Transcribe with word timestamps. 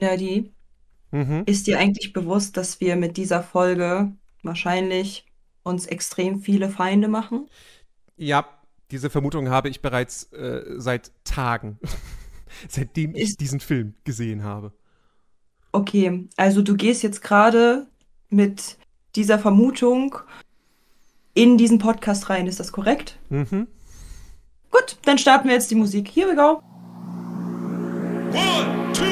Nerdy, 0.00 0.52
Mhm. 1.12 1.44
ist 1.46 1.66
dir 1.66 1.78
eigentlich 1.78 2.12
bewusst, 2.12 2.56
dass 2.56 2.80
wir 2.80 2.96
mit 2.96 3.16
dieser 3.16 3.42
Folge 3.42 4.12
wahrscheinlich 4.42 5.24
uns 5.62 5.86
extrem 5.86 6.40
viele 6.40 6.68
Feinde 6.68 7.08
machen? 7.08 7.48
Ja, 8.16 8.44
diese 8.90 9.08
Vermutung 9.08 9.48
habe 9.48 9.68
ich 9.68 9.80
bereits 9.82 10.24
äh, 10.32 10.62
seit 10.76 11.12
Tagen, 11.24 11.78
seitdem 12.68 13.14
ich 13.14 13.22
Ist, 13.22 13.40
diesen 13.40 13.60
Film 13.60 13.94
gesehen 14.04 14.42
habe. 14.44 14.72
okay, 15.72 16.28
also 16.36 16.60
du 16.62 16.74
gehst 16.76 17.02
jetzt 17.02 17.22
gerade 17.22 17.86
mit 18.28 18.76
dieser 19.14 19.38
Vermutung 19.38 20.16
in 21.34 21.56
diesen 21.58 21.78
Podcast 21.78 22.28
rein, 22.30 22.46
ist 22.46 22.58
das 22.60 22.72
korrekt? 22.72 23.18
Mhm. 23.28 23.66
Gut, 24.70 24.98
dann 25.04 25.18
starten 25.18 25.48
wir 25.48 25.54
jetzt 25.54 25.70
die 25.70 25.74
Musik. 25.76 26.08
Here 26.10 26.28
we 26.28 26.34
go. 26.34 26.60
One, 28.32 28.92
two, 28.92 29.04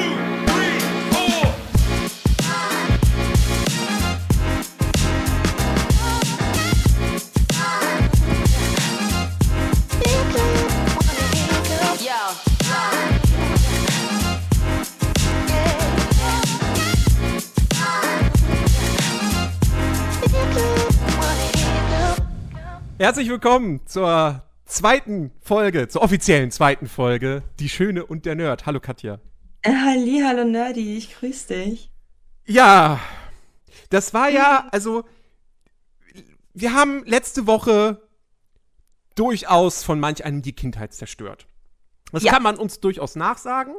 Herzlich 22.97 23.29
willkommen 23.29 23.85
zur 23.85 24.43
zweiten 24.65 25.31
Folge, 25.41 25.87
zur 25.87 26.01
offiziellen 26.01 26.51
zweiten 26.51 26.87
Folge, 26.87 27.43
Die 27.59 27.69
Schöne 27.69 28.05
und 28.05 28.25
der 28.25 28.35
Nerd. 28.35 28.65
Hallo 28.65 28.79
Katja. 28.79 29.19
Äh, 29.61 29.73
Halli, 29.73 30.21
hallo 30.25 30.45
Nerdy, 30.45 30.97
ich 30.97 31.15
grüße 31.15 31.53
dich. 31.53 31.91
Ja, 32.45 32.99
das 33.89 34.13
war 34.13 34.29
ja, 34.29 34.67
also, 34.71 35.03
wir 36.53 36.73
haben 36.73 37.03
letzte 37.05 37.47
Woche 37.47 38.01
durchaus 39.15 39.83
von 39.83 39.99
manch 39.99 40.23
einem 40.23 40.41
die 40.41 40.53
Kindheit 40.53 40.93
zerstört. 40.93 41.47
Das 42.11 42.23
Ja. 42.23 42.31
kann 42.33 42.43
man 42.43 42.57
uns 42.57 42.79
durchaus 42.79 43.15
nachsagen. 43.15 43.75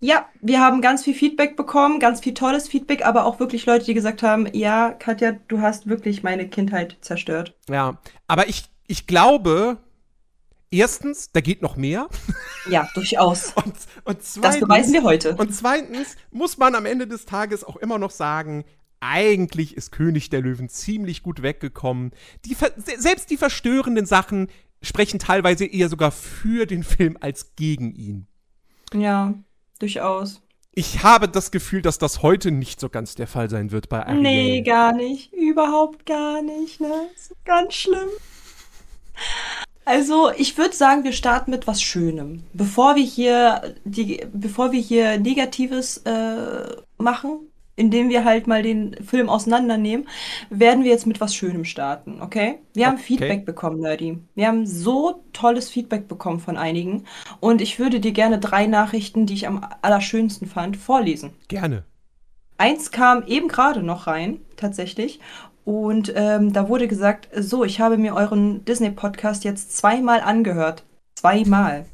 Ja, 0.00 0.28
wir 0.40 0.60
haben 0.60 0.80
ganz 0.80 1.02
viel 1.02 1.14
Feedback 1.14 1.56
bekommen, 1.56 1.98
ganz 1.98 2.20
viel 2.20 2.34
tolles 2.34 2.68
Feedback, 2.68 3.04
aber 3.04 3.24
auch 3.24 3.40
wirklich 3.40 3.66
Leute, 3.66 3.84
die 3.84 3.94
gesagt 3.94 4.22
haben, 4.22 4.46
ja, 4.52 4.90
Katja, 4.92 5.32
du 5.48 5.60
hast 5.60 5.88
wirklich 5.88 6.22
meine 6.22 6.48
Kindheit 6.48 6.96
zerstört. 7.00 7.54
Ja, 7.68 7.98
aber 8.28 8.48
ich, 8.48 8.64
ich 8.86 9.08
glaube, 9.08 9.78
erstens, 10.70 11.32
da 11.32 11.40
geht 11.40 11.62
noch 11.62 11.76
mehr. 11.76 12.08
Ja, 12.70 12.88
durchaus. 12.94 13.52
Und, 13.56 13.74
und 14.04 14.18
Das 14.18 14.34
zweitens, 14.34 14.60
beweisen 14.60 14.92
wir 14.92 15.02
heute. 15.02 15.34
Und 15.34 15.52
zweitens 15.52 16.16
muss 16.30 16.58
man 16.58 16.76
am 16.76 16.86
Ende 16.86 17.08
des 17.08 17.24
Tages 17.24 17.64
auch 17.64 17.76
immer 17.76 17.98
noch 17.98 18.10
sagen, 18.10 18.64
eigentlich 19.00 19.76
ist 19.76 19.90
König 19.90 20.30
der 20.30 20.42
Löwen 20.42 20.68
ziemlich 20.68 21.22
gut 21.22 21.42
weggekommen. 21.42 22.12
Die, 22.44 22.56
selbst 22.96 23.30
die 23.30 23.36
verstörenden 23.36 24.06
Sachen 24.06 24.48
sprechen 24.80 25.18
teilweise 25.18 25.66
eher 25.66 25.88
sogar 25.88 26.12
für 26.12 26.66
den 26.66 26.84
Film 26.84 27.16
als 27.20 27.56
gegen 27.56 27.94
ihn. 27.94 28.26
Ja, 28.92 29.34
durchaus. 29.78 30.40
Ich 30.74 31.02
habe 31.02 31.28
das 31.28 31.50
Gefühl, 31.50 31.82
dass 31.82 31.98
das 31.98 32.22
heute 32.22 32.52
nicht 32.52 32.78
so 32.78 32.88
ganz 32.88 33.14
der 33.16 33.26
Fall 33.26 33.50
sein 33.50 33.72
wird 33.72 33.88
bei 33.88 34.06
Ariel. 34.06 34.22
Nee, 34.22 34.62
gar 34.62 34.92
nicht. 34.92 35.32
Überhaupt 35.32 36.06
gar 36.06 36.40
nicht, 36.40 36.80
ne? 36.80 37.08
Das 37.14 37.30
ist 37.30 37.44
ganz 37.44 37.74
schlimm. 37.74 38.08
Also, 39.84 40.30
ich 40.36 40.56
würde 40.56 40.76
sagen, 40.76 41.02
wir 41.02 41.12
starten 41.12 41.50
mit 41.50 41.66
was 41.66 41.82
Schönem. 41.82 42.44
Bevor 42.52 42.94
wir 42.94 43.02
hier 43.02 43.74
die, 43.84 44.24
bevor 44.32 44.70
wir 44.70 44.80
hier 44.80 45.18
Negatives 45.18 45.96
äh, 46.04 46.76
machen, 46.98 47.40
indem 47.78 48.08
wir 48.08 48.24
halt 48.24 48.46
mal 48.46 48.62
den 48.62 48.94
Film 49.04 49.28
auseinandernehmen, 49.28 50.08
werden 50.50 50.82
wir 50.82 50.90
jetzt 50.90 51.06
mit 51.06 51.20
was 51.20 51.34
Schönem 51.34 51.64
starten, 51.64 52.20
okay? 52.20 52.58
Wir 52.74 52.86
haben 52.86 52.94
Okay. 52.94 53.04
Feedback 53.04 53.46
bekommen, 53.46 53.80
Nerdy. 53.80 54.18
Wir 54.34 54.48
haben 54.48 54.66
so 54.66 55.22
tolles 55.32 55.70
Feedback 55.70 56.08
bekommen 56.08 56.40
von 56.40 56.56
einigen. 56.56 57.04
Und 57.40 57.60
ich 57.60 57.78
würde 57.78 58.00
dir 58.00 58.12
gerne 58.12 58.38
drei 58.38 58.66
Nachrichten, 58.66 59.26
die 59.26 59.34
ich 59.34 59.46
am 59.46 59.64
allerschönsten 59.80 60.48
fand, 60.48 60.76
vorlesen. 60.76 61.32
Gerne. 61.46 61.84
Eins 62.56 62.90
kam 62.90 63.22
eben 63.26 63.46
gerade 63.46 63.84
noch 63.84 64.08
rein, 64.08 64.40
tatsächlich. 64.56 65.20
Und 65.64 66.12
ähm, 66.16 66.52
da 66.52 66.68
wurde 66.68 66.88
gesagt, 66.88 67.28
so, 67.36 67.64
ich 67.64 67.78
habe 67.80 67.96
mir 67.96 68.14
euren 68.14 68.64
Disney-Podcast 68.64 69.44
jetzt 69.44 69.76
zweimal 69.76 70.20
angehört. 70.20 70.84
Zweimal. 71.14 71.86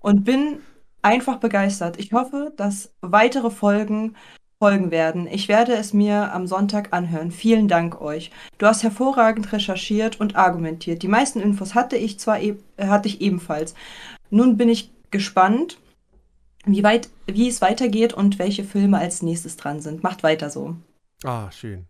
Und 0.00 0.24
bin 0.24 0.60
einfach 1.02 1.38
begeistert. 1.38 1.98
Ich 1.98 2.12
hoffe, 2.12 2.52
dass 2.56 2.94
weitere 3.02 3.50
Folgen 3.50 4.14
folgen 4.62 4.92
werden. 4.92 5.26
Ich 5.26 5.48
werde 5.48 5.72
es 5.74 5.92
mir 5.92 6.32
am 6.32 6.46
Sonntag 6.46 6.92
anhören. 6.92 7.32
Vielen 7.32 7.66
Dank 7.66 8.00
euch. 8.00 8.30
Du 8.58 8.66
hast 8.66 8.84
hervorragend 8.84 9.52
recherchiert 9.52 10.20
und 10.20 10.36
argumentiert. 10.36 11.02
Die 11.02 11.08
meisten 11.08 11.40
Infos 11.40 11.74
hatte 11.74 11.96
ich 11.96 12.20
zwar 12.20 12.40
e 12.40 12.54
hatte 12.78 13.08
ich 13.08 13.20
ebenfalls. 13.20 13.74
Nun 14.30 14.56
bin 14.56 14.68
ich 14.68 14.92
gespannt, 15.10 15.78
wie 16.64 16.84
weit, 16.84 17.08
wie 17.26 17.48
es 17.48 17.60
weitergeht 17.60 18.12
und 18.12 18.38
welche 18.38 18.62
Filme 18.62 18.98
als 18.98 19.20
nächstes 19.20 19.56
dran 19.56 19.80
sind. 19.80 20.04
Macht 20.04 20.22
weiter 20.22 20.48
so. 20.48 20.76
Ah, 21.24 21.50
schön. 21.50 21.86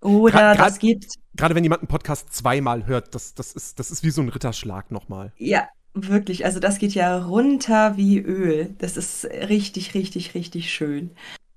Oder 0.00 0.36
Gra- 0.52 0.56
das 0.56 0.72
grad- 0.74 0.80
geht, 0.80 1.06
Gerade 1.36 1.54
wenn 1.54 1.62
jemand 1.62 1.82
einen 1.82 1.88
Podcast 1.88 2.32
zweimal 2.34 2.86
hört, 2.86 3.14
das, 3.14 3.34
das, 3.34 3.52
ist, 3.52 3.78
das 3.78 3.92
ist 3.92 4.02
wie 4.02 4.10
so 4.10 4.20
ein 4.20 4.30
Ritterschlag 4.30 4.90
nochmal. 4.90 5.32
ja, 5.38 5.68
wirklich, 5.94 6.44
also 6.44 6.58
das 6.58 6.78
geht 6.78 6.92
ja 6.94 7.24
runter 7.24 7.96
wie 7.96 8.18
Öl. 8.18 8.74
Das 8.78 8.96
ist 8.96 9.24
richtig, 9.26 9.94
richtig, 9.94 10.34
richtig 10.34 10.72
schön. 10.74 11.10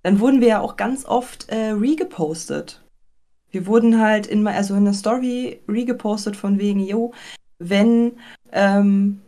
Dann 0.04 0.20
wurden 0.20 0.42
wir 0.42 0.48
ja 0.48 0.60
auch 0.62 0.78
ganz 0.78 1.06
oft 1.06 1.50
äh, 1.50 1.72
regepostet. 1.72 2.82
Wir 3.52 3.66
wurden 3.66 4.00
halt 4.00 4.28
in, 4.28 4.46
also 4.48 4.76
in 4.76 4.86
der 4.86 4.94
Story 4.94 5.60
regepostet 5.68 6.36
von 6.36 6.60
wegen, 6.60 6.80
jo, 6.80 7.14
wenn, 7.58 8.14
ähm, 8.52 9.22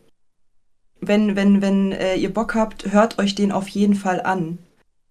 wenn, 0.99 1.35
wenn, 1.35 1.61
wenn 1.61 1.91
äh, 1.91 2.15
ihr 2.15 2.33
Bock 2.33 2.55
habt, 2.55 2.91
hört 2.91 3.19
euch 3.19 3.35
den 3.35 3.51
auf 3.51 3.67
jeden 3.67 3.95
Fall 3.95 4.21
an. 4.21 4.59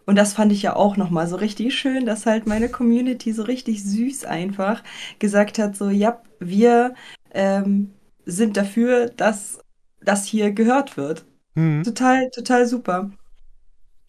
Und 0.07 0.17
das 0.17 0.33
fand 0.33 0.51
ich 0.53 0.63
ja 0.63 0.75
auch 0.75 0.97
nochmal 0.97 1.29
so 1.29 1.37
richtig 1.37 1.79
schön, 1.79 2.07
dass 2.07 2.27
halt 2.27 2.47
meine 2.47 2.69
Community 2.69 3.33
so 3.33 3.43
richtig 3.43 3.85
süß 3.85 4.25
einfach 4.25 4.83
gesagt 5.19 5.59
hat, 5.59 5.77
so, 5.77 5.91
ja, 5.91 6.21
wir 6.41 6.95
ähm, 7.33 7.93
sind 8.25 8.57
dafür, 8.57 9.07
dass 9.11 9.61
das 10.01 10.25
hier 10.25 10.53
gehört 10.53 10.97
wird. 10.97 11.25
Hm. 11.55 11.83
Total, 11.85 12.31
total 12.31 12.67
super. 12.67 13.11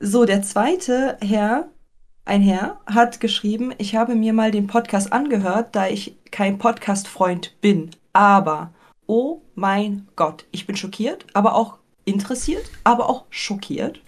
So, 0.04 0.26
der 0.26 0.42
zweite 0.42 1.16
Herr, 1.22 1.70
ein 2.26 2.42
Herr, 2.42 2.80
hat 2.88 3.20
geschrieben, 3.20 3.72
ich 3.78 3.96
habe 3.96 4.16
mir 4.16 4.34
mal 4.34 4.50
den 4.50 4.66
Podcast 4.66 5.14
angehört, 5.14 5.76
da 5.76 5.90
ich 5.90 6.18
kein 6.32 6.58
Podcast-Freund 6.58 7.62
bin. 7.62 7.92
Aber, 8.12 8.72
oh 9.06 9.44
mein 9.54 10.08
Gott, 10.16 10.48
ich 10.52 10.66
bin 10.66 10.76
schockiert, 10.76 11.28
aber 11.34 11.54
auch 11.54 11.78
interessiert, 12.04 12.66
aber 12.84 13.12
auch 13.12 13.26
schockiert. 13.30 14.02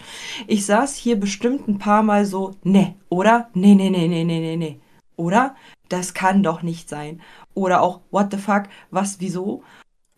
Ich 0.48 0.66
saß 0.66 0.96
hier 0.96 1.20
bestimmt 1.20 1.68
ein 1.68 1.78
paar 1.78 2.02
Mal 2.02 2.26
so, 2.26 2.56
ne, 2.64 2.96
oder? 3.10 3.50
Ne, 3.54 3.76
ne, 3.76 3.92
ne, 3.92 4.08
ne, 4.08 4.26
ne, 4.26 4.40
ne, 4.40 4.58
ne. 4.58 4.80
Oder? 5.16 5.56
Das 5.90 6.16
kann 6.16 6.42
doch 6.42 6.64
nicht 6.64 6.90
sein. 6.90 7.22
Oder 7.54 7.84
auch, 7.84 8.00
what 8.10 8.32
the 8.32 8.38
fuck, 8.38 8.64
was, 8.90 9.20
wieso? 9.20 9.62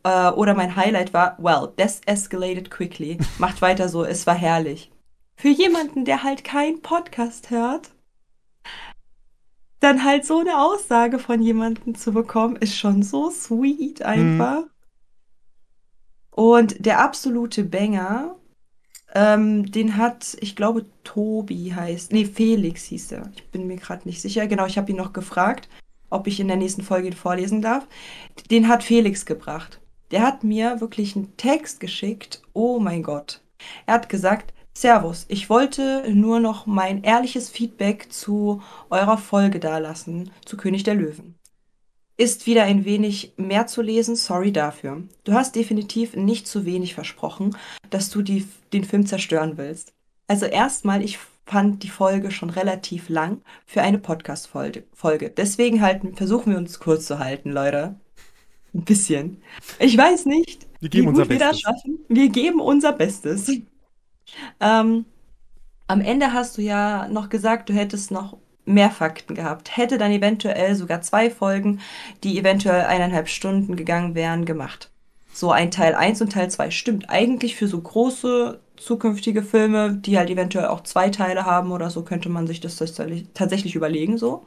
Äh, 0.04 0.30
oder 0.30 0.54
mein 0.54 0.78
Highlight 0.78 1.14
war, 1.14 1.36
well, 1.38 1.68
this 1.76 2.00
escalated 2.06 2.72
quickly. 2.72 3.18
Macht 3.40 3.62
weiter 3.62 3.90
so, 3.90 4.06
es 4.06 4.26
war 4.26 4.36
herrlich. 4.36 4.90
Für 5.36 5.50
jemanden, 5.50 6.06
der 6.06 6.24
halt 6.24 6.44
keinen 6.44 6.82
Podcast 6.82 7.50
hört, 7.50 7.92
dann 9.80 10.04
halt 10.04 10.26
so 10.26 10.40
eine 10.40 10.60
Aussage 10.60 11.20
von 11.20 11.42
jemandem 11.42 11.96
zu 11.96 12.12
bekommen, 12.12 12.56
ist 12.56 12.78
schon 12.78 13.04
so 13.04 13.30
sweet 13.30 14.02
einfach. 14.02 14.64
Und 16.32 16.86
der 16.86 17.00
absolute 17.00 17.64
Banger, 17.64 18.36
ähm, 19.14 19.72
den 19.72 19.96
hat, 19.96 20.36
ich 20.42 20.56
glaube, 20.56 20.86
Tobi 21.04 21.74
heißt, 21.74 22.12
nee, 22.12 22.26
Felix 22.26 22.84
hieß 22.86 23.12
er. 23.14 23.32
Ich 23.36 23.48
bin 23.52 23.68
mir 23.68 23.78
gerade 23.78 24.08
nicht 24.08 24.22
sicher. 24.22 24.48
Genau, 24.48 24.66
ich 24.66 24.78
habe 24.78 24.92
ihn 24.92 24.98
noch 24.98 25.14
gefragt, 25.14 25.70
ob 26.10 26.28
ich 26.28 26.40
in 26.40 26.48
der 26.48 26.58
nächsten 26.58 26.82
Folge 26.82 27.08
ihn 27.08 27.14
vorlesen 27.14 27.62
darf. 27.62 27.88
Den 28.50 28.68
hat 28.68 28.84
Felix 28.84 29.26
gebracht. 29.26 29.80
Der 30.12 30.24
hat 30.24 30.44
mir 30.44 30.82
wirklich 30.82 31.16
einen 31.16 31.36
Text 31.38 31.80
geschickt. 31.80 32.42
Oh 32.54 32.80
mein 32.80 33.04
Gott. 33.04 33.42
Er 33.86 33.96
hat 33.96 34.10
gesagt, 34.10 34.54
Servus, 34.78 35.26
ich 35.30 35.50
wollte 35.50 36.04
nur 36.14 36.42
noch 36.42 36.66
mein 36.66 37.02
ehrliches 37.02 37.50
Feedback 37.50 38.12
zu 38.12 38.62
eurer 38.90 39.18
Folge 39.18 39.62
dalassen, 39.62 40.32
zu 40.44 40.58
König 40.58 40.84
der 40.84 40.96
Löwen. 40.96 41.36
Ist 42.18 42.46
wieder 42.46 42.64
ein 42.64 42.84
wenig 42.84 43.34
mehr 43.38 43.68
zu 43.68 43.82
lesen, 43.82 44.18
sorry 44.18 44.52
dafür. 44.52 45.04
Du 45.24 45.34
hast 45.34 45.56
definitiv 45.56 46.16
nicht 46.16 46.46
zu 46.46 46.66
wenig 46.66 46.94
versprochen, 46.94 47.56
dass 47.90 48.10
du 48.10 48.22
die, 48.22 48.48
den 48.74 48.84
Film 48.84 49.06
zerstören 49.06 49.58
willst. 49.58 49.94
Also 50.28 50.46
erstmal, 50.46 51.02
ich 51.02 51.20
fand 51.46 51.84
die 51.84 51.90
Folge 51.90 52.32
schon 52.32 52.50
relativ 52.50 53.08
lang 53.08 53.42
für 53.66 53.82
eine 53.82 53.98
Podcast-Folge. 53.98 54.84
Folge. 54.94 55.30
Deswegen 55.30 55.82
halten, 55.82 56.16
versuchen 56.16 56.52
wir 56.52 56.58
uns 56.58 56.80
kurz 56.80 57.06
zu 57.06 57.20
halten, 57.20 57.52
Leute. 57.52 57.96
Ein 58.74 58.84
bisschen. 58.84 59.42
Ich 59.80 59.98
weiß 59.98 60.26
nicht, 60.26 60.68
Wir 60.82 60.90
geben 60.90 61.06
wie 61.06 61.10
unser 61.10 61.24
gut 61.24 61.30
wir 61.30 61.40
das 61.40 61.62
schaffen. 61.62 62.00
Wir 62.10 62.28
geben 62.28 62.60
unser 62.60 62.92
Bestes. 62.92 63.50
Ähm, 64.60 65.06
am 65.88 66.02
Ende 66.02 66.34
hast 66.34 66.58
du 66.58 66.62
ja 66.62 67.08
noch 67.08 67.30
gesagt, 67.30 67.70
du 67.70 67.74
hättest 67.74 68.12
noch 68.12 68.38
mehr 68.66 68.90
Fakten 68.90 69.36
gehabt. 69.36 69.78
Hätte 69.78 69.98
dann 69.98 70.12
eventuell 70.12 70.76
sogar 70.76 71.02
zwei 71.02 71.30
Folgen, 71.30 71.80
die 72.24 72.40
eventuell 72.40 72.86
eineinhalb 72.86 73.30
Stunden 73.30 73.76
gegangen 73.76 74.16
wären, 74.16 74.46
gemacht. 74.46 74.90
So 75.34 75.52
ein 75.52 75.70
Teil 75.70 75.96
1 75.96 76.22
und 76.22 76.32
Teil 76.32 76.50
2 76.50 76.72
stimmt 76.72 77.10
eigentlich 77.10 77.56
für 77.56 77.68
so 77.68 77.80
große 77.80 78.60
zukünftige 78.78 79.44
Filme, 79.44 79.94
die 79.94 80.18
halt 80.18 80.30
eventuell 80.30 80.68
auch 80.68 80.82
zwei 80.82 81.10
Teile 81.10 81.46
haben 81.46 81.72
oder 81.72 81.90
so, 81.90 82.04
könnte 82.04 82.30
man 82.30 82.48
sich 82.48 82.60
das 82.60 82.78
tatsächlich 82.78 83.28
tatsächlich 83.34 83.76
überlegen 83.76 84.18
so. 84.18 84.46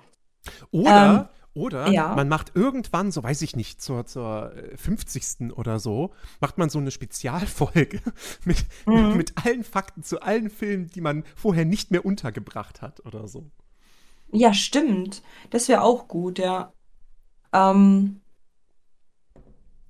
Oder, 0.71 1.29
oder 1.55 1.89
ja. 1.91 2.15
man 2.15 2.29
macht 2.29 2.53
irgendwann, 2.55 3.11
so 3.11 3.23
weiß 3.23 3.43
ich 3.43 3.57
nicht, 3.57 3.83
zur, 3.83 4.07
zur 4.07 4.55
äh, 4.55 4.77
50. 4.77 5.53
oder 5.57 5.79
so, 5.79 6.13
macht 6.41 6.59
man 6.59 6.71
so 6.71 6.79
eine 6.79 6.91
Spezialfolge 6.91 8.01
mit, 8.45 8.65
Mhm. 8.87 9.17
mit 9.17 9.33
allen 9.45 9.65
Fakten 9.65 10.03
zu 10.03 10.21
allen 10.23 10.51
Filmen, 10.51 10.87
die 10.89 11.01
man 11.01 11.25
vorher 11.35 11.65
nicht 11.65 11.91
mehr 11.91 12.05
untergebracht 12.05 12.83
hat 12.83 13.05
oder 13.05 13.27
so. 13.29 13.51
Ja, 14.31 14.53
stimmt. 14.55 15.23
Das 15.51 15.69
wäre 15.69 15.83
auch 15.83 16.07
gut, 16.07 16.39
ja. 16.39 16.73
Ähm, 17.53 18.21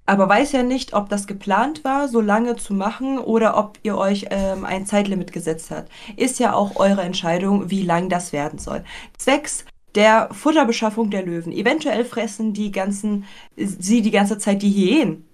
aber 0.06 0.26
weiß 0.28 0.52
ja 0.52 0.62
nicht, 0.62 0.94
ob 0.94 1.10
das 1.10 1.26
geplant 1.26 1.84
war, 1.84 2.08
so 2.08 2.20
lange 2.22 2.56
zu 2.56 2.72
machen 2.72 3.18
oder 3.18 3.58
ob 3.58 3.78
ihr 3.82 3.98
euch 3.98 4.26
ähm, 4.30 4.64
ein 4.64 4.86
Zeitlimit 4.86 5.32
gesetzt 5.32 5.70
habt. 5.70 5.90
Ist 6.16 6.38
ja 6.38 6.54
auch 6.54 6.76
eure 6.76 7.02
Entscheidung, 7.02 7.68
wie 7.68 7.82
lang 7.82 8.08
das 8.08 8.32
werden 8.32 8.58
soll. 8.58 8.84
Zwecks 9.18 9.66
der 9.94 10.28
Futterbeschaffung 10.32 11.10
der 11.10 11.24
Löwen. 11.24 11.52
Eventuell 11.52 12.04
fressen 12.04 12.52
die 12.52 12.70
ganzen, 12.70 13.24
sie 13.56 14.02
die 14.02 14.10
ganze 14.10 14.38
Zeit 14.38 14.62
die 14.62 14.70
Hyänen 14.70 15.28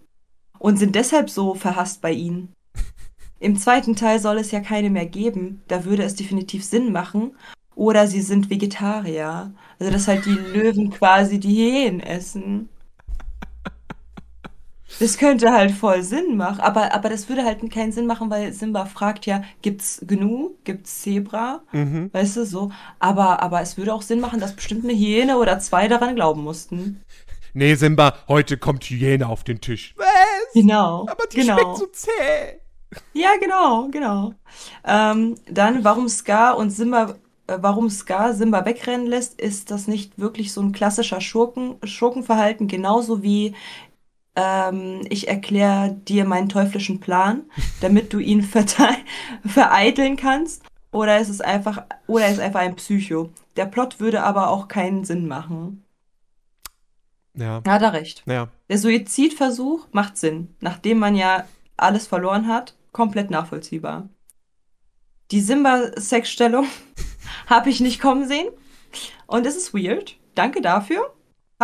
und 0.58 0.78
sind 0.78 0.94
deshalb 0.94 1.30
so 1.30 1.54
verhasst 1.54 2.00
bei 2.00 2.12
ihnen. 2.12 2.52
Im 3.40 3.56
zweiten 3.56 3.96
Teil 3.96 4.20
soll 4.20 4.38
es 4.38 4.50
ja 4.50 4.60
keine 4.60 4.90
mehr 4.90 5.06
geben. 5.06 5.62
Da 5.68 5.84
würde 5.84 6.04
es 6.04 6.14
definitiv 6.14 6.64
Sinn 6.64 6.92
machen. 6.92 7.36
Oder 7.74 8.06
sie 8.06 8.20
sind 8.20 8.50
Vegetarier. 8.50 9.52
Also, 9.78 9.92
dass 9.92 10.08
halt 10.08 10.24
die 10.26 10.30
Löwen 10.30 10.90
quasi 10.90 11.40
die 11.40 11.56
Hyänen 11.56 12.00
essen. 12.00 12.68
Das 15.00 15.18
könnte 15.18 15.52
halt 15.52 15.72
voll 15.72 16.02
Sinn 16.02 16.36
machen. 16.36 16.60
Aber, 16.60 16.94
aber 16.94 17.08
das 17.08 17.28
würde 17.28 17.44
halt 17.44 17.58
keinen 17.72 17.92
Sinn 17.92 18.06
machen, 18.06 18.30
weil 18.30 18.52
Simba 18.52 18.86
fragt 18.86 19.26
ja, 19.26 19.42
gibt's 19.62 20.00
Gnu? 20.06 20.54
Gibt's 20.64 21.02
Zebra? 21.02 21.62
Mhm. 21.72 22.10
Weißt 22.12 22.36
du, 22.36 22.46
so. 22.46 22.70
Aber, 22.98 23.42
aber 23.42 23.60
es 23.60 23.76
würde 23.76 23.92
auch 23.92 24.02
Sinn 24.02 24.20
machen, 24.20 24.40
dass 24.40 24.54
bestimmt 24.54 24.84
eine 24.84 24.94
Hyäne 24.94 25.38
oder 25.38 25.58
zwei 25.58 25.88
daran 25.88 26.14
glauben 26.14 26.42
mussten. 26.42 27.02
Nee, 27.54 27.74
Simba, 27.76 28.14
heute 28.28 28.56
kommt 28.56 28.84
Hyäne 28.84 29.28
auf 29.28 29.44
den 29.44 29.60
Tisch. 29.60 29.94
Was? 29.96 30.06
Genau. 30.54 31.06
Aber 31.08 31.24
die 31.32 31.36
genau. 31.36 31.58
schmeckt 31.58 31.78
so 31.78 31.86
zäh. 31.86 32.60
Ja, 33.12 33.30
genau, 33.40 33.88
genau. 33.90 34.34
Ähm, 34.84 35.36
dann, 35.48 35.84
warum 35.84 36.08
Scar 36.08 36.56
und 36.56 36.70
Simba, 36.70 37.16
äh, 37.46 37.58
warum 37.60 37.90
Scar 37.90 38.34
Simba 38.34 38.64
wegrennen 38.64 39.06
lässt, 39.06 39.40
ist 39.40 39.70
das 39.70 39.86
nicht 39.86 40.18
wirklich 40.18 40.52
so 40.52 40.60
ein 40.60 40.72
klassischer 40.72 41.20
Schurken, 41.20 41.76
Schurkenverhalten, 41.84 42.68
genauso 42.68 43.22
wie 43.22 43.54
ähm, 44.36 45.02
ich 45.08 45.28
erkläre 45.28 45.92
dir 45.92 46.24
meinen 46.24 46.48
teuflischen 46.48 47.00
Plan, 47.00 47.42
damit 47.80 48.12
du 48.12 48.18
ihn 48.18 48.42
vereiteln 49.44 50.16
kannst. 50.16 50.62
Oder 50.90 51.18
ist 51.18 51.28
es 51.28 51.40
einfach, 51.40 51.82
oder 52.06 52.28
ist 52.28 52.38
einfach 52.40 52.60
ein 52.60 52.76
Psycho. 52.76 53.30
Der 53.56 53.66
Plot 53.66 53.98
würde 54.00 54.22
aber 54.22 54.48
auch 54.50 54.68
keinen 54.68 55.04
Sinn 55.04 55.26
machen. 55.26 55.84
Ja, 57.36 57.62
Hat 57.66 57.82
er 57.82 57.92
recht. 57.92 58.22
ja. 58.26 58.48
Der 58.68 58.78
Suizidversuch 58.78 59.88
macht 59.90 60.16
Sinn, 60.16 60.54
nachdem 60.60 60.98
man 60.98 61.16
ja 61.16 61.44
alles 61.76 62.06
verloren 62.06 62.46
hat, 62.46 62.76
komplett 62.92 63.30
nachvollziehbar. 63.30 64.08
Die 65.32 65.40
Simba-Sexstellung 65.40 66.66
habe 67.48 67.70
ich 67.70 67.80
nicht 67.80 68.00
kommen 68.00 68.28
sehen 68.28 68.48
und 69.26 69.46
es 69.46 69.56
ist 69.56 69.74
weird. 69.74 70.16
Danke 70.36 70.60
dafür. 70.60 71.12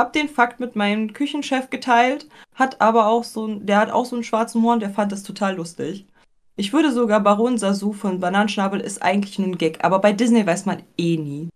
Hab 0.00 0.14
den 0.14 0.30
Fakt 0.30 0.60
mit 0.60 0.76
meinem 0.76 1.12
Küchenchef 1.12 1.68
geteilt, 1.68 2.26
hat 2.54 2.80
aber 2.80 3.08
auch 3.08 3.22
so 3.22 3.46
der 3.46 3.76
hat 3.76 3.90
auch 3.90 4.06
so 4.06 4.16
einen 4.16 4.24
schwarzen 4.24 4.62
Humor 4.62 4.72
und 4.72 4.80
der 4.80 4.88
fand 4.88 5.12
das 5.12 5.22
total 5.22 5.56
lustig. 5.56 6.06
Ich 6.56 6.72
würde 6.72 6.90
sogar 6.90 7.20
Baron 7.20 7.58
Sasu 7.58 7.92
von 7.92 8.18
Bananenschnabel 8.18 8.80
ist 8.80 9.02
eigentlich 9.02 9.38
nur 9.38 9.48
ein 9.48 9.58
Gag, 9.58 9.84
aber 9.84 9.98
bei 9.98 10.14
Disney 10.14 10.46
weiß 10.46 10.64
man 10.64 10.82
eh 10.96 11.18
nie. 11.18 11.50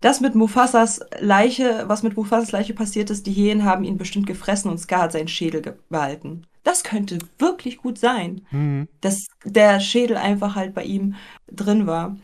Das 0.00 0.20
mit 0.20 0.36
Mufasas 0.36 1.00
Leiche, 1.18 1.86
was 1.88 2.04
mit 2.04 2.16
Mufasas 2.16 2.52
Leiche 2.52 2.72
passiert 2.74 3.10
ist, 3.10 3.26
die 3.26 3.32
Hyänen 3.34 3.64
haben 3.64 3.82
ihn 3.82 3.98
bestimmt 3.98 4.28
gefressen 4.28 4.70
und 4.70 4.78
Scar 4.78 5.02
hat 5.02 5.12
seinen 5.12 5.26
Schädel 5.26 5.76
behalten. 5.90 6.46
Das 6.62 6.84
könnte 6.84 7.18
wirklich 7.40 7.78
gut 7.78 7.98
sein, 7.98 8.46
Mhm. 8.52 8.86
dass 9.00 9.26
der 9.44 9.80
Schädel 9.80 10.16
einfach 10.16 10.54
halt 10.54 10.72
bei 10.72 10.84
ihm 10.84 11.16
drin 11.50 11.88
war. 11.88 12.16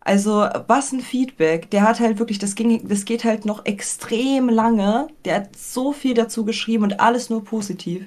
Also, 0.00 0.48
was 0.66 0.92
ein 0.92 1.00
Feedback. 1.00 1.70
Der 1.70 1.82
hat 1.82 2.00
halt 2.00 2.18
wirklich, 2.18 2.38
das 2.38 2.54
ging, 2.54 2.88
das 2.88 3.04
geht 3.04 3.24
halt 3.24 3.44
noch 3.44 3.66
extrem 3.66 4.48
lange. 4.48 5.08
Der 5.24 5.36
hat 5.36 5.56
so 5.56 5.92
viel 5.92 6.14
dazu 6.14 6.44
geschrieben 6.44 6.84
und 6.84 7.00
alles 7.00 7.28
nur 7.30 7.44
positiv. 7.44 8.06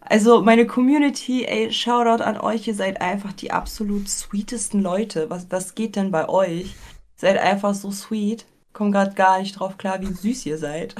Also, 0.00 0.42
meine 0.42 0.66
Community, 0.66 1.44
ey, 1.44 1.72
Shoutout 1.72 2.22
an 2.22 2.38
euch, 2.40 2.66
ihr 2.68 2.74
seid 2.74 3.00
einfach 3.00 3.32
die 3.32 3.50
absolut 3.50 4.08
sweetesten 4.08 4.80
Leute. 4.80 5.28
Was, 5.30 5.46
was 5.50 5.74
geht 5.74 5.96
denn 5.96 6.10
bei 6.10 6.28
euch? 6.28 6.74
Seid 7.16 7.38
einfach 7.38 7.74
so 7.74 7.90
sweet. 7.90 8.46
Komm 8.72 8.92
grad 8.92 9.16
gar 9.16 9.40
nicht 9.40 9.58
drauf 9.58 9.78
klar, 9.78 10.00
wie 10.00 10.12
süß 10.12 10.46
ihr 10.46 10.58
seid. 10.58 10.94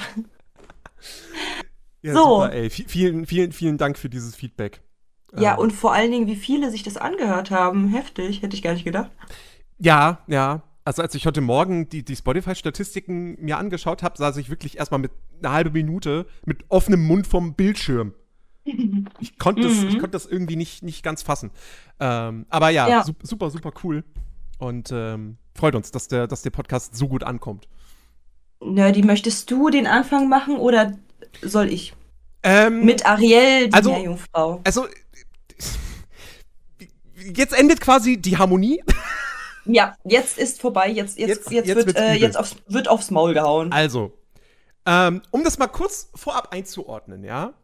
Ja, 2.03 2.15
So. 2.15 2.43
super, 2.43 2.53
ey. 2.53 2.71
Vielen, 2.71 3.27
vielen, 3.27 3.53
vielen 3.53 3.79
Dank 3.79 3.99
für 3.99 4.09
dieses 4.09 4.35
Feedback. 4.37 4.83
Ja, 5.37 5.55
Ähm, 5.55 5.59
und 5.59 5.73
vor 5.73 5.93
allen 5.93 6.11
Dingen, 6.11 6.27
wie 6.27 6.37
viele 6.37 6.71
sich 6.71 6.83
das 6.83 6.97
angehört 6.97 7.51
haben. 7.51 7.89
Heftig, 7.89 8.43
hätte 8.43 8.57
ich 8.57 8.63
gar 8.63 8.73
nicht 8.75 8.85
gedacht. 8.85 9.11
Ja, 9.79 10.21
ja. 10.27 10.63
Also 10.85 11.03
als 11.03 11.15
ich 11.17 11.27
heute 11.27 11.41
Morgen 11.41 11.89
die, 11.89 12.05
die 12.05 12.15
Spotify-Statistiken 12.15 13.37
mir 13.45 13.59
angeschaut 13.59 14.03
habe, 14.05 14.17
saß 14.17 14.37
ich 14.37 14.51
wirklich 14.51 14.79
erstmal 14.79 15.01
mit 15.01 15.11
einer 15.43 15.53
halben 15.53 15.73
Minute 15.73 16.27
mit 16.45 16.65
offenem 16.69 17.05
Mund 17.05 17.27
vom 17.27 17.55
Bildschirm. 17.55 18.15
Ich 19.21 19.39
konnte 19.39 19.63
das, 19.63 19.83
ich 19.85 19.95
konnte 19.95 20.11
das 20.11 20.27
irgendwie 20.27 20.57
nicht, 20.57 20.83
nicht 20.83 21.03
ganz 21.05 21.23
fassen. 21.23 21.51
Ähm, 22.01 22.47
aber 22.51 22.71
ja, 22.71 22.89
Ja. 22.89 23.05
su- 23.05 23.13
super, 23.23 23.51
super 23.51 23.73
cool. 23.85 24.03
Und 24.59 24.91
ähm, 24.93 25.37
freut 25.55 25.75
uns, 25.77 25.91
dass 25.93 26.09
der, 26.09 26.27
dass 26.27 26.43
der 26.43 26.51
Podcast 26.51 26.97
so 26.97 27.07
gut 27.09 27.23
ankommt. 27.23 27.69
Nerdy, 28.61 29.03
möchtest 29.03 29.51
du 29.53 29.71
den 29.71 29.87
Anfang 29.87 30.29
machen 30.29 30.57
oder 30.57 30.99
soll 31.43 31.69
ich? 31.73 31.95
Ähm, 32.43 32.85
Mit 32.85 33.07
Ariel, 33.07 33.69
die 33.69 33.73
Also- 33.73 33.91
Meerjungfrau. 33.93 34.61
also, 34.65 34.87
jetzt 37.35 37.53
endet 37.59 37.81
quasi 37.81 38.17
die 38.17 38.37
Harmonie. 38.39 38.83
Ja, 39.67 39.97
jetzt 40.05 40.39
ist 40.39 40.61
vorbei. 40.61 40.89
Jetzt, 40.89 41.19
jetzt, 41.19 41.29
Jetzt- 41.29 41.51
jetzt, 41.51 41.67
jetzt 41.69 41.87
wird, 41.87 41.97
äh, 41.97 42.15
jetzt 42.15 42.37
aufs, 42.39 42.57
wird 42.69 42.89
aufs 42.89 43.11
Maul 43.11 43.35
gehauen. 43.35 43.73
Also, 43.73 44.13
ähm, 44.87 45.23
um 45.31 45.43
das 45.45 45.59
mal 45.59 45.67
kurz 45.67 46.11
vorab 46.15 46.53
einzuordnen, 46.53 47.25
ja. 47.25 47.55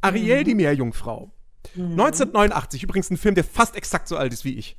Ariel, 0.00 0.44
die 0.44 0.54
Meerjungfrau. 0.54 1.30
1989, 1.74 2.82
übrigens 2.84 3.10
ein 3.10 3.16
Film, 3.16 3.34
der 3.34 3.44
fast 3.44 3.76
exakt 3.76 4.08
so 4.08 4.16
alt 4.16 4.32
ist 4.32 4.44
wie 4.44 4.54
ich. 4.56 4.78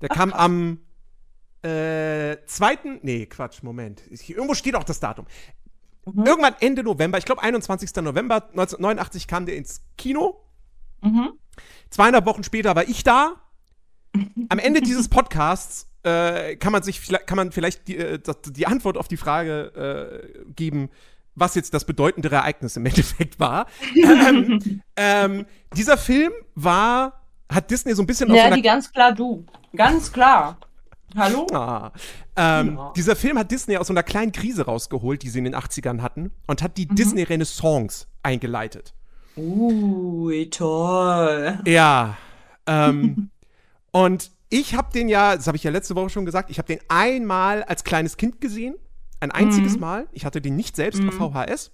Der 0.00 0.08
kam 0.10 0.32
am 0.32 0.80
äh, 1.62 2.36
zweiten, 2.46 3.00
nee, 3.02 3.26
Quatsch, 3.26 3.62
Moment. 3.62 4.02
Irgendwo 4.28 4.54
steht 4.54 4.74
auch 4.76 4.84
das 4.84 5.00
Datum. 5.00 5.26
Irgendwann 6.06 6.54
Ende 6.60 6.82
November, 6.82 7.18
ich 7.18 7.24
glaube 7.24 7.42
21. 7.42 7.94
November 7.96 8.36
1989 8.50 9.26
kam 9.26 9.46
der 9.46 9.56
ins 9.56 9.82
Kino. 9.98 10.40
Mhm. 11.02 11.30
Zweieinhalb 11.90 12.24
Wochen 12.26 12.42
später 12.44 12.74
war 12.74 12.88
ich 12.88 13.02
da. 13.04 13.34
Am 14.48 14.58
Ende 14.58 14.80
dieses 14.80 15.08
Podcasts 15.10 15.86
äh, 16.02 16.56
kann 16.56 16.72
man 16.72 16.82
sich 16.82 17.00
vielleicht- 17.00 17.26
kann 17.26 17.36
man 17.36 17.52
vielleicht 17.52 17.88
die, 17.88 17.96
äh, 17.96 18.18
die 18.46 18.66
Antwort 18.66 18.96
auf 18.96 19.08
die 19.08 19.16
Frage 19.16 20.22
äh, 20.46 20.52
geben, 20.54 20.88
was 21.34 21.54
jetzt 21.54 21.72
das 21.74 21.84
bedeutendere 21.84 22.36
Ereignis 22.36 22.76
im 22.76 22.86
Endeffekt 22.86 23.38
war. 23.40 23.66
ähm, 23.96 24.82
ähm, 24.96 25.46
dieser 25.76 25.96
Film 25.96 26.32
war, 26.54 27.20
hat 27.50 27.70
Disney 27.70 27.94
so 27.94 28.02
ein 28.02 28.06
bisschen 28.06 28.32
Ja, 28.34 28.50
die 28.54 28.62
ganz 28.62 28.92
klar 28.92 29.12
du. 29.14 29.44
Ganz 29.76 30.12
klar. 30.12 30.58
Hallo? 31.16 31.46
Ah. 31.52 31.92
Ähm, 32.36 32.76
Ja. 32.76 32.92
Dieser 32.96 33.16
Film 33.16 33.36
hat 33.38 33.50
Disney 33.50 33.76
aus 33.76 33.88
so 33.88 33.92
einer 33.92 34.02
kleinen 34.04 34.30
Krise 34.32 34.64
rausgeholt, 34.66 35.22
die 35.22 35.28
sie 35.28 35.38
in 35.38 35.44
den 35.44 35.56
80ern 35.56 36.02
hatten, 36.02 36.30
und 36.46 36.62
hat 36.62 36.76
die 36.76 36.86
Disney 36.86 37.24
Renaissance 37.24 38.06
eingeleitet. 38.22 38.94
Ui, 39.36 40.48
toll. 40.50 41.58
Ja. 41.66 42.16
Ähm, 42.66 43.30
und 43.90 44.30
ich 44.50 44.74
habe 44.74 44.92
den 44.92 45.08
ja, 45.08 45.36
das 45.36 45.46
habe 45.46 45.56
ich 45.56 45.64
ja 45.64 45.70
letzte 45.70 45.94
Woche 45.94 46.10
schon 46.10 46.26
gesagt, 46.26 46.50
ich 46.50 46.58
habe 46.58 46.66
den 46.66 46.80
einmal 46.88 47.62
als 47.62 47.84
kleines 47.84 48.16
Kind 48.16 48.40
gesehen. 48.40 48.74
Ein 49.20 49.30
einziges 49.30 49.78
Mal. 49.78 50.08
Ich 50.12 50.24
hatte 50.24 50.40
den 50.40 50.56
nicht 50.56 50.76
selbst 50.76 51.02
auf 51.06 51.14
VHS. 51.14 51.72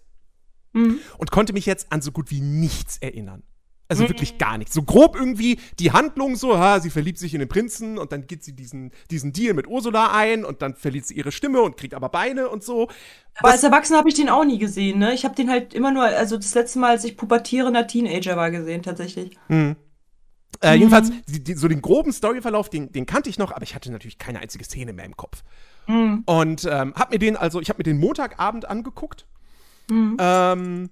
Mhm. 0.73 0.99
Und 1.17 1.31
konnte 1.31 1.53
mich 1.53 1.65
jetzt 1.65 1.93
an 1.93 2.03
so 2.03 2.13
gut 2.13 2.31
wie 2.31 2.41
nichts 2.41 2.99
erinnern. 2.99 3.45
Also 3.89 4.09
wirklich 4.09 4.37
gar 4.39 4.59
nichts. 4.59 4.75
So 4.75 4.83
grob 4.83 5.15
irgendwie 5.15 5.61
die 5.79 5.93
Handlung 5.93 6.35
so, 6.35 6.59
ha, 6.59 6.81
sie 6.81 6.91
verliebt 6.91 7.19
sich 7.19 7.35
in 7.35 7.39
den 7.39 7.49
Prinzen 7.49 7.99
und 7.99 8.11
dann 8.11 8.27
geht 8.27 8.43
sie 8.43 8.55
diesen, 8.55 8.91
diesen 9.13 9.33
Deal 9.33 9.55
mit 9.55 9.69
Ursula 9.69 10.13
ein 10.13 10.45
und 10.45 10.61
dann 10.61 10.75
verliert 10.75 11.07
sie 11.07 11.15
ihre 11.15 11.31
Stimme 11.31 11.63
und 11.63 11.77
kriegt 11.77 11.95
aber 11.95 12.09
Beine 12.09 12.49
und 12.49 12.65
so. 12.65 12.89
Aber 13.37 13.51
als 13.51 13.63
Erwachsener 13.63 13.99
habe 13.99 14.09
ich 14.09 14.17
den 14.17 14.29
auch 14.29 14.45
nie 14.45 14.59
gesehen, 14.59 14.99
ne? 14.99 15.15
Ich 15.15 15.25
habe 15.25 15.37
den 15.37 15.51
halt 15.51 15.73
immer 15.73 15.93
nur, 15.93 16.03
also 16.03 16.37
das 16.37 16.55
letzte 16.55 16.81
Mal, 16.81 16.91
als 16.91 17.05
ich 17.05 17.17
pubertierender 17.17 17.87
Teenager 17.87 18.37
war, 18.37 18.51
gesehen, 18.51 18.83
tatsächlich. 18.83 19.39
Äh, 20.63 20.75
Jedenfalls, 20.75 21.11
die, 21.27 21.43
die, 21.43 21.55
so 21.55 21.69
den 21.69 21.83
groben 21.83 22.13
Storyverlauf, 22.13 22.71
den, 22.71 22.93
den 22.93 23.07
kannte 23.07 23.31
ich 23.31 23.39
noch, 23.39 23.53
aber 23.53 23.63
ich 23.63 23.75
hatte 23.75 23.91
natürlich 23.91 24.19
keine 24.19 24.41
einzige 24.41 24.65
Szene 24.65 24.93
mehr 24.93 25.05
im 25.05 25.17
Kopf. 25.17 25.43
Mhm. 25.87 26.23
Und 26.27 26.65
ähm, 26.71 26.95
hab 26.95 27.11
mir 27.11 27.19
den, 27.19 27.37
also 27.37 27.61
ich 27.61 27.69
habe 27.69 27.79
mir 27.79 27.85
den 27.85 27.99
Montagabend 27.99 28.69
angeguckt. 28.69 29.27
Mhm. 29.89 30.17
Ähm, 30.19 30.91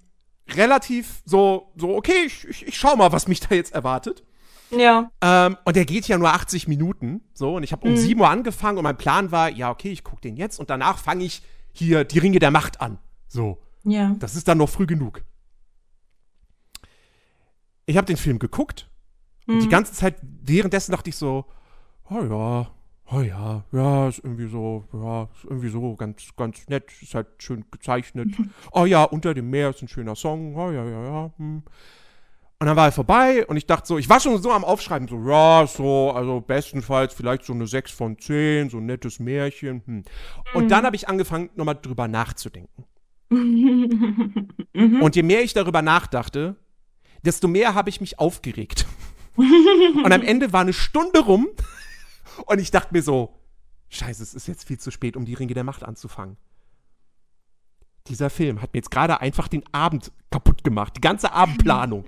relativ 0.51 1.23
so, 1.25 1.73
so, 1.77 1.97
okay, 1.97 2.25
ich, 2.27 2.47
ich, 2.47 2.67
ich 2.67 2.77
schau 2.77 2.97
mal, 2.97 3.13
was 3.13 3.29
mich 3.29 3.41
da 3.41 3.55
jetzt 3.55 3.75
erwartet. 3.75 4.25
Ja. 4.71 5.11
Ähm, 5.21 5.57
und 5.65 5.77
der 5.77 5.85
geht 5.85 6.09
ja 6.09 6.19
nur 6.19 6.33
80 6.33 6.69
Minuten. 6.69 7.23
So, 7.33 7.57
und 7.57 7.63
ich 7.63 7.73
habe 7.73 7.87
um 7.87 7.97
7 7.97 8.21
Uhr 8.21 8.29
angefangen 8.29 8.79
und 8.79 8.85
mein 8.85 8.97
Plan 8.97 9.31
war, 9.31 9.51
ja, 9.51 9.71
okay, 9.71 9.91
ich 9.91 10.05
gucke 10.05 10.23
den 10.23 10.37
jetzt 10.37 10.59
und 10.59 10.71
danach 10.71 10.99
fange 10.99 11.25
ich 11.25 11.43
hier 11.73 12.05
die 12.05 12.19
Ringe 12.19 12.39
der 12.39 12.51
Macht 12.51 12.81
an. 12.81 12.99
So. 13.29 13.61
Ja. 13.85 14.17
Das 14.19 14.35
ist 14.35 14.49
dann 14.49 14.59
noch 14.59 14.69
früh 14.69 14.87
genug. 14.87 15.23
Ich 17.87 17.97
habe 17.97 18.07
den 18.07 18.17
Film 18.17 18.39
geguckt 18.39 18.89
und 19.47 19.61
die 19.61 19.69
ganze 19.69 19.93
Zeit 19.93 20.17
währenddessen 20.23 20.93
dachte 20.93 21.11
ich 21.11 21.17
so, 21.17 21.45
oh 22.11 22.23
ja, 22.23 22.71
oh 23.13 23.21
ja, 23.21 23.65
ja, 23.73 24.09
ist 24.09 24.21
irgendwie 24.25 24.49
so, 24.49 24.85
ja, 24.93 25.25
ist 25.25 25.45
irgendwie 25.45 25.69
so 25.69 25.95
ganz, 25.97 26.35
ganz 26.37 26.67
nett, 26.69 26.91
ist 27.01 27.15
halt 27.15 27.27
schön 27.39 27.65
gezeichnet. 27.71 28.29
oh 28.73 28.87
ja, 28.87 29.05
unter 29.05 29.35
dem 29.35 29.51
Meer 29.51 29.71
ist 29.71 29.83
ein 29.83 29.89
schöner 29.89 30.17
Song, 30.17 30.57
oh 30.57 30.71
ja, 30.71 30.85
ja, 30.85 31.05
ja. 31.05 31.31
Hm. 31.37 31.63
Und 32.61 32.69
dann 32.69 32.77
war 32.77 32.87
er 32.87 32.93
vorbei 32.93 33.45
und 33.47 33.57
ich 33.57 33.67
dachte 33.67 33.87
so, 33.87 33.99
ich 33.99 34.09
war 34.09 34.21
schon 34.21 34.41
so 34.41 34.51
am 34.51 34.65
Aufschreiben, 34.65 35.09
so, 35.09 35.19
ja, 35.29 35.67
so, 35.67 36.13
also 36.13 36.41
bestenfalls 36.41 37.13
vielleicht 37.13 37.45
so 37.45 37.53
eine 37.53 37.67
6 37.67 37.93
von 37.93 38.19
10, 38.19 38.71
so 38.71 38.79
ein 38.79 38.87
nettes 38.87 39.19
Märchen. 39.19 39.83
Hm. 39.85 40.05
Und 40.55 40.71
dann 40.71 40.87
habe 40.87 40.97
ich 40.97 41.09
angefangen, 41.09 41.51
nochmal 41.57 41.79
drüber 41.81 42.09
nachzudenken. 42.09 42.85
Und 43.31 45.17
je 45.17 45.23
mehr 45.23 45.43
ich 45.43 45.53
darüber 45.53 45.83
nachdachte, 45.83 46.57
desto 47.25 47.49
mehr 47.49 47.75
habe 47.75 47.91
ich 47.91 48.01
mich 48.01 48.19
aufgeregt. 48.19 48.87
Und 49.37 50.13
am 50.13 50.23
Ende 50.23 50.53
war 50.53 50.61
eine 50.61 50.73
Stunde 50.73 51.21
rum 51.21 51.49
und 52.47 52.59
ich 52.59 52.71
dachte 52.71 52.93
mir 52.93 53.03
so, 53.03 53.39
scheiße, 53.89 54.23
es 54.23 54.35
ist 54.35 54.49
jetzt 54.49 54.65
viel 54.67 54.79
zu 54.79 54.91
spät, 54.91 55.17
um 55.17 55.25
die 55.25 55.35
Ringe 55.35 55.55
der 55.55 55.65
Macht 55.65 55.83
anzufangen. 55.83 56.37
Dieser 58.07 58.29
Film 58.29 58.61
hat 58.61 58.75
mir 58.75 58.79
jetzt 58.79 58.91
gerade 58.91 59.21
einfach 59.21 59.49
den 59.49 59.65
Abend 59.73 60.13
kaputt 60.31 60.63
gemacht, 60.63 60.97
die 60.97 61.01
ganze 61.01 61.33
Abendplanung. 61.33 62.05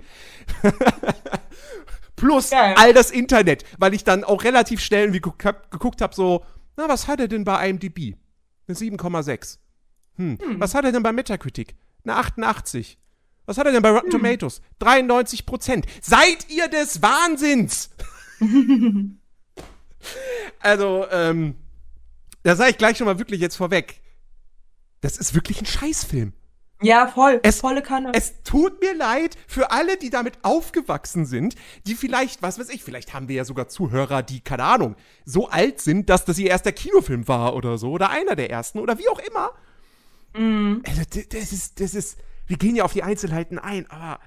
Plus 2.15 2.51
Geil. 2.51 2.75
all 2.77 2.93
das 2.93 3.11
Internet, 3.11 3.63
weil 3.77 3.93
ich 3.93 4.03
dann 4.03 4.23
auch 4.23 4.43
relativ 4.43 4.81
schnell 4.81 5.11
geguckt 5.11 5.45
habe, 5.45 5.61
hab, 6.01 6.13
so, 6.13 6.43
na, 6.75 6.87
was 6.87 7.07
hat 7.07 7.19
er 7.19 7.27
denn 7.27 7.43
bei 7.43 7.69
IMDb? 7.69 8.15
Eine 8.67 8.77
7,6. 8.77 9.59
Hm. 10.15 10.37
Was 10.57 10.73
hat 10.73 10.85
er 10.85 10.91
denn 10.91 11.03
bei 11.03 11.13
Metacritic? 11.13 11.75
Eine 12.03 12.15
88. 12.15 12.97
Was 13.47 13.57
hat 13.57 13.65
er 13.65 13.71
denn 13.71 13.81
bei 13.81 13.89
Rotten 13.89 14.11
Tomatoes? 14.11 14.61
93 14.79 15.45
Prozent. 15.47 15.85
Seid 16.01 16.49
ihr 16.49 16.67
des 16.67 17.01
Wahnsinns? 17.01 17.89
also, 20.59 21.05
ähm, 21.11 21.55
da 22.43 22.55
sage 22.55 22.71
ich 22.71 22.77
gleich 22.77 22.97
schon 22.97 23.05
mal 23.05 23.19
wirklich 23.19 23.41
jetzt 23.41 23.55
vorweg. 23.55 24.01
Das 25.01 25.17
ist 25.17 25.33
wirklich 25.33 25.59
ein 25.61 25.65
Scheißfilm. 25.65 26.33
Ja, 26.81 27.07
voll. 27.07 27.39
Es- 27.41 27.59
Volle 27.61 27.81
Kanne. 27.81 28.11
Es 28.13 28.43
tut 28.43 28.79
mir 28.81 28.93
leid 28.93 29.35
für 29.47 29.71
alle, 29.71 29.97
die 29.97 30.11
damit 30.11 30.37
aufgewachsen 30.43 31.25
sind, 31.25 31.55
die 31.87 31.95
vielleicht, 31.95 32.43
was 32.43 32.59
weiß 32.59 32.69
ich, 32.69 32.83
vielleicht 32.83 33.13
haben 33.15 33.27
wir 33.27 33.35
ja 33.37 33.45
sogar 33.45 33.67
Zuhörer, 33.67 34.21
die, 34.21 34.41
keine 34.41 34.63
Ahnung, 34.63 34.95
so 35.25 35.49
alt 35.49 35.81
sind, 35.81 36.09
dass 36.09 36.25
das 36.25 36.37
ihr 36.37 36.49
erster 36.51 36.71
Kinofilm 36.71 37.27
war 37.27 37.55
oder 37.55 37.79
so, 37.79 37.89
oder 37.91 38.11
einer 38.11 38.35
der 38.35 38.51
ersten, 38.51 38.77
oder 38.79 38.99
wie 38.99 39.09
auch 39.09 39.19
immer. 39.19 39.51
Also, 40.35 41.01
d- 41.15 41.25
das 41.29 41.51
ist, 41.51 41.79
das 41.79 41.95
ist, 41.95 42.17
wir 42.47 42.57
gehen 42.57 42.75
ja 42.75 42.83
auf 42.83 42.93
die 42.93 43.03
Einzelheiten 43.03 43.59
ein, 43.59 43.89
aber 43.89 44.19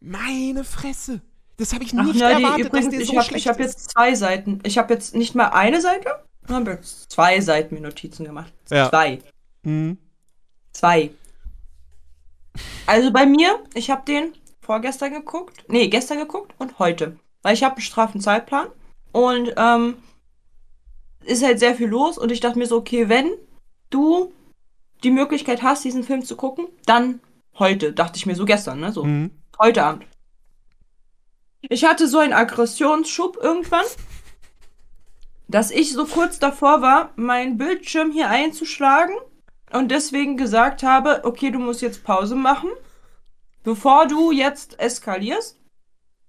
meine 0.00 0.64
Fresse. 0.64 1.20
Das 1.56 1.72
habe 1.72 1.84
ich 1.84 1.94
Ach, 1.96 2.04
nicht 2.04 2.16
Nerdy, 2.16 2.42
erwartet, 2.42 2.66
übrigens, 2.66 2.86
dass 2.86 2.94
der 2.94 3.00
ich 3.00 3.08
so 3.08 3.16
habe 3.16 3.24
schlecht 3.24 3.44
ich 3.44 3.48
hab 3.48 3.60
ist. 3.60 3.66
jetzt 3.66 3.90
zwei 3.90 4.14
Seiten. 4.14 4.60
Ich 4.64 4.78
habe 4.78 4.92
jetzt 4.92 5.14
nicht 5.14 5.34
mal 5.34 5.48
eine 5.48 5.80
Seite, 5.80 6.24
sondern 6.46 6.78
zwei 6.82 7.40
Seiten 7.40 7.74
mir 7.74 7.80
Notizen 7.80 8.24
gemacht. 8.24 8.52
Ja. 8.70 8.90
Zwei. 8.90 9.20
Hm. 9.62 9.98
Zwei. 10.72 11.10
Also 12.86 13.12
bei 13.12 13.26
mir, 13.26 13.60
ich 13.74 13.90
habe 13.90 14.04
den 14.04 14.32
vorgestern 14.60 15.12
geguckt, 15.12 15.64
nee, 15.68 15.88
gestern 15.88 16.18
geguckt 16.18 16.54
und 16.58 16.78
heute. 16.78 17.16
Weil 17.42 17.54
ich 17.54 17.62
habe 17.62 17.76
einen 17.76 17.82
straffen 17.82 18.20
Zeitplan 18.20 18.68
und 19.12 19.54
ähm, 19.56 19.96
ist 21.24 21.44
halt 21.44 21.58
sehr 21.58 21.74
viel 21.74 21.88
los 21.88 22.18
und 22.18 22.32
ich 22.32 22.40
dachte 22.40 22.58
mir 22.58 22.66
so, 22.66 22.76
okay, 22.76 23.08
wenn 23.08 23.30
du 23.90 24.32
die 25.02 25.10
Möglichkeit 25.10 25.62
hast, 25.62 25.84
diesen 25.84 26.02
Film 26.02 26.24
zu 26.24 26.36
gucken, 26.36 26.66
dann 26.86 27.20
heute, 27.58 27.92
dachte 27.92 28.16
ich 28.16 28.26
mir 28.26 28.34
so 28.34 28.44
gestern, 28.44 28.80
ne, 28.80 28.92
so 28.92 29.04
Hm. 29.04 29.30
heute 29.58 29.82
Abend. 29.82 30.06
Ich 31.62 31.84
hatte 31.84 32.08
so 32.08 32.18
einen 32.18 32.32
Aggressionsschub 32.32 33.38
irgendwann, 33.42 33.86
dass 35.48 35.70
ich 35.70 35.92
so 35.92 36.04
kurz 36.06 36.38
davor 36.38 36.82
war, 36.82 37.12
meinen 37.16 37.56
Bildschirm 37.56 38.12
hier 38.12 38.28
einzuschlagen 38.28 39.14
und 39.72 39.90
deswegen 39.90 40.36
gesagt 40.36 40.82
habe, 40.82 41.22
okay, 41.24 41.50
du 41.50 41.58
musst 41.58 41.82
jetzt 41.82 42.04
Pause 42.04 42.34
machen, 42.34 42.70
bevor 43.62 44.06
du 44.06 44.30
jetzt 44.30 44.78
eskalierst. 44.78 45.58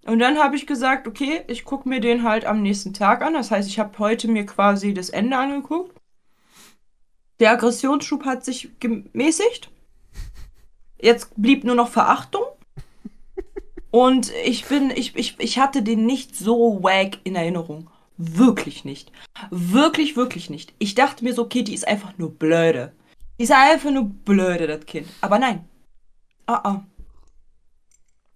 Und 0.06 0.20
dann 0.20 0.38
habe 0.38 0.56
ich 0.56 0.68
gesagt, 0.68 1.08
okay, 1.08 1.44
ich 1.48 1.66
gucke 1.66 1.90
mir 1.90 2.00
den 2.00 2.24
halt 2.24 2.46
am 2.46 2.62
nächsten 2.62 2.94
Tag 2.94 3.24
an. 3.24 3.34
Das 3.34 3.50
heißt, 3.50 3.68
ich 3.68 3.80
habe 3.80 3.98
heute 3.98 4.28
mir 4.28 4.46
quasi 4.46 4.94
das 4.94 5.10
Ende 5.10 5.36
angeguckt. 5.36 6.00
Der 7.40 7.52
Aggressionsschub 7.52 8.24
hat 8.24 8.46
sich 8.46 8.70
gemäßigt. 8.80 9.72
Jetzt 11.00 11.32
blieb 11.36 11.64
nur 11.64 11.76
noch 11.76 11.90
Verachtung. 11.90 12.44
Und 13.92 14.32
ich 14.44 14.66
bin, 14.66 14.92
ich, 14.92 15.16
ich, 15.16 15.36
ich 15.40 15.60
hatte 15.60 15.82
den 15.82 16.06
nicht 16.06 16.36
so 16.36 16.84
wack 16.84 17.20
in 17.24 17.36
Erinnerung. 17.36 17.90
Wirklich 18.18 18.84
nicht. 18.84 19.12
Wirklich, 19.52 20.16
wirklich 20.16 20.50
nicht. 20.50 20.74
Ich 20.80 20.96
dachte 20.96 21.24
mir 21.24 21.34
so, 21.34 21.44
okay, 21.44 21.64
die 21.64 21.74
ist 21.74 21.88
einfach 21.88 22.18
nur 22.18 22.32
blöde. 22.32 22.94
Die 23.38 23.44
ist 23.44 23.52
einfach 23.52 23.92
nur 23.92 24.06
blöde, 24.06 24.68
das 24.68 24.86
Kind. 24.86 25.08
Aber 25.22 25.40
nein. 25.40 25.68
Ah, 26.46 26.62
ah. 26.64 26.86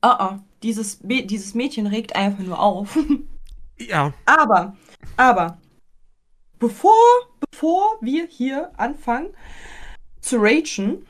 Ah, 0.01 0.10
ah. 0.10 0.39
Dieses, 0.63 1.00
dieses 1.01 1.54
Mädchen 1.54 1.88
regt 1.88 2.16
einfach 2.16 2.44
nur 2.44 2.60
auf. 2.60 2.98
Ja. 3.82 4.13
Aber, 4.25 4.75
aber, 5.16 5.58
bevor, 6.60 6.94
bevor 7.50 7.98
wir 8.01 8.28
hier 8.28 8.72
anfangen 8.78 9.30
zu 10.20 10.36
ragen 10.38 11.06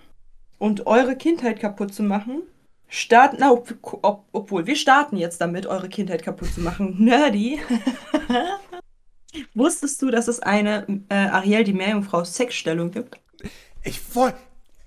und 0.59 0.85
eure 0.85 1.15
Kindheit 1.15 1.59
kaputt 1.59 1.93
zu 1.93 2.03
machen, 2.03 2.43
starten, 2.87 3.37
na, 3.39 3.51
ob, 3.51 3.73
ob, 4.03 4.25
obwohl, 4.31 4.67
wir 4.67 4.75
starten 4.75 5.17
jetzt 5.17 5.41
damit, 5.41 5.65
eure 5.65 5.89
Kindheit 5.89 6.23
kaputt 6.23 6.53
zu 6.53 6.61
machen. 6.61 6.95
Nerdy. 6.99 7.59
Wusstest 9.53 10.01
du, 10.01 10.11
dass 10.11 10.27
es 10.27 10.39
eine 10.39 10.85
äh, 11.09 11.15
Ariel 11.15 11.63
die 11.63 11.73
Meerjungfrau 11.73 12.23
Sexstellung 12.23 12.91
gibt? 12.91 13.19
Ich 13.83 13.99
wollte 14.15 14.37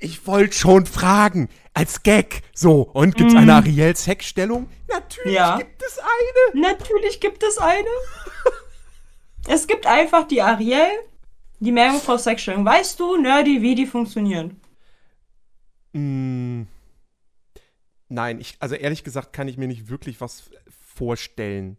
ich 0.02 0.26
wollt 0.26 0.52
schon 0.54 0.84
fragen, 0.84 1.48
als 1.74 2.02
Gag. 2.02 2.42
So, 2.52 2.82
und 2.92 3.14
gibt's 3.14 3.36
eine 3.36 3.54
Ariel-Sexstellung? 3.54 4.68
Natürlich 4.88 5.34
Ja. 5.34 5.56
gibt 5.56 5.80
es 5.80 5.98
eine. 5.98 6.60
Natürlich 6.60 7.20
gibt 7.20 7.42
es 7.44 7.56
eine. 7.58 7.86
es 9.46 9.68
gibt 9.68 9.86
einfach 9.86 10.26
die 10.26 10.42
Ariel, 10.42 10.90
die 11.60 11.70
Meerjungfrau 11.70 12.18
Sexstellung. 12.18 12.64
Weißt 12.64 12.98
du, 12.98 13.16
Nerdy, 13.16 13.62
wie 13.62 13.76
die 13.76 13.86
funktionieren? 13.86 14.60
Mm, 15.92 16.62
nein, 18.08 18.40
ich, 18.40 18.56
also 18.60 18.74
ehrlich 18.74 19.04
gesagt 19.04 19.32
kann 19.32 19.48
ich 19.48 19.56
mir 19.56 19.68
nicht 19.68 19.88
wirklich 19.88 20.20
was 20.20 20.50
vorstellen. 20.70 21.76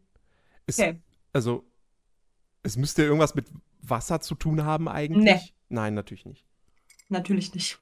Es, 0.65 0.79
Okay. 0.79 0.99
Also, 1.33 1.65
es 2.61 2.77
müsste 2.77 3.03
irgendwas 3.03 3.35
mit 3.35 3.47
Wasser 3.81 4.21
zu 4.21 4.35
tun 4.35 4.63
haben 4.63 4.87
eigentlich. 4.87 5.23
Nee. 5.23 5.53
Nein, 5.69 5.95
natürlich 5.95 6.25
nicht. 6.25 6.45
Natürlich 7.09 7.53
nicht. 7.53 7.79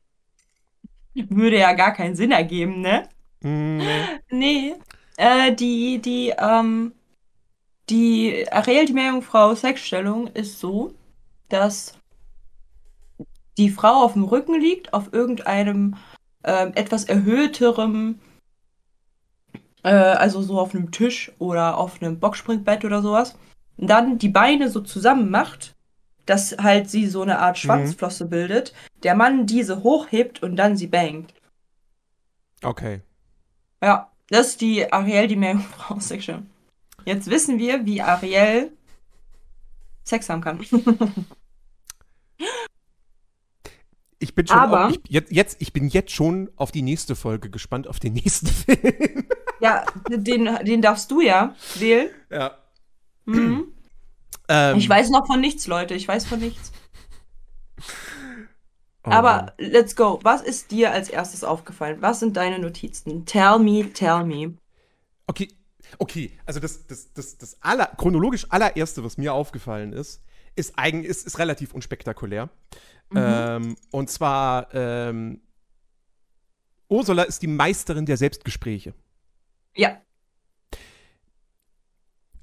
Würde 1.14 1.60
ja 1.60 1.74
gar 1.74 1.94
keinen 1.94 2.16
Sinn 2.16 2.32
ergeben, 2.32 2.82
ne? 2.82 3.10
Mm, 3.42 3.82
Nee. 4.30 4.76
Äh, 5.18 5.54
die, 5.54 6.00
die, 6.00 6.34
ähm, 6.38 6.94
die 7.90 8.50
Ariel, 8.52 8.86
die 8.86 8.94
Meerjungfrau 8.94 9.54
Sexstellung 9.54 10.28
ist 10.28 10.60
so, 10.60 10.96
dass 11.50 11.98
die 13.58 13.70
Frau 13.70 14.04
auf 14.04 14.14
dem 14.14 14.24
Rücken 14.24 14.60
liegt, 14.60 14.94
auf 14.94 15.12
irgendeinem 15.12 15.96
ähm, 16.44 16.72
etwas 16.76 17.06
erhöhterem, 17.06 18.20
äh, 19.84 19.90
also 19.90 20.42
so 20.42 20.60
auf 20.60 20.74
einem 20.74 20.92
Tisch 20.92 21.32
oder 21.40 21.78
auf 21.78 22.02
einem 22.02 22.20
Boxspringbett 22.20 22.86
oder 22.86 23.02
sowas. 23.02 23.38
Und 23.78 23.90
dann 23.90 24.18
die 24.18 24.30
Beine 24.30 24.70
so 24.70 24.82
zusammen 24.82 25.30
macht, 25.30 25.76
dass 26.26 26.58
halt 26.58 26.90
sie 26.90 27.08
so 27.08 27.22
eine 27.22 27.40
Art 27.40 27.58
Schwanzflosse 27.58 28.26
bildet, 28.26 28.74
der 29.04 29.16
Mann 29.16 29.48
diese 29.48 29.84
hochhebt 29.84 30.44
und 30.44 30.56
dann 30.56 30.78
sie 30.78 30.88
bangt. 30.88 31.34
okay. 32.64 33.02
Ja, 33.84 34.12
das 34.30 34.50
ist 34.50 34.62
die 34.62 34.94
Ariel, 34.94 35.28
die 35.28 35.36
Meerjungfrau 35.36 36.00
Section. 36.00 36.50
Jetzt 37.06 37.30
wissen 37.30 37.58
wir, 37.58 37.86
wie 37.86 38.02
Ariel 38.02 38.72
Sex 40.04 40.30
haben 40.30 40.42
kann. 40.42 40.60
Ich 44.22 44.36
bin 44.36 44.46
schon 44.46 44.58
Aber- 44.58 44.88
auf, 44.88 44.92
ich, 44.94 45.00
jetzt, 45.10 45.32
jetzt, 45.32 45.58
ich 45.62 45.74
bin 45.74 45.88
jetzt 45.88 46.12
schon 46.12 46.52
auf 46.56 46.72
die 46.72 46.84
nächste 46.84 47.16
Folge 47.16 47.50
gespannt, 47.50 47.88
auf 47.88 48.00
den 48.00 48.14
nächsten 48.22 48.48
Film. 48.48 49.26
Ja, 49.60 49.84
den, 50.10 50.46
den 50.64 50.82
darfst 50.82 51.10
du 51.12 51.22
ja 51.22 51.56
wählen. 51.76 52.10
Ja. 52.30 52.58
Mhm. 53.26 53.66
Ähm, 54.48 54.78
Ich 54.78 54.88
weiß 54.88 55.10
noch 55.10 55.26
von 55.26 55.40
nichts, 55.42 55.66
Leute. 55.68 55.96
Ich 55.96 56.08
weiß 56.08 56.26
von 56.28 56.40
nichts. 56.40 56.72
oh 59.04 59.10
Aber 59.12 59.54
let's 59.58 59.96
go. 59.96 60.20
Was 60.24 60.42
ist 60.42 60.72
dir 60.72 60.92
als 60.92 61.10
erstes 61.10 61.44
aufgefallen? 61.44 61.98
Was 62.02 62.20
sind 62.20 62.38
deine 62.38 62.60
Notizen? 62.60 63.26
Tell 63.26 63.60
me, 63.60 63.92
tell 63.94 64.24
me. 64.24 64.54
Okay, 65.28 65.48
okay, 65.98 66.32
also 66.46 66.60
das, 66.60 66.86
das, 66.88 67.12
das, 67.14 67.38
das 67.38 67.58
aller, 67.62 67.88
chronologisch 67.98 68.46
allererste, 68.50 69.04
was 69.04 69.18
mir 69.18 69.34
aufgefallen 69.34 69.94
ist, 69.94 70.22
ist 70.56 70.74
eigentlich, 70.78 71.10
ist, 71.10 71.26
ist 71.26 71.40
relativ 71.40 71.74
unspektakulär. 71.74 72.50
Ähm, 73.16 73.76
und 73.92 74.10
zwar, 74.10 74.74
ähm, 74.74 75.42
Ursula 76.90 77.24
ist 77.24 77.42
die 77.42 77.48
Meisterin 77.48 78.06
der 78.06 78.18
Selbstgespräche. 78.18 78.94
Ja. 79.76 80.02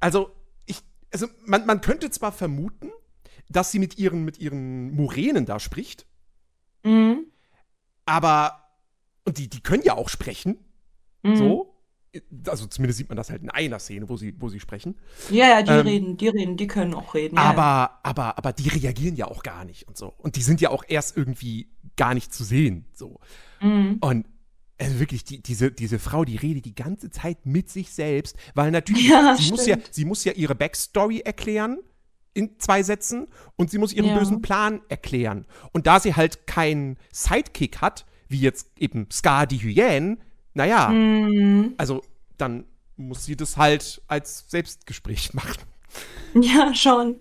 Also, 0.00 0.30
ich, 0.66 0.80
also 1.12 1.26
man, 1.46 1.66
man 1.66 1.80
könnte 1.80 2.10
zwar 2.10 2.32
vermuten, 2.32 2.90
dass 3.48 3.72
sie 3.72 3.78
mit 3.78 3.98
ihren, 3.98 4.24
mit 4.24 4.38
ihren 4.38 4.94
Muränen 4.94 5.46
da 5.46 5.58
spricht, 5.58 6.06
Mhm. 6.84 7.26
aber, 8.06 8.62
und 9.24 9.38
die, 9.38 9.48
die 9.48 9.62
können 9.62 9.82
ja 9.82 9.94
auch 9.94 10.08
sprechen, 10.08 10.58
Mhm. 11.22 11.36
so. 11.36 11.67
Also 12.46 12.66
zumindest 12.66 12.98
sieht 12.98 13.08
man 13.08 13.16
das 13.16 13.30
halt 13.30 13.42
in 13.42 13.50
einer 13.50 13.78
Szene, 13.78 14.08
wo 14.08 14.16
sie, 14.16 14.34
wo 14.38 14.48
sie 14.48 14.60
sprechen. 14.60 14.96
Ja, 15.30 15.46
ja, 15.48 15.62
die 15.62 15.70
Ähm, 15.70 15.86
reden, 15.86 16.16
die 16.16 16.28
reden, 16.28 16.56
die 16.56 16.66
können 16.66 16.94
auch 16.94 17.14
reden. 17.14 17.36
Ja, 17.36 17.44
ja. 17.44 17.50
Aber, 17.50 17.98
aber, 18.02 18.38
aber 18.38 18.52
die 18.52 18.68
reagieren 18.68 19.16
ja 19.16 19.26
auch 19.26 19.42
gar 19.42 19.64
nicht 19.64 19.86
und 19.86 19.96
so. 19.96 20.14
Und 20.16 20.36
die 20.36 20.42
sind 20.42 20.60
ja 20.60 20.70
auch 20.70 20.84
erst 20.88 21.16
irgendwie 21.16 21.68
gar 21.96 22.14
nicht 22.14 22.32
zu 22.32 22.44
sehen. 22.44 22.86
So. 22.94 23.20
Mhm. 23.60 23.98
Und 24.00 24.26
also 24.80 25.00
wirklich, 25.00 25.24
die, 25.24 25.42
diese, 25.42 25.70
diese 25.72 25.98
Frau, 25.98 26.24
die 26.24 26.36
redet 26.36 26.64
die 26.64 26.74
ganze 26.74 27.10
Zeit 27.10 27.44
mit 27.44 27.68
sich 27.68 27.92
selbst, 27.92 28.36
weil 28.54 28.70
natürlich, 28.70 29.08
Ja, 29.08 29.36
sie, 29.36 29.50
muss 29.50 29.66
ja, 29.66 29.76
sie 29.90 30.04
muss 30.04 30.24
ja 30.24 30.32
ihre 30.32 30.54
Backstory 30.54 31.20
erklären 31.20 31.78
in 32.32 32.58
zwei 32.58 32.82
Sätzen 32.84 33.26
und 33.56 33.70
sie 33.70 33.78
muss 33.78 33.92
ihren 33.92 34.16
bösen 34.16 34.40
Plan 34.40 34.80
erklären. 34.88 35.46
Und 35.72 35.88
da 35.88 35.98
sie 35.98 36.14
halt 36.14 36.46
keinen 36.46 36.96
Sidekick 37.12 37.78
hat, 37.78 38.06
wie 38.28 38.40
jetzt 38.40 38.70
eben 38.78 39.08
Scar 39.10 39.46
die 39.46 39.58
Hyänen, 39.58 40.20
naja, 40.54 40.88
Mhm. 40.88 41.74
also 41.78 42.02
dann 42.36 42.64
muss 42.96 43.24
sie 43.24 43.36
das 43.36 43.56
halt 43.56 44.02
als 44.08 44.44
Selbstgespräch 44.48 45.32
machen. 45.34 45.62
Ja, 46.34 46.74
schon. 46.74 47.16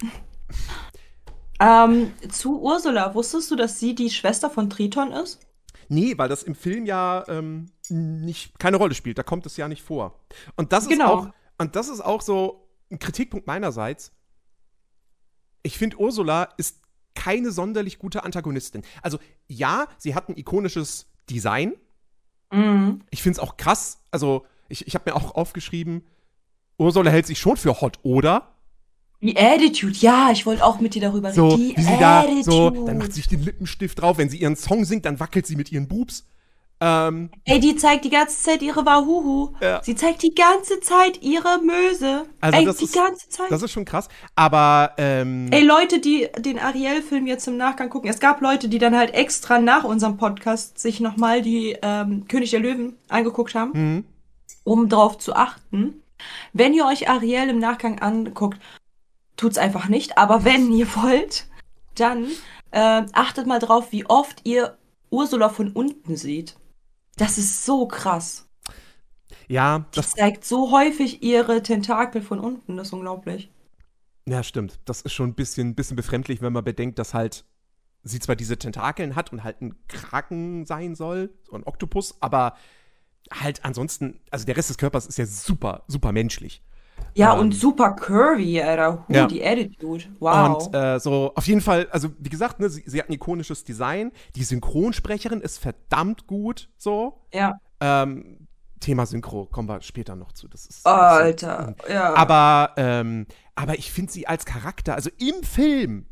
Ähm, 1.60 2.14
zu 2.30 2.62
Ursula, 2.62 3.16
wusstest 3.16 3.50
du, 3.52 3.56
dass 3.56 3.80
sie 3.80 3.96
die 3.96 4.10
Schwester 4.10 4.50
von 4.50 4.70
Triton 4.70 5.12
ist? 5.12 5.40
Nee, 5.90 6.18
weil 6.18 6.30
das 6.30 6.44
im 6.44 6.54
Film 6.56 6.86
ja 6.86 7.24
ähm, 7.28 7.72
nicht, 7.90 8.60
keine 8.60 8.78
Rolle 8.78 8.94
spielt. 8.94 9.18
Da 9.18 9.24
kommt 9.24 9.46
es 9.46 9.58
ja 9.58 9.68
nicht 9.68 9.82
vor. 9.82 10.20
Und 10.56 10.72
das 10.74 10.84
ist 10.84 10.90
Genau. 10.90 11.14
auch, 11.14 11.28
und 11.58 11.76
das 11.76 11.88
ist 11.88 12.02
auch 12.02 12.22
so 12.22 12.68
ein 12.92 13.00
Kritikpunkt 13.00 13.48
meinerseits. 13.48 14.12
Ich 15.64 15.78
finde, 15.78 15.98
Ursula 16.00 16.50
ist 16.58 16.82
keine 17.16 17.52
sonderlich 17.52 17.98
gute 17.98 18.24
Antagonistin. 18.24 18.84
Also, 19.02 19.18
ja, 19.48 19.88
sie 19.98 20.14
hat 20.14 20.30
ein 20.30 20.38
ikonisches 20.38 21.08
Design. 21.30 21.74
Mhm. 22.52 23.02
Ich 23.10 23.22
finde 23.22 23.38
es 23.38 23.40
auch 23.40 23.58
krass. 23.58 24.00
Also, 24.12 24.46
ich, 24.70 24.88
ich 24.88 24.96
habe 24.96 25.10
mir 25.10 25.16
auch 25.16 25.36
aufgeschrieben, 25.36 26.04
Ursula 26.78 27.10
hält 27.10 27.26
sich 27.26 27.40
schon 27.40 27.58
für 27.58 27.82
hot, 27.82 28.00
oder? 28.04 28.54
Die 29.22 29.36
Attitude, 29.36 29.96
ja, 29.98 30.30
ich 30.32 30.46
wollte 30.46 30.64
auch 30.64 30.80
mit 30.80 30.94
dir 30.94 31.02
darüber 31.02 31.34
So, 31.34 31.48
reden. 31.50 31.70
Die 31.70 31.78
wie 31.78 31.82
sie 31.82 31.98
da, 32.00 32.24
so, 32.44 32.68
Attitude. 32.68 32.86
dann 32.86 32.98
macht 33.00 33.14
sie 33.14 33.22
sich 33.22 33.28
den 33.28 33.42
Lippenstift 33.44 34.00
drauf. 34.00 34.20
Wenn 34.20 34.30
sie 34.30 34.38
ihren 34.38 34.56
Song 34.56 34.86
singt, 34.86 35.06
dann 35.06 35.20
wackelt 35.20 35.48
sie 35.48 35.56
mit 35.56 35.72
ihren 35.72 35.88
Boobs. 35.88 36.28
Ähm, 36.80 37.32
Ey, 37.44 37.60
die 37.60 37.76
zeigt 37.76 38.06
die 38.06 38.12
ganze 38.12 38.38
Zeit 38.44 38.62
ihre 38.62 38.86
Wahuhu. 38.86 39.54
Ja. 39.62 39.82
Sie 39.84 39.96
zeigt 39.96 40.22
die 40.22 40.36
ganze 40.36 40.80
Zeit 40.80 41.24
ihre 41.24 41.60
Möse. 41.60 42.26
Also 42.40 42.60
Ey, 42.60 42.66
das 42.66 42.78
die 42.78 42.86
ist- 42.86 42.94
ganze 42.96 43.30
Zeit. 43.30 43.50
das 43.50 43.64
ist 43.64 43.72
schon 43.72 43.86
krass. 43.86 44.10
Aber, 44.36 44.94
ähm, 44.98 45.48
Ey, 45.52 45.64
Leute, 45.64 46.00
die 46.00 46.28
den 46.38 46.60
Ariel-Film 46.60 47.26
jetzt 47.26 47.48
im 47.48 47.58
Nachgang 47.58 47.90
gucken, 47.90 48.10
es 48.12 48.20
gab 48.20 48.42
Leute, 48.42 48.70
die 48.70 48.78
dann 48.78 48.96
halt 48.96 49.14
extra 49.16 49.58
nach 49.60 49.86
unserem 49.86 50.18
Podcast 50.18 50.78
sich 50.78 51.00
nochmal 51.00 51.42
die 51.42 51.76
ähm, 51.82 52.28
König 52.28 52.52
der 52.52 52.60
Löwen 52.60 52.96
angeguckt 53.10 53.56
haben, 53.56 53.72
mhm. 53.74 54.06
um 54.64 54.88
darauf 54.88 55.18
zu 55.18 55.34
achten. 55.36 56.04
Wenn 56.54 56.74
ihr 56.76 56.86
euch 56.86 57.10
Ariel 57.10 57.50
im 57.50 57.60
Nachgang 57.60 58.00
anguckt, 58.00 58.60
tut's 59.36 59.58
einfach 59.58 59.88
nicht. 59.88 60.18
Aber 60.20 60.46
wenn 60.46 60.72
ihr 60.72 60.88
wollt, 60.96 61.48
dann 61.96 62.28
ähm, 62.72 63.08
achtet 63.14 63.48
mal 63.48 63.60
drauf, 63.60 63.92
wie 63.92 64.06
oft 64.06 64.42
ihr 64.44 64.78
Ursula 65.10 65.50
von 65.50 65.72
unten 65.72 66.16
seht. 66.16 66.56
Das 67.18 67.38
ist 67.38 67.66
so 67.66 67.88
krass. 67.88 68.48
ja, 69.48 69.86
Die 69.96 70.02
das, 70.02 70.14
zeigt 70.14 70.46
so 70.46 70.72
häufig 70.72 71.22
ihre 71.24 71.62
Tentakel 71.64 72.22
von 72.22 72.40
unten. 72.40 72.78
Das 72.78 72.88
ist 72.88 72.94
unglaublich. 72.94 73.52
ja, 74.28 74.44
stimmt. 74.44 74.80
Das 74.86 75.02
ist 75.02 75.14
schon 75.14 75.30
ein 75.30 75.36
bisschen, 75.36 75.76
bisschen 75.76 75.96
befremdlich, 75.96 76.42
wenn 76.42 76.54
man 76.54 76.64
bedenkt, 76.64 77.00
dass 77.00 77.14
halt 77.14 77.46
sie 78.04 78.20
zwar 78.20 78.36
diese 78.36 78.58
Tentakeln 78.58 79.16
hat 79.16 79.32
und 79.32 79.44
halt 79.44 79.62
ein 79.62 79.76
Kraken 79.88 80.66
sein 80.66 80.96
soll, 80.96 81.34
so 81.44 81.54
ein 81.56 81.64
Oktopus, 81.66 82.22
aber 82.22 82.56
halt 83.32 83.66
ansonsten, 83.66 84.22
also 84.32 84.46
der 84.46 84.58
Rest 84.58 84.70
des 84.70 84.78
Körpers 84.78 85.08
ist 85.08 85.18
ja 85.18 85.26
super, 85.26 85.84
super 85.88 86.12
menschlich. 86.14 86.64
Ja, 87.14 87.34
Ähm, 87.34 87.40
und 87.40 87.56
super 87.56 87.94
curvy, 87.94 88.62
Alter. 88.62 89.06
Huh, 89.08 89.14
ja. 89.14 89.28
die 89.28 89.44
Attitude. 89.44 90.06
Wow. 90.20 90.68
Und 90.68 90.76
äh, 90.76 91.00
so, 91.00 91.32
auf 91.36 91.48
jeden 91.48 91.62
Fall, 91.62 91.88
also 91.92 92.10
wie 92.20 92.30
gesagt, 92.30 92.60
ne, 92.60 92.70
sie, 92.70 92.84
sie 92.86 93.00
hat 93.00 93.10
ein 93.10 93.14
ikonisches 93.14 93.64
Design. 93.64 94.12
Die 94.36 94.44
Synchronsprecherin 94.44 95.42
ist 95.42 95.60
verdammt 95.60 96.28
gut, 96.28 96.70
so. 96.78 97.22
ja. 97.34 97.60
Ähm, 97.80 98.48
Thema 98.80 99.06
Synchro, 99.06 99.46
kommen 99.46 99.68
wir 99.68 99.82
später 99.82 100.16
noch 100.16 100.32
zu. 100.34 100.48
Das 100.48 100.68
ist. 100.68 100.86
Alter. 100.86 101.76
Ja. 101.90 102.14
Aber, 102.14 102.74
ähm, 102.78 103.26
aber 103.56 103.78
ich 103.80 103.92
finde 103.92 104.12
sie 104.12 104.28
als 104.28 104.46
Charakter, 104.46 104.94
also 104.94 105.10
im 105.18 105.44
Film, 105.44 106.06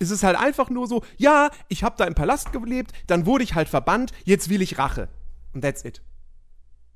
ist 0.00 0.10
es 0.10 0.22
halt 0.22 0.36
einfach 0.36 0.70
nur 0.70 0.86
so, 0.88 1.04
ja, 1.18 1.50
ich 1.68 1.84
habe 1.84 1.94
da 1.98 2.04
im 2.04 2.14
Palast 2.14 2.52
gelebt, 2.52 2.92
dann 3.06 3.26
wurde 3.26 3.44
ich 3.44 3.54
halt 3.54 3.68
verbannt, 3.68 4.12
jetzt 4.24 4.48
will 4.48 4.62
ich 4.62 4.78
Rache. 4.78 5.08
Und 5.52 5.62
that's 5.62 5.84
it. 5.84 6.02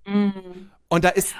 Mhm. 0.06 0.70
Und 0.94 1.04
da 1.04 1.10
ist, 1.10 1.34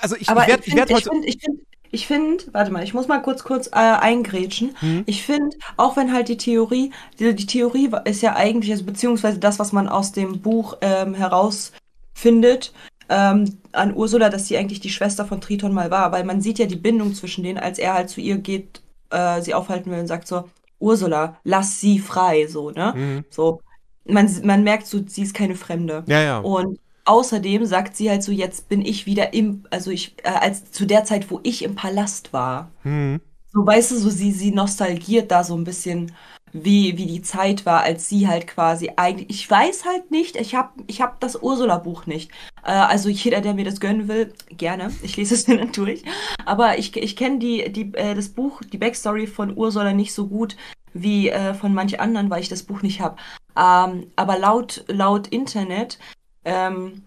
also 0.00 0.16
ich, 0.16 0.28
Aber 0.28 0.42
ich 0.42 0.48
werde 0.48 0.62
ich 0.66 0.74
werd 0.74 0.88
finde, 0.88 0.98
ich 0.98 1.04
finde, 1.04 1.26
ich 1.26 1.38
finde, 1.40 1.62
ich 1.92 2.06
find, 2.06 2.54
warte 2.54 2.70
mal, 2.70 2.84
ich 2.84 2.94
muss 2.94 3.08
mal 3.08 3.20
kurz, 3.20 3.42
kurz 3.42 3.66
äh, 3.68 3.70
eingrätschen. 3.78 4.76
Hm? 4.80 5.02
Ich 5.06 5.24
finde, 5.24 5.56
auch 5.76 5.96
wenn 5.96 6.12
halt 6.12 6.28
die 6.28 6.36
Theorie, 6.36 6.92
die, 7.18 7.34
die 7.34 7.46
Theorie 7.46 7.90
ist 8.04 8.22
ja 8.22 8.36
eigentlich, 8.36 8.70
also 8.70 8.84
beziehungsweise 8.84 9.38
das, 9.38 9.58
was 9.58 9.72
man 9.72 9.88
aus 9.88 10.12
dem 10.12 10.40
Buch 10.40 10.76
ähm, 10.82 11.14
herausfindet, 11.14 12.72
ähm, 13.08 13.58
an 13.72 13.94
Ursula, 13.96 14.28
dass 14.28 14.46
sie 14.46 14.56
eigentlich 14.56 14.80
die 14.80 14.90
Schwester 14.90 15.24
von 15.24 15.40
Triton 15.40 15.72
mal 15.72 15.90
war, 15.90 16.12
weil 16.12 16.22
man 16.24 16.40
sieht 16.40 16.60
ja 16.60 16.66
die 16.66 16.76
Bindung 16.76 17.14
zwischen 17.14 17.42
denen, 17.42 17.58
als 17.58 17.78
er 17.78 17.94
halt 17.94 18.08
zu 18.08 18.20
ihr 18.20 18.38
geht, 18.38 18.82
äh, 19.10 19.42
sie 19.42 19.54
aufhalten 19.54 19.90
will 19.90 19.98
und 19.98 20.06
sagt 20.06 20.28
so, 20.28 20.48
Ursula, 20.78 21.36
lass 21.42 21.80
sie 21.80 21.98
frei, 21.98 22.46
so, 22.46 22.70
ne? 22.70 22.94
Mhm. 22.96 23.24
So, 23.28 23.62
man, 24.04 24.30
man 24.44 24.62
merkt 24.62 24.86
so, 24.86 25.00
sie 25.04 25.22
ist 25.22 25.34
keine 25.34 25.56
Fremde. 25.56 26.04
ja, 26.06 26.22
ja. 26.22 26.38
Und 26.38 26.78
außerdem 27.10 27.66
sagt 27.66 27.96
sie 27.96 28.08
halt 28.08 28.22
so, 28.22 28.30
jetzt 28.30 28.68
bin 28.68 28.84
ich 28.84 29.04
wieder 29.04 29.34
im, 29.34 29.64
also 29.70 29.90
ich, 29.90 30.14
äh, 30.22 30.28
als 30.28 30.70
zu 30.70 30.86
der 30.86 31.04
Zeit, 31.04 31.28
wo 31.30 31.40
ich 31.42 31.64
im 31.64 31.74
Palast 31.74 32.32
war. 32.32 32.70
Mhm. 32.84 33.20
So, 33.52 33.66
weißt 33.66 33.90
du, 33.90 33.96
so 33.96 34.10
sie, 34.10 34.30
sie 34.30 34.52
nostalgiert 34.52 35.32
da 35.32 35.42
so 35.42 35.56
ein 35.56 35.64
bisschen, 35.64 36.12
wie, 36.52 36.96
wie 36.96 37.06
die 37.06 37.22
Zeit 37.22 37.66
war, 37.66 37.82
als 37.82 38.08
sie 38.08 38.28
halt 38.28 38.46
quasi 38.46 38.92
eigentlich, 38.94 39.28
ich 39.28 39.50
weiß 39.50 39.86
halt 39.86 40.12
nicht, 40.12 40.36
ich 40.36 40.54
hab, 40.54 40.74
ich 40.86 41.00
hab 41.00 41.18
das 41.18 41.42
Ursula-Buch 41.42 42.06
nicht. 42.06 42.30
Äh, 42.64 42.70
also 42.70 43.08
jeder, 43.08 43.40
der 43.40 43.54
mir 43.54 43.64
das 43.64 43.80
gönnen 43.80 44.06
will, 44.06 44.32
gerne. 44.50 44.92
Ich 45.02 45.16
lese 45.16 45.34
es 45.34 45.48
mir 45.48 45.56
dann 45.58 45.72
durch. 45.72 46.04
Aber 46.46 46.78
ich, 46.78 46.96
ich 46.96 47.16
kenne 47.16 47.40
die, 47.40 47.72
die, 47.72 47.92
äh, 47.94 48.14
das 48.14 48.28
Buch, 48.28 48.62
die 48.72 48.78
Backstory 48.78 49.26
von 49.26 49.56
Ursula 49.56 49.92
nicht 49.92 50.14
so 50.14 50.28
gut 50.28 50.56
wie 50.92 51.28
äh, 51.28 51.54
von 51.54 51.74
manch 51.74 51.98
anderen, 51.98 52.30
weil 52.30 52.42
ich 52.42 52.48
das 52.48 52.62
Buch 52.62 52.82
nicht 52.82 53.00
habe. 53.00 53.16
Ähm, 53.56 54.06
aber 54.14 54.38
laut, 54.38 54.84
laut 54.86 55.26
Internet, 55.26 55.98
ähm, 56.44 57.02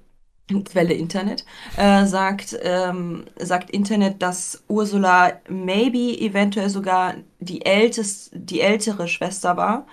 Quelle 0.65 0.93
Internet, 0.93 1.45
äh, 1.77 2.05
sagt, 2.05 2.55
ähm, 2.61 3.25
sagt 3.39 3.69
Internet, 3.71 4.21
dass 4.21 4.63
Ursula 4.67 5.33
maybe 5.49 6.19
eventuell 6.19 6.69
sogar 6.69 7.15
die, 7.39 7.65
ältest, 7.65 8.31
die 8.33 8.59
ältere 8.59 9.07
Schwester 9.07 9.55
war, 9.57 9.87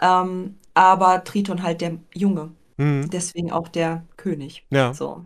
ähm, 0.00 0.54
aber 0.72 1.24
Triton 1.24 1.62
halt 1.62 1.80
der 1.80 1.98
Junge, 2.14 2.52
Mhm. 2.76 3.10
deswegen 3.10 3.50
auch 3.50 3.66
der 3.68 4.04
König. 4.16 4.64
Ja. 4.70 4.94
So. 4.94 5.24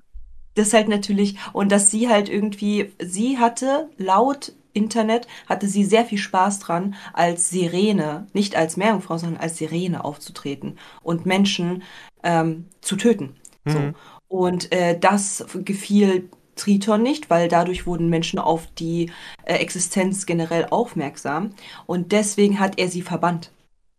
Das 0.54 0.68
ist 0.68 0.74
halt 0.74 0.88
natürlich, 0.88 1.36
und 1.52 1.70
dass 1.70 1.90
sie 1.90 2.08
halt 2.08 2.30
irgendwie, 2.30 2.92
sie 2.98 3.38
hatte 3.38 3.90
laut 3.98 4.52
Internet, 4.72 5.28
hatte 5.48 5.68
sie 5.68 5.84
sehr 5.84 6.06
viel 6.06 6.18
Spaß 6.18 6.58
dran, 6.60 6.94
als 7.12 7.50
Sirene, 7.50 8.26
nicht 8.32 8.56
als 8.56 8.78
Meerjungfrau, 8.78 9.18
sondern 9.18 9.40
als 9.40 9.58
Sirene 9.58 10.02
aufzutreten 10.02 10.78
und 11.02 11.26
Menschen 11.26 11.82
ähm, 12.22 12.68
zu 12.80 12.96
töten. 12.96 13.36
So. 13.64 13.78
Mhm. 13.78 13.94
Und 14.28 14.72
äh, 14.72 14.98
das 14.98 15.44
gefiel 15.64 16.28
Triton 16.56 17.02
nicht, 17.02 17.30
weil 17.30 17.48
dadurch 17.48 17.86
wurden 17.86 18.08
Menschen 18.08 18.38
auf 18.38 18.66
die 18.78 19.10
äh, 19.44 19.54
Existenz 19.54 20.26
generell 20.26 20.66
aufmerksam. 20.66 21.50
Und 21.86 22.12
deswegen 22.12 22.58
hat 22.58 22.78
er 22.78 22.88
sie 22.88 23.02
verbannt. 23.02 23.50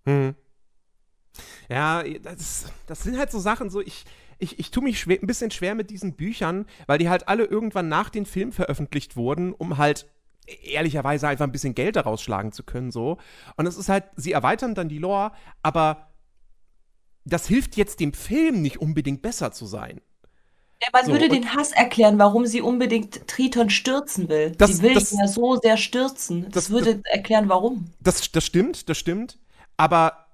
Hm. 0.06 0.36
Ja, 1.70 2.04
das, 2.04 2.72
das 2.88 3.04
sind 3.04 3.18
halt 3.18 3.32
so 3.32 3.40
Sachen, 3.40 3.70
so 3.70 3.82
ich, 3.82 4.06
ich, 4.38 4.60
ich 4.60 4.72
tue 4.72 4.84
mich 4.84 5.00
schwer, 5.00 5.18
ein 5.22 5.28
bisschen 5.28 5.52
schwer 5.52 5.76
mit 5.76 5.90
diesen 5.90 6.14
Büchern, 6.14 6.66
weil 6.86 6.98
die 6.98 7.10
halt 7.10 7.28
alle 7.28 7.46
irgendwann 7.46 7.90
nach 7.90 8.10
den 8.10 8.26
Film 8.26 8.52
veröffentlicht 8.52 9.16
wurden, 9.16 9.54
um 9.54 9.78
halt 9.78 10.06
ehrlicherweise 10.64 11.28
einfach 11.28 11.46
ein 11.46 11.52
bisschen 11.52 11.74
Geld 11.74 11.96
daraus 11.96 12.22
schlagen 12.22 12.52
zu 12.52 12.64
können, 12.64 12.92
so. 12.92 13.18
Und 13.56 13.66
es 13.66 13.78
ist 13.78 13.90
halt, 13.90 14.06
sie 14.16 14.34
erweitern 14.34 14.76
dann 14.76 14.90
die 14.90 15.00
Lore, 15.00 15.32
aber 15.62 16.13
das 17.26 17.48
hilft 17.48 17.76
jetzt 17.78 18.00
dem 18.00 18.14
Film 18.14 18.62
nicht 18.62 18.80
unbedingt 18.82 19.22
besser 19.22 19.52
zu 19.52 19.66
sein. 19.66 20.02
Ja, 20.82 20.90
man 20.92 21.06
So, 21.06 21.12
würde 21.14 21.30
den 21.30 21.54
Hass 21.56 21.72
erklären, 21.72 22.20
warum 22.20 22.46
sie 22.46 22.62
unbedingt 22.62 23.28
Triton 23.28 23.70
stürzen 23.70 24.28
will. 24.28 24.52
Das- 24.58 24.78
sie 24.78 24.82
will 24.84 24.94
das- 24.96 25.14
ihn 25.14 25.20
ja 25.20 25.28
so 25.28 25.56
sehr 25.62 25.78
stürzen. 25.78 26.44
Das, 26.46 26.66
das- 26.66 26.70
würde 26.72 27.02
erklären, 27.06 27.48
warum. 27.48 27.86
Das, 28.02 28.30
das 28.32 28.46
stimmt, 28.46 28.90
das 28.90 28.98
stimmt. 28.98 29.40
Aber 29.78 30.28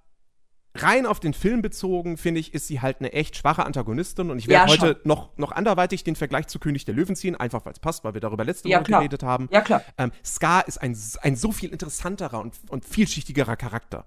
rein 0.75 1.05
auf 1.05 1.19
den 1.19 1.33
Film 1.33 1.61
bezogen, 1.61 2.17
finde 2.17 2.39
ich, 2.39 2.53
ist 2.55 2.65
sie 2.67 2.79
halt 2.81 2.97
eine 2.99 3.11
echt 3.13 3.35
schwache 3.35 3.63
Antagonistin. 3.65 4.31
Und 4.31 4.39
ich 4.39 4.47
werde 4.47 4.71
Ja, 4.73 4.79
heute 4.81 4.99
noch, 5.03 5.37
noch 5.37 5.51
anderweitig 5.51 6.03
den 6.03 6.15
Vergleich 6.15 6.47
zu 6.47 6.57
König 6.57 6.83
der 6.85 6.95
Löwen 6.95 7.15
ziehen, 7.15 7.35
einfach 7.35 7.65
weil 7.65 7.73
es 7.73 7.79
passt, 7.79 8.03
weil 8.03 8.15
wir 8.15 8.21
darüber 8.21 8.43
letzte 8.43 8.69
Ja, 8.69 8.77
Woche 8.79 8.85
klar. 8.85 8.99
geredet 9.01 9.21
haben. 9.21 9.49
Ja, 9.51 9.61
klar. 9.61 9.83
Ähm, 9.99 10.11
Scar 10.25 10.67
ist 10.67 10.81
ein, 10.81 10.97
ein 11.21 11.35
so 11.35 11.51
viel 11.51 11.69
interessanterer 11.71 12.39
und, 12.39 12.55
und 12.69 12.85
vielschichtigerer 12.85 13.55
Charakter. 13.55 14.05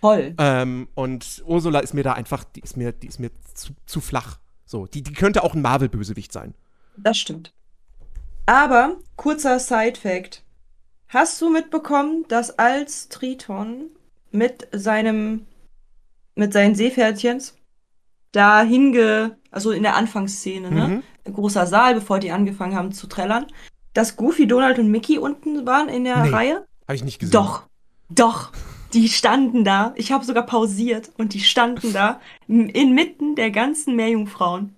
Voll. 0.00 0.34
Ähm, 0.38 0.88
und 0.94 1.42
Ursula 1.46 1.80
ist 1.80 1.94
mir 1.94 2.04
da 2.04 2.12
einfach, 2.12 2.44
die 2.44 2.60
ist 2.60 2.76
mir, 2.76 2.92
die 2.92 3.08
ist 3.08 3.18
mir 3.18 3.30
zu, 3.54 3.72
zu 3.86 4.00
flach. 4.00 4.38
So, 4.64 4.86
die, 4.86 5.02
die 5.02 5.12
könnte 5.12 5.42
auch 5.42 5.54
ein 5.54 5.62
Marvel-Bösewicht 5.62 6.32
sein. 6.32 6.54
Das 6.96 7.16
stimmt. 7.18 7.52
Aber, 8.46 8.96
kurzer 9.16 9.58
Side-Fact. 9.58 10.44
Hast 11.08 11.40
du 11.40 11.50
mitbekommen, 11.50 12.24
dass 12.28 12.58
als 12.58 13.08
Triton 13.08 13.86
mit 14.30 14.68
seinem, 14.72 15.46
mit 16.34 16.52
seinen 16.52 16.74
Seepferdchens 16.74 17.54
da 18.32 18.62
hinge, 18.62 19.38
also 19.50 19.70
in 19.70 19.82
der 19.82 19.96
Anfangsszene, 19.96 20.70
ne? 20.70 20.88
Mhm. 20.88 21.02
Ein 21.24 21.32
großer 21.32 21.66
Saal, 21.66 21.94
bevor 21.94 22.18
die 22.18 22.30
angefangen 22.30 22.74
haben 22.74 22.92
zu 22.92 23.06
trällern, 23.06 23.46
dass 23.94 24.16
Goofy, 24.16 24.46
Donald 24.46 24.78
und 24.78 24.90
Mickey 24.90 25.18
unten 25.18 25.66
waren 25.66 25.88
in 25.88 26.04
der 26.04 26.24
Nee. 26.24 26.30
Reihe? 26.30 26.66
Habe 26.86 26.94
ich 26.94 27.04
nicht 27.04 27.18
gesehen. 27.18 27.32
Doch, 27.32 27.62
doch. 28.10 28.52
Die 28.92 29.08
standen 29.08 29.64
da. 29.64 29.92
Ich 29.96 30.12
habe 30.12 30.24
sogar 30.24 30.46
pausiert 30.46 31.10
und 31.18 31.34
die 31.34 31.40
standen 31.40 31.92
da 31.92 32.20
inmitten 32.46 33.34
der 33.34 33.50
ganzen 33.50 33.96
Meerjungfrauen. 33.96 34.74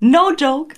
No 0.00 0.32
joke. 0.32 0.76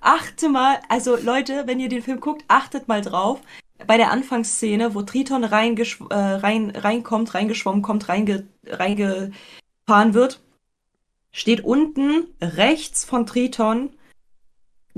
Achte 0.00 0.48
mal, 0.48 0.80
also 0.88 1.16
Leute, 1.16 1.64
wenn 1.66 1.80
ihr 1.80 1.88
den 1.88 2.02
Film 2.02 2.20
guckt, 2.20 2.44
achtet 2.48 2.88
mal 2.88 3.02
drauf. 3.02 3.40
Bei 3.86 3.96
der 3.96 4.10
Anfangsszene, 4.10 4.94
wo 4.94 5.02
Triton 5.02 5.44
reingesch 5.44 6.00
äh, 6.10 6.14
rein, 6.14 6.70
reinkommt, 6.70 7.34
reingeschwommen 7.34 7.82
kommt, 7.82 8.08
reinge 8.08 8.46
reingefahren 8.66 10.14
wird, 10.14 10.40
steht 11.32 11.64
unten 11.64 12.28
rechts 12.40 13.04
von 13.04 13.26
Triton 13.26 13.90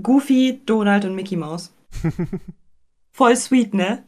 Goofy, 0.00 0.60
Donald 0.64 1.04
und 1.04 1.14
Mickey 1.14 1.36
Mouse. 1.36 1.72
Voll 3.12 3.36
sweet, 3.36 3.74
ne? 3.74 4.04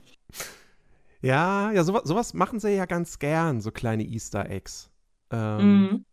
Ja, 1.25 1.71
ja, 1.73 1.85
sowas, 1.85 2.03
sowas 2.05 2.35
machen 2.35 2.61
sie 2.61 2.71
ja 2.77 2.87
ganz 2.87 3.19
gern, 3.19 3.61
so 3.61 3.71
kleine 3.71 4.05
Easter 4.05 4.49
Eggs. 4.51 4.91
Ähm, 5.31 5.83
Mhm. 5.83 6.05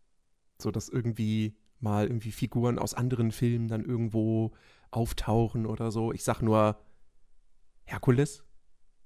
So 0.62 0.72
dass 0.72 0.90
irgendwie 0.90 1.56
mal 1.80 2.06
irgendwie 2.06 2.32
Figuren 2.32 2.78
aus 2.78 2.94
anderen 2.94 3.32
Filmen 3.32 3.68
dann 3.68 3.84
irgendwo 3.84 4.52
auftauchen 4.92 5.66
oder 5.66 5.92
so. 5.92 6.12
Ich 6.14 6.24
sag 6.24 6.42
nur 6.42 6.78
Herkules. 7.86 8.44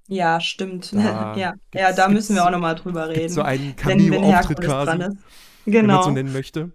Ja, 0.07 0.39
stimmt. 0.41 0.93
Da 0.93 1.35
ja, 1.37 1.53
ja, 1.73 1.93
da 1.93 2.07
müssen 2.09 2.35
wir 2.35 2.45
auch 2.45 2.51
nochmal 2.51 2.75
drüber 2.75 3.09
reden. 3.09 3.29
so 3.33 3.41
einen 3.41 3.75
Cameo-Auftritt 3.75 4.59
Herkules 4.59 4.67
quasi, 4.69 4.91
ist. 4.91 4.99
wenn 4.99 4.99
man 5.07 5.17
so 5.17 5.71
Genau. 5.71 6.11
nennen 6.11 6.33
möchte. 6.33 6.71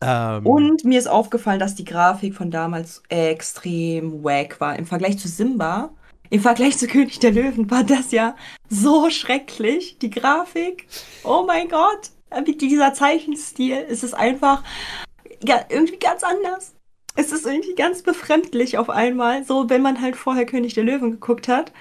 Ähm, 0.00 0.46
Und 0.46 0.84
mir 0.84 0.98
ist 0.98 1.08
aufgefallen, 1.08 1.58
dass 1.58 1.74
die 1.74 1.84
Grafik 1.84 2.34
von 2.34 2.50
damals 2.52 3.02
extrem 3.08 4.22
wack 4.22 4.60
war. 4.60 4.78
Im 4.78 4.86
Vergleich 4.86 5.18
zu 5.18 5.26
Simba, 5.28 5.90
im 6.30 6.40
Vergleich 6.40 6.76
zu 6.76 6.86
König 6.86 7.18
der 7.20 7.32
Löwen 7.32 7.70
war 7.70 7.84
das 7.84 8.12
ja 8.12 8.36
so 8.68 9.10
schrecklich. 9.10 9.98
Die 9.98 10.10
Grafik. 10.10 10.86
Oh 11.24 11.44
mein 11.46 11.68
Gott. 11.68 12.10
Mit 12.46 12.60
dieser 12.60 12.92
Zeichenstil 12.92 13.76
ist 13.76 14.04
es 14.04 14.12
einfach 14.12 14.62
irgendwie 15.70 15.98
ganz 15.98 16.22
anders. 16.22 16.74
Es 17.14 17.32
ist 17.32 17.46
irgendwie 17.46 17.74
ganz 17.74 18.02
befremdlich 18.02 18.76
auf 18.78 18.90
einmal. 18.90 19.44
So, 19.44 19.70
wenn 19.70 19.82
man 19.82 20.00
halt 20.00 20.16
vorher 20.16 20.44
König 20.44 20.74
der 20.74 20.84
Löwen 20.84 21.12
geguckt 21.12 21.48
hat. 21.48 21.72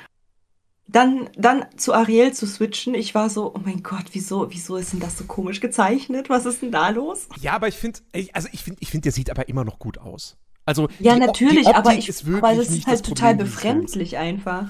Dann, 0.90 1.30
dann 1.36 1.66
zu 1.76 1.94
Ariel 1.94 2.34
zu 2.34 2.48
switchen. 2.48 2.96
Ich 2.96 3.14
war 3.14 3.30
so, 3.30 3.54
oh 3.54 3.60
mein 3.66 3.84
Gott, 3.84 4.06
wieso, 4.14 4.50
wieso 4.52 4.78
ist 4.78 4.94
denn 4.94 5.02
das 5.02 5.18
so 5.18 5.26
komisch 5.26 5.60
gezeichnet? 5.60 6.30
Was 6.30 6.46
ist 6.46 6.62
denn 6.62 6.72
da 6.72 6.90
los? 6.90 7.28
ja, 7.42 7.52
aber 7.52 7.68
ich 7.68 7.76
finde, 7.76 8.00
also 8.32 8.48
ich 8.54 8.64
finde, 8.64 8.80
ich 8.80 8.90
finde, 8.90 9.04
der 9.04 9.12
sieht 9.12 9.30
aber 9.30 9.50
immer 9.50 9.66
noch 9.66 9.80
gut 9.80 9.98
aus. 9.98 10.38
Also 10.68 10.90
Ja, 11.00 11.14
die 11.16 11.22
natürlich, 11.22 11.66
die 11.66 11.74
aber 11.74 11.94
ich, 11.96 12.10
ist 12.10 12.28
aber 12.28 12.54
das 12.54 12.70
nicht 12.70 12.80
ist 12.82 12.88
halt 12.88 13.04
total 13.06 13.36
Problem 13.36 13.48
Films. 13.48 13.56
befremdlich 13.56 14.18
einfach. 14.18 14.70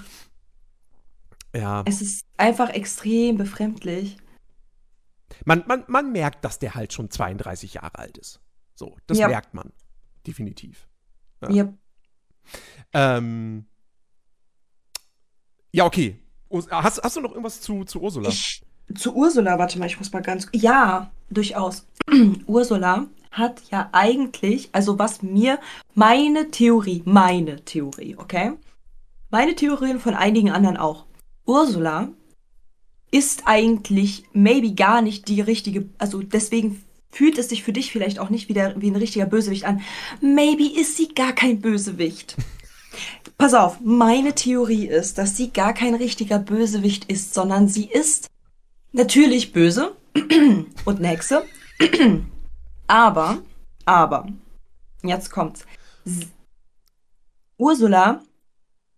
Ja, 1.56 1.84
Es 1.88 2.02
ist 2.02 2.24
einfach 2.38 2.70
extrem 2.70 3.38
befremdlich. 3.38 4.16
man, 5.44 5.64
man, 5.68 5.84
man 5.88 6.12
merkt, 6.12 6.46
dass 6.46 6.60
der 6.60 6.76
halt 6.76 6.94
schon 6.94 7.10
32 7.10 7.74
Jahre 7.74 7.98
alt 7.98 8.18
ist. 8.18 8.40
So, 8.76 8.96
das 9.08 9.18
Ja. 9.18 9.28
merkt 9.28 9.54
man. 9.56 9.74
Definitiv. 10.28 10.88
Ja. 11.42 11.50
Ja. 11.50 11.74
Ähm, 12.94 13.66
ja, 15.72 15.86
okay. 15.86 16.20
Hast, 16.70 17.02
hast 17.04 17.16
du 17.16 17.22
noch 17.22 17.32
irgendwas 17.32 17.60
zu, 17.60 17.84
zu 17.86 18.02
Ursula? 18.02 18.30
Ich, 18.30 18.62
zu 18.96 19.16
Ursula, 19.16 19.58
warte 19.58 19.80
mal, 19.80 19.86
ich 19.88 19.98
muss 19.98 20.14
mal 20.14 20.22
ganz. 20.22 20.48
Ja, 20.54 21.12
durchaus. 21.30 21.88
Ursula 22.46 23.08
hat 23.32 23.62
ja 23.72 23.90
eigentlich, 23.92 24.70
also 24.72 25.00
was 25.00 25.22
mir, 25.22 25.60
meine 25.94 26.52
Theorie, 26.52 27.02
meine 27.06 27.64
Theorie, 27.64 28.16
okay? 28.18 28.54
Meine 29.30 29.56
Theorien 29.56 30.00
von 30.00 30.14
einigen 30.14 30.52
anderen 30.52 30.78
auch. 30.78 31.06
Ursula 31.46 32.10
ist 33.12 33.44
eigentlich 33.46 34.24
maybe 34.34 34.74
gar 34.74 35.02
nicht 35.02 35.28
die 35.28 35.42
richtige, 35.42 35.90
also 35.98 36.22
deswegen 36.22 36.84
fühlt 37.10 37.38
es 37.38 37.50
sich 37.50 37.64
für 37.64 37.74
dich 37.74 37.92
vielleicht 37.92 38.20
auch 38.20 38.30
nicht 38.30 38.50
wie, 38.50 38.54
der, 38.54 38.80
wie 38.82 38.90
ein 38.90 38.96
richtiger 38.96 39.26
Bösewicht 39.26 39.66
an. 39.66 39.82
Maybe 40.22 40.80
ist 40.80 40.98
sie 40.98 41.08
gar 41.10 41.34
kein 41.34 41.62
Bösewicht. 41.62 42.36
Pass 43.38 43.54
auf, 43.54 43.80
meine 43.82 44.34
Theorie 44.34 44.88
ist, 44.88 45.18
dass 45.18 45.38
sie 45.38 45.52
gar 45.52 45.74
kein 45.74 45.94
richtiger 45.96 46.40
Bösewicht 46.40 47.06
ist, 47.06 47.34
sondern 47.34 47.68
sie 47.68 47.86
ist 47.86 48.28
natürlich 48.92 49.54
böse 49.54 49.96
und 50.86 50.98
eine 50.98 51.08
Hexe. 51.08 51.44
aber, 52.88 53.40
aber, 53.86 54.28
jetzt 55.04 55.30
kommt's. 55.32 55.66
S- 56.06 56.28
Ursula 57.58 58.22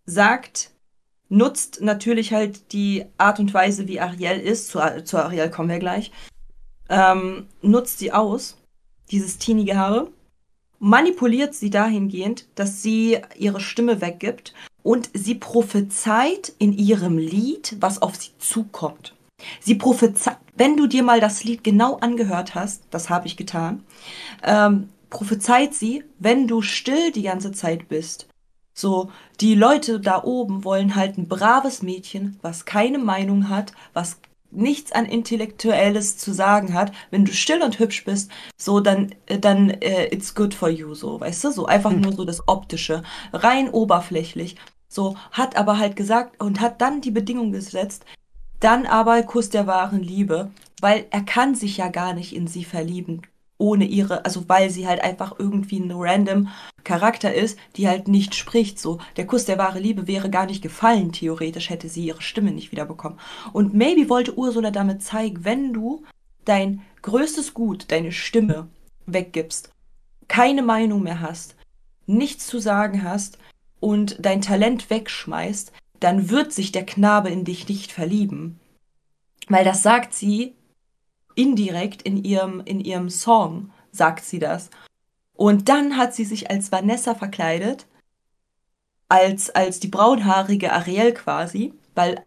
sagt, 0.06 0.72
nutzt 1.30 1.82
natürlich 1.82 2.34
halt 2.34 2.74
die 2.74 3.06
Art 3.18 3.40
und 3.40 3.54
Weise, 3.54 3.88
wie 3.88 4.00
Ariel 4.00 4.40
ist, 4.40 4.70
zu, 4.70 4.80
zu 5.04 5.18
Ariel 5.18 5.50
kommen 5.50 5.70
wir 5.70 5.80
gleich, 5.80 6.12
ähm, 6.90 7.48
nutzt 7.62 8.00
sie 8.00 8.12
aus, 8.12 8.58
dieses 9.12 9.38
teenige 9.38 9.78
Haare, 9.78 10.12
manipuliert 10.80 11.54
sie 11.54 11.70
dahingehend, 11.70 12.48
dass 12.56 12.82
sie 12.82 13.20
ihre 13.38 13.60
Stimme 13.60 14.02
weggibt 14.02 14.54
und 14.82 15.10
sie 15.14 15.36
prophezeit 15.36 16.54
in 16.58 16.74
ihrem 16.74 17.18
Lied, 17.18 17.78
was 17.80 18.02
auf 18.02 18.16
sie 18.16 18.32
zukommt. 18.40 19.16
Sie 19.60 19.76
prophezeit, 19.76 20.38
wenn 20.56 20.78
du 20.78 20.88
dir 20.88 21.04
mal 21.04 21.20
das 21.20 21.44
Lied 21.44 21.64
genau 21.64 21.98
angehört 21.98 22.56
hast, 22.56 22.84
das 22.92 23.10
habe 23.10 23.28
ich 23.28 23.38
getan, 23.38 23.84
ähm, 24.44 24.90
prophezeit 25.10 25.74
sie, 25.74 26.04
wenn 26.20 26.48
du 26.48 26.62
still 26.62 27.12
die 27.12 27.24
ganze 27.24 27.52
Zeit 27.52 27.88
bist. 27.88 28.28
So, 28.74 29.12
die 29.42 29.56
Leute 29.56 30.00
da 30.00 30.24
oben 30.24 30.64
wollen 30.64 30.96
halt 30.96 31.18
ein 31.18 31.28
braves 31.28 31.82
Mädchen, 31.82 32.38
was 32.42 32.66
keine 32.66 32.98
Meinung 32.98 33.50
hat, 33.50 33.74
was 33.94 34.20
nichts 34.52 34.92
an 34.92 35.06
Intellektuelles 35.06 36.18
zu 36.18 36.34
sagen 36.34 36.74
hat. 36.74 36.92
Wenn 37.12 37.26
du 37.26 37.34
still 37.34 37.62
und 37.62 37.80
hübsch 37.80 38.06
bist, 38.06 38.32
so 38.58 38.80
dann, 38.80 39.14
äh, 39.26 39.38
dann 39.40 39.70
äh, 39.70 40.06
it's 40.14 40.34
good 40.34 40.54
for 40.54 40.70
you, 40.70 40.94
so, 40.94 41.20
weißt 41.20 41.44
du, 41.44 41.52
so 41.52 41.66
einfach 41.66 41.92
nur 41.92 42.14
so 42.14 42.26
das 42.26 42.48
Optische, 42.48 43.04
rein 43.34 43.70
oberflächlich. 43.70 44.56
So, 44.88 45.16
hat 45.32 45.56
aber 45.56 45.78
halt 45.78 45.96
gesagt 45.96 46.42
und 46.42 46.62
hat 46.62 46.82
dann 46.82 47.02
die 47.02 47.12
Bedingung 47.12 47.52
gesetzt, 47.52 48.06
dann 48.60 48.86
aber 48.86 49.24
Kuss 49.24 49.50
der 49.50 49.68
wahren 49.68 50.02
Liebe, 50.02 50.52
weil 50.82 51.06
er 51.12 51.22
kann 51.22 51.56
sich 51.56 51.78
ja 51.78 51.90
gar 51.90 52.14
nicht 52.14 52.36
in 52.36 52.48
sie 52.48 52.64
verlieben, 52.64 53.22
ohne 53.58 53.86
ihre, 53.86 54.26
also 54.26 54.48
weil 54.48 54.70
sie 54.70 54.88
halt 54.88 55.02
einfach 55.02 55.36
irgendwie 55.38 55.80
ein 55.80 55.92
random 55.92 56.48
Charakter 56.84 57.34
ist, 57.34 57.60
die 57.76 57.88
halt 57.88 58.08
nicht 58.08 58.36
spricht. 58.36 58.80
So, 58.80 59.00
der 59.18 59.28
Kuss 59.28 59.46
der 59.46 59.58
wahre 59.58 59.80
Liebe 59.80 60.08
wäre 60.08 60.30
gar 60.30 60.46
nicht 60.46 60.62
gefallen, 60.62 61.12
theoretisch 61.12 61.70
hätte 61.70 61.90
sie 61.90 62.06
ihre 62.06 62.22
Stimme 62.22 62.52
nicht 62.52 62.72
wiederbekommen. 62.72 63.20
Und 63.54 63.74
maybe 63.74 64.10
wollte 64.10 64.38
Ursula 64.38 64.72
damit 64.72 65.04
zeigen, 65.04 65.44
wenn 65.44 65.74
du 65.74 66.04
dein 66.46 66.82
größtes 67.02 67.54
Gut, 67.54 67.92
deine 67.92 68.12
Stimme 68.12 68.68
weggibst, 69.06 69.72
keine 70.28 70.62
Meinung 70.62 71.04
mehr 71.04 71.22
hast, 71.22 71.56
nichts 72.08 72.48
zu 72.48 72.60
sagen 72.60 73.04
hast 73.04 73.38
und 73.80 74.18
dein 74.20 74.42
Talent 74.42 74.90
wegschmeißt, 74.90 75.72
dann 76.00 76.30
wird 76.30 76.54
sich 76.54 76.72
der 76.72 76.86
Knabe 76.86 77.30
in 77.30 77.44
dich 77.44 77.68
nicht 77.68 77.92
verlieben. 77.92 78.60
Weil 79.48 79.66
das 79.66 79.82
sagt 79.82 80.14
sie 80.14 80.54
indirekt 81.36 82.02
in 82.02 82.24
ihrem, 82.24 82.62
in 82.66 82.80
ihrem 82.80 83.10
Song, 83.10 83.72
sagt 83.92 84.26
sie 84.26 84.40
das. 84.40 84.70
Und 85.34 85.70
dann 85.70 85.98
hat 85.98 86.14
sie 86.14 86.26
sich 86.26 86.50
als 86.50 86.72
Vanessa 86.72 87.16
verkleidet, 87.16 87.88
als, 89.08 89.50
als 89.50 89.80
die 89.80 89.88
braunhaarige 89.88 90.72
Ariel 90.72 91.14
quasi, 91.14 91.74
weil 91.96 92.24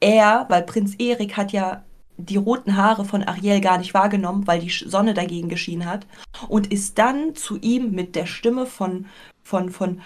er, 0.00 0.46
weil 0.48 0.62
Prinz 0.62 0.94
Erik 0.98 1.36
hat 1.36 1.52
ja 1.52 1.84
die 2.16 2.36
roten 2.36 2.76
Haare 2.76 3.04
von 3.04 3.22
Ariel 3.22 3.60
gar 3.60 3.78
nicht 3.78 3.94
wahrgenommen, 3.94 4.46
weil 4.46 4.60
die 4.60 4.70
Sonne 4.70 5.14
dagegen 5.14 5.48
geschienen 5.48 5.88
hat 5.88 6.06
und 6.48 6.72
ist 6.72 6.98
dann 6.98 7.36
zu 7.36 7.58
ihm 7.58 7.92
mit 7.92 8.16
der 8.16 8.26
Stimme 8.26 8.66
von, 8.66 9.06
von, 9.42 9.70
von 9.70 10.02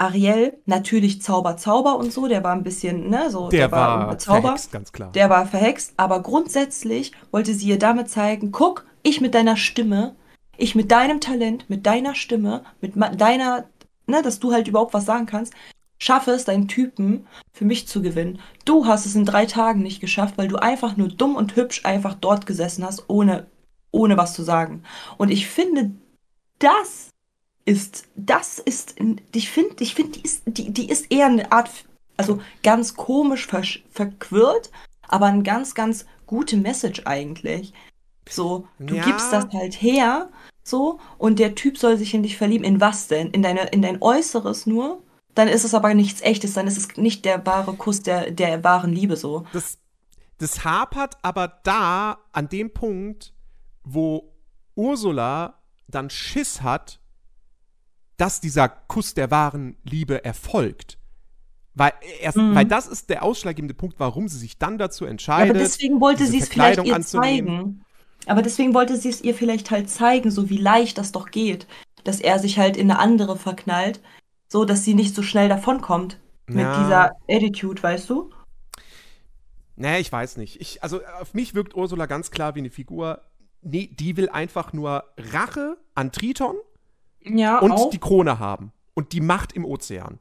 Ariel, 0.00 0.56
natürlich 0.64 1.20
Zauber, 1.20 1.58
Zauber 1.58 1.96
und 1.98 2.10
so, 2.10 2.26
der 2.26 2.42
war 2.42 2.52
ein 2.52 2.62
bisschen, 2.62 3.10
ne, 3.10 3.30
so, 3.30 3.50
Der, 3.50 3.70
war 3.70 4.16
Zauber. 4.18 4.40
verhext, 4.40 4.72
ganz 4.72 4.92
klar. 4.92 5.12
Der 5.12 5.28
war 5.28 5.46
verhext, 5.46 5.92
aber 5.98 6.22
grundsätzlich 6.22 7.12
wollte 7.30 7.52
sie 7.52 7.68
ihr 7.68 7.78
damit 7.78 8.08
zeigen, 8.08 8.50
guck, 8.50 8.86
ich 9.02 9.20
mit 9.20 9.34
deiner 9.34 9.58
Stimme, 9.58 10.16
ich 10.56 10.74
mit 10.74 10.90
deinem 10.90 11.20
Talent, 11.20 11.68
mit 11.68 11.84
deiner 11.84 12.14
Stimme, 12.14 12.64
mit 12.80 12.94
deiner, 13.20 13.66
ne, 14.06 14.22
dass 14.22 14.40
du 14.40 14.52
halt 14.52 14.68
überhaupt 14.68 14.94
was 14.94 15.04
sagen 15.04 15.26
kannst, 15.26 15.52
schaffe 15.98 16.30
es, 16.30 16.46
deinen 16.46 16.66
Typen 16.66 17.26
für 17.52 17.66
mich 17.66 17.86
zu 17.86 18.00
gewinnen. 18.00 18.40
Du 18.64 18.86
hast 18.86 19.04
es 19.04 19.14
in 19.14 19.26
drei 19.26 19.44
Tagen 19.44 19.82
nicht 19.82 20.00
geschafft, 20.00 20.38
weil 20.38 20.48
du 20.48 20.56
einfach 20.56 20.96
nur 20.96 21.08
dumm 21.08 21.36
und 21.36 21.56
hübsch 21.56 21.84
einfach 21.84 22.14
dort 22.14 22.46
gesessen 22.46 22.84
hast, 22.86 23.04
ohne, 23.08 23.48
ohne 23.90 24.16
was 24.16 24.32
zu 24.32 24.42
sagen. 24.42 24.82
Und 25.18 25.30
ich 25.30 25.46
finde, 25.46 25.90
das 26.58 27.09
ist, 27.70 28.04
das 28.16 28.58
ist, 28.58 28.96
ich 29.32 29.50
finde, 29.50 29.76
ich 29.80 29.94
finde, 29.94 30.12
die 30.18 30.22
ist, 30.22 30.42
die, 30.46 30.70
die 30.72 30.88
ist 30.90 31.10
eher 31.10 31.26
eine 31.26 31.50
Art, 31.52 31.70
also 32.16 32.40
ganz 32.62 32.94
komisch 32.96 33.46
versch- 33.48 33.82
verquirlt, 33.90 34.70
aber 35.08 35.26
eine 35.26 35.42
ganz, 35.42 35.74
ganz 35.74 36.06
gute 36.26 36.56
Message 36.56 37.02
eigentlich. 37.06 37.72
So, 38.28 38.66
du 38.78 38.96
Ja. 38.96 39.04
gibst 39.04 39.32
das 39.32 39.46
halt 39.52 39.80
her, 39.80 40.30
so, 40.62 41.00
und 41.18 41.38
der 41.38 41.54
Typ 41.54 41.78
soll 41.78 41.96
sich 41.96 42.14
in 42.14 42.22
dich 42.22 42.36
verlieben. 42.36 42.64
In 42.64 42.80
was 42.80 43.08
denn? 43.08 43.30
In 43.30 43.42
deine, 43.42 43.62
in 43.68 43.82
dein 43.82 44.00
Äußeres 44.02 44.66
nur? 44.66 45.02
Dann 45.34 45.48
ist 45.48 45.64
es 45.64 45.74
aber 45.74 45.94
nichts 45.94 46.20
echtes, 46.22 46.52
dann 46.54 46.66
ist 46.66 46.76
es 46.76 46.96
nicht 46.96 47.24
der 47.24 47.44
wahre 47.46 47.74
Kuss 47.74 48.02
der, 48.02 48.30
der 48.30 48.62
wahren 48.64 48.92
Liebe 48.92 49.16
so. 49.16 49.44
das, 49.52 49.78
das 50.38 50.64
hapert 50.64 51.16
aber 51.22 51.60
da 51.64 52.18
an 52.32 52.48
dem 52.48 52.72
Punkt, 52.72 53.32
wo 53.84 54.32
Ursula 54.74 55.54
dann 55.88 56.08
Schiss 56.10 56.62
hat, 56.62 56.99
dass 58.20 58.40
dieser 58.40 58.68
Kuss 58.68 59.14
der 59.14 59.30
wahren 59.30 59.76
Liebe 59.84 60.24
erfolgt. 60.24 60.98
Weil, 61.74 61.92
erst, 62.20 62.36
Mhm. 62.36 62.54
weil 62.54 62.64
das 62.66 62.86
ist 62.86 63.08
der 63.10 63.22
ausschlaggebende 63.22 63.74
Punkt, 63.74 63.98
warum 63.98 64.28
sie 64.28 64.38
sich 64.38 64.58
dann 64.58 64.76
dazu 64.76 65.04
Ja, 65.04 65.10
entscheidet. 65.10 65.50
aber 65.50 65.58
deswegen 65.60 66.00
wollte 66.00 66.26
sie 66.26 66.38
es 66.40 66.48
vielleicht 66.48 66.84
ihr 66.84 66.94
anzunehmen. 66.94 67.46
zeigen. 67.48 67.84
Aber 68.26 68.42
deswegen 68.42 68.74
wollte 68.74 68.96
sie 68.96 69.08
es 69.08 69.22
ihr 69.22 69.34
vielleicht 69.34 69.70
halt 69.70 69.88
zeigen, 69.88 70.30
so 70.30 70.50
wie 70.50 70.58
leicht 70.58 70.98
das 70.98 71.12
doch 71.12 71.30
geht. 71.30 71.66
Dass 72.04 72.20
er 72.20 72.38
sich 72.38 72.58
halt 72.58 72.76
in 72.76 72.90
eine 72.90 72.98
andere 73.00 73.36
verknallt, 73.38 74.00
so 74.48 74.64
dass 74.64 74.84
sie 74.84 74.94
nicht 74.94 75.14
so 75.14 75.22
schnell 75.22 75.48
davonkommt. 75.48 76.18
Mit 76.46 76.64
Ja. 76.64 76.82
dieser 76.82 77.12
Attitude, 77.28 77.82
weißt 77.82 78.10
du? 78.10 78.30
Nee, 79.76 79.98
ich 80.00 80.12
weiß 80.12 80.36
nicht. 80.36 80.60
Ich, 80.60 80.82
also 80.82 81.00
auf 81.20 81.32
mich 81.32 81.54
wirkt 81.54 81.74
Ursula 81.74 82.06
ganz 82.06 82.30
klar 82.30 82.54
wie 82.54 82.58
eine 82.58 82.70
Figur. 82.70 83.22
Nee, 83.62 83.86
die 83.98 84.16
will 84.16 84.28
einfach 84.28 84.72
nur 84.72 85.04
Rache 85.16 85.78
an 85.94 86.12
Triton 86.12 86.56
Ja, 87.22 87.58
und 87.58 87.72
auch. 87.72 87.90
die 87.90 87.98
Krone 87.98 88.38
haben. 88.38 88.72
Und 88.94 89.12
die 89.12 89.20
Macht 89.20 89.52
im 89.52 89.64
Ozean. 89.64 90.18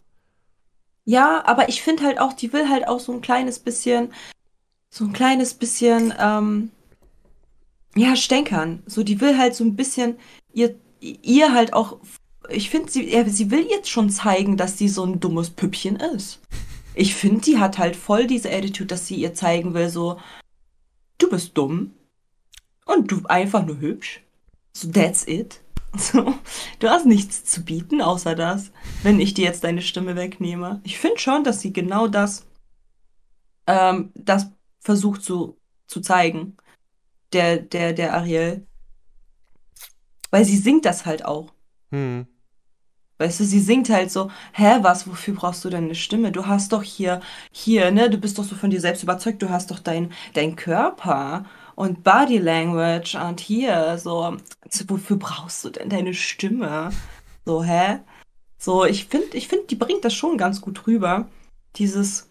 Ja, 1.06 1.44
aber 1.46 1.70
ich 1.70 1.82
finde 1.82 2.04
halt 2.04 2.20
auch, 2.20 2.34
die 2.34 2.54
will 2.54 2.70
halt 2.70 2.88
auch 2.88 3.00
so 3.00 3.12
ein 3.12 3.22
kleines 3.22 3.60
bisschen, 3.60 4.14
so 4.90 5.06
ein 5.06 5.14
kleines 5.14 5.54
bisschen, 5.54 6.14
ähm, 6.20 6.72
ja, 7.96 8.16
stänkern. 8.16 8.84
So, 8.86 9.04
die 9.04 9.20
will 9.20 9.38
halt 9.38 9.56
so 9.56 9.64
ein 9.64 9.76
bisschen 9.76 10.18
ihr, 10.54 10.76
ihr 11.00 11.54
halt 11.54 11.74
auch, 11.74 11.98
ich 12.50 12.70
finde, 12.70 12.92
sie, 12.92 13.12
ja, 13.12 13.28
sie 13.28 13.52
will 13.52 13.66
jetzt 13.70 13.90
schon 13.90 14.10
zeigen, 14.10 14.58
dass 14.58 14.78
sie 14.78 14.90
so 14.90 15.04
ein 15.04 15.20
dummes 15.20 15.50
Püppchen 15.50 15.96
ist. 15.96 16.40
Ich 16.94 17.16
finde, 17.16 17.42
die 17.42 17.58
hat 17.58 17.78
halt 17.78 17.96
voll 17.96 18.28
diese 18.28 18.52
Attitude, 18.52 18.88
dass 18.88 19.08
sie 19.08 19.16
ihr 19.16 19.34
zeigen 19.34 19.74
will, 19.74 19.90
so, 19.90 20.20
du 21.18 21.30
bist 21.30 21.58
dumm 21.58 21.94
und 22.86 23.12
du 23.12 23.22
einfach 23.26 23.66
nur 23.66 23.80
hübsch. 23.80 24.22
So, 24.74 24.92
that's 24.92 25.28
it. 25.28 25.62
So, 25.98 26.36
du 26.80 26.90
hast 26.90 27.06
nichts 27.06 27.46
zu 27.46 27.64
bieten, 27.64 28.02
außer 28.02 28.36
das, 28.36 28.72
wenn 29.04 29.20
ich 29.20 29.34
dir 29.34 29.46
jetzt 29.46 29.64
deine 29.64 29.82
Stimme 29.82 30.16
wegnehme. 30.16 30.82
Ich 30.84 31.00
finde 31.00 31.20
schon, 31.20 31.44
dass 31.44 31.62
sie 31.62 31.74
genau 31.74 32.08
das, 32.08 32.46
ähm, 33.68 34.12
das 34.16 34.52
versucht 34.80 35.24
zu, 35.24 35.58
zu 35.88 36.02
zeigen. 36.02 36.58
Der, 37.34 37.58
der, 37.58 37.94
der 37.94 38.14
Ariel. 38.14 38.66
Weil 40.32 40.46
sie 40.46 40.58
singt 40.58 40.86
das 40.86 41.06
halt 41.06 41.26
auch. 41.26 41.54
Hm. 41.92 42.28
Weißt 43.20 43.42
du, 43.42 43.44
sie 43.44 43.60
singt 43.60 43.90
halt 43.90 44.12
so, 44.12 44.32
hä, 44.54 44.78
was, 44.82 45.08
wofür 45.08 45.34
brauchst 45.36 45.66
du 45.66 45.70
denn 45.70 45.86
eine 45.86 45.96
Stimme? 45.96 46.32
Du 46.32 46.48
hast 46.48 46.72
doch 46.72 46.84
hier, 46.84 47.20
hier, 47.52 47.92
ne, 47.92 48.10
du 48.10 48.18
bist 48.18 48.38
doch 48.40 48.46
so 48.46 48.56
von 48.56 48.70
dir 48.70 48.80
selbst 48.80 49.04
überzeugt, 49.04 49.42
du 49.42 49.50
hast 49.50 49.72
doch 49.72 49.80
dein, 49.80 50.14
dein 50.34 50.56
Körper 50.56 51.46
und 51.80 52.04
Body 52.04 52.40
Language 52.40 53.16
und 53.16 53.40
hier, 53.40 53.98
so, 53.98 54.36
wofür 54.88 55.16
brauchst 55.16 55.64
du 55.64 55.70
denn 55.70 55.88
deine 55.88 56.14
Stimme? 56.14 56.90
So, 57.46 57.64
hä? 57.64 58.00
So, 58.58 58.84
ich 58.84 59.06
finde, 59.06 59.38
ich 59.38 59.48
finde, 59.48 59.68
die 59.68 59.78
bringt 59.78 60.04
das 60.04 60.14
schon 60.14 60.38
ganz 60.38 60.60
gut 60.60 60.86
rüber. 60.88 61.30
Dieses, 61.78 62.30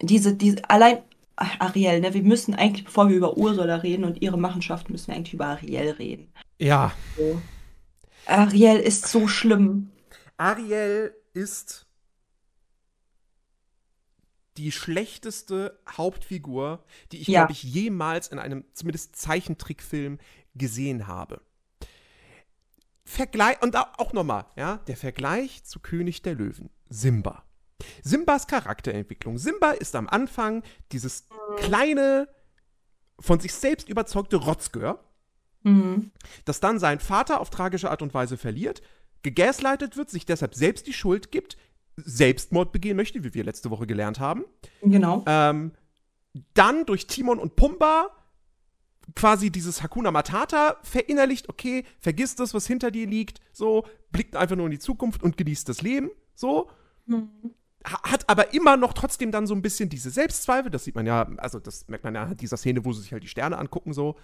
diese, 0.00 0.34
diese, 0.34 0.62
allein, 0.70 1.02
Ariel, 1.36 2.00
ne, 2.00 2.14
wir 2.14 2.22
müssen 2.22 2.54
eigentlich, 2.54 2.86
bevor 2.86 3.10
wir 3.10 3.16
über 3.16 3.36
Ursula 3.36 3.76
reden 3.76 4.04
und 4.04 4.22
ihre 4.22 4.38
Machenschaften, 4.38 4.92
müssen 4.92 5.08
wir 5.08 5.16
eigentlich 5.16 5.34
über 5.34 5.48
Ariel 5.48 5.90
reden. 5.90 6.32
Ja. 6.58 6.92
So. 7.18 7.38
Ariel 8.24 8.78
ist 8.78 9.08
so 9.08 9.28
schlimm. 9.28 9.90
Ariel 10.38 11.14
ist 11.34 11.84
die 14.56 14.72
schlechteste 14.72 15.78
Hauptfigur, 15.88 16.84
die 17.10 17.18
ich, 17.20 17.28
Ja. 17.28 17.40
glaube 17.40 17.52
ich, 17.52 17.62
jemals 17.62 18.28
in 18.28 18.38
einem 18.38 18.64
zumindest 18.74 19.16
Zeichentrickfilm 19.16 20.18
gesehen 20.54 21.06
habe. 21.06 21.40
Vergleich, 23.04 23.60
und 23.62 23.74
au- 23.76 23.86
auch 23.98 24.12
nochmal, 24.12 24.46
ja, 24.56 24.78
der 24.86 24.96
Vergleich 24.96 25.64
zu 25.64 25.80
König 25.80 26.22
der 26.22 26.34
Löwen, 26.34 26.70
Simba. 26.88 27.44
Simbas 28.02 28.46
Charakterentwicklung. 28.46 29.38
Simba 29.38 29.72
ist 29.72 29.96
am 29.96 30.08
Anfang 30.08 30.62
dieses 30.92 31.26
kleine, 31.58 32.28
von 33.18 33.40
sich 33.40 33.52
selbst 33.54 33.88
überzeugte 33.88 34.36
Rotzgör, 34.36 35.02
Mhm. 35.64 36.12
das 36.44 36.60
dann 36.60 36.78
seinen 36.78 37.00
Vater 37.00 37.40
auf 37.40 37.50
tragische 37.50 37.90
Art 37.90 38.02
und 38.02 38.14
Weise 38.14 38.36
verliert, 38.36 38.82
gegaslightet 39.22 39.96
wird, 39.96 40.10
sich 40.10 40.26
deshalb 40.26 40.54
selbst 40.54 40.86
die 40.86 40.92
Schuld 40.92 41.32
gibt, 41.32 41.56
Selbstmord 42.04 42.72
begehen 42.72 42.96
möchte, 42.96 43.22
wie 43.24 43.34
wir 43.34 43.44
letzte 43.44 43.70
Woche 43.70 43.86
gelernt 43.86 44.20
haben, 44.20 44.44
Genau. 44.82 45.24
ähm, 45.26 45.72
dann 46.54 46.86
durch 46.86 47.06
Timon 47.06 47.38
und 47.38 47.56
Pumba 47.56 48.08
quasi 49.14 49.50
dieses 49.50 49.82
Hakuna 49.82 50.10
Matata 50.10 50.76
verinnerlicht, 50.82 51.48
okay, 51.48 51.84
vergiss 51.98 52.36
das, 52.36 52.54
was 52.54 52.66
hinter 52.66 52.90
dir 52.90 53.06
liegt, 53.06 53.40
so, 53.52 53.84
blickt 54.10 54.36
einfach 54.36 54.56
nur 54.56 54.66
in 54.66 54.70
die 54.72 54.78
Zukunft 54.78 55.22
und 55.22 55.36
genießt 55.36 55.68
das 55.68 55.82
Leben, 55.82 56.10
so, 56.34 56.70
ha- 57.84 58.02
hat 58.10 58.28
aber 58.28 58.54
immer 58.54 58.76
noch 58.76 58.92
trotzdem 58.92 59.32
dann 59.32 59.46
so 59.46 59.54
ein 59.54 59.62
bisschen 59.62 59.88
diese 59.88 60.10
Selbstzweifel, 60.10 60.70
das 60.70 60.84
sieht 60.84 60.94
man 60.94 61.04
ja, 61.06 61.28
also 61.38 61.58
das 61.58 61.88
merkt 61.88 62.04
man 62.04 62.14
ja 62.14 62.22
an 62.24 62.36
dieser 62.36 62.56
Szene, 62.56 62.84
wo 62.84 62.92
sie 62.92 63.02
sich 63.02 63.12
halt 63.12 63.22
die 63.24 63.28
Sterne 63.28 63.58
angucken, 63.58 63.92
so. 63.92 64.16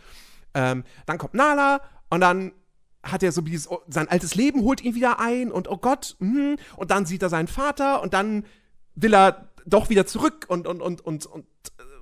Ähm, 0.54 0.84
dann 1.06 1.18
kommt 1.18 1.34
Nala 1.34 1.82
und 2.08 2.20
dann 2.20 2.52
hat 3.02 3.22
er 3.22 3.32
so 3.32 3.40
dieses, 3.42 3.70
oh, 3.70 3.80
sein 3.88 4.08
altes 4.08 4.34
Leben 4.34 4.62
holt 4.62 4.82
ihn 4.82 4.94
wieder 4.94 5.20
ein 5.20 5.50
und 5.52 5.68
oh 5.68 5.76
Gott, 5.76 6.16
mhm, 6.18 6.56
und 6.76 6.90
dann 6.90 7.06
sieht 7.06 7.22
er 7.22 7.28
seinen 7.28 7.48
Vater 7.48 8.02
und 8.02 8.14
dann 8.14 8.44
will 8.94 9.14
er 9.14 9.48
doch 9.66 9.90
wieder 9.90 10.06
zurück 10.06 10.46
und, 10.48 10.66
und, 10.66 10.80
und, 10.80 11.00
und, 11.00 11.26
und 11.26 11.46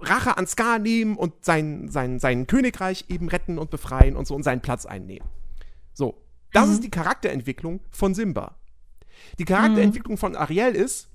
Rache 0.00 0.37
an 0.37 0.46
Scar 0.46 0.78
nehmen 0.78 1.16
und 1.16 1.44
sein, 1.44 1.88
sein, 1.88 2.18
sein 2.18 2.46
Königreich 2.46 3.06
eben 3.09 3.28
retten 3.28 3.59
und 3.59 3.70
befreien 3.70 4.16
und 4.16 4.26
so 4.26 4.35
und 4.35 4.42
seinen 4.42 4.61
Platz 4.61 4.87
einnehmen. 4.87 5.28
So, 5.92 6.22
das 6.52 6.66
Mhm. 6.68 6.72
ist 6.72 6.85
die 6.85 6.90
Charakterentwicklung 6.90 7.80
von 7.90 8.14
Simba. 8.14 8.56
Die 9.38 9.44
Charakterentwicklung 9.44 10.16
von 10.16 10.37
Ariel 10.37 10.74
ist, 10.74 11.09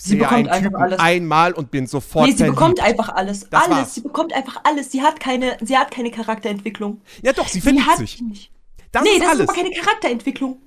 Sie 0.00 0.16
bekommt 0.16 0.48
einfach 0.48 0.70
Typen 0.70 0.76
alles. 0.82 0.98
einmal 1.00 1.52
und 1.54 1.70
bin 1.70 1.86
sofort 1.86 2.26
Nee, 2.26 2.32
sie 2.32 2.38
verliebt. 2.38 2.56
bekommt 2.56 2.80
einfach 2.80 3.08
alles. 3.10 3.48
Das 3.50 3.64
alles. 3.64 3.76
war's. 3.78 3.94
Sie 3.94 4.00
bekommt 4.00 4.32
einfach 4.32 4.60
alles. 4.64 4.92
Sie 4.92 5.02
hat 5.02 5.18
keine, 5.20 5.56
sie 5.60 5.76
hat 5.76 5.90
keine 5.90 6.10
Charakterentwicklung. 6.10 7.00
Ja 7.22 7.32
doch, 7.32 7.48
sie 7.48 7.54
Sie 7.54 7.60
verliebt 7.62 7.86
hat 7.86 7.98
sich. 7.98 8.20
nicht. 8.22 8.52
Das 8.92 9.02
nee, 9.02 9.10
ist 9.10 9.20
das 9.22 9.28
alles. 9.28 9.40
ist 9.40 9.48
aber 9.50 9.56
keine 9.62 9.70
Charakterentwicklung. 9.74 10.58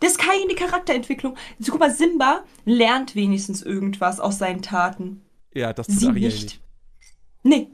Das 0.00 0.12
ist 0.12 0.18
keine 0.18 0.54
Charakterentwicklung. 0.54 1.36
Guck 1.68 1.78
mal, 1.80 1.90
Simba 1.94 2.44
lernt 2.64 3.14
wenigstens 3.14 3.62
irgendwas 3.62 4.20
aus 4.20 4.38
seinen 4.38 4.62
Taten. 4.62 5.22
ja, 5.54 5.72
das 5.72 5.86
tut 5.88 5.98
Sie 5.98 6.06
Ariel 6.08 6.28
nicht. 6.28 6.42
nicht. 6.42 6.60
Nee. 7.42 7.68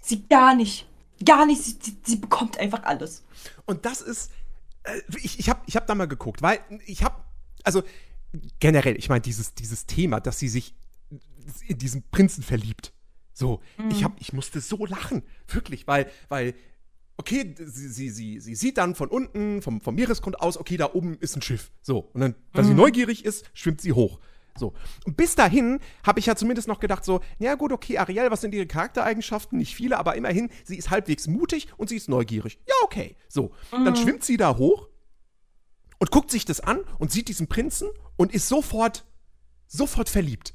Sie 0.00 0.26
gar 0.28 0.54
nicht. 0.54 0.86
Gar 1.24 1.46
nicht. 1.46 1.62
Sie, 1.62 1.76
sie, 1.80 1.96
sie 2.04 2.16
bekommt 2.16 2.58
einfach 2.58 2.82
alles. 2.84 3.24
Und 3.66 3.84
das 3.84 4.00
ist, 4.00 4.30
äh, 4.84 5.00
ich, 5.22 5.38
ich 5.38 5.48
habe 5.48 5.60
ich 5.66 5.76
hab 5.76 5.86
da 5.86 5.94
mal 5.94 6.06
geguckt, 6.08 6.42
weil 6.42 6.58
ich 6.86 7.04
habe, 7.04 7.16
also 7.64 7.82
generell, 8.58 8.96
ich 8.96 9.08
meine, 9.08 9.20
dieses, 9.20 9.54
dieses 9.54 9.86
Thema, 9.86 10.20
dass 10.20 10.38
sie 10.38 10.48
sich 10.48 10.74
in 11.66 11.78
diesen 11.78 12.02
Prinzen 12.10 12.42
verliebt. 12.42 12.92
So, 13.32 13.60
ich, 13.88 14.04
hab, 14.04 14.20
ich 14.20 14.32
musste 14.32 14.60
so 14.60 14.84
lachen, 14.84 15.22
wirklich, 15.48 15.86
weil, 15.86 16.10
weil 16.28 16.54
okay, 17.16 17.54
sie, 17.58 17.88
sie, 17.88 18.10
sie, 18.10 18.40
sie 18.40 18.54
sieht 18.54 18.76
dann 18.76 18.94
von 18.94 19.08
unten, 19.08 19.62
vom, 19.62 19.80
vom 19.80 19.94
Meeresgrund 19.94 20.40
aus, 20.40 20.58
okay, 20.58 20.76
da 20.76 20.92
oben 20.92 21.16
ist 21.20 21.36
ein 21.36 21.42
Schiff. 21.42 21.70
So. 21.80 22.10
Und 22.12 22.20
dann, 22.20 22.34
weil 22.52 22.64
sie 22.64 22.74
neugierig 22.74 23.24
ist, 23.24 23.50
schwimmt 23.54 23.80
sie 23.80 23.92
hoch. 23.92 24.20
So. 24.58 24.74
Und 25.06 25.16
bis 25.16 25.36
dahin 25.36 25.80
habe 26.02 26.20
ich 26.20 26.26
ja 26.26 26.36
zumindest 26.36 26.68
noch 26.68 26.80
gedacht, 26.80 27.04
so, 27.04 27.20
ja 27.38 27.54
gut, 27.54 27.72
okay, 27.72 27.98
Ariel, 27.98 28.30
was 28.30 28.42
sind 28.42 28.54
ihre 28.54 28.66
Charaktereigenschaften? 28.66 29.58
Nicht 29.58 29.74
viele, 29.74 29.98
aber 29.98 30.16
immerhin, 30.16 30.50
sie 30.64 30.76
ist 30.76 30.90
halbwegs 30.90 31.28
mutig 31.28 31.68
und 31.78 31.88
sie 31.88 31.96
ist 31.96 32.08
neugierig. 32.08 32.58
Ja, 32.66 32.74
okay. 32.84 33.16
So. 33.28 33.52
Dann 33.70 33.96
schwimmt 33.96 34.22
sie 34.22 34.36
da 34.36 34.56
hoch 34.56 34.89
und 36.00 36.10
guckt 36.10 36.30
sich 36.32 36.44
das 36.44 36.60
an 36.60 36.80
und 36.98 37.12
sieht 37.12 37.28
diesen 37.28 37.46
Prinzen 37.46 37.88
und 38.16 38.34
ist 38.34 38.48
sofort, 38.48 39.04
sofort 39.68 40.08
verliebt. 40.08 40.54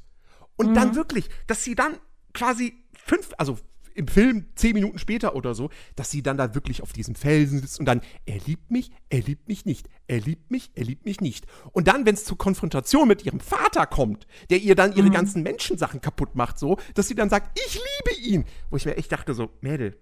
Und 0.56 0.74
dann 0.74 0.94
wirklich, 0.94 1.28
dass 1.46 1.64
sie 1.64 1.74
dann 1.74 1.98
quasi 2.32 2.84
fünf, 2.94 3.32
also 3.38 3.58
im 3.94 4.08
Film 4.08 4.46
zehn 4.54 4.74
Minuten 4.74 4.98
später 4.98 5.34
oder 5.34 5.54
so, 5.54 5.70
dass 5.94 6.10
sie 6.10 6.22
dann 6.22 6.36
da 6.36 6.54
wirklich 6.54 6.82
auf 6.82 6.92
diesem 6.92 7.14
Felsen 7.14 7.60
sitzt 7.60 7.80
und 7.80 7.86
dann, 7.86 8.02
er 8.26 8.38
liebt 8.40 8.70
mich, 8.70 8.90
er 9.08 9.20
liebt 9.20 9.48
mich 9.48 9.64
nicht, 9.64 9.88
er 10.06 10.20
liebt 10.20 10.50
mich, 10.50 10.70
er 10.74 10.84
liebt 10.84 11.06
mich 11.06 11.20
nicht. 11.20 11.46
Und 11.72 11.88
dann, 11.88 12.04
wenn 12.04 12.14
es 12.14 12.24
zur 12.24 12.36
Konfrontation 12.36 13.08
mit 13.08 13.24
ihrem 13.24 13.40
Vater 13.40 13.86
kommt, 13.86 14.26
der 14.50 14.58
ihr 14.58 14.74
dann 14.74 14.94
ihre 14.94 15.10
ganzen 15.10 15.42
Menschensachen 15.42 16.00
kaputt 16.00 16.34
macht, 16.34 16.58
so, 16.58 16.78
dass 16.94 17.08
sie 17.08 17.14
dann 17.14 17.30
sagt, 17.30 17.58
ich 17.66 17.74
liebe 17.74 18.20
ihn. 18.20 18.44
Wo 18.70 18.76
ich 18.76 18.84
mir 18.84 18.96
echt 18.96 19.12
dachte, 19.12 19.32
so, 19.32 19.50
Mädel, 19.62 19.98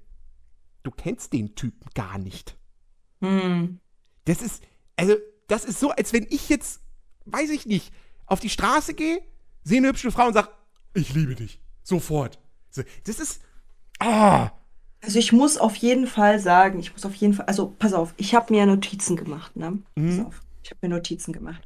du 0.83 0.91
kennst 0.91 1.33
den 1.33 1.55
Typen 1.55 1.89
gar 1.95 2.19
nicht. 2.19 2.59
Hm. 3.21 3.79
Das 4.25 4.43
ist, 4.43 4.63
also, 4.97 5.15
das 5.49 5.65
ist 5.65 5.81
so, 5.81 5.91
als 5.91 6.13
wenn 6.13 6.27
ich 6.31 6.49
jetzt, 6.49 6.81
weiß 7.27 7.51
ich 7.51 7.67
nicht, 7.67 7.93
auf 8.27 8.41
die 8.41 8.51
Straße 8.51 8.95
gehe, 8.95 9.21
sehe 9.63 9.79
eine 9.79 9.89
hübsche 9.89 10.11
Frau 10.11 10.27
und 10.27 10.35
sage, 10.35 10.49
ich 10.95 11.15
liebe 11.15 11.35
dich. 11.35 11.61
Sofort. 11.83 12.39
So, 12.71 12.83
Das 13.05 13.19
ist, 13.19 13.41
ah, 13.99 14.51
Also 15.03 15.19
ich 15.19 15.33
muss 15.33 15.59
auf 15.59 15.77
jeden 15.77 16.07
Fall 16.07 16.39
sagen, 16.39 16.79
ich 16.79 16.93
muss 16.93 17.05
auf 17.05 17.15
jeden 17.15 17.35
Fall, 17.35 17.47
also 17.47 17.75
pass 17.79 17.93
auf, 17.93 18.15
ich 18.17 18.35
habe 18.35 18.53
mir 18.53 18.65
Notizen 18.67 19.17
gemacht, 19.17 19.55
ne? 19.57 19.79
Mhm. 19.97 20.17
Pass 20.17 20.27
auf, 20.27 20.41
ich 20.63 20.71
habe 20.71 20.79
mir 20.83 20.89
Notizen 20.95 21.33
gemacht. 21.33 21.63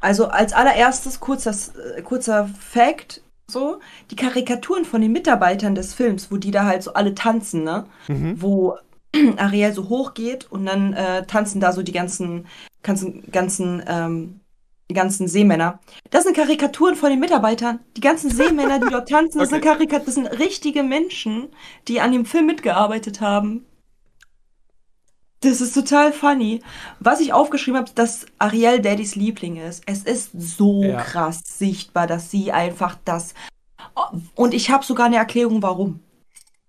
Also 0.00 0.28
als 0.28 0.52
allererstes 0.52 1.20
kurzer, 1.20 1.54
äh, 1.96 2.02
kurzer 2.02 2.48
Fact, 2.48 3.22
so, 3.50 3.80
die 4.10 4.16
Karikaturen 4.16 4.84
von 4.84 5.00
den 5.00 5.12
Mitarbeitern 5.12 5.74
des 5.74 5.94
Films, 5.94 6.30
wo 6.30 6.36
die 6.36 6.50
da 6.50 6.64
halt 6.64 6.82
so 6.82 6.92
alle 6.94 7.14
tanzen, 7.14 7.64
ne? 7.64 7.86
Mhm. 8.08 8.42
Wo 8.42 8.76
Ariel 9.36 9.72
so 9.72 9.88
hoch 9.88 10.14
geht 10.14 10.50
und 10.50 10.66
dann 10.66 10.92
äh, 10.92 11.24
tanzen 11.26 11.60
da 11.60 11.72
so 11.72 11.82
die 11.82 11.92
ganzen, 11.92 12.46
ganzen, 12.86 13.30
ganzen, 13.30 13.82
ähm, 13.86 14.40
die 14.88 14.94
ganzen 14.94 15.26
Seemänner. 15.28 15.80
Das 16.10 16.24
sind 16.24 16.36
Karikaturen 16.36 16.94
von 16.94 17.10
den 17.10 17.18
Mitarbeitern. 17.20 17.80
Die 17.96 18.00
ganzen 18.00 18.30
Seemänner, 18.30 18.78
die 18.78 18.88
dort 18.88 19.08
tanzen, 19.08 19.38
das, 19.38 19.48
sind 19.50 19.58
Okay. 19.58 19.68
Karikaturen, 19.68 20.06
das 20.06 20.14
sind 20.14 20.26
richtige 20.38 20.82
Menschen, 20.82 21.48
die 21.88 22.00
an 22.00 22.12
dem 22.12 22.24
Film 22.24 22.46
mitgearbeitet 22.46 23.20
haben. 23.20 23.66
Das 25.40 25.60
ist 25.60 25.74
total 25.74 26.12
funny. 26.12 26.62
Was 26.98 27.20
ich 27.20 27.32
aufgeschrieben 27.32 27.78
habe, 27.80 27.90
dass 27.94 28.26
Ariel 28.38 28.80
Daddys 28.80 29.16
Liebling 29.16 29.56
ist. 29.56 29.82
Es 29.86 30.02
ist 30.02 30.30
so 30.34 30.82
Ja. 30.82 30.96
krass 31.02 31.42
sichtbar, 31.44 32.06
dass 32.06 32.30
sie 32.30 32.52
einfach 32.52 32.96
das. 33.04 33.34
Und 34.34 34.54
ich 34.54 34.70
habe 34.70 34.84
sogar 34.84 35.06
eine 35.06 35.16
Erklärung, 35.16 35.62
warum. 35.62 36.00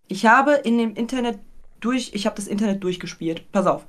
Ich 0.08 0.26
habe 0.26 0.54
in 0.54 0.78
dem 0.78 0.96
Internet 0.96 1.40
durch, 1.80 2.12
ich 2.14 2.26
habe 2.26 2.36
das 2.36 2.48
Internet 2.48 2.84
durchgespielt. 2.84 3.52
Pass 3.52 3.66
auf. 3.68 3.86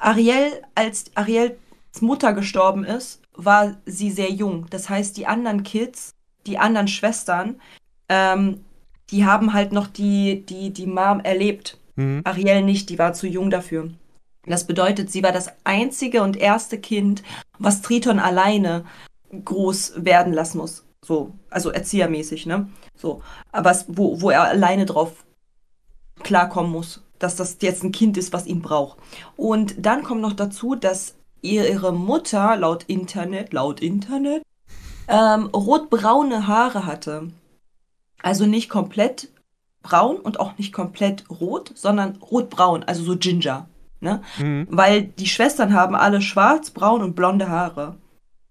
Ariel, 0.00 0.62
als 0.74 1.06
Ariels 1.14 1.56
Mutter 2.00 2.32
gestorben 2.32 2.84
ist, 2.84 3.22
war 3.34 3.76
sie 3.86 4.10
sehr 4.10 4.30
jung. 4.30 4.66
Das 4.70 4.88
heißt, 4.88 5.16
die 5.16 5.26
anderen 5.26 5.62
Kids, 5.62 6.14
die 6.46 6.58
anderen 6.58 6.88
Schwestern, 6.88 7.60
ähm, 8.08 8.64
die 9.10 9.24
haben 9.24 9.52
halt 9.52 9.72
noch 9.72 9.86
die, 9.86 10.44
die, 10.46 10.72
die 10.72 10.86
Mom 10.86 11.20
erlebt. 11.20 11.78
Mhm. 11.96 12.22
Ariel 12.24 12.62
nicht, 12.62 12.90
die 12.90 12.98
war 12.98 13.12
zu 13.12 13.26
jung 13.26 13.50
dafür. 13.50 13.90
Das 14.44 14.66
bedeutet, 14.66 15.10
sie 15.10 15.22
war 15.22 15.32
das 15.32 15.52
einzige 15.64 16.22
und 16.22 16.36
erste 16.36 16.78
Kind, 16.78 17.22
was 17.58 17.82
Triton 17.82 18.18
alleine 18.18 18.84
groß 19.44 20.04
werden 20.04 20.32
lassen 20.32 20.58
muss. 20.58 20.84
So, 21.02 21.34
also 21.50 21.70
erziehermäßig, 21.70 22.46
ne? 22.46 22.68
So, 22.96 23.22
aber 23.52 23.70
es, 23.70 23.86
wo, 23.88 24.20
wo 24.20 24.30
er 24.30 24.44
alleine 24.44 24.86
drauf 24.86 25.24
klarkommen 26.22 26.72
muss, 26.72 27.02
dass 27.18 27.36
das 27.36 27.58
jetzt 27.60 27.82
ein 27.82 27.92
Kind 27.92 28.16
ist, 28.16 28.32
was 28.32 28.46
ihn 28.46 28.62
braucht. 28.62 28.98
Und 29.36 29.74
dann 29.84 30.02
kommt 30.02 30.20
noch 30.20 30.32
dazu, 30.32 30.74
dass 30.74 31.14
ihr, 31.42 31.68
ihre 31.68 31.92
Mutter 31.92 32.56
laut 32.56 32.84
Internet, 32.84 33.52
laut 33.52 33.80
Internet, 33.80 34.42
ähm, 35.08 35.46
rotbraune 35.46 36.46
Haare 36.46 36.86
hatte. 36.86 37.30
Also 38.22 38.46
nicht 38.46 38.68
komplett 38.68 39.28
braun 39.82 40.16
und 40.16 40.40
auch 40.40 40.58
nicht 40.58 40.72
komplett 40.72 41.24
rot, 41.30 41.72
sondern 41.74 42.16
rotbraun, 42.16 42.82
also 42.82 43.04
so 43.04 43.16
Ginger. 43.16 43.68
Ne? 44.00 44.22
Mhm. 44.38 44.66
Weil 44.70 45.04
die 45.04 45.26
Schwestern 45.28 45.74
haben 45.74 45.94
alle 45.94 46.20
schwarz, 46.20 46.70
braun 46.70 47.02
und 47.02 47.14
blonde 47.14 47.48
Haare. 47.48 47.96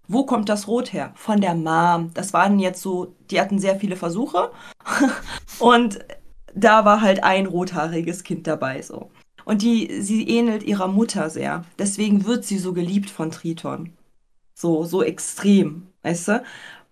Wo 0.08 0.24
kommt 0.24 0.48
das 0.48 0.68
Rot 0.68 0.92
her? 0.92 1.12
Von 1.16 1.40
der 1.40 1.54
Mom. 1.54 2.12
Das 2.14 2.32
waren 2.32 2.58
jetzt 2.58 2.80
so, 2.80 3.14
die 3.30 3.40
hatten 3.40 3.58
sehr 3.58 3.76
viele 3.76 3.96
Versuche. 3.96 4.50
und 5.58 5.98
da 6.56 6.84
war 6.84 7.02
halt 7.02 7.22
ein 7.22 7.46
rothaariges 7.46 8.24
Kind 8.24 8.46
dabei, 8.46 8.82
so. 8.82 9.10
Und 9.44 9.62
die, 9.62 10.00
sie 10.00 10.28
ähnelt 10.28 10.64
ihrer 10.64 10.88
Mutter 10.88 11.30
sehr. 11.30 11.64
Deswegen 11.78 12.24
wird 12.24 12.44
sie 12.44 12.58
so 12.58 12.72
geliebt 12.72 13.10
von 13.10 13.30
Triton. 13.30 13.92
So, 14.54 14.84
so 14.84 15.02
extrem, 15.02 15.86
weißt 16.02 16.28
du? 16.28 16.42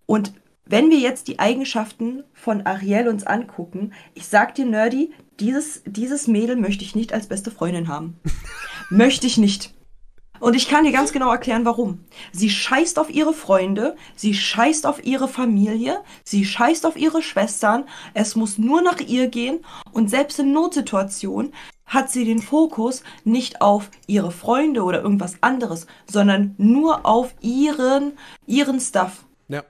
Und 0.06 0.34
wenn 0.66 0.90
wir 0.90 0.98
jetzt 0.98 1.28
die 1.28 1.40
Eigenschaften 1.40 2.22
von 2.32 2.64
Ariel 2.64 3.08
uns 3.08 3.26
angucken, 3.26 3.92
ich 4.14 4.28
sag 4.28 4.54
dir, 4.54 4.66
Nerdy, 4.66 5.12
dieses, 5.40 5.82
dieses 5.84 6.28
Mädel 6.28 6.56
möchte 6.56 6.84
ich 6.84 6.94
nicht 6.94 7.12
als 7.12 7.26
beste 7.26 7.50
Freundin 7.50 7.88
haben. 7.88 8.20
möchte 8.90 9.26
ich 9.26 9.38
nicht. 9.38 9.74
Und 10.40 10.54
ich 10.54 10.68
kann 10.68 10.84
dir 10.84 10.92
ganz 10.92 11.12
genau 11.12 11.30
erklären, 11.30 11.64
warum. 11.64 12.04
Sie 12.32 12.50
scheißt 12.50 12.98
auf 12.98 13.08
ihre 13.08 13.32
Freunde, 13.32 13.96
sie 14.16 14.34
scheißt 14.34 14.86
auf 14.86 15.04
ihre 15.04 15.28
Familie, 15.28 16.02
sie 16.24 16.44
scheißt 16.44 16.86
auf 16.86 16.96
ihre 16.96 17.22
Schwestern. 17.22 17.84
Es 18.14 18.36
muss 18.36 18.58
nur 18.58 18.82
nach 18.82 19.00
ihr 19.00 19.28
gehen. 19.28 19.64
Und 19.92 20.10
selbst 20.10 20.38
in 20.38 20.52
Notsituationen 20.52 21.52
hat 21.86 22.10
sie 22.10 22.24
den 22.24 22.40
Fokus 22.40 23.02
nicht 23.24 23.60
auf 23.60 23.90
ihre 24.06 24.32
Freunde 24.32 24.82
oder 24.82 25.02
irgendwas 25.02 25.36
anderes, 25.40 25.86
sondern 26.06 26.54
nur 26.58 27.06
auf 27.06 27.34
ihren, 27.40 28.12
ihren 28.46 28.80
Stuff. 28.80 29.24
Ja. 29.48 29.62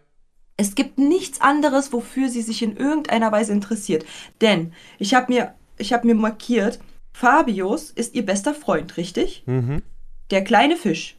Es 0.56 0.74
gibt 0.74 0.98
nichts 0.98 1.40
anderes, 1.40 1.92
wofür 1.92 2.28
sie 2.28 2.42
sich 2.42 2.62
in 2.62 2.76
irgendeiner 2.76 3.32
Weise 3.32 3.52
interessiert. 3.52 4.04
Denn 4.40 4.72
ich 4.98 5.14
habe 5.14 5.32
mir, 5.32 5.54
ich 5.76 5.92
habe 5.92 6.06
mir 6.06 6.14
markiert, 6.14 6.78
Fabius 7.12 7.90
ist 7.90 8.14
ihr 8.14 8.24
bester 8.24 8.54
Freund, 8.54 8.96
richtig? 8.96 9.44
Mhm. 9.46 9.82
Der 10.30 10.42
kleine 10.42 10.76
Fisch. 10.76 11.16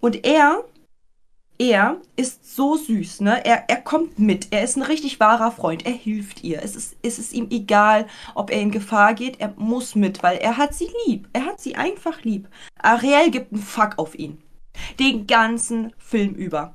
Und 0.00 0.24
er, 0.24 0.64
er 1.58 2.00
ist 2.16 2.56
so 2.56 2.76
süß, 2.76 3.20
ne? 3.20 3.44
Er, 3.44 3.68
er 3.68 3.82
kommt 3.82 4.18
mit. 4.18 4.48
Er 4.50 4.64
ist 4.64 4.76
ein 4.76 4.82
richtig 4.82 5.20
wahrer 5.20 5.52
Freund. 5.52 5.84
Er 5.84 5.92
hilft 5.92 6.42
ihr. 6.42 6.62
Es 6.62 6.74
ist, 6.74 6.96
es 7.02 7.18
ist 7.18 7.34
ihm 7.34 7.48
egal, 7.50 8.06
ob 8.34 8.50
er 8.50 8.60
in 8.60 8.70
Gefahr 8.70 9.12
geht. 9.14 9.40
Er 9.40 9.52
muss 9.56 9.94
mit, 9.94 10.22
weil 10.22 10.38
er 10.38 10.56
hat 10.56 10.74
sie 10.74 10.88
lieb. 11.06 11.28
Er 11.34 11.44
hat 11.44 11.60
sie 11.60 11.76
einfach 11.76 12.22
lieb. 12.22 12.48
Ariel 12.78 13.30
gibt 13.30 13.52
einen 13.52 13.62
Fuck 13.62 13.98
auf 13.98 14.18
ihn. 14.18 14.42
Den 14.98 15.26
ganzen 15.26 15.92
Film 15.98 16.34
über. 16.34 16.74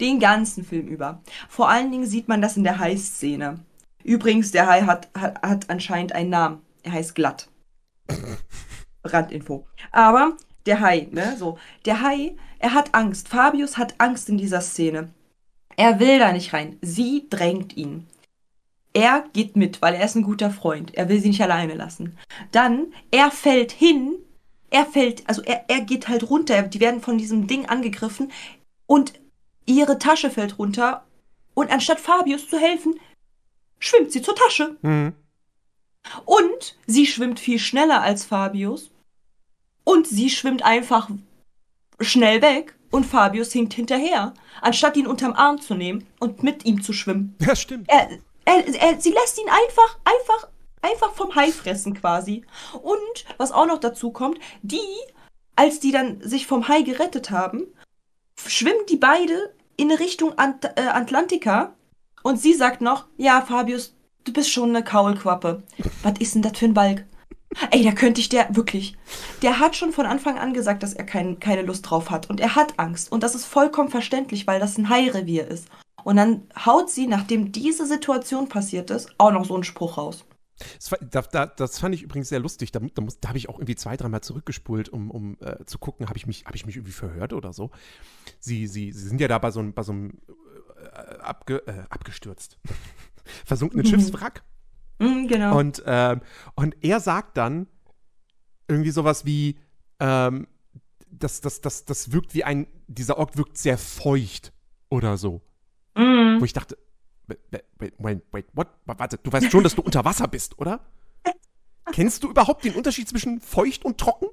Den 0.00 0.18
ganzen 0.18 0.64
Film 0.64 0.88
über. 0.88 1.22
Vor 1.48 1.68
allen 1.68 1.92
Dingen 1.92 2.06
sieht 2.06 2.26
man 2.26 2.42
das 2.42 2.56
in 2.56 2.64
der 2.64 2.80
Hai-Szene. 2.80 3.60
Übrigens, 4.02 4.50
der 4.50 4.66
Hai 4.66 4.82
hat, 4.82 5.08
hat, 5.16 5.40
hat 5.42 5.70
anscheinend 5.70 6.12
einen 6.12 6.30
Namen. 6.30 6.60
Er 6.82 6.92
heißt 6.92 7.14
Glatt. 7.14 7.48
Randinfo. 9.04 9.66
Aber 9.92 10.36
der 10.66 10.80
Hai, 10.80 11.08
ne, 11.10 11.36
so. 11.38 11.58
Der 11.84 12.00
Hai, 12.00 12.36
er 12.58 12.74
hat 12.74 12.94
Angst. 12.94 13.28
Fabius 13.28 13.76
hat 13.76 13.94
Angst 13.98 14.28
in 14.28 14.38
dieser 14.38 14.60
Szene. 14.60 15.10
Er 15.76 16.00
will 16.00 16.18
da 16.18 16.32
nicht 16.32 16.52
rein. 16.52 16.78
Sie 16.80 17.26
drängt 17.28 17.76
ihn. 17.76 18.06
Er 18.92 19.24
geht 19.32 19.56
mit, 19.56 19.82
weil 19.82 19.94
er 19.94 20.04
ist 20.04 20.14
ein 20.14 20.22
guter 20.22 20.50
Freund. 20.50 20.94
Er 20.94 21.08
will 21.08 21.20
sie 21.20 21.28
nicht 21.28 21.42
alleine 21.42 21.74
lassen. 21.74 22.16
Dann, 22.52 22.92
er 23.10 23.30
fällt 23.30 23.72
hin. 23.72 24.14
Er 24.70 24.86
fällt, 24.86 25.28
also 25.28 25.42
er, 25.42 25.64
er 25.68 25.80
geht 25.80 26.08
halt 26.08 26.30
runter. 26.30 26.62
Die 26.62 26.80
werden 26.80 27.00
von 27.00 27.18
diesem 27.18 27.46
Ding 27.46 27.66
angegriffen. 27.66 28.30
Und 28.86 29.14
ihre 29.66 29.98
Tasche 29.98 30.30
fällt 30.30 30.58
runter. 30.58 31.04
Und 31.54 31.70
anstatt 31.70 32.00
Fabius 32.00 32.48
zu 32.48 32.58
helfen, 32.58 32.94
schwimmt 33.78 34.12
sie 34.12 34.22
zur 34.22 34.36
Tasche. 34.36 34.76
Mhm. 34.82 35.12
Und 36.24 36.76
sie 36.86 37.06
schwimmt 37.06 37.40
viel 37.40 37.58
schneller 37.58 38.00
als 38.00 38.24
Fabius. 38.24 38.90
Und 39.84 40.06
sie 40.06 40.30
schwimmt 40.30 40.64
einfach 40.64 41.10
schnell 42.00 42.42
weg. 42.42 42.74
Und 42.90 43.06
Fabius 43.06 43.52
hinkt 43.52 43.74
hinterher, 43.74 44.34
anstatt 44.60 44.96
ihn 44.96 45.08
unterm 45.08 45.32
Arm 45.32 45.60
zu 45.60 45.74
nehmen 45.74 46.06
und 46.20 46.44
mit 46.44 46.64
ihm 46.64 46.80
zu 46.80 46.92
schwimmen. 46.92 47.34
Ja, 47.40 47.56
stimmt. 47.56 47.88
Er, 47.88 48.08
er, 48.44 48.66
er, 48.68 49.00
sie 49.00 49.10
lässt 49.10 49.36
ihn 49.40 49.48
einfach, 49.48 49.98
einfach, 50.04 50.48
einfach 50.80 51.12
vom 51.14 51.34
Hai 51.34 51.50
fressen 51.50 51.94
quasi. 51.94 52.44
Und 52.82 53.24
was 53.36 53.50
auch 53.50 53.66
noch 53.66 53.80
dazu 53.80 54.12
kommt, 54.12 54.38
die, 54.62 54.78
als 55.56 55.80
die 55.80 55.90
dann 55.90 56.20
sich 56.20 56.46
vom 56.46 56.68
Hai 56.68 56.82
gerettet 56.82 57.32
haben, 57.32 57.66
schwimmen 58.46 58.86
die 58.88 58.96
beide 58.96 59.52
in 59.76 59.90
Richtung 59.90 60.38
Ant 60.38 60.64
äh, 60.64 60.82
Atlantika. 60.82 61.74
Und 62.22 62.40
sie 62.40 62.54
sagt 62.54 62.80
noch, 62.80 63.06
ja, 63.16 63.42
Fabius, 63.42 63.96
du 64.22 64.32
bist 64.32 64.50
schon 64.50 64.70
eine 64.70 64.84
Kaulquappe. 64.84 65.64
Was 66.04 66.18
ist 66.20 66.36
denn 66.36 66.42
das 66.42 66.56
für 66.56 66.66
ein 66.66 66.74
Balk? 66.74 67.06
Ey, 67.70 67.84
da 67.84 67.92
könnte 67.92 68.20
ich 68.20 68.28
der 68.28 68.54
wirklich. 68.54 68.96
Der 69.42 69.58
hat 69.60 69.76
schon 69.76 69.92
von 69.92 70.06
Anfang 70.06 70.38
an 70.38 70.52
gesagt, 70.54 70.82
dass 70.82 70.92
er 70.94 71.04
kein, 71.04 71.38
keine 71.40 71.62
Lust 71.62 71.88
drauf 71.88 72.10
hat. 72.10 72.28
Und 72.30 72.40
er 72.40 72.54
hat 72.54 72.78
Angst. 72.78 73.10
Und 73.12 73.22
das 73.22 73.34
ist 73.34 73.44
vollkommen 73.46 73.88
verständlich, 73.90 74.46
weil 74.46 74.60
das 74.60 74.76
ein 74.78 74.88
Hairevier 74.88 75.46
ist. 75.48 75.68
Und 76.02 76.16
dann 76.16 76.42
haut 76.66 76.90
sie, 76.90 77.06
nachdem 77.06 77.52
diese 77.52 77.86
Situation 77.86 78.48
passiert 78.48 78.90
ist, 78.90 79.08
auch 79.18 79.32
noch 79.32 79.44
so 79.44 79.54
einen 79.54 79.64
Spruch 79.64 79.96
raus. 79.98 80.24
Das, 80.76 80.88
fa- 80.88 80.98
da, 81.00 81.22
da, 81.22 81.46
das 81.46 81.78
fand 81.78 81.94
ich 81.94 82.02
übrigens 82.02 82.28
sehr 82.28 82.38
lustig. 82.40 82.70
Da, 82.72 82.80
da, 82.80 83.02
da 83.20 83.28
habe 83.28 83.38
ich 83.38 83.48
auch 83.48 83.56
irgendwie 83.58 83.74
zwei, 83.74 83.96
dreimal 83.96 84.20
zurückgespult, 84.20 84.88
um, 84.88 85.10
um 85.10 85.36
äh, 85.40 85.64
zu 85.64 85.78
gucken, 85.78 86.06
habe 86.08 86.16
ich, 86.18 86.26
mich- 86.26 86.44
hab 86.44 86.54
ich 86.54 86.66
mich 86.66 86.76
irgendwie 86.76 86.92
verhört 86.92 87.32
oder 87.32 87.52
so. 87.52 87.70
Sie, 88.38 88.66
sie, 88.66 88.92
sie 88.92 89.08
sind 89.08 89.20
ja 89.20 89.28
da 89.28 89.38
bei 89.38 89.50
so 89.50 89.60
einem, 89.60 89.72
bei 89.74 89.82
so 89.82 89.92
einem 89.92 90.18
äh, 90.76 91.16
abge, 91.20 91.66
äh, 91.66 91.82
abgestürzt, 91.88 92.58
versunkenen 93.44 93.86
Schiffswrack. 93.86 94.42
Mhm, 94.98 95.28
genau. 95.28 95.58
Und, 95.58 95.82
ähm, 95.86 96.20
und 96.54 96.76
er 96.82 97.00
sagt 97.00 97.36
dann 97.36 97.66
irgendwie 98.68 98.90
sowas 98.90 99.24
wie, 99.24 99.58
ähm, 100.00 100.46
das, 101.10 101.40
das, 101.40 101.60
das, 101.60 101.84
das 101.84 102.12
wirkt 102.12 102.34
wie 102.34 102.44
ein, 102.44 102.66
dieser 102.86 103.18
Ort 103.18 103.36
wirkt 103.36 103.58
sehr 103.58 103.78
feucht 103.78 104.52
oder 104.88 105.16
so. 105.16 105.42
Mhm. 105.96 106.40
Wo 106.40 106.44
ich 106.44 106.52
dachte, 106.52 106.76
wait, 107.26 107.38
wait, 107.78 107.94
wait, 107.98 108.22
wait, 108.32 108.46
what? 108.54 108.68
Warte, 108.86 109.18
du 109.18 109.32
weißt 109.32 109.50
schon, 109.50 109.62
dass 109.62 109.74
du 109.74 109.82
unter 109.82 110.04
Wasser 110.04 110.28
bist, 110.28 110.58
oder? 110.58 110.80
Kennst 111.92 112.22
du 112.22 112.30
überhaupt 112.30 112.64
den 112.64 112.74
Unterschied 112.74 113.08
zwischen 113.08 113.40
feucht 113.40 113.84
und 113.84 113.98
trocken? 113.98 114.28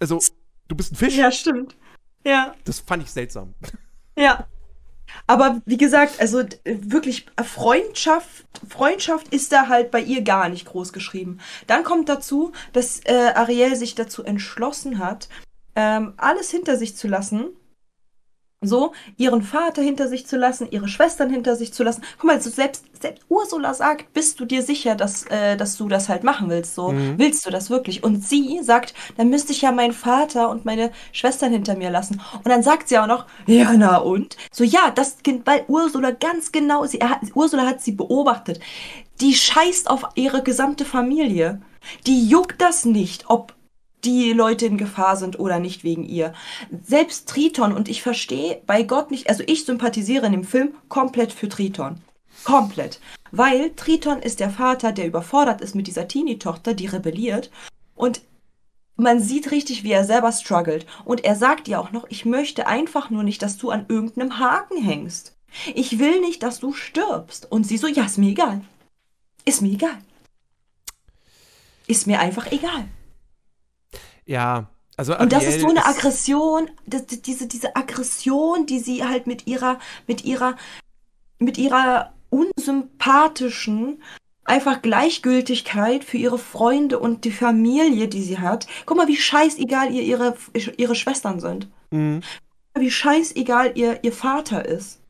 Also, 0.00 0.20
du 0.68 0.76
bist 0.76 0.92
ein 0.92 0.96
Fisch? 0.96 1.16
Ja, 1.16 1.30
stimmt. 1.30 1.76
Ja. 2.24 2.54
Das 2.64 2.80
fand 2.80 3.02
ich 3.02 3.10
seltsam. 3.10 3.54
Ja. 4.16 4.48
Aber 5.26 5.60
wie 5.66 5.76
gesagt, 5.76 6.20
also 6.20 6.42
wirklich 6.64 7.26
äh, 7.36 7.44
Freundschaft, 7.44 8.46
Freundschaft 8.68 9.28
ist 9.32 9.52
da 9.52 9.68
halt 9.68 9.90
bei 9.90 10.00
ihr 10.00 10.22
gar 10.22 10.48
nicht 10.48 10.66
groß 10.66 10.92
geschrieben. 10.92 11.38
Dann 11.66 11.84
kommt 11.84 12.08
dazu, 12.08 12.52
dass 12.72 13.00
äh, 13.04 13.32
Ariel 13.34 13.76
sich 13.76 13.94
dazu 13.94 14.24
entschlossen 14.24 14.98
hat, 14.98 15.28
ähm, 15.76 16.14
alles 16.16 16.50
hinter 16.50 16.76
sich 16.76 16.96
zu 16.96 17.08
lassen. 17.08 17.48
So, 18.60 18.90
ihren 19.16 19.42
Vater 19.42 19.82
hinter 19.82 20.08
sich 20.08 20.26
zu 20.26 20.36
lassen, 20.36 20.66
ihre 20.72 20.88
Schwestern 20.88 21.30
hinter 21.30 21.54
sich 21.54 21.72
zu 21.72 21.84
lassen. 21.84 22.02
Guck 22.18 22.24
mal, 22.24 22.40
so 22.40 22.50
selbst, 22.50 22.86
selbst 23.00 23.24
Ursula 23.28 23.72
sagt, 23.72 24.12
bist 24.14 24.40
du 24.40 24.46
dir 24.46 24.64
sicher, 24.64 24.96
dass, 24.96 25.26
äh, 25.26 25.56
dass 25.56 25.76
du 25.76 25.86
das 25.86 26.08
halt 26.08 26.24
machen 26.24 26.50
willst? 26.50 26.74
So, 26.74 26.92
willst 27.18 27.46
du 27.46 27.50
das 27.50 27.70
wirklich? 27.70 28.02
Und 28.02 28.24
sie 28.24 28.58
sagt, 28.60 28.94
dann 29.16 29.30
müsste 29.30 29.52
ich 29.52 29.62
ja 29.62 29.70
meinen 29.70 29.92
Vater 29.92 30.50
und 30.50 30.64
meine 30.64 30.90
Schwestern 31.12 31.52
hinter 31.52 31.76
mir 31.76 31.90
lassen. 31.90 32.20
Und 32.34 32.48
dann 32.48 32.64
sagt 32.64 32.88
sie 32.88 32.98
auch 32.98 33.06
noch, 33.06 33.26
ja, 33.46 33.72
na 33.76 33.98
und? 33.98 34.36
So, 34.50 34.64
ja, 34.64 34.90
das 34.92 35.18
Kind, 35.22 35.46
weil 35.46 35.64
Ursula 35.68 36.10
ganz 36.10 36.50
genau, 36.50 36.84
sie, 36.84 37.00
er 37.00 37.20
Ursula 37.34 37.64
hat 37.64 37.80
sie 37.80 37.92
beobachtet. 37.92 38.58
Die 39.20 39.34
scheißt 39.34 39.88
auf 39.88 40.02
ihre 40.16 40.42
gesamte 40.42 40.84
Familie. 40.84 41.60
Die 42.08 42.28
juckt 42.28 42.60
das 42.60 42.84
nicht, 42.84 43.30
ob 43.30 43.54
die 44.04 44.32
Leute 44.32 44.66
in 44.66 44.78
Gefahr 44.78 45.16
sind 45.16 45.38
oder 45.38 45.58
nicht 45.58 45.84
wegen 45.84 46.04
ihr. 46.04 46.32
Selbst 46.82 47.28
Triton, 47.28 47.72
und 47.72 47.88
ich 47.88 48.02
verstehe 48.02 48.62
bei 48.66 48.82
Gott 48.82 49.10
nicht, 49.10 49.28
also 49.28 49.42
ich 49.46 49.64
sympathisiere 49.64 50.26
in 50.26 50.32
dem 50.32 50.44
Film 50.44 50.74
komplett 50.88 51.32
für 51.32 51.48
Triton. 51.48 52.00
Komplett. 52.44 53.00
Weil 53.30 53.70
Triton 53.74 54.20
ist 54.20 54.40
der 54.40 54.50
Vater, 54.50 54.92
der 54.92 55.06
überfordert 55.06 55.60
ist 55.60 55.74
mit 55.74 55.86
dieser 55.86 56.08
Teenie-Tochter, 56.08 56.74
die 56.74 56.86
rebelliert. 56.86 57.50
Und 57.94 58.22
man 58.96 59.20
sieht 59.20 59.50
richtig, 59.50 59.84
wie 59.84 59.92
er 59.92 60.04
selber 60.04 60.32
struggelt. 60.32 60.86
Und 61.04 61.24
er 61.24 61.36
sagt 61.36 61.68
ihr 61.68 61.80
auch 61.80 61.92
noch, 61.92 62.06
ich 62.08 62.24
möchte 62.24 62.66
einfach 62.66 63.10
nur 63.10 63.22
nicht, 63.22 63.42
dass 63.42 63.58
du 63.58 63.70
an 63.70 63.86
irgendeinem 63.88 64.38
Haken 64.38 64.82
hängst. 64.82 65.36
Ich 65.74 65.98
will 65.98 66.20
nicht, 66.20 66.42
dass 66.42 66.60
du 66.60 66.72
stirbst. 66.72 67.50
Und 67.50 67.64
sie 67.64 67.78
so, 67.78 67.86
ja, 67.86 68.04
ist 68.04 68.18
mir 68.18 68.30
egal. 68.30 68.60
Ist 69.44 69.62
mir 69.62 69.72
egal. 69.72 69.98
Ist 71.86 72.06
mir 72.06 72.20
einfach 72.20 72.50
egal. 72.52 72.88
Ja, 74.28 74.68
also 74.96 75.16
Und 75.16 75.32
das 75.32 75.42
ist 75.44 75.60
so 75.60 75.68
eine 75.68 75.86
Aggression, 75.86 76.70
das- 76.86 77.06
diese, 77.06 77.46
diese 77.46 77.74
Aggression, 77.74 78.66
die 78.66 78.78
sie 78.78 79.04
halt 79.04 79.26
mit 79.26 79.46
ihrer, 79.46 79.78
mit 80.06 80.24
ihrer, 80.24 80.56
mit 81.38 81.56
ihrer 81.56 82.12
unsympathischen, 82.30 84.02
einfach 84.44 84.82
Gleichgültigkeit 84.82 86.04
für 86.04 86.16
ihre 86.18 86.38
Freunde 86.38 86.98
und 86.98 87.24
die 87.24 87.30
Familie, 87.30 88.08
die 88.08 88.22
sie 88.22 88.38
hat. 88.38 88.66
Guck 88.86 88.96
mal, 88.96 89.08
wie 89.08 89.16
scheißegal 89.16 89.92
ihr 89.92 90.02
ihre, 90.02 90.36
ihre 90.76 90.94
Schwestern 90.94 91.40
sind. 91.40 91.68
Mhm. 91.90 92.22
Wie 92.78 92.90
scheißegal 92.90 93.72
ihr, 93.76 94.04
ihr 94.04 94.12
Vater 94.12 94.64
ist. 94.64 95.00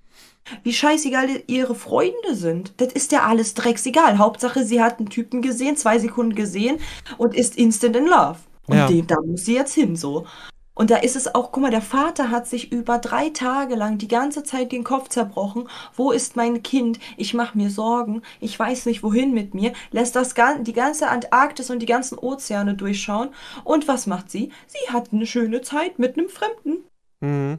Wie 0.62 0.72
scheißegal 0.72 1.28
ihre 1.46 1.74
Freunde 1.74 2.34
sind. 2.34 2.72
Das 2.78 2.92
ist 2.92 3.12
ja 3.12 3.24
alles 3.24 3.54
drecksegal. 3.54 4.18
Hauptsache, 4.18 4.64
sie 4.64 4.82
hat 4.82 4.98
einen 4.98 5.10
Typen 5.10 5.42
gesehen, 5.42 5.76
zwei 5.76 5.98
Sekunden 5.98 6.34
gesehen 6.34 6.78
und 7.18 7.34
ist 7.34 7.56
instant 7.56 7.96
in 7.96 8.06
love. 8.06 8.38
Und 8.68 8.76
Ja. 8.76 8.86
den, 8.86 9.06
da 9.06 9.20
muss 9.20 9.44
sie 9.44 9.54
jetzt 9.54 9.74
hin, 9.74 9.96
so. 9.96 10.26
Und 10.74 10.92
da 10.92 10.98
ist 10.98 11.16
es 11.16 11.34
auch, 11.34 11.50
guck 11.50 11.62
mal, 11.62 11.72
der 11.72 11.82
Vater 11.82 12.30
hat 12.30 12.46
sich 12.46 12.70
über 12.70 12.98
drei 12.98 13.30
Tage 13.30 13.74
lang 13.74 13.98
die 13.98 14.06
ganze 14.06 14.44
Zeit 14.44 14.70
den 14.70 14.84
Kopf 14.84 15.08
zerbrochen. 15.08 15.68
Wo 15.96 16.12
ist 16.12 16.36
mein 16.36 16.62
Kind? 16.62 17.00
Ich 17.16 17.34
mache 17.34 17.58
mir 17.58 17.68
Sorgen. 17.68 18.22
Ich 18.38 18.56
weiß 18.56 18.86
nicht, 18.86 19.02
wohin 19.02 19.34
mit 19.34 19.54
mir. 19.54 19.72
Lässt 19.90 20.14
das 20.14 20.34
die 20.60 20.72
ganze 20.72 21.08
Antarktis 21.08 21.70
und 21.70 21.80
die 21.80 21.86
ganzen 21.86 22.16
Ozeane 22.16 22.74
durchschauen. 22.74 23.30
Und 23.64 23.88
was 23.88 24.06
macht 24.06 24.30
sie? 24.30 24.52
Sie 24.68 24.92
hat 24.92 25.12
eine 25.12 25.26
schöne 25.26 25.62
Zeit 25.62 25.98
mit 25.98 26.16
einem 26.16 26.28
Fremden. 26.28 26.84
Mhm. 27.20 27.58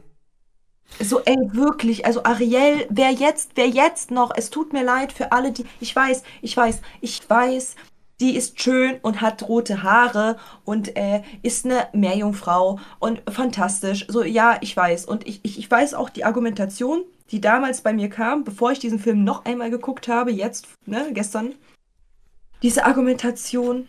So, 0.98 1.20
ey, 1.20 1.36
wirklich, 1.52 2.06
also 2.06 2.24
Ariel, 2.24 2.86
wer 2.90 3.10
jetzt, 3.10 3.52
wer 3.54 3.68
jetzt 3.68 4.10
noch, 4.10 4.32
es 4.34 4.50
tut 4.50 4.72
mir 4.72 4.82
leid 4.82 5.12
für 5.12 5.30
alle, 5.30 5.52
die, 5.52 5.64
ich 5.78 5.94
weiß, 5.94 6.22
ich 6.42 6.56
weiß, 6.56 6.80
ich 7.00 7.28
weiß, 7.28 7.76
die 8.20 8.36
ist 8.36 8.60
schön 8.60 8.98
und 9.02 9.20
hat 9.20 9.48
rote 9.48 9.82
Haare 9.82 10.36
und 10.64 10.96
äh, 10.96 11.22
ist 11.42 11.64
eine 11.64 11.88
Meerjungfrau 11.92 12.78
und 12.98 13.22
fantastisch. 13.30 14.06
So, 14.08 14.22
ja, 14.22 14.58
ich 14.60 14.76
weiß. 14.76 15.06
Und 15.06 15.26
ich, 15.26 15.40
ich, 15.42 15.58
ich 15.58 15.70
weiß 15.70 15.94
auch 15.94 16.10
die 16.10 16.24
Argumentation, 16.24 17.02
die 17.30 17.40
damals 17.40 17.80
bei 17.80 17.92
mir 17.92 18.10
kam, 18.10 18.44
bevor 18.44 18.72
ich 18.72 18.78
diesen 18.78 18.98
Film 18.98 19.24
noch 19.24 19.44
einmal 19.46 19.70
geguckt 19.70 20.08
habe, 20.08 20.30
jetzt, 20.30 20.68
ne, 20.86 21.10
gestern. 21.12 21.54
Diese 22.62 22.84
Argumentation. 22.84 23.88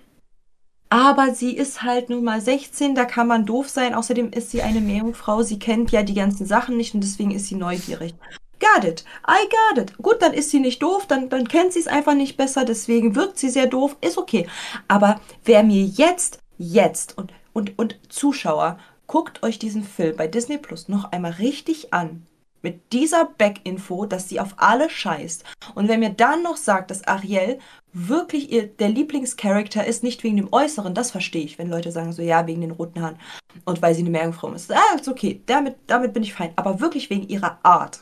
Aber 0.90 1.34
sie 1.34 1.56
ist 1.56 1.84
halt 1.84 2.10
nun 2.10 2.24
mal 2.24 2.42
16, 2.42 2.96
da 2.96 3.06
kann 3.06 3.28
man 3.28 3.46
doof 3.46 3.70
sein. 3.70 3.94
Außerdem 3.94 4.32
ist 4.32 4.52
sie 4.52 4.62
eine 4.62 4.82
Meerjungfrau, 4.82 5.42
sie 5.42 5.60
kennt 5.60 5.92
ja 5.92 6.04
die 6.04 6.14
ganzen 6.14 6.46
Sachen 6.46 6.78
nicht 6.78 6.94
und 6.94 7.02
deswegen 7.02 7.32
ist 7.32 7.48
sie 7.48 7.56
neugierig. 7.56 8.14
Got 8.62 8.86
it. 8.86 9.04
I 9.28 9.50
got 9.50 9.82
it. 9.82 9.98
Gut, 9.98 10.22
dann 10.22 10.34
ist 10.34 10.52
sie 10.52 10.60
nicht 10.60 10.84
doof, 10.84 11.08
dann, 11.08 11.30
dann 11.30 11.48
kennt 11.48 11.74
sie 11.74 11.80
es 11.80 11.88
einfach 11.88 12.14
nicht 12.14 12.38
besser, 12.38 12.64
deswegen 12.64 13.16
wirkt 13.16 13.40
sie 13.40 13.50
sehr 13.50 13.66
doof, 13.66 13.98
ist 14.02 14.20
okay. 14.20 14.48
Aber 14.88 15.20
wer 15.44 15.64
mir 15.64 15.84
jetzt, 15.84 16.40
jetzt 16.60 17.18
und, 17.18 17.34
und, 17.54 17.78
und 17.80 18.00
Zuschauer, 18.10 18.78
guckt 19.08 19.42
euch 19.42 19.58
diesen 19.58 19.84
Film 19.84 20.16
bei 20.16 20.28
Disney 20.28 20.60
Plus 20.60 20.90
noch 20.90 21.12
einmal 21.12 21.32
richtig 21.32 21.92
an. 21.92 22.28
Mit 22.62 22.94
dieser 22.94 23.26
Back-Info, 23.26 24.06
dass 24.06 24.30
sie 24.30 24.40
auf 24.40 24.54
alle 24.58 24.92
scheißt. 24.92 25.44
Und 25.74 25.88
wenn 25.88 26.00
mir 26.00 26.12
dann 26.12 26.44
noch 26.44 26.58
sagt, 26.58 26.92
dass 26.92 27.08
Ariel 27.08 27.58
wirklich 27.92 28.52
ihr, 28.52 28.68
der 28.68 28.90
Lieblingscharakter 28.90 29.84
ist, 29.84 30.04
nicht 30.04 30.24
wegen 30.24 30.38
dem 30.38 30.54
Äußeren, 30.54 30.94
das 30.94 31.10
verstehe 31.10 31.44
ich, 31.44 31.58
wenn 31.58 31.72
Leute 31.72 31.92
sagen 31.92 32.14
so, 32.14 32.22
ja, 32.22 32.46
wegen 32.46 32.62
den 32.62 32.70
roten 32.70 33.02
Haaren 33.02 33.18
und 33.66 33.82
weil 33.82 33.96
sie 33.96 34.02
eine 34.02 34.12
Meerjungfrau 34.12 34.52
ist. 34.54 34.72
Ah, 34.72 34.96
ist 34.96 35.08
okay, 35.08 35.42
damit, 35.48 35.78
damit 35.88 36.14
bin 36.14 36.22
ich 36.22 36.36
fein. 36.36 36.54
Aber 36.56 36.80
wirklich 36.80 37.10
wegen 37.10 37.28
ihrer 37.28 37.58
Art. 37.64 38.02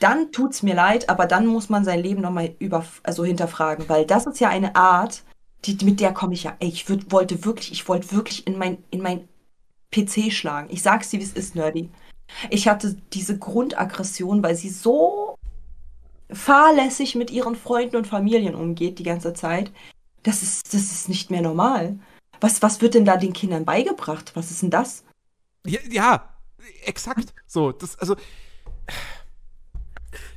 Dann 0.00 0.32
tut's 0.32 0.62
mir 0.62 0.74
leid, 0.74 1.08
aber 1.08 1.26
dann 1.26 1.46
muss 1.46 1.68
man 1.68 1.84
sein 1.84 2.00
Leben 2.00 2.22
nochmal 2.22 2.54
über, 2.58 2.84
also 3.02 3.24
hinterfragen, 3.24 3.88
weil 3.88 4.06
das 4.06 4.26
ist 4.26 4.40
ja 4.40 4.48
eine 4.48 4.76
Art, 4.76 5.22
die, 5.64 5.84
mit 5.84 6.00
der 6.00 6.12
komme 6.12 6.34
ich 6.34 6.44
ja, 6.44 6.56
ey, 6.58 6.68
ich 6.68 6.88
würd, 6.88 7.12
wollte 7.12 7.44
wirklich, 7.44 7.72
ich 7.72 7.88
wollte 7.88 8.12
wirklich 8.12 8.46
in 8.46 8.58
mein, 8.58 8.82
in 8.90 9.00
mein 9.00 9.28
PC 9.92 10.32
schlagen. 10.32 10.68
Ich 10.70 10.82
sag's 10.82 11.10
dir, 11.10 11.20
wie 11.20 11.24
es 11.24 11.32
ist, 11.32 11.54
Nerdy. 11.54 11.90
Ich 12.50 12.66
hatte 12.66 12.96
diese 13.12 13.38
Grundaggression, 13.38 14.42
weil 14.42 14.56
sie 14.56 14.70
so 14.70 15.36
fahrlässig 16.30 17.14
mit 17.14 17.30
ihren 17.30 17.56
Freunden 17.56 17.96
und 17.96 18.06
Familien 18.06 18.54
umgeht 18.54 18.98
die 18.98 19.04
ganze 19.04 19.34
Zeit. 19.34 19.70
Das 20.22 20.42
ist, 20.42 20.72
das 20.72 20.82
ist 20.82 21.08
nicht 21.08 21.30
mehr 21.30 21.42
normal. 21.42 21.98
Was, 22.40 22.62
was 22.62 22.80
wird 22.80 22.94
denn 22.94 23.04
da 23.04 23.16
den 23.16 23.32
Kindern 23.32 23.64
beigebracht? 23.64 24.32
Was 24.34 24.50
ist 24.50 24.62
denn 24.62 24.70
das? 24.70 25.04
Ja, 25.66 25.80
ja, 25.88 26.28
exakt. 26.84 27.34
So, 27.46 27.70
das, 27.72 27.98
also, 27.98 28.16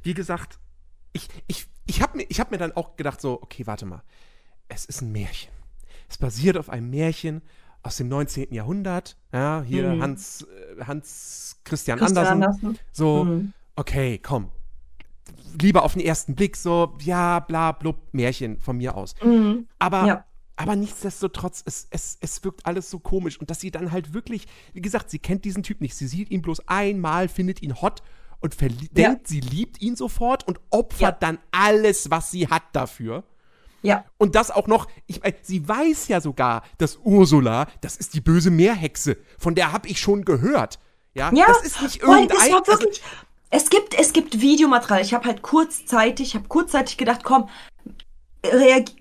wie 0.03 0.13
gesagt, 0.13 0.59
ich, 1.13 1.27
ich, 1.47 1.67
ich 1.85 2.01
habe 2.01 2.17
mir, 2.17 2.23
ich 2.29 2.39
hab 2.39 2.51
mir 2.51 2.57
dann 2.57 2.71
auch 2.73 2.95
gedacht, 2.97 3.21
so, 3.21 3.41
okay, 3.41 3.65
warte 3.67 3.85
mal. 3.85 4.03
Es 4.67 4.85
ist 4.85 5.01
ein 5.01 5.11
Märchen. 5.11 5.51
Es 6.09 6.17
basiert 6.17 6.57
auf 6.57 6.69
einem 6.69 6.89
Märchen 6.89 7.41
aus 7.83 7.97
dem 7.97 8.09
19. 8.09 8.53
Jahrhundert. 8.53 9.15
Ja, 9.31 9.63
hier 9.65 9.93
Mhm. 9.93 10.01
Hans, 10.01 10.41
äh, 10.79 10.83
Hans 10.85 11.61
Christian, 11.63 11.99
Christian 11.99 12.25
Andersen. 12.27 12.43
Andersen. 12.65 12.79
So, 12.91 13.23
Mhm. 13.25 13.53
okay, 13.75 14.17
komm. 14.17 14.49
Lieber 15.61 15.83
auf 15.83 15.93
den 15.93 16.01
ersten 16.03 16.35
Blick, 16.35 16.57
so, 16.57 16.95
ja, 17.01 17.39
bla, 17.39 17.71
blub, 17.71 17.97
Märchen 18.11 18.59
von 18.59 18.77
mir 18.77 18.95
aus. 18.95 19.15
Mhm. 19.23 19.67
Aber, 19.79 20.05
Ja. 20.05 20.25
aber 20.55 20.75
nichtsdestotrotz, 20.75 21.63
es, 21.65 21.87
es, 21.91 22.17
es 22.21 22.43
wirkt 22.43 22.65
alles 22.65 22.89
so 22.89 22.99
komisch. 22.99 23.39
Und 23.39 23.49
dass 23.49 23.59
sie 23.61 23.71
dann 23.71 23.91
halt 23.91 24.13
wirklich, 24.13 24.47
wie 24.73 24.81
gesagt, 24.81 25.09
sie 25.09 25.19
kennt 25.19 25.45
diesen 25.45 25.63
Typ 25.63 25.79
nicht. 25.81 25.95
Sie 25.95 26.07
sieht 26.07 26.29
ihn 26.31 26.41
bloß 26.41 26.67
einmal, 26.67 27.27
findet 27.29 27.61
ihn 27.61 27.81
hot 27.81 28.01
und 28.53 28.61
Ja. 28.97 29.09
denkt, 29.09 29.27
sie 29.27 29.39
liebt 29.39 29.81
ihn 29.81 29.95
sofort 29.95 30.47
und 30.47 30.59
opfert 30.69 31.01
Ja. 31.01 31.11
dann 31.19 31.39
alles, 31.51 32.09
was 32.11 32.31
sie 32.31 32.47
hat 32.47 32.63
dafür. 32.73 33.23
Ja. 33.81 34.03
Und 34.17 34.35
das 34.35 34.49
auch 34.51 34.67
noch, 34.67 34.87
ich 35.05 35.21
meine, 35.21 35.35
sie 35.43 35.67
weiß 35.67 36.07
ja 36.07 36.19
sogar, 36.21 36.63
dass 36.79 36.97
Ursula, 37.03 37.67
das 37.81 37.97
ist 37.97 38.13
die 38.15 38.21
böse 38.21 38.49
Meerhexe, 38.49 39.17
von 39.37 39.53
der 39.53 39.71
habe 39.71 39.87
ich 39.87 39.99
schon 39.99 40.25
gehört. 40.25 40.79
Ja, 41.13 41.31
Ja, 41.33 41.45
das 41.47 41.61
ist 41.63 41.81
nicht 41.81 42.01
irgendein. 42.01 42.29
es 42.37 42.51
war 42.51 42.59
also, 42.67 42.71
wirklich, 42.71 43.01
es 43.51 43.69
gibt, 43.69 43.93
es 43.97 44.11
gibt 44.11 44.41
Videomaterial. 44.41 45.01
Ich 45.01 45.13
habe 45.13 45.25
halt 45.27 45.41
kurzzeitig, 45.43 46.29
ich 46.29 46.35
habe 46.35 46.47
kurzzeitig 46.47 46.97
gedacht, 46.97 47.23
komm, 47.23 47.47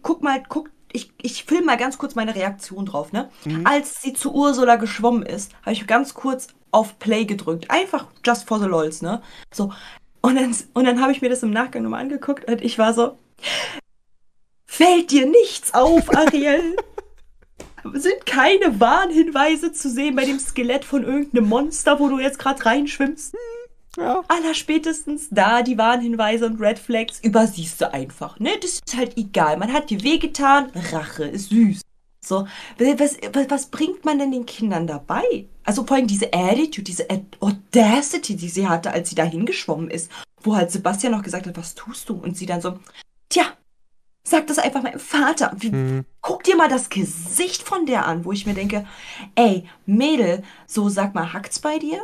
guck 0.02 0.22
mal, 0.22 0.42
guck, 0.48 0.70
ich, 0.92 1.12
ich 1.20 1.44
film 1.44 1.64
mal 1.66 1.76
ganz 1.76 1.98
kurz 1.98 2.14
meine 2.14 2.34
Reaktion 2.34 2.86
drauf, 2.86 3.10
ne? 3.12 3.30
Mhm. 3.44 3.66
Als 3.66 4.00
sie 4.00 4.12
zu 4.12 4.32
Ursula 4.32 4.76
geschwommen 4.76 5.24
ist, 5.24 5.52
habe 5.62 5.72
ich 5.72 5.86
ganz 5.86 6.14
kurz 6.14 6.48
auf 6.74 6.98
Play 6.98 7.24
gedrückt. 7.24 7.70
Einfach 7.70 8.06
just 8.24 8.46
for 8.46 8.58
the 8.58 8.66
lols, 8.66 9.00
ne? 9.00 9.22
So. 9.52 9.72
Und 10.20 10.36
dann, 10.36 10.54
und 10.72 10.84
dann 10.84 11.00
habe 11.00 11.12
ich 11.12 11.22
mir 11.22 11.28
das 11.28 11.42
im 11.42 11.50
Nachgang 11.50 11.82
nochmal 11.82 12.00
angeguckt 12.00 12.48
und 12.50 12.62
ich 12.62 12.78
war 12.78 12.94
so, 12.94 13.18
fällt 14.66 15.10
dir 15.10 15.26
nichts 15.26 15.74
auf, 15.74 16.14
Ariel? 16.14 16.76
Sind 17.92 18.24
keine 18.24 18.80
Warnhinweise 18.80 19.72
zu 19.72 19.90
sehen 19.90 20.16
bei 20.16 20.24
dem 20.24 20.38
Skelett 20.38 20.86
von 20.86 21.04
irgendeinem 21.04 21.48
Monster, 21.48 22.00
wo 22.00 22.08
du 22.08 22.18
jetzt 22.18 22.38
gerade 22.38 22.64
reinschwimmst? 22.64 23.34
ja. 23.98 24.22
Allerspätestens 24.28 25.28
da 25.30 25.62
die 25.62 25.78
Warnhinweise 25.78 26.46
und 26.46 26.60
Red 26.60 26.78
Flags 26.78 27.20
übersiehst 27.20 27.80
du 27.80 27.92
einfach, 27.92 28.38
ne? 28.40 28.50
Das 28.60 28.72
ist 28.72 28.96
halt 28.96 29.16
egal. 29.16 29.56
Man 29.56 29.72
hat 29.72 29.90
dir 29.90 30.02
wehgetan, 30.02 30.70
Rache 30.92 31.24
ist 31.24 31.50
süß. 31.50 31.82
So, 32.26 32.46
was, 32.78 33.16
was, 33.32 33.50
was 33.50 33.66
bringt 33.66 34.04
man 34.04 34.18
denn 34.18 34.32
den 34.32 34.46
Kindern 34.46 34.86
dabei? 34.86 35.46
Also 35.64 35.84
vor 35.84 35.96
allem 35.96 36.06
diese 36.06 36.32
Attitude, 36.32 36.82
diese 36.82 37.06
Audacity, 37.40 38.36
die 38.36 38.48
sie 38.48 38.68
hatte, 38.68 38.92
als 38.92 39.10
sie 39.10 39.14
da 39.14 39.24
hingeschwommen 39.24 39.90
ist, 39.90 40.10
wo 40.42 40.56
halt 40.56 40.70
Sebastian 40.70 41.12
noch 41.12 41.22
gesagt 41.22 41.46
hat, 41.46 41.56
was 41.56 41.74
tust 41.74 42.08
du? 42.08 42.14
Und 42.14 42.36
sie 42.36 42.46
dann 42.46 42.60
so, 42.60 42.78
tja, 43.28 43.44
sag 44.24 44.46
das 44.46 44.58
einfach 44.58 44.82
meinem 44.82 45.00
Vater. 45.00 45.52
Wie, 45.56 46.02
Guck 46.20 46.44
dir 46.44 46.56
mal 46.56 46.68
das 46.68 46.88
Gesicht 46.88 47.62
von 47.62 47.86
der 47.86 48.06
an, 48.06 48.24
wo 48.24 48.32
ich 48.32 48.46
mir 48.46 48.54
denke, 48.54 48.86
ey, 49.34 49.68
Mädel, 49.86 50.42
so 50.66 50.88
sag 50.88 51.14
mal, 51.14 51.32
hackt's 51.32 51.58
bei 51.58 51.78
dir? 51.78 52.02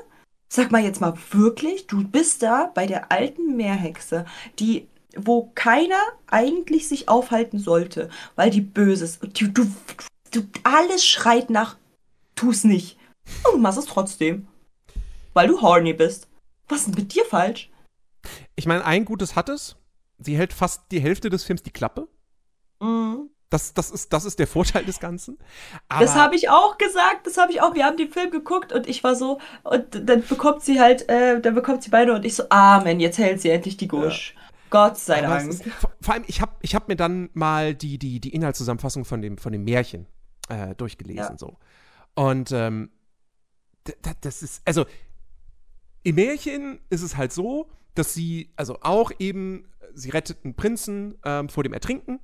Sag 0.48 0.70
mal 0.72 0.82
jetzt 0.82 1.00
mal 1.00 1.14
wirklich, 1.30 1.86
du 1.86 2.04
bist 2.04 2.42
da 2.42 2.70
bei 2.74 2.86
der 2.86 3.12
alten 3.12 3.56
Meerhexe, 3.56 4.26
die, 4.58 4.88
wo 5.16 5.50
keiner 5.54 6.00
eigentlich 6.26 6.88
sich 6.88 7.08
aufhalten 7.08 7.58
sollte, 7.58 8.10
weil 8.36 8.50
die 8.50 8.60
böse 8.60 9.04
ist. 9.04 9.22
Und 9.22 9.40
Du, 9.40 9.46
du, 9.48 9.66
du, 10.30 10.42
alles 10.64 11.04
schreit 11.04 11.50
nach, 11.50 11.76
tu's 12.34 12.64
nicht. 12.64 12.98
Und 13.44 13.54
du 13.54 13.58
machst 13.58 13.78
es 13.78 13.86
trotzdem. 13.86 14.48
Weil 15.32 15.48
du 15.48 15.60
horny 15.60 15.92
bist. 15.92 16.28
Was 16.68 16.80
ist 16.80 16.86
denn 16.88 16.94
mit 16.94 17.14
dir 17.14 17.24
falsch? 17.24 17.70
Ich 18.56 18.66
meine, 18.66 18.84
ein 18.84 19.04
Gutes 19.04 19.36
hat 19.36 19.48
es. 19.48 19.76
Sie 20.18 20.36
hält 20.36 20.52
fast 20.52 20.82
die 20.90 21.00
Hälfte 21.00 21.30
des 21.30 21.44
Films 21.44 21.62
die 21.62 21.70
Klappe. 21.70 22.08
Mhm. 22.80 23.30
Das, 23.48 23.74
das, 23.74 23.90
ist, 23.90 24.12
das 24.12 24.24
ist 24.24 24.38
der 24.38 24.46
Vorteil 24.46 24.84
des 24.84 25.00
Ganzen. 25.00 25.38
Aber 25.88 26.04
Das 26.04 26.14
habe 26.14 26.36
ich 26.36 26.50
auch 26.50 26.78
gesagt, 26.78 27.26
das 27.26 27.36
habe 27.36 27.50
ich 27.50 27.60
auch. 27.60 27.74
Wir 27.74 27.84
haben 27.84 27.96
den 27.96 28.10
Film 28.10 28.30
geguckt 28.30 28.72
und 28.72 28.88
ich 28.88 29.02
war 29.02 29.16
so, 29.16 29.40
und 29.64 30.08
dann 30.08 30.22
bekommt 30.24 30.62
sie 30.62 30.80
halt, 30.80 31.08
äh, 31.08 31.40
dann 31.40 31.54
bekommt 31.54 31.82
sie 31.82 31.90
beide 31.90 32.14
und 32.14 32.24
ich 32.24 32.36
so, 32.36 32.44
Amen, 32.50 33.00
jetzt 33.00 33.18
hält 33.18 33.40
sie 33.40 33.50
endlich 33.50 33.76
die 33.76 33.88
Gusch. 33.88 34.36
Gott 34.70 34.98
sei 34.98 35.20
Dank. 35.20 35.50
ist, 35.50 35.64
vor, 35.64 35.90
vor 36.00 36.14
allem, 36.14 36.24
ich 36.28 36.40
habe 36.40 36.52
ich 36.60 36.76
hab 36.76 36.86
mir 36.86 36.94
dann 36.94 37.28
mal 37.32 37.74
die, 37.74 37.98
die, 37.98 38.20
die 38.20 38.32
Inhaltszusammenfassung 38.32 39.04
von 39.04 39.20
dem, 39.20 39.36
von 39.36 39.52
dem 39.52 39.64
Märchen 39.64 40.06
äh, 40.50 40.74
durchgelesen. 40.74 41.32
Ja. 41.32 41.38
So. 41.38 41.56
Und 42.14 42.52
ähm, 42.52 42.90
das 44.20 44.42
ist, 44.42 44.62
also 44.66 44.84
im 46.02 46.14
Märchen 46.16 46.80
ist 46.90 47.02
es 47.02 47.16
halt 47.16 47.32
so, 47.32 47.70
dass 47.94 48.14
sie, 48.14 48.52
also 48.56 48.78
auch 48.82 49.10
eben, 49.18 49.66
sie 49.94 50.10
rettet 50.10 50.44
einen 50.44 50.54
Prinzen 50.54 51.18
ähm, 51.24 51.48
vor 51.48 51.62
dem 51.62 51.72
Ertrinken 51.72 52.20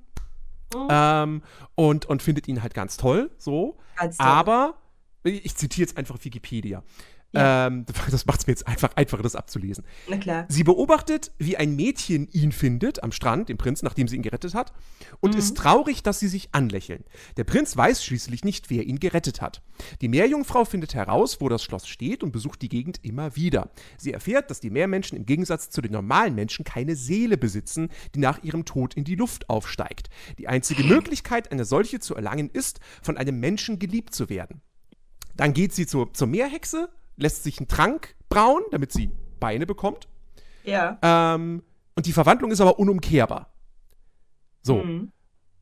Mhm. 0.75 0.87
ähm, 0.89 1.41
und, 1.75 2.05
und 2.07 2.21
findet 2.21 2.47
ihn 2.47 2.61
halt 2.61 2.73
ganz 2.73 2.97
toll, 2.97 3.31
so. 3.37 3.77
Ganz 3.95 4.17
toll. 4.17 4.25
Aber, 4.27 4.77
ich 5.23 5.55
zitiere 5.55 5.87
jetzt 5.87 5.97
einfach 5.97 6.17
Wikipedia. 6.23 6.83
Ja. 7.37 7.67
Ähm, 7.67 7.85
das 8.11 8.25
macht 8.25 8.41
es 8.41 8.47
mir 8.47 8.51
jetzt 8.51 8.67
einfach 8.67 8.95
einfacher, 8.95 9.23
das 9.23 9.35
abzulesen. 9.35 9.83
Na 10.09 10.17
klar. 10.17 10.45
Sie 10.49 10.63
beobachtet, 10.63 11.31
wie 11.37 11.57
ein 11.57 11.75
Mädchen 11.75 12.27
ihn 12.31 12.51
findet 12.51 13.03
am 13.03 13.11
Strand, 13.11 13.49
den 13.49 13.57
Prinz, 13.57 13.83
nachdem 13.83 14.07
sie 14.07 14.15
ihn 14.15 14.21
gerettet 14.21 14.53
hat, 14.53 14.73
und 15.19 15.35
ist 15.35 15.57
traurig, 15.57 16.03
dass 16.03 16.19
sie 16.19 16.27
sich 16.27 16.49
anlächeln. 16.53 17.03
Der 17.37 17.43
Prinz 17.43 17.75
weiß 17.75 18.03
schließlich 18.03 18.43
nicht, 18.43 18.69
wer 18.69 18.83
ihn 18.83 18.99
gerettet 18.99 19.41
hat. 19.41 19.61
Die 20.01 20.07
Meerjungfrau 20.07 20.65
findet 20.65 20.95
heraus, 20.95 21.41
wo 21.41 21.49
das 21.49 21.63
Schloss 21.63 21.87
steht 21.87 22.23
und 22.23 22.31
besucht 22.31 22.61
die 22.61 22.69
Gegend 22.69 22.99
immer 23.03 23.35
wieder. 23.35 23.71
Sie 23.97 24.13
erfährt, 24.13 24.49
dass 24.49 24.59
die 24.59 24.69
Meermenschen 24.69 25.17
im 25.17 25.25
Gegensatz 25.25 25.69
zu 25.69 25.81
den 25.81 25.91
normalen 25.91 26.35
Menschen 26.35 26.65
keine 26.65 26.95
Seele 26.95 27.37
besitzen, 27.37 27.89
die 28.15 28.19
nach 28.19 28.43
ihrem 28.43 28.65
Tod 28.65 28.93
in 28.95 29.03
die 29.03 29.15
Luft 29.15 29.49
aufsteigt. 29.49 30.09
Die 30.37 30.47
einzige 30.47 30.83
Möglichkeit, 30.83 31.51
eine 31.51 31.65
solche 31.65 31.99
zu 31.99 32.15
erlangen, 32.15 32.49
ist, 32.49 32.79
von 33.01 33.17
einem 33.17 33.39
Menschen 33.39 33.79
geliebt 33.79 34.13
zu 34.13 34.29
werden. 34.29 34.61
Dann 35.35 35.53
geht 35.53 35.73
sie 35.73 35.85
zur, 35.85 36.13
zur 36.13 36.27
Meerhexe, 36.27 36.89
lässt 37.17 37.43
sich 37.43 37.59
einen 37.59 37.67
Trank 37.67 38.15
brauen, 38.29 38.63
damit 38.71 38.91
sie 38.91 39.11
Beine 39.39 39.65
bekommt. 39.65 40.07
Ja. 40.63 40.97
Ähm, 41.01 41.63
und 41.95 42.05
die 42.05 42.13
Verwandlung 42.13 42.51
ist 42.51 42.61
aber 42.61 42.79
unumkehrbar. 42.79 43.51
So. 44.61 44.83
Mhm. 44.83 45.11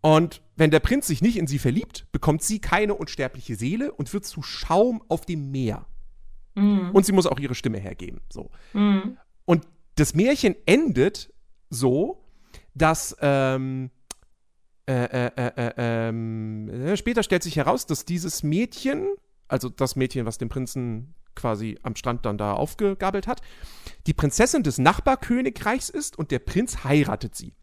Und 0.01 0.41
wenn 0.56 0.72
der 0.72 0.80
Prinz 0.80 1.08
sich 1.08 1.22
nicht 1.22 1.38
in 1.38 1.47
sie 1.47 1.60
verliebt, 1.60 2.08
bekommt 2.12 2.43
sie 2.43 2.60
keine 2.60 2.93
unsterbliche 2.93 3.56
Seele 3.56 3.91
und 3.91 4.14
wird 4.14 4.26
zu 4.26 4.41
Schaum 4.41 5.03
auf 5.08 5.26
dem 5.26 5.51
Meer. 5.51 5.86
Mhm. 6.56 6.91
Und 6.91 7.06
sie 7.06 7.12
muss 7.12 7.26
auch 7.26 7.39
ihre 7.39 7.56
Stimme 7.56 7.80
hergeben. 7.80 8.22
So. 8.30 8.51
Mhm. 8.74 9.18
Und 9.45 9.68
das 9.95 10.14
Märchen 10.14 10.56
endet 10.66 11.34
so, 11.70 12.24
dass 12.74 13.16
ähm, 13.22 13.89
äh, 14.88 14.93
äh, 14.93 15.32
äh, 15.36 15.51
äh, 15.56 15.74
ähm, 15.78 16.70
äh, 16.70 16.97
später 16.97 17.24
stellt 17.24 17.43
sich 17.43 17.56
heraus, 17.56 17.86
dass 17.88 18.06
dieses 18.06 18.43
Mädchen, 18.43 19.08
also 19.47 19.70
das 19.70 19.95
Mädchen, 19.95 20.26
was 20.26 20.38
den 20.38 20.49
Prinzen 20.49 21.16
quasi 21.36 21.77
am 21.83 21.95
Strand 21.95 22.25
dann 22.25 22.38
da 22.38 22.53
aufgegabelt 22.53 23.27
hat, 23.27 23.41
die 24.07 24.13
Prinzessin 24.13 24.63
des 24.63 24.77
Nachbarkönigreichs 24.77 25.89
ist 25.89 26.17
und 26.17 26.31
der 26.31 26.39
Prinz 26.39 26.83
heiratet 26.83 27.36
sie. 27.36 27.53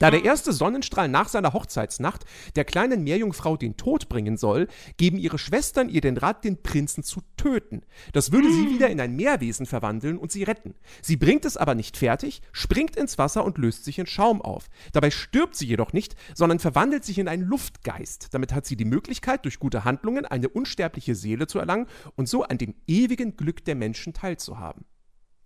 Da 0.00 0.10
der 0.10 0.24
erste 0.24 0.54
Sonnenstrahl 0.54 1.08
nach 1.08 1.28
seiner 1.28 1.52
Hochzeitsnacht 1.52 2.24
der 2.56 2.64
kleinen 2.64 3.04
Meerjungfrau 3.04 3.58
den 3.58 3.76
Tod 3.76 4.08
bringen 4.08 4.38
soll, 4.38 4.66
geben 4.96 5.18
ihre 5.18 5.38
Schwestern 5.38 5.90
ihr 5.90 6.00
den 6.00 6.16
Rat, 6.16 6.42
den 6.42 6.62
Prinzen 6.62 7.04
zu 7.04 7.20
töten. 7.36 7.82
Das 8.14 8.32
würde 8.32 8.50
sie 8.50 8.70
wieder 8.70 8.88
in 8.88 8.98
ein 8.98 9.14
Meerwesen 9.14 9.66
verwandeln 9.66 10.16
und 10.16 10.32
sie 10.32 10.42
retten. 10.42 10.74
Sie 11.02 11.18
bringt 11.18 11.44
es 11.44 11.58
aber 11.58 11.74
nicht 11.74 11.98
fertig, 11.98 12.40
springt 12.50 12.96
ins 12.96 13.18
Wasser 13.18 13.44
und 13.44 13.58
löst 13.58 13.84
sich 13.84 13.98
in 13.98 14.06
Schaum 14.06 14.40
auf. 14.40 14.68
Dabei 14.94 15.10
stirbt 15.10 15.54
sie 15.54 15.66
jedoch 15.66 15.92
nicht, 15.92 16.14
sondern 16.34 16.60
verwandelt 16.60 17.04
sich 17.04 17.18
in 17.18 17.28
einen 17.28 17.44
Luftgeist. 17.44 18.28
Damit 18.32 18.54
hat 18.54 18.64
sie 18.64 18.76
die 18.76 18.86
Möglichkeit, 18.86 19.44
durch 19.44 19.58
gute 19.58 19.84
Handlungen 19.84 20.24
eine 20.24 20.48
unsterbliche 20.48 21.14
Seele 21.14 21.46
zu 21.46 21.58
erlangen 21.58 21.86
und 22.16 22.26
so 22.26 22.42
an 22.44 22.56
dem 22.56 22.74
ewigen 22.86 23.36
Glück 23.36 23.66
der 23.66 23.74
Menschen 23.74 24.14
teilzuhaben. 24.14 24.86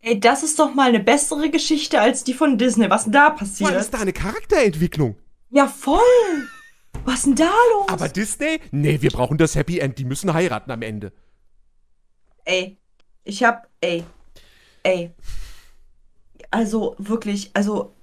Ey, 0.07 0.21
das 0.21 0.43
ist 0.43 0.59
doch 0.59 0.75
mal 0.75 0.91
eine 0.91 1.01
bessere 1.01 1.49
Geschichte 1.49 1.99
als 1.99 2.25
die 2.25 2.35
von 2.35 2.59
Disney. 2.59 2.91
Was 2.91 3.05
denn 3.05 3.13
da 3.13 3.31
passiert? 3.31 3.73
ist 3.73 3.95
da 3.95 4.01
eine 4.01 4.13
Charakterentwicklung. 4.13 5.17
Ja, 5.49 5.67
voll. 5.67 5.99
Was 7.07 7.23
denn 7.23 7.37
da 7.37 7.51
los? 7.73 7.89
Aber 7.89 8.11
Disney? 8.11 8.61
Nee, 8.71 9.01
wir 9.01 9.11
brauchen 9.11 9.39
das 9.39 9.55
Happy 9.55 9.79
End. 9.79 9.99
Die 9.99 10.05
müssen 10.05 10.35
heiraten 10.35 10.71
am 10.71 10.83
Ende. 10.83 11.11
Ey, 12.45 12.77
ich 13.25 13.43
hab, 13.45 13.67
ey, 13.81 14.05
ey. 14.83 15.11
Also 16.51 16.97
wirklich, 16.99 17.51
also, 17.55 17.95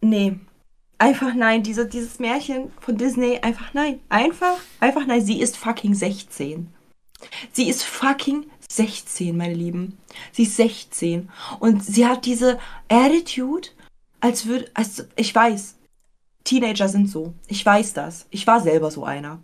nee. 0.00 0.38
Einfach 0.98 1.34
nein, 1.34 1.64
diese, 1.64 1.88
dieses 1.88 2.20
Märchen 2.20 2.70
von 2.78 2.96
Disney, 2.96 3.40
einfach 3.40 3.74
nein. 3.74 3.98
Einfach, 4.08 4.56
einfach 4.78 5.04
nein. 5.04 5.24
Sie 5.24 5.40
ist 5.40 5.56
fucking 5.56 5.96
16. 5.96 6.72
Sie 7.50 7.68
ist 7.68 7.82
fucking 7.82 8.46
16, 8.68 9.36
meine 9.36 9.54
Lieben. 9.54 9.98
Sie 10.32 10.44
ist 10.44 10.56
16. 10.56 11.30
Und 11.60 11.84
sie 11.84 12.06
hat 12.06 12.26
diese 12.26 12.58
Attitude, 12.88 13.68
als 14.20 14.46
würde, 14.46 14.70
als, 14.74 15.06
ich 15.16 15.34
weiß, 15.34 15.76
Teenager 16.44 16.88
sind 16.88 17.08
so. 17.08 17.32
Ich 17.48 17.64
weiß 17.64 17.94
das. 17.94 18.26
Ich 18.30 18.46
war 18.46 18.60
selber 18.60 18.90
so 18.90 19.04
einer. 19.04 19.40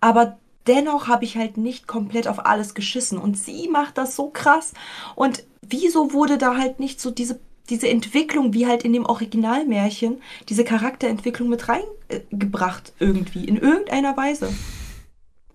Aber 0.00 0.38
dennoch 0.66 1.08
habe 1.08 1.24
ich 1.24 1.36
halt 1.36 1.56
nicht 1.56 1.86
komplett 1.86 2.26
auf 2.26 2.46
alles 2.46 2.74
geschissen. 2.74 3.18
Und 3.18 3.38
sie 3.38 3.68
macht 3.68 3.98
das 3.98 4.16
so 4.16 4.30
krass. 4.30 4.72
Und 5.14 5.44
wieso 5.62 6.12
wurde 6.12 6.38
da 6.38 6.56
halt 6.56 6.80
nicht 6.80 7.00
so 7.00 7.10
diese, 7.10 7.38
diese 7.68 7.88
Entwicklung, 7.88 8.54
wie 8.54 8.66
halt 8.66 8.84
in 8.84 8.92
dem 8.92 9.04
Originalmärchen, 9.04 10.22
diese 10.48 10.64
Charakterentwicklung 10.64 11.48
mit 11.48 11.66
reingebracht 11.68 12.92
irgendwie, 12.98 13.44
in 13.44 13.56
irgendeiner 13.56 14.16
Weise? 14.16 14.52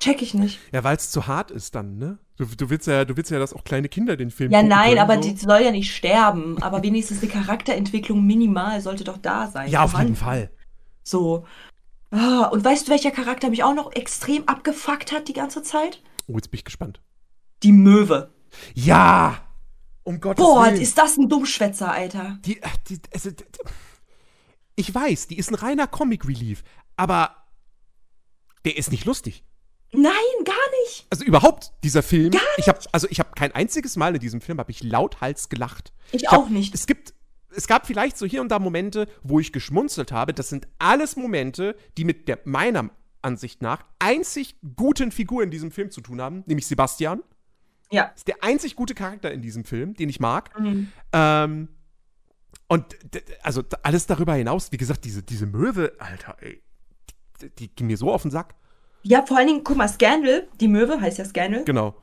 Check 0.03 0.21
ich 0.21 0.33
nicht. 0.33 0.59
Ja, 0.73 0.83
weil 0.83 0.97
es 0.97 1.11
zu 1.11 1.27
hart 1.27 1.49
ist 1.51 1.75
dann, 1.75 1.97
ne? 1.97 2.17
Du, 2.35 2.45
du, 2.45 2.69
willst 2.69 2.87
ja, 2.87 3.05
du 3.05 3.15
willst 3.15 3.31
ja, 3.31 3.39
dass 3.39 3.53
auch 3.53 3.63
kleine 3.63 3.87
Kinder 3.89 4.17
den 4.17 4.31
Film 4.31 4.51
Ja, 4.51 4.61
nein, 4.63 4.89
können, 4.89 4.99
aber 4.99 5.21
so. 5.21 5.29
die 5.29 5.37
soll 5.37 5.61
ja 5.61 5.71
nicht 5.71 5.95
sterben. 5.95 6.61
Aber 6.61 6.81
wenigstens 6.83 7.21
eine 7.21 7.31
Charakterentwicklung 7.31 8.25
minimal 8.25 8.81
sollte 8.81 9.03
doch 9.03 9.17
da 9.17 9.47
sein. 9.47 9.69
Ja, 9.69 9.83
auf 9.83 9.97
jeden 9.97 10.15
Fall. 10.15 10.49
So. 11.03 11.45
Ah, 12.11 12.45
und 12.47 12.63
weißt 12.65 12.87
du, 12.87 12.91
welcher 12.91 13.11
Charakter 13.11 13.49
mich 13.49 13.63
auch 13.63 13.73
noch 13.73 13.91
extrem 13.93 14.47
abgefuckt 14.47 15.11
hat 15.11 15.27
die 15.27 15.33
ganze 15.33 15.63
Zeit? 15.63 16.01
Oh, 16.27 16.33
jetzt 16.35 16.51
bin 16.51 16.57
ich 16.57 16.65
gespannt. 16.65 17.01
Die 17.63 17.71
Möwe. 17.71 18.33
Ja! 18.73 19.39
Um 20.03 20.19
Gottes 20.19 20.43
Boah, 20.43 20.65
Willen. 20.65 20.81
ist 20.81 20.97
das 20.97 21.15
ein 21.17 21.29
Dummschwätzer, 21.29 21.91
Alter. 21.91 22.37
die, 22.45 22.61
äh, 22.61 22.67
die, 22.89 22.99
also, 23.13 23.29
d- 23.31 23.37
d- 23.43 23.69
ich 24.75 24.93
weiß, 24.93 25.27
die 25.27 25.37
ist 25.37 25.49
ein 25.49 25.55
reiner 25.55 25.87
Comic 25.87 26.27
Relief, 26.27 26.63
aber 26.97 27.35
der 28.65 28.75
ist 28.75 28.91
nicht 28.91 29.05
lustig. 29.05 29.45
Nein, 29.93 30.13
gar 30.43 30.55
nicht. 30.83 31.05
Also 31.09 31.23
überhaupt 31.23 31.71
dieser 31.83 32.03
Film. 32.03 32.31
Ich 32.57 32.67
habe 32.67 32.79
also 32.91 33.07
ich 33.09 33.19
habe 33.19 33.29
kein 33.35 33.51
einziges 33.53 33.95
Mal 33.95 34.15
in 34.15 34.19
diesem 34.21 34.41
Film 34.41 34.57
habe 34.59 34.71
ich 34.71 34.83
lauthals 34.83 35.49
gelacht. 35.49 35.93
Ich, 36.11 36.27
hab- 36.27 36.39
auch 36.39 36.49
nicht. 36.49 36.73
Es 36.73 36.87
gibt 36.87 37.13
es 37.55 37.67
gab 37.67 37.85
vielleicht 37.85 38.17
so 38.17 38.25
hier 38.25 38.41
und 38.41 38.49
da 38.49 38.57
Momente, 38.59 39.07
wo 39.21 39.39
ich 39.39 39.53
geschmunzelt 39.53 40.11
habe. 40.11 40.33
Das 40.33 40.49
sind 40.49 40.67
alles 40.79 41.15
Momente, 41.15 41.75
die 41.97 42.03
mit 42.05 42.27
der 42.27 42.39
meiner 42.45 42.89
Ansicht 43.21 43.61
nach 43.61 43.85
einzig 43.99 44.55
guten 44.75 45.11
Figur 45.11 45.43
in 45.43 45.51
diesem 45.51 45.71
Film 45.71 45.91
zu 45.91 46.01
tun 46.01 46.19
haben, 46.19 46.43
nämlich 46.47 46.65
Sebastian. 46.67 47.21
Ja. 47.91 48.05
ist 48.15 48.27
der 48.27 48.43
einzig 48.43 48.75
gute 48.75 48.95
Charakter 48.95 49.31
in 49.31 49.43
diesem 49.43 49.65
Film, 49.65 49.93
den 49.93 50.09
ich 50.09 50.19
mag. 50.19 50.59
Mhm. 50.59 50.91
Ähm, 51.11 51.67
und 52.67 52.97
also 53.43 53.61
alles 53.83 54.07
darüber 54.07 54.33
hinaus, 54.33 54.71
wie 54.71 54.77
gesagt, 54.77 55.05
diese, 55.05 55.21
diese 55.21 55.45
Möwe, 55.45 55.93
Alter, 55.99 56.35
ey, 56.41 56.63
die, 57.41 57.49
die 57.51 57.67
ging 57.75 57.85
mir 57.87 57.97
so 57.97 58.11
auf 58.11 58.23
den 58.23 58.31
Sack. 58.31 58.55
Ja, 59.03 59.25
vor 59.25 59.37
allen 59.37 59.47
Dingen, 59.47 59.63
guck 59.63 59.77
mal, 59.77 59.87
Scandal, 59.87 60.47
die 60.59 60.67
Möwe 60.67 60.99
heißt 60.99 61.17
ja 61.17 61.25
Scandal, 61.25 61.63
Genau. 61.65 61.93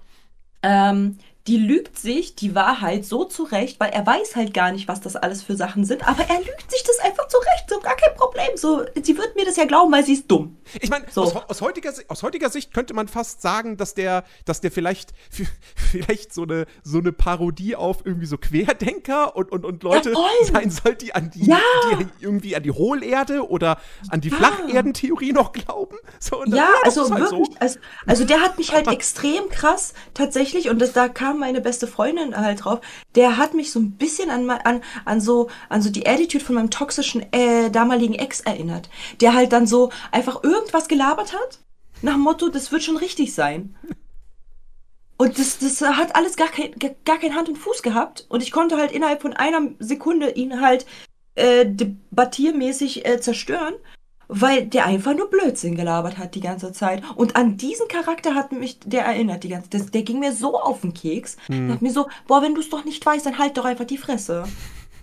ähm, 0.62 1.16
die 1.46 1.56
lügt 1.56 1.98
sich 1.98 2.34
die 2.36 2.54
Wahrheit 2.54 3.04
so 3.06 3.24
zurecht, 3.24 3.80
weil 3.80 3.90
er 3.90 4.06
weiß 4.06 4.36
halt 4.36 4.52
gar 4.52 4.72
nicht, 4.72 4.88
was 4.88 5.00
das 5.00 5.16
alles 5.16 5.42
für 5.42 5.56
Sachen 5.56 5.84
sind, 5.84 6.06
aber 6.06 6.22
er 6.28 6.38
lügt 6.38 6.70
sich 6.70 6.82
das 6.82 6.98
einfach 6.98 7.26
zurecht, 7.28 7.64
so 7.68 7.80
gar 7.80 7.96
kein 7.96 8.14
Problem. 8.14 8.48
So, 8.56 8.84
sie 9.02 9.16
wird 9.16 9.34
mir 9.36 9.46
das 9.46 9.56
ja 9.56 9.64
glauben, 9.64 9.90
weil 9.90 10.04
sie 10.04 10.12
ist 10.12 10.30
dumm. 10.30 10.58
Ich 10.80 10.90
meine, 10.90 11.06
So. 11.10 11.22
aus, 11.22 11.34
aus, 11.34 11.60
heutiger, 11.62 11.92
aus 12.08 12.22
heutiger 12.22 12.50
Sicht 12.50 12.74
könnte 12.74 12.92
man 12.94 13.08
fast 13.08 13.40
sagen, 13.42 13.76
dass 13.78 13.94
der, 13.94 14.24
dass 14.44 14.60
der 14.60 14.70
vielleicht, 14.70 15.12
vielleicht 15.74 16.32
so 16.34 16.42
eine, 16.42 16.66
so 16.82 16.98
eine 16.98 17.12
Parodie 17.12 17.74
auf 17.74 18.04
irgendwie 18.04 18.26
so 18.26 18.36
Querdenker 18.38 19.34
und, 19.34 19.50
und, 19.50 19.64
und 19.64 19.82
Leute 19.82 20.12
voll. 20.12 20.24
sein 20.52 20.70
soll, 20.70 20.94
die 20.94 21.14
an 21.14 21.30
die, 21.30 21.46
Ja. 21.46 21.58
die 21.98 22.06
irgendwie 22.20 22.54
an 22.54 22.62
die 22.62 22.70
Hohlerde 22.72 23.48
oder 23.48 23.78
an 24.10 24.20
die 24.20 24.30
Flacherdentheorie 24.30 25.32
noch 25.32 25.52
glauben. 25.52 25.96
So, 26.18 26.44
Ja, 26.46 26.68
also 26.84 27.10
halt 27.10 27.30
wirklich, 27.30 27.48
So. 27.48 27.54
also, 27.60 27.78
also 28.06 28.24
der 28.24 28.40
hat 28.40 28.58
mich 28.58 28.72
halt 28.72 28.86
extrem 28.88 29.48
krass 29.48 29.94
tatsächlich 30.14 30.68
und 30.68 30.78
das, 30.80 30.92
da 30.92 31.08
kam 31.08 31.39
meine 31.40 31.60
beste 31.60 31.86
Freundin 31.86 32.36
halt 32.36 32.64
drauf. 32.64 32.80
Der 33.16 33.36
hat 33.36 33.54
mich 33.54 33.72
so 33.72 33.80
ein 33.80 33.92
bisschen 33.92 34.30
an, 34.30 34.48
an, 34.48 34.82
an 35.04 35.20
so 35.20 35.48
an 35.68 35.82
so 35.82 35.90
die 35.90 36.06
Attitude 36.06 36.44
von 36.44 36.54
meinem 36.54 36.70
toxischen 36.70 37.32
äh, 37.32 37.70
damaligen 37.70 38.14
Ex 38.14 38.40
erinnert, 38.40 38.88
der 39.20 39.34
halt 39.34 39.52
dann 39.52 39.66
so 39.66 39.90
einfach 40.12 40.44
irgendwas 40.44 40.86
gelabert 40.86 41.32
hat 41.32 41.58
nach 42.02 42.14
dem 42.14 42.22
Motto, 42.22 42.48
das 42.48 42.72
wird 42.72 42.82
schon 42.82 42.96
richtig 42.96 43.34
sein. 43.34 43.76
Und 45.16 45.38
das, 45.38 45.58
das 45.58 45.82
hat 45.82 46.16
alles 46.16 46.36
gar 46.36 46.48
kein, 46.48 46.74
gar 47.04 47.18
kein 47.18 47.34
Hand 47.34 47.48
und 47.48 47.56
Fuß 47.56 47.82
gehabt. 47.82 48.24
Und 48.28 48.42
ich 48.42 48.52
konnte 48.52 48.78
halt 48.78 48.92
innerhalb 48.92 49.20
von 49.20 49.34
einer 49.34 49.60
Sekunde 49.78 50.30
ihn 50.30 50.62
halt 50.62 50.86
äh, 51.34 51.66
debattiermäßig 51.66 53.06
äh, 53.06 53.20
zerstören, 53.20 53.74
weil 54.32 54.66
der 54.66 54.86
einfach 54.86 55.14
nur 55.14 55.28
Blödsinn 55.28 55.74
gelabert 55.74 56.16
hat 56.18 56.34
die 56.34 56.40
ganze 56.40 56.72
Zeit. 56.72 57.02
Und 57.16 57.36
an 57.36 57.56
diesen 57.56 57.88
Charakter 57.88 58.34
hat 58.34 58.52
mich 58.52 58.78
der 58.84 59.04
erinnert 59.04 59.44
die 59.44 59.48
ganze 59.48 59.68
Zeit. 59.70 59.92
Der 59.94 60.02
ging 60.02 60.20
mir 60.20 60.32
so 60.32 60.58
auf 60.60 60.80
den 60.82 60.94
Keks. 60.94 61.36
Hm. 61.46 61.68
Dachte 61.68 61.84
mir 61.84 61.92
so, 61.92 62.06
boah, 62.26 62.40
wenn 62.42 62.54
du 62.54 62.60
es 62.60 62.70
doch 62.70 62.84
nicht 62.84 63.04
weißt, 63.04 63.26
dann 63.26 63.38
halt 63.38 63.56
doch 63.58 63.64
einfach 63.64 63.84
die 63.86 63.98
Fresse. 63.98 64.44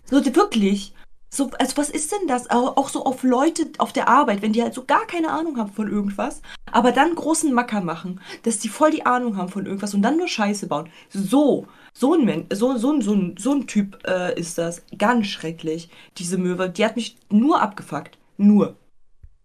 So, 0.10 0.24
wirklich. 0.26 0.94
So, 1.30 1.50
also 1.60 1.76
was 1.76 1.90
ist 1.90 2.14
denn 2.14 2.28
das? 2.30 2.50
Auch, 2.50 2.88
so 2.88 3.04
auf 3.04 3.22
Leute 3.24 3.68
auf 3.80 3.92
der 3.92 4.08
Arbeit, 4.08 4.42
wenn 4.42 4.54
die 4.54 4.64
halt 4.64 4.74
so 4.74 4.86
gar 4.86 5.06
keine 5.06 5.30
Ahnung 5.30 5.58
haben 5.58 5.74
von 5.74 5.92
irgendwas, 5.92 6.42
aber 6.72 6.94
dann 6.94 7.14
großen 7.16 7.54
Macker 7.54 7.82
machen, 7.82 8.22
dass 8.44 8.60
die 8.60 8.70
voll 8.70 8.92
die 8.92 9.06
Ahnung 9.06 9.36
haben 9.36 9.50
von 9.50 9.66
irgendwas 9.66 9.94
und 9.94 10.02
dann 10.04 10.16
nur 10.18 10.30
Scheiße 10.30 10.68
bauen. 10.68 10.90
So, 11.10 11.68
so 11.94 12.14
ein 12.14 12.24
Men 12.24 12.46
so, 12.54 12.78
so, 12.78 12.94
ein- 12.94 13.02
so, 13.02 13.14
ein, 13.14 13.36
so 13.38 13.52
ein 13.52 13.68
Typ 13.68 14.00
äh, 14.08 14.40
ist 14.40 14.58
das. 14.58 14.84
Ganz 14.98 15.28
schrecklich. 15.28 15.90
Diese 16.18 16.38
Möwe, 16.38 16.70
die 16.70 16.86
hat 16.86 16.96
mich 16.96 17.18
nur 17.30 17.62
abgefuckt. 17.62 18.18
Nur. 18.38 18.78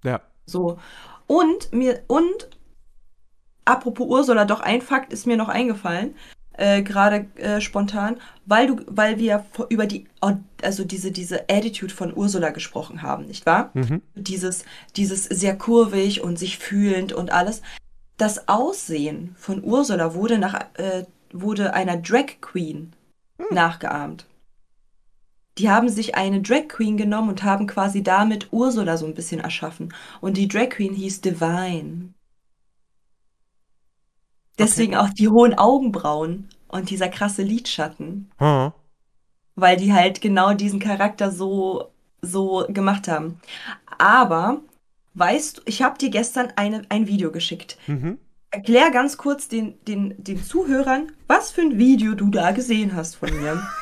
Ja. 0.05 0.21
So. 0.47 0.79
Und 1.27 1.73
mir, 1.73 2.03
und 2.09 2.49
apropos 3.65 4.07
Ursula, 4.09 4.45
doch 4.45 4.61
ein 4.61 4.83
Fakt 4.83 5.13
ist 5.13 5.27
mir 5.27 5.37
noch 5.37 5.49
eingefallen, 5.49 6.15
äh, 6.55 6.83
gerade 6.83 7.27
äh, 7.37 7.61
spontan, 7.61 8.17
weil 8.45 8.67
du, 8.67 8.77
weil 8.87 9.19
wir 9.19 9.45
über 9.71 9.87
die, 9.87 10.07
also 10.63 10.85
diese, 10.85 11.11
diese 11.11 11.49
Attitude 11.49 11.95
von 11.95 12.15
Ursula 12.15 12.51
gesprochen 12.51 13.03
haben, 13.03 13.27
nicht 13.27 13.47
wahr? 13.47 13.71
Mhm. 13.75 14.03
Dieses, 14.15 14.65
dieses 14.97 15.25
sehr 15.25 15.57
kurvig 15.57 16.23
und 16.23 16.39
sich 16.39 16.59
fühlend 16.59 17.13
und 17.13 17.33
alles. 17.33 17.63
Das 18.19 18.49
Aussehen 18.49 19.35
von 19.39 19.65
Ursula 19.65 20.15
wurde 20.15 20.39
nach, 20.39 20.61
äh, 20.75 21.05
wurde 21.33 21.73
einer 21.73 21.97
Drag 21.97 22.41
Queen 22.41 22.93
nachgeahmt. 23.51 24.27
Die 25.59 25.69
haben 25.71 25.89
sich 25.89 26.15
eine 26.15 26.41
Drag 26.41 26.69
Queen 26.69 26.97
genommen 26.97 27.29
und 27.29 27.43
haben 27.43 27.67
quasi 27.67 28.03
damit 28.03 28.49
Ursula 28.53 28.97
so 28.97 29.07
ein 29.07 29.15
bisschen 29.15 29.41
erschaffen. 29.41 29.93
Und 30.21 30.37
die 30.37 30.49
Drag 30.49 30.71
Queen 30.71 30.95
hieß 30.95 31.21
Divine. 31.21 32.15
Deswegen 34.59 34.97
auch 34.97 35.11
die 35.11 35.29
hohen 35.29 35.55
Augenbrauen 35.55 36.49
und 36.69 36.91
dieser 36.91 37.09
krasse 37.09 37.43
Lidschatten, 37.43 38.31
Hm. 38.39 38.73
weil 39.55 39.77
die 39.77 39.93
halt 39.93 40.21
genau 40.21 40.55
diesen 40.55 40.79
Charakter 40.81 41.31
so, 41.31 41.91
so 42.21 42.67
gemacht 42.69 43.09
haben. 43.09 43.41
Aber, 43.99 44.61
weißt 45.15 45.59
du, 45.59 45.63
ich 45.67 45.83
habe 45.83 45.99
dir 45.99 46.11
gestern 46.11 46.53
eine, 46.57 46.83
ein 46.89 47.07
Video 47.07 47.31
geschickt. 47.31 47.77
Mhm. 47.87 48.19
Erklär 48.51 48.91
ganz 48.91 49.17
kurz 49.17 49.49
den, 49.49 49.83
den, 49.87 50.15
den 50.23 50.43
Zuhörern, 50.43 51.13
was 51.27 51.51
für 51.51 51.63
ein 51.63 51.79
Video 51.79 52.15
du 52.15 52.29
da 52.29 52.53
gesehen 52.53 52.95
hast 52.95 53.17
von 53.17 53.31
mir. 53.35 53.63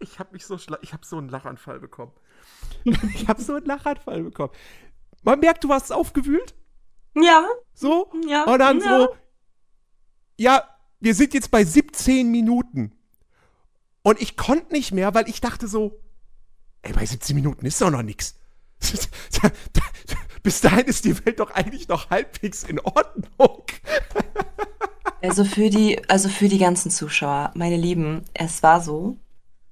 Ich 0.00 0.18
habe 0.18 0.32
mich 0.32 0.46
so 0.46 0.58
schla 0.58 0.78
ich 0.82 0.92
habe 0.92 1.06
so 1.06 1.18
einen 1.18 1.28
Lachanfall 1.28 1.78
bekommen. 1.78 2.12
ich 2.84 3.28
habe 3.28 3.42
so 3.42 3.54
einen 3.54 3.66
Lachanfall 3.66 4.22
bekommen. 4.22 4.52
Man 5.22 5.40
merkt, 5.40 5.64
du 5.64 5.68
warst 5.68 5.92
aufgewühlt, 5.92 6.54
ja, 7.14 7.46
so 7.74 8.10
ja. 8.26 8.44
und 8.44 8.58
dann 8.58 8.80
ja. 8.80 9.00
so 9.00 9.14
ja, 10.40 10.64
wir 11.00 11.14
sind 11.14 11.34
jetzt 11.34 11.50
bei 11.50 11.64
17 11.64 12.30
Minuten. 12.30 12.92
Und 14.02 14.22
ich 14.22 14.38
konnte 14.38 14.72
nicht 14.72 14.90
mehr, 14.92 15.12
weil 15.12 15.28
ich 15.28 15.42
dachte 15.42 15.68
so, 15.68 16.00
ey, 16.80 16.94
bei 16.94 17.04
17 17.04 17.36
Minuten 17.36 17.66
ist 17.66 17.78
doch 17.82 17.90
noch 17.90 18.02
nix. 18.02 18.36
Bis 20.42 20.62
dahin 20.62 20.86
ist 20.86 21.04
die 21.04 21.26
Welt 21.26 21.40
doch 21.40 21.50
eigentlich 21.50 21.88
noch 21.88 22.08
halbwegs 22.08 22.64
in 22.64 22.80
Ordnung. 22.80 23.64
Also 25.22 25.44
für 25.44 25.68
die, 25.68 26.02
also 26.08 26.30
für 26.30 26.48
die 26.48 26.56
ganzen 26.56 26.90
Zuschauer, 26.90 27.50
meine 27.54 27.76
Lieben, 27.76 28.24
es 28.32 28.62
war 28.62 28.80
so, 28.80 29.18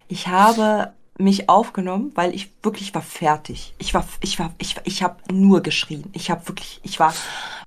ich 0.09 0.29
habe 0.29 0.93
mich 1.19 1.49
aufgenommen, 1.49 2.13
weil 2.15 2.35
ich 2.35 2.51
wirklich 2.63 2.95
war 2.95 3.03
fertig. 3.03 3.75
Ich 3.79 3.93
war, 3.93 4.07
ich 4.21 4.39
war, 4.39 4.55
ich, 4.59 4.77
ich 4.85 5.03
habe 5.03 5.17
nur 5.33 5.63
geschrien. 5.63 6.05
Ich 6.13 6.31
habe 6.31 6.47
wirklich, 6.49 6.81
ich 6.83 6.99
war 7.01 7.13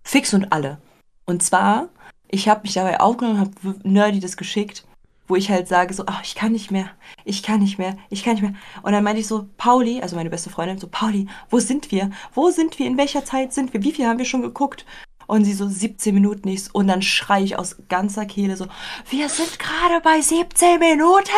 fix 0.03 0.33
und 0.33 0.51
alle. 0.51 0.79
Und 1.25 1.43
zwar, 1.43 1.89
ich 2.29 2.47
habe 2.47 2.61
mich 2.63 2.73
dabei 2.73 2.99
aufgenommen, 2.99 3.39
habe 3.39 3.75
Nerdy 3.83 4.19
das 4.19 4.37
geschickt, 4.37 4.85
wo 5.27 5.35
ich 5.35 5.49
halt 5.49 5.67
sage 5.67 5.93
so, 5.93 6.03
ach, 6.07 6.21
ich 6.23 6.35
kann 6.35 6.51
nicht 6.51 6.71
mehr, 6.71 6.89
ich 7.23 7.43
kann 7.43 7.59
nicht 7.61 7.77
mehr, 7.77 7.97
ich 8.09 8.23
kann 8.23 8.33
nicht 8.33 8.41
mehr. 8.41 8.55
Und 8.83 8.93
dann 8.93 9.03
meinte 9.03 9.21
ich 9.21 9.27
so, 9.27 9.47
Pauli, 9.57 10.01
also 10.01 10.15
meine 10.15 10.29
beste 10.29 10.49
Freundin, 10.49 10.79
so, 10.79 10.87
Pauli, 10.87 11.27
wo 11.49 11.59
sind 11.59 11.91
wir? 11.91 12.09
Wo 12.33 12.49
sind 12.49 12.79
wir? 12.79 12.87
In 12.87 12.97
welcher 12.97 13.23
Zeit 13.23 13.53
sind 13.53 13.73
wir? 13.73 13.83
Wie 13.83 13.91
viel 13.91 14.07
haben 14.07 14.19
wir 14.19 14.25
schon 14.25 14.41
geguckt? 14.41 14.85
Und 15.27 15.45
sie 15.45 15.53
so 15.53 15.67
17 15.67 16.13
Minuten 16.13 16.49
nichts. 16.49 16.69
Und 16.69 16.87
dann 16.87 17.01
schrei 17.01 17.43
ich 17.43 17.57
aus 17.57 17.77
ganzer 17.87 18.25
Kehle 18.25 18.57
so, 18.57 18.67
wir 19.09 19.29
sind 19.29 19.59
gerade 19.59 20.01
bei 20.01 20.19
17 20.19 20.79
Minuten. 20.79 21.31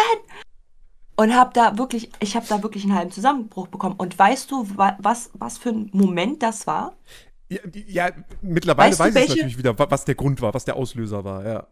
Und 1.15 1.35
hab 1.35 1.53
da 1.53 1.77
wirklich, 1.77 2.09
ich 2.19 2.35
habe 2.35 2.45
da 2.47 2.63
wirklich 2.63 2.83
einen 2.83 2.95
halben 2.95 3.11
Zusammenbruch 3.11 3.67
bekommen. 3.67 3.95
Und 3.97 4.17
weißt 4.17 4.49
du, 4.49 4.67
wa- 4.77 4.97
was, 4.99 5.29
was 5.33 5.57
für 5.57 5.69
ein 5.69 5.89
Moment 5.93 6.41
das 6.41 6.65
war? 6.65 6.93
Ja, 7.49 7.59
ja 7.87 8.09
mittlerweile 8.41 8.91
Weißt 8.97 9.15
weiß 9.15 9.15
ich 9.23 9.29
natürlich 9.29 9.57
wieder, 9.57 9.77
wa- 9.77 9.87
was 9.89 10.05
der 10.05 10.15
Grund 10.15 10.41
war, 10.41 10.53
was 10.53 10.65
der 10.65 10.75
Auslöser 10.75 11.23
war, 11.23 11.45
ja. 11.45 11.67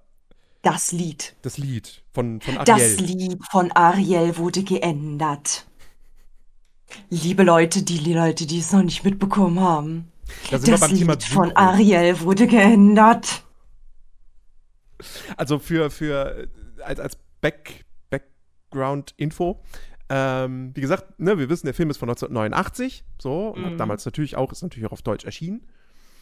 Das 0.61 0.91
Lied. 0.91 1.35
Das 1.41 1.57
Lied 1.57 2.03
von, 2.13 2.39
von 2.39 2.55
Ariel. 2.57 2.97
Das 2.97 2.99
Lied 2.99 3.39
von 3.49 3.71
Ariel 3.71 4.37
wurde 4.37 4.63
geändert. 4.63 5.65
Liebe 7.09 7.41
Leute, 7.43 7.81
die 7.81 7.97
Leute, 8.13 8.45
die 8.45 8.59
es 8.59 8.71
noch 8.71 8.83
nicht 8.83 9.03
mitbekommen 9.03 9.59
haben. 9.59 10.11
Da 10.51 10.59
Das 10.59 10.91
Lied 10.91 11.23
von. 11.23 11.55
Ariel 11.55 12.19
wurde 12.21 12.45
geändert. 12.45 13.43
Also 15.35 15.57
für, 15.57 15.89
für 15.89 16.43
äh, 16.43 16.83
als, 16.83 16.99
als 16.99 17.17
Back, 17.41 17.85
Background-Info. 18.72 19.61
Ähm, 20.09 20.72
wie 20.76 20.82
gesagt, 20.82 21.19
ne, 21.19 21.38
wir 21.38 21.49
wissen, 21.49 21.67
der 21.67 21.74
Film 21.74 21.89
ist 21.89 21.97
von 21.97 22.09
1989, 22.09 23.05
so, 23.22 23.49
und 23.49 23.63
hat 23.63 23.74
Mhm. 23.74 23.78
damals 23.78 24.05
natürlich 24.05 24.36
auch, 24.36 24.51
ist 24.51 24.61
natürlich 24.61 24.88
auch 24.88 24.91
auf 24.91 25.01
Deutsch 25.01 25.24
erschienen. 25.26 25.65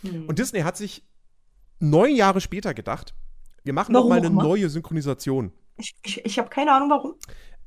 Hm. 0.03 0.27
Und 0.27 0.37
Disney 0.37 0.61
hat 0.61 0.77
sich 0.77 1.03
neun 1.79 2.15
Jahre 2.15 2.39
später 2.41 2.73
gedacht, 2.73 3.15
wir 3.63 3.73
machen 3.73 3.91
noch 3.93 3.99
Warum 4.01 4.09
mal 4.09 4.15
auch 4.19 4.23
eine 4.23 4.27
immer? 4.27 4.43
neue 4.43 4.69
Synchronisation. 4.69 5.51
Ich, 5.77 5.95
ich, 6.03 6.23
ich 6.25 6.39
habe 6.39 6.49
keine 6.49 6.71
Ahnung 6.73 6.89
warum. 6.89 7.15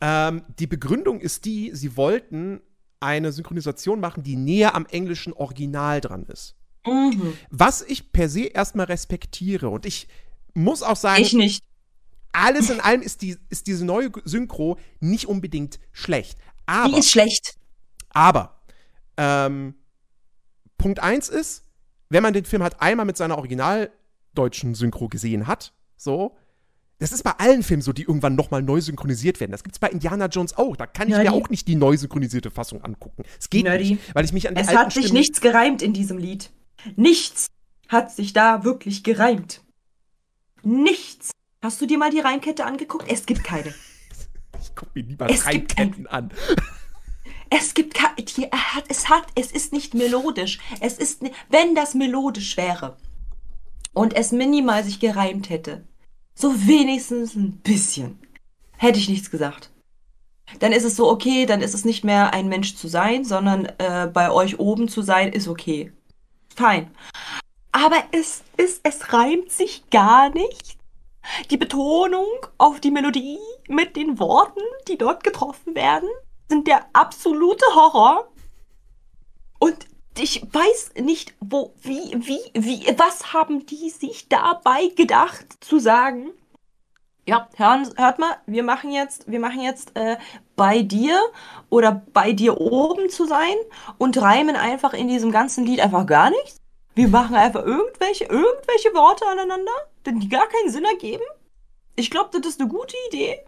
Ähm, 0.01 0.43
die 0.59 0.67
Begründung 0.67 1.21
ist 1.21 1.45
die, 1.45 1.71
sie 1.75 1.97
wollten 1.97 2.61
eine 3.01 3.33
Synchronisation 3.33 3.99
machen, 4.01 4.23
die 4.23 4.37
näher 4.37 4.75
am 4.77 4.87
englischen 4.87 5.33
Original 5.33 6.01
dran 6.01 6.25
ist. 6.27 6.55
Mhm. 6.87 7.35
Was 7.51 7.83
ich 7.83 8.13
per 8.13 8.29
se 8.29 8.45
erstmal 8.45 8.87
respektiere. 8.87 9.69
Und 9.69 9.87
ich 9.87 10.07
muss 10.55 10.83
auch 10.83 10.97
sagen, 10.97 11.23
Ich 11.23 11.33
nicht. 11.33 11.65
Alles 12.33 12.71
in 12.71 12.81
allem 12.81 13.03
ist, 13.03 13.23
die, 13.23 13.37
ist 13.51 13.67
diese 13.67 13.85
neue 13.85 14.11
Synchro 14.25 14.79
nicht 15.01 15.27
unbedingt 15.27 15.79
schlecht. 15.93 16.39
Die 16.39 16.45
Aber, 16.67 16.99
ist 16.99 17.11
schlecht. 17.11 17.57
aber, 18.11 18.61
ähm, 19.17 19.75
Punkt 20.79 21.01
eins 21.01 21.29
ist, 21.29 21.65
wenn 22.09 22.23
man 22.23 22.33
den 22.33 22.45
Film 22.45 22.63
halt 22.63 22.81
einmal 22.81 23.07
mit 23.07 23.17
seiner 23.17 23.37
originaldeutschen 23.39 24.75
Synchro 24.75 25.09
gesehen 25.09 25.47
hat, 25.47 25.73
so, 25.97 26.37
das 26.99 27.11
ist 27.13 27.23
bei 27.25 27.33
allen 27.33 27.63
Filmen 27.63 27.83
so, 27.83 27.93
die 27.93 28.03
irgendwann 28.03 28.37
nochmal 28.37 28.63
neu 28.63 28.81
synchronisiert 28.81 29.41
werden. 29.41 29.51
Das 29.51 29.65
gibt's 29.65 29.79
bei 29.79 29.89
Indiana 29.89 30.27
Jones 30.27 30.57
auch. 30.57 30.77
Da 30.77 30.87
kann 30.87 31.09
ich 31.09 31.15
Nerdy. 31.15 31.31
mir 31.31 31.35
auch 31.35 31.49
nicht 31.49 31.67
die 31.67 31.75
neu 31.75 31.97
synchronisierte 31.97 32.51
Fassung 32.51 32.83
angucken. 32.85 33.25
Es 33.41 33.51
geht 33.51 33.65
Nerdy. 33.65 33.93
nicht, 33.95 34.15
weil 34.15 34.25
ich 34.25 34.33
mich 34.33 34.49
an 34.49 34.55
die 34.55 34.61
Es 34.61 34.69
hat 34.69 34.93
sich 34.93 35.05
Stimmen- 35.07 35.19
nichts 35.19 35.41
gereimt 35.41 35.83
in 35.83 35.93
diesem 35.93 36.19
Lied. 36.19 36.51
Nichts 36.97 37.49
hat 37.89 38.13
sich 38.13 38.33
da 38.33 38.63
wirklich 38.65 39.03
gereimt. 39.03 39.63
Nichts. 40.63 41.31
Hast 41.63 41.81
du 41.81 41.87
dir 41.87 41.97
mal 41.97 42.11
die 42.11 42.19
Reimkette 42.19 42.65
angeguckt? 42.65 43.07
Es 43.09 43.25
gibt 43.25 43.45
keine. 43.45 43.73
Ich 44.61 44.75
guck 44.75 44.93
mir 44.97 45.05
lieber 45.05 45.31
Es 45.31 45.45
drei 45.45 45.53
gibt 45.53 45.77
Ketten 45.77 46.07
an. 46.09 46.33
Es 47.51 47.75
gibt 47.75 47.95
keine. 47.95 48.17
Hat, 48.53 48.85
es 48.89 49.09
hat, 49.09 49.27
es 49.37 49.53
ist 49.53 49.73
nicht 49.73 49.95
melodisch. 49.95 50.59
Es 50.81 50.99
ist, 50.99 51.23
wenn 51.51 51.75
das 51.77 51.95
melodisch 51.95 52.57
wäre 52.57 52.97
und 53.93 54.15
es 54.15 54.33
minimal 54.33 54.83
sich 54.83 54.99
gereimt 54.99 55.51
hätte, 55.51 55.87
so 56.35 56.67
wenigstens 56.67 57.37
ein 57.37 57.59
bisschen, 57.59 58.19
hätte 58.77 58.99
ich 58.99 59.09
nichts 59.09 59.31
gesagt. 59.31 59.71
Dann 60.59 60.73
ist 60.73 60.85
es 60.85 60.97
so 60.97 61.09
okay, 61.09 61.47
dann 61.47 61.61
ist 61.61 61.75
es 61.75 61.85
nicht 61.85 62.03
mehr 62.03 62.35
ein 62.35 62.49
Mensch 62.49 62.75
zu 62.75 62.89
sein, 62.89 63.25
sondern 63.25 63.67
äh, 63.79 64.11
bei 64.13 64.33
euch 64.33 64.59
oben 64.59 64.89
zu 64.89 65.03
sein, 65.03 65.33
ist 65.33 65.47
okay. 65.47 65.93
Fein. 66.55 66.91
Aber 67.71 68.03
es 68.11 68.43
ist, 68.57 68.81
es 68.83 69.13
reimt 69.13 69.53
sich 69.53 69.89
gar 69.91 70.31
nicht. 70.31 70.82
Die 71.51 71.57
Betonung 71.57 72.27
auf 72.59 72.81
die 72.81 72.91
Melodie 72.91 73.39
mit 73.69 73.97
den 73.97 74.19
Worten, 74.19 74.61
die 74.89 74.99
dort 74.99 75.25
getroffen 75.25 75.75
werden, 75.75 76.09
sind 76.49 76.67
der 76.67 76.87
absolute 76.93 77.65
Horror. 77.75 78.29
Und 79.59 79.87
ich 80.19 80.43
weiß 80.53 80.93
nicht, 81.01 81.35
wo, 81.41 81.75
wie, 81.81 82.13
wie, 82.15 82.41
wie, 82.55 82.99
was 82.99 83.33
haben 83.33 83.65
die 83.67 83.91
sich 83.91 84.29
dabei 84.29 84.89
gedacht 84.89 85.65
zu 85.65 85.79
sagen? 85.79 86.31
Ja, 87.27 87.49
hören, 87.57 87.89
hört 87.97 88.19
mal, 88.19 88.37
wir 88.47 88.65
machen 88.65 88.91
jetzt, 88.91 89.31
wir 89.31 89.39
machen 89.39 89.61
jetzt 89.61 89.97
äh, 89.97 90.17
bei 90.57 90.83
dir 90.83 91.21
oder 91.71 92.03
bei 92.13 92.33
dir 92.33 92.61
oben 92.61 93.11
zu 93.11 93.27
sein 93.27 93.55
und 93.97 94.21
reimen 94.21 94.57
einfach 94.57 94.93
in 94.93 95.07
diesem 95.07 95.31
ganzen 95.31 95.65
Lied 95.65 95.81
einfach 95.81 96.05
gar 96.07 96.31
nichts. 96.31 96.62
Wir 96.95 97.09
machen 97.09 97.37
einfach 97.37 97.65
irgendwelche, 97.65 98.25
irgendwelche 98.25 98.93
Worte 98.95 99.27
aneinander, 99.27 99.73
die 100.07 100.29
gar 100.29 100.47
keinen 100.49 100.71
Sinn 100.71 100.85
ergeben. 100.85 101.25
Ich 101.97 102.11
glaube, 102.11 102.39
das 102.39 102.53
ist 102.53 102.61
eine 102.61 102.69
gute 102.69 102.97
Idee. 103.09 103.41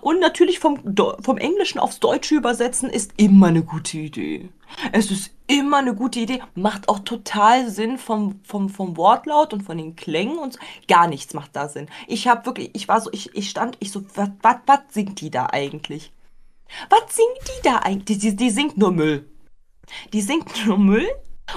Und 0.00 0.20
natürlich 0.20 0.60
vom, 0.60 0.78
vom 1.20 1.38
Englischen 1.38 1.80
aufs 1.80 2.00
Deutsche 2.00 2.36
übersetzen 2.36 2.90
ist 2.90 3.12
immer 3.16 3.48
eine 3.48 3.62
gute 3.62 3.98
Idee. 3.98 4.48
Es 4.92 5.10
ist 5.10 5.32
immer 5.48 5.78
eine 5.78 5.94
gute 5.94 6.20
Idee. 6.20 6.42
Macht 6.54 6.88
auch 6.88 7.00
total 7.00 7.68
Sinn 7.70 7.98
vom, 7.98 8.40
vom, 8.44 8.68
vom 8.68 8.96
Wortlaut 8.96 9.52
und 9.52 9.62
von 9.62 9.78
den 9.78 9.96
Klängen 9.96 10.38
und 10.38 10.54
so. 10.54 10.60
Gar 10.86 11.08
nichts 11.08 11.34
macht 11.34 11.56
da 11.56 11.68
Sinn. 11.68 11.88
Ich 12.06 12.28
habe 12.28 12.46
wirklich, 12.46 12.70
ich 12.72 12.86
war 12.86 13.00
so, 13.00 13.10
ich, 13.12 13.34
ich 13.34 13.50
stand, 13.50 13.76
ich 13.80 13.90
so, 13.90 14.02
was, 14.14 14.30
was, 14.42 14.56
was 14.66 14.80
singt 14.90 15.20
die 15.20 15.30
da 15.30 15.46
eigentlich? 15.46 16.12
Was 16.88 17.16
singt 17.16 17.48
die 17.48 17.62
da 17.64 17.78
eigentlich? 17.78 18.18
Die, 18.18 18.30
die, 18.30 18.36
die 18.36 18.50
singt 18.50 18.78
nur 18.78 18.92
Müll. 18.92 19.28
Die 20.12 20.20
singt 20.20 20.66
nur 20.66 20.78
Müll 20.78 21.08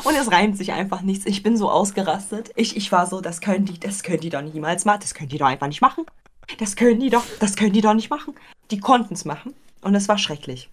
und 0.03 0.15
es 0.15 0.31
reimt 0.31 0.57
sich 0.57 0.71
einfach 0.73 1.01
nichts. 1.01 1.25
Ich 1.25 1.43
bin 1.43 1.57
so 1.57 1.69
ausgerastet. 1.69 2.51
Ich, 2.55 2.75
ich 2.77 2.91
war 2.91 3.07
so, 3.07 3.21
das 3.21 3.41
können 3.41 3.65
die, 3.65 3.79
das 3.79 4.03
können 4.03 4.19
die 4.19 4.29
doch 4.29 4.41
niemals 4.41 4.85
machen. 4.85 4.99
Das 5.01 5.13
können 5.13 5.29
die 5.29 5.37
doch 5.37 5.47
einfach 5.47 5.67
nicht 5.67 5.81
machen. 5.81 6.05
Das 6.59 6.75
können 6.75 6.99
die 6.99 7.09
doch, 7.09 7.23
das 7.39 7.55
können 7.55 7.73
die 7.73 7.81
doch 7.81 7.93
nicht 7.93 8.09
machen. 8.09 8.35
Die 8.71 8.79
konnten 8.79 9.13
es 9.13 9.25
machen 9.25 9.53
und 9.81 9.95
es 9.95 10.07
war 10.09 10.17
schrecklich. 10.17 10.69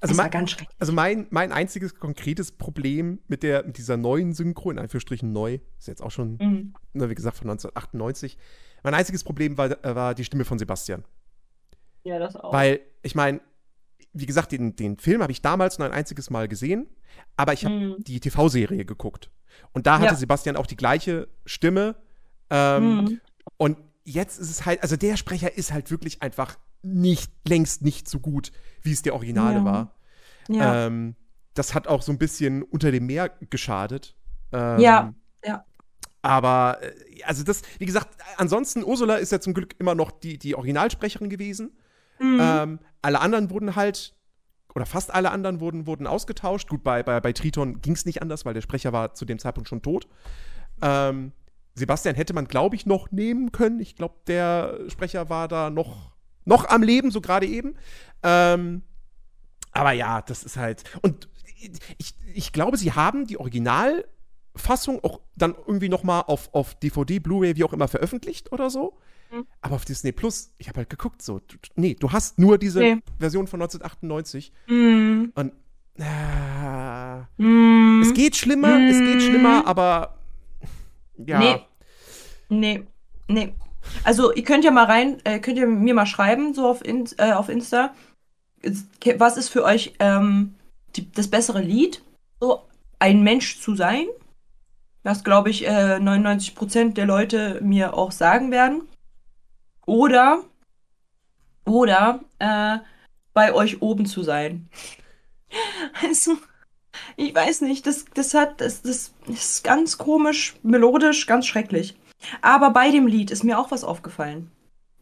Also 0.00 0.12
es 0.12 0.18
war 0.18 0.24
mein, 0.26 0.30
ganz 0.30 0.50
schrecklich. 0.50 0.76
also 0.78 0.92
mein, 0.92 1.26
mein 1.30 1.52
einziges 1.52 1.94
konkretes 1.98 2.52
Problem 2.52 3.18
mit, 3.28 3.42
der, 3.42 3.64
mit 3.64 3.78
dieser 3.78 3.96
neuen 3.96 4.34
Synchro, 4.34 4.70
in 4.70 4.78
Anführungsstrichen 4.78 5.32
neu, 5.32 5.58
ist 5.78 5.88
jetzt 5.88 6.02
auch 6.02 6.10
schon, 6.10 6.36
Mhm. 6.40 6.74
ne, 6.92 7.08
wie 7.08 7.14
gesagt, 7.14 7.38
von 7.38 7.48
1998. 7.48 8.36
Mein 8.82 8.94
einziges 8.94 9.24
Problem 9.24 9.56
war, 9.58 9.70
äh, 9.84 9.94
war 9.94 10.14
die 10.14 10.24
Stimme 10.24 10.44
von 10.44 10.58
Sebastian. 10.58 11.04
Ja, 12.04 12.18
das 12.18 12.36
auch. 12.36 12.52
Weil, 12.52 12.80
ich 13.02 13.14
meine, 13.14 13.40
wie 14.12 14.26
gesagt, 14.26 14.52
den, 14.52 14.74
den 14.76 14.96
Film 14.98 15.22
habe 15.22 15.32
ich 15.32 15.42
damals 15.42 15.78
nur 15.78 15.86
ein 15.86 15.92
einziges 15.94 16.30
Mal 16.30 16.48
gesehen, 16.48 16.88
aber 17.36 17.52
ich 17.52 17.64
habe 17.64 17.74
Mhm. 17.74 17.96
die 18.04 18.20
TV-Serie 18.20 18.84
geguckt. 18.84 19.30
Und 19.72 19.86
da 19.86 19.94
hatte 19.98 20.06
Ja. 20.06 20.14
Sebastian 20.14 20.56
auch 20.56 20.66
die 20.66 20.76
gleiche 20.76 21.28
Stimme. 21.46 21.96
Ähm, 22.50 22.96
Mhm. 22.96 23.20
Und 23.56 23.78
jetzt 24.04 24.38
ist 24.38 24.50
es 24.50 24.66
halt, 24.66 24.82
also 24.82 24.96
der 24.96 25.16
Sprecher 25.16 25.56
ist 25.56 25.72
halt 25.72 25.90
wirklich 25.90 26.22
einfach 26.22 26.58
nicht, 26.82 27.30
längst 27.46 27.82
nicht 27.82 28.08
so 28.08 28.18
gut, 28.20 28.52
wie 28.82 28.92
es 28.92 29.02
der 29.02 29.14
Originale 29.14 29.58
Ja. 29.58 29.64
war. 29.64 29.96
ja. 30.48 30.86
Ähm, 30.86 31.14
das 31.54 31.74
hat 31.74 31.86
auch 31.88 32.02
so 32.02 32.10
ein 32.12 32.18
bisschen 32.18 32.62
unter 32.62 32.90
dem 32.90 33.06
Meer 33.06 33.28
geschadet. 33.50 34.16
Ähm, 34.52 34.80
Ja, 34.80 35.14
ja. 35.44 35.64
Aber, 36.22 36.78
äh, 36.82 37.22
also 37.24 37.42
das, 37.44 37.62
wie 37.78 37.86
gesagt, 37.86 38.08
ansonsten, 38.36 38.84
Ursula 38.84 39.16
ist 39.16 39.32
ja 39.32 39.40
zum 39.40 39.54
Glück 39.54 39.74
immer 39.78 39.94
noch 39.94 40.10
die, 40.10 40.38
die 40.38 40.54
Originalsprecherin 40.54 41.28
gewesen. 41.30 41.76
Mhm. 42.20 42.38
Ähm, 42.40 42.78
alle 43.02 43.20
anderen 43.20 43.50
wurden 43.50 43.76
halt, 43.76 44.14
oder 44.74 44.86
fast 44.86 45.12
alle 45.12 45.30
anderen 45.30 45.60
wurden, 45.60 45.86
wurden 45.86 46.06
ausgetauscht. 46.06 46.68
Gut, 46.68 46.84
bei, 46.84 47.02
bei, 47.02 47.20
bei 47.20 47.32
Triton 47.32 47.80
ging 47.80 47.94
es 47.94 48.04
nicht 48.04 48.22
anders, 48.22 48.44
weil 48.44 48.54
der 48.54 48.60
Sprecher 48.60 48.92
war 48.92 49.14
zu 49.14 49.24
dem 49.24 49.38
Zeitpunkt 49.38 49.68
schon 49.68 49.82
tot. 49.82 50.06
Ähm, 50.82 51.32
Sebastian 51.74 52.14
hätte 52.14 52.34
man, 52.34 52.46
glaube 52.46 52.76
ich, 52.76 52.86
noch 52.86 53.10
nehmen 53.10 53.52
können. 53.52 53.80
Ich 53.80 53.96
glaube, 53.96 54.14
der 54.26 54.78
Sprecher 54.88 55.30
war 55.30 55.48
da 55.48 55.70
noch, 55.70 56.12
noch 56.44 56.68
am 56.68 56.82
Leben, 56.82 57.10
so 57.10 57.20
gerade 57.20 57.46
eben. 57.46 57.74
Ähm, 58.22 58.82
aber 59.72 59.92
ja, 59.92 60.20
das 60.22 60.42
ist 60.44 60.56
halt. 60.56 60.84
Und 61.02 61.28
ich, 61.98 62.14
ich 62.34 62.52
glaube, 62.52 62.76
sie 62.76 62.92
haben 62.92 63.26
die 63.26 63.38
Originalfassung 63.38 65.02
auch 65.04 65.20
dann 65.36 65.54
irgendwie 65.54 65.88
noch 65.88 66.02
mal 66.02 66.20
auf, 66.22 66.52
auf 66.52 66.74
DVD, 66.74 67.18
Blu-ray, 67.18 67.56
wie 67.56 67.64
auch 67.64 67.72
immer 67.72 67.88
veröffentlicht 67.88 68.52
oder 68.52 68.70
so. 68.70 68.98
Mhm. 69.32 69.46
Aber 69.60 69.76
auf 69.76 69.84
Disney 69.84 70.12
Plus, 70.12 70.52
ich 70.58 70.68
habe 70.68 70.78
halt 70.78 70.90
geguckt, 70.90 71.22
so, 71.22 71.38
du, 71.40 71.56
nee, 71.76 71.94
du 71.98 72.10
hast 72.12 72.38
nur 72.38 72.58
diese 72.58 72.80
Nee. 72.80 72.96
Version 73.18 73.46
von 73.46 73.60
1998 73.62 74.52
Mhm. 74.68 75.32
und 75.34 75.52
äh, 75.98 77.42
Mhm. 77.42 78.02
es 78.02 78.14
geht 78.14 78.36
schlimmer, 78.36 78.80
es 78.88 78.98
geht 78.98 79.16
Mhm. 79.16 79.20
schlimmer, 79.20 79.66
aber 79.66 80.16
ja. 81.18 81.38
Nee. 81.38 81.60
Nee. 82.48 82.86
Nee. 83.28 83.54
Also, 84.04 84.32
ihr 84.32 84.42
könnt 84.44 84.64
ja 84.64 84.70
mal 84.70 84.84
rein, 84.84 85.18
äh, 85.24 85.38
könnt 85.40 85.58
ihr 85.58 85.66
mir 85.66 85.94
mal 85.94 86.06
schreiben, 86.06 86.54
so 86.54 86.66
auf, 86.68 86.84
In 86.84 87.08
äh, 87.18 87.32
auf 87.32 87.48
Insta. 87.48 87.94
Was 89.16 89.36
ist 89.38 89.48
für 89.48 89.64
euch 89.64 89.94
ähm, 90.00 90.54
die, 90.96 91.10
das 91.12 91.28
bessere 91.28 91.62
Lied? 91.62 92.02
So, 92.40 92.62
ein 92.98 93.22
Mensch 93.22 93.60
zu 93.60 93.74
sein. 93.74 94.06
Was, 95.02 95.24
glaube 95.24 95.48
ich, 95.48 95.66
äh, 95.66 95.98
99% 95.98 96.92
der 96.94 97.06
Leute 97.06 97.58
mir 97.62 97.94
auch 97.94 98.12
sagen 98.12 98.50
werden. 98.50 98.82
Oder, 99.90 100.44
oder, 101.64 102.20
äh, 102.38 102.78
bei 103.32 103.52
euch 103.52 103.82
oben 103.82 104.06
zu 104.06 104.22
sein. 104.22 104.68
Also, 106.00 106.36
ich 107.16 107.34
weiß 107.34 107.62
nicht, 107.62 107.88
das, 107.88 108.04
das 108.14 108.34
hat, 108.34 108.60
das, 108.60 108.82
das 108.82 109.12
ist 109.26 109.64
ganz 109.64 109.98
komisch, 109.98 110.54
melodisch, 110.62 111.26
ganz 111.26 111.44
schrecklich. 111.48 111.96
Aber 112.40 112.70
bei 112.70 112.92
dem 112.92 113.08
Lied 113.08 113.32
ist 113.32 113.42
mir 113.42 113.58
auch 113.58 113.72
was 113.72 113.82
aufgefallen. 113.82 114.52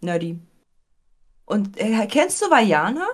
Nerdy. 0.00 0.38
Und 1.44 1.78
äh, 1.78 2.06
kennst 2.06 2.40
du 2.40 2.46
Vajana? 2.46 3.08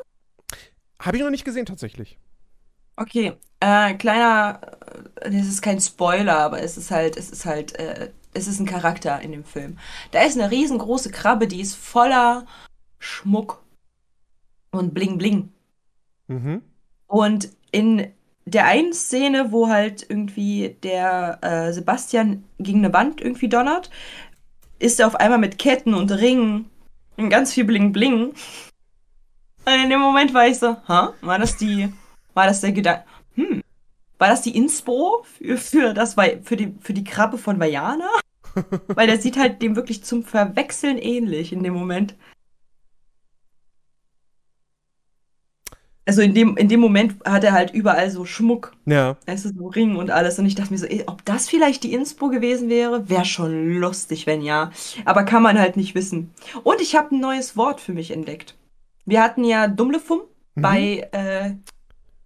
Habe 1.01 1.16
ich 1.16 1.25
noch 1.25 1.31
nicht 1.31 1.45
gesehen 1.45 1.66
tatsächlich. 1.66 2.18
Okay, 2.95 3.33
äh, 3.59 3.95
kleiner, 3.95 4.61
äh, 5.16 5.31
das 5.33 5.49
ist 5.49 5.61
kein 5.61 5.81
Spoiler, 5.81 6.39
aber 6.39 6.62
es 6.62 6.77
ist 6.77 6.93
halt, 6.93 7.16
es 7.16 7.31
ist 7.31 7.47
halt, 7.47 7.77
äh, 7.81 8.12
es 8.35 8.49
ist 8.49 8.61
ein 8.61 8.66
Charakter 8.66 9.20
in 9.20 9.32
dem 9.32 9.45
Film. 9.45 9.78
Da 10.11 10.22
ist 10.22 10.39
eine 10.39 10.51
riesengroße 10.51 11.11
Krabbe, 11.11 11.47
die 11.47 11.61
ist 11.61 11.74
voller 11.74 12.47
Schmuck 12.99 13.62
und 14.70 14.93
Bling 14.93 15.18
Bling. 15.18 15.53
Mhm. 16.26 16.62
Und 17.07 17.49
in 17.70 18.12
der 18.45 18.66
einen 18.66 18.93
Szene, 18.93 19.53
wo 19.53 19.68
halt 19.68 20.05
irgendwie 20.09 20.76
der 20.82 21.39
äh, 21.43 21.72
Sebastian 21.72 22.45
gegen 22.59 22.85
eine 22.85 22.93
Wand 22.93 23.20
irgendwie 23.20 23.49
donnert, 23.49 23.91
ist 24.78 25.01
er 25.01 25.07
auf 25.07 25.16
einmal 25.16 25.39
mit 25.39 25.59
Ketten 25.59 25.95
und 25.95 26.11
Ringen 26.11 26.70
und 27.16 27.30
ganz 27.30 27.53
viel 27.53 27.64
Bling 27.64 27.93
Bling. 27.93 28.35
Und 29.66 29.82
in 29.82 29.91
dem 29.91 30.01
Moment 30.01 30.35
war 30.35 30.47
ich 30.47 30.59
so, 30.59 30.76
ha, 30.89 31.14
war 31.22 31.39
das 31.39 31.57
die, 31.57 31.93
war 32.35 32.47
das 32.47 32.61
der 32.61 32.72
Gedanke, 32.72 33.05
hm, 33.35 33.62
war 34.19 34.29
das 34.29 34.43
die 34.43 34.57
Inspo 34.57 35.25
für, 35.39 35.57
für 35.57 35.95
das, 35.95 36.15
für 36.43 36.57
die, 36.57 36.75
für 36.81 36.93
die 36.93 37.05
Krabbe 37.05 37.39
von 37.39 37.59
Vajana? 37.59 38.09
Weil 38.89 39.07
der 39.07 39.21
sieht 39.21 39.37
halt 39.37 39.61
dem 39.62 39.77
wirklich 39.77 40.05
zum 40.05 40.23
Verwechseln 40.23 40.99
ähnlich 40.99 41.53
in 41.53 41.62
dem 41.62 41.75
Moment. 41.75 42.15
Also 46.07 46.21
in 46.21 46.35
dem, 46.35 46.57
in 46.59 46.69
dem 46.69 46.81
Moment 46.81 47.17
hat 47.25 47.45
er 47.45 47.53
halt 47.53 47.73
überall 47.73 48.11
so 48.11 48.27
Schmuck. 48.27 48.77
Ja. 48.85 49.17
Es 49.25 49.47
ist 49.47 49.57
so 49.57 49.69
Ring 49.69 49.97
und 49.97 50.11
alles. 50.11 50.39
Und 50.39 50.45
ich 50.45 50.55
dachte 50.55 50.71
mir 50.71 50.79
so, 50.79 50.85
ey, 50.87 51.05
ob 51.07 51.25
das 51.25 51.49
vielleicht 51.49 51.83
die 51.83 51.95
Inspo 51.95 52.29
gewesen 52.29 52.69
wäre, 52.69 53.09
wäre 53.09 53.25
schon 53.25 53.79
lustig, 53.79 54.27
wenn 54.27 54.43
ja. 54.43 54.71
Aber 55.07 55.25
kann 55.25 55.43
man 55.43 55.59
halt 55.59 55.79
nicht 55.79 55.95
wissen. 55.95 56.31
Und 56.62 56.83
ich 56.83 56.95
habe 56.95 57.15
ein 57.17 57.21
neues 57.21 57.57
Wort 57.57 57.81
für 57.81 57.95
mich 57.95 58.11
entdeckt. 58.11 58.55
Wir 59.07 59.23
hatten 59.23 59.45
ja 59.45 59.67
Dummlefum 59.67 60.21
Mhm. 60.57 60.62
bei, 60.62 61.09
äh, 61.12 61.55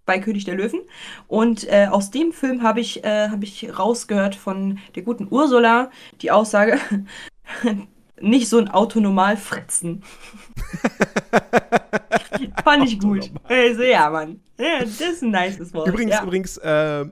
bei 0.09 0.19
König 0.19 0.45
der 0.47 0.57
Löwen. 0.57 0.81
Und 1.29 1.71
äh, 1.71 1.87
aus 1.87 2.11
dem 2.11 2.33
Film 2.33 2.63
habe 2.63 2.81
ich, 2.81 3.05
äh, 3.05 3.29
hab 3.29 3.45
ich 3.45 3.79
rausgehört 3.79 4.35
von 4.35 4.79
der 4.97 5.05
guten 5.05 5.29
Ursula 5.31 5.91
die 6.23 6.31
Aussage, 6.31 6.81
nicht 8.21 8.49
so 8.49 8.59
ein 8.59 8.69
autonomal 8.69 9.37
fritzen. 9.37 10.03
Fand 12.65 12.87
ich 12.87 12.99
gut. 12.99 13.31
Also, 13.45 13.83
ja, 13.83 14.09
Mann. 14.11 14.41
Ja, 14.59 14.81
das 14.81 15.01
ist 15.01 15.23
ein 15.23 15.31
nices 15.31 15.73
Wort. 15.75 15.87
Übrigens, 15.87 16.15
ja. 16.15 16.25
übrigens, 16.25 16.57
äh, 16.57 17.05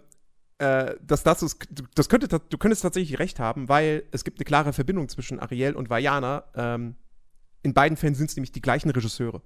äh, 0.59 0.97
das, 1.07 1.23
das, 1.23 1.43
ist, 1.43 1.59
das 1.95 2.09
könnte, 2.09 2.29
du 2.29 2.59
könntest 2.59 2.83
tatsächlich 2.83 3.19
recht 3.19 3.39
haben, 3.39 3.69
weil 3.69 4.05
es 4.11 4.25
gibt 4.25 4.39
eine 4.39 4.47
klare 4.47 4.73
Verbindung 4.73 5.11
zwischen 5.11 5.39
Ariel 5.39 5.75
und 5.75 5.91
Vajana. 5.91 6.45
Ähm, 6.55 6.97
in 7.63 7.75
beiden 7.75 7.99
Fällen 7.99 8.15
sind 8.15 8.31
es 8.31 8.37
nämlich 8.37 8.53
die 8.53 8.63
gleichen 8.63 8.89
Regisseure. 8.89 9.43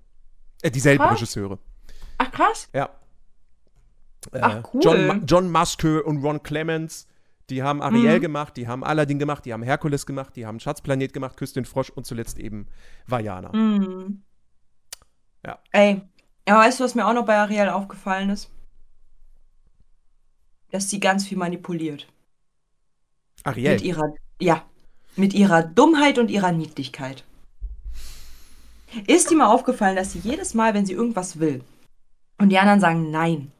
Äh, 0.62 0.70
dieselben 0.70 1.02
Krass. 1.02 1.16
Regisseure. 1.16 1.58
Ach, 2.18 2.30
krass. 2.30 2.68
Ja. 2.72 2.90
Äh, 4.32 4.40
Ach, 4.42 4.62
cool. 4.74 4.80
John, 4.82 5.26
John 5.26 5.50
Musker 5.50 6.06
und 6.06 6.22
Ron 6.22 6.42
Clements, 6.42 7.06
die 7.48 7.62
haben 7.62 7.82
Ariel 7.82 8.18
Mhm. 8.18 8.22
gemacht, 8.22 8.56
die 8.56 8.68
haben 8.68 8.84
Aladdin 8.84 9.18
gemacht, 9.18 9.44
die 9.44 9.52
haben 9.52 9.62
Herkules 9.62 10.06
gemacht, 10.06 10.36
die 10.36 10.46
haben 10.46 10.60
Schatzplanet 10.60 11.12
gemacht, 11.12 11.36
Küss 11.36 11.52
den 11.52 11.64
Frosch 11.64 11.90
und 11.90 12.06
zuletzt 12.06 12.38
eben 12.38 12.68
Vajana. 13.06 13.52
Mhm. 13.56 14.22
Ja. 15.44 15.58
Ey, 15.72 16.02
aber 16.46 16.60
weißt 16.60 16.80
du, 16.80 16.84
was 16.84 16.94
mir 16.94 17.06
auch 17.06 17.14
noch 17.14 17.24
bei 17.24 17.36
Ariel 17.36 17.68
aufgefallen 17.70 18.30
ist? 18.30 18.50
Dass 20.70 20.88
sie 20.88 21.00
ganz 21.00 21.26
viel 21.26 21.38
manipuliert. 21.38 22.06
Ariel. 23.42 23.72
Mit 23.72 23.82
ihrer, 23.82 24.14
ja, 24.40 24.62
mit 25.16 25.34
ihrer 25.34 25.62
Dummheit 25.62 26.18
und 26.18 26.30
ihrer 26.30 26.52
Niedlichkeit. 26.52 27.24
Ist 29.06 29.30
dir 29.30 29.36
mal 29.36 29.46
aufgefallen, 29.46 29.96
dass 29.96 30.12
sie 30.12 30.18
jedes 30.18 30.54
Mal, 30.54 30.74
wenn 30.74 30.84
sie 30.86 30.92
irgendwas 30.92 31.38
will 31.40 31.64
und 32.38 32.50
die 32.50 32.58
anderen 32.58 32.80
sagen 32.80 33.10
Nein, 33.10 33.52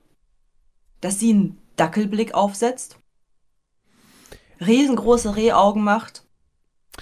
dass 1.01 1.18
sie 1.18 1.30
einen 1.30 1.59
Dackelblick 1.76 2.34
aufsetzt, 2.34 2.98
riesengroße 4.61 5.36
Rehaugen 5.36 5.82
macht, 5.82 6.24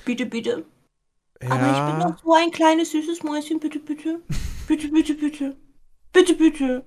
bitte, 0.04 0.26
bitte, 0.26 0.64
aber 1.48 1.68
ich 1.68 1.84
bin 1.84 1.98
doch 2.00 2.18
so 2.22 2.32
ein 2.34 2.50
kleines 2.50 2.90
süßes 2.92 3.22
Mäuschen, 3.22 3.60
bitte, 3.60 3.78
bitte, 3.80 4.20
bitte, 4.66 4.88
bitte, 4.88 5.14
bitte, 5.14 5.56
bitte, 6.12 6.34
bitte. 6.34 6.84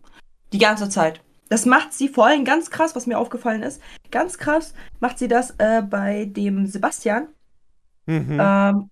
Die 0.53 0.57
ganze 0.59 0.89
Zeit. 0.89 1.21
Das 1.49 1.65
macht 1.65 1.93
sie 1.93 2.07
vor 2.07 2.25
allem 2.27 2.45
ganz 2.45 2.69
krass, 2.69 2.95
was 2.95 3.07
mir 3.07 3.17
aufgefallen 3.17 3.63
ist. 3.63 3.81
Ganz 4.09 4.37
krass 4.37 4.73
macht 4.99 5.19
sie 5.19 5.27
das 5.27 5.51
äh, 5.57 5.81
bei 5.81 6.25
dem 6.25 6.65
Sebastian, 6.67 7.27
Mhm. 8.07 8.37
ähm, 8.41 8.89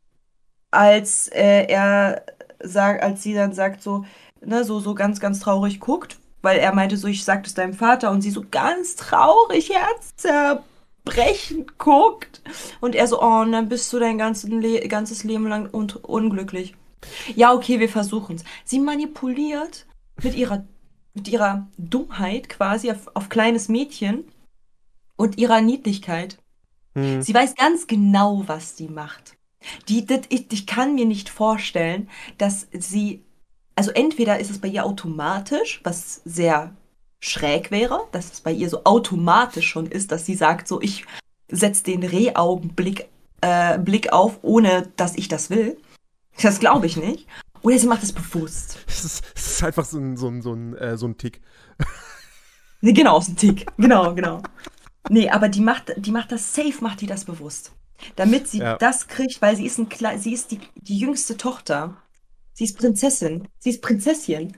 als 0.72 1.30
äh, 1.30 1.66
er 1.68 2.26
sagt, 2.62 3.02
als 3.04 3.24
sie 3.24 3.34
dann 3.34 3.54
sagt 3.54 3.82
so, 3.82 4.06
ne, 4.42 4.64
so 4.64 4.80
so 4.80 4.94
ganz 4.96 5.20
ganz 5.20 5.40
traurig 5.40 5.80
guckt, 5.80 6.20
weil 6.42 6.60
er 6.60 6.74
meinte 6.74 6.98
so, 6.98 7.08
ich 7.08 7.24
sag 7.24 7.44
das 7.44 7.54
deinem 7.54 7.74
Vater 7.74 8.12
und 8.12 8.22
sie 8.22 8.32
so 8.32 8.44
ganz 8.50 8.96
traurig, 8.96 9.72
herzzerbrechend 9.72 11.78
guckt 11.78 12.42
und 12.82 12.96
er 12.96 13.08
so, 13.08 13.22
oh, 13.22 13.42
und 13.42 13.52
dann 13.52 13.70
bist 13.70 13.92
du 13.92 14.00
dein 14.00 14.18
ganzes, 14.18 14.50
Le 14.50 14.88
ganzes 14.88 15.24
Leben 15.24 15.48
lang 15.48 15.70
un 15.74 15.92
unglücklich. 16.02 16.76
Ja, 17.36 17.54
okay, 17.54 17.80
wir 17.80 17.90
versuchen's. 17.90 18.44
Sie 18.66 18.80
manipuliert 18.80 19.86
mit 20.22 20.36
ihrer 20.36 20.66
mit 21.14 21.28
ihrer 21.28 21.68
Dummheit 21.78 22.50
quasi 22.50 22.92
auf, 22.92 23.10
auf 23.14 23.30
kleines 23.30 23.68
Mädchen 23.68 24.26
und 25.16 25.38
ihrer 25.38 25.62
Niedlichkeit. 25.62 26.38
Mhm. 26.94 27.22
Sie 27.22 27.34
weiß 27.34 27.56
ganz 27.56 27.88
genau, 27.88 28.44
was 28.48 28.78
sie 28.78 28.88
macht. 28.88 29.36
Die, 29.90 30.06
das, 30.06 30.22
ich, 30.30 30.52
ich 30.52 30.66
kann 30.66 30.96
mir 30.96 31.06
nicht 31.06 31.30
vorstellen, 31.30 32.10
dass 32.38 32.68
sie, 32.72 33.24
also 33.80 33.92
entweder 33.92 34.42
ist 34.42 34.52
es 34.52 34.60
bei 34.60 34.68
ihr 34.68 34.86
automatisch, 34.86 35.80
was 35.86 36.20
sehr 36.26 36.76
schräg 37.22 37.72
wäre, 37.72 38.02
dass 38.12 38.30
es 38.30 38.42
bei 38.42 38.52
ihr 38.52 38.70
so 38.70 38.84
automatisch 38.84 39.70
schon 39.70 39.86
ist, 39.86 40.12
dass 40.12 40.26
sie 40.26 40.36
sagt, 40.36 40.68
so 40.68 40.82
ich 40.82 41.06
setze 41.50 41.86
den 41.86 42.04
Rehaugenblick 42.04 43.08
äh, 43.40 43.80
Blick 43.80 44.12
auf, 44.12 44.40
ohne 44.42 44.92
dass 44.98 45.16
ich 45.16 45.30
das 45.30 45.50
will. 45.50 45.78
Das 46.42 46.60
glaube 46.60 46.88
ich 46.88 46.98
nicht. 46.98 47.26
Oder 47.62 47.80
sie 47.80 47.88
macht 47.88 48.04
es 48.04 48.12
bewusst. 48.12 48.80
Es 48.88 49.06
ist, 49.06 49.24
ist 49.34 49.64
einfach 49.64 49.86
so 49.86 49.98
ein, 49.98 50.18
so 50.18 50.28
ein, 50.28 50.42
so 50.42 50.52
ein, 50.54 50.76
äh, 50.76 50.98
so 50.98 51.08
ein 51.08 51.18
Tick. 51.18 51.40
Nee, 52.82 52.94
genau, 52.94 53.16
aus 53.18 53.28
dem 53.28 53.36
Tick. 53.38 53.66
Genau, 53.78 54.14
genau. 54.14 54.42
Nee, 55.10 55.30
aber 55.30 55.48
die 55.50 55.60
macht, 55.62 55.94
die 55.98 56.12
macht 56.12 56.32
das 56.34 56.54
safe, 56.54 56.82
macht 56.82 57.00
die 57.02 57.08
das 57.08 57.26
bewusst. 57.26 57.72
Damit 58.18 58.48
sie 58.50 58.60
Ja. 58.60 58.78
das 58.78 59.08
kriegt, 59.08 59.42
weil 59.42 59.56
sie 59.58 59.66
ist 59.66 59.78
ein 59.80 59.90
sie 60.18 60.34
ist 60.34 60.52
die, 60.52 60.60
die 60.76 60.98
jüngste 60.98 61.36
Tochter. 61.36 61.98
Sie 62.60 62.66
ist 62.66 62.78
Prinzessin. 62.78 63.48
Sie 63.60 63.70
ist 63.70 63.82
Prinzessin. 63.82 64.58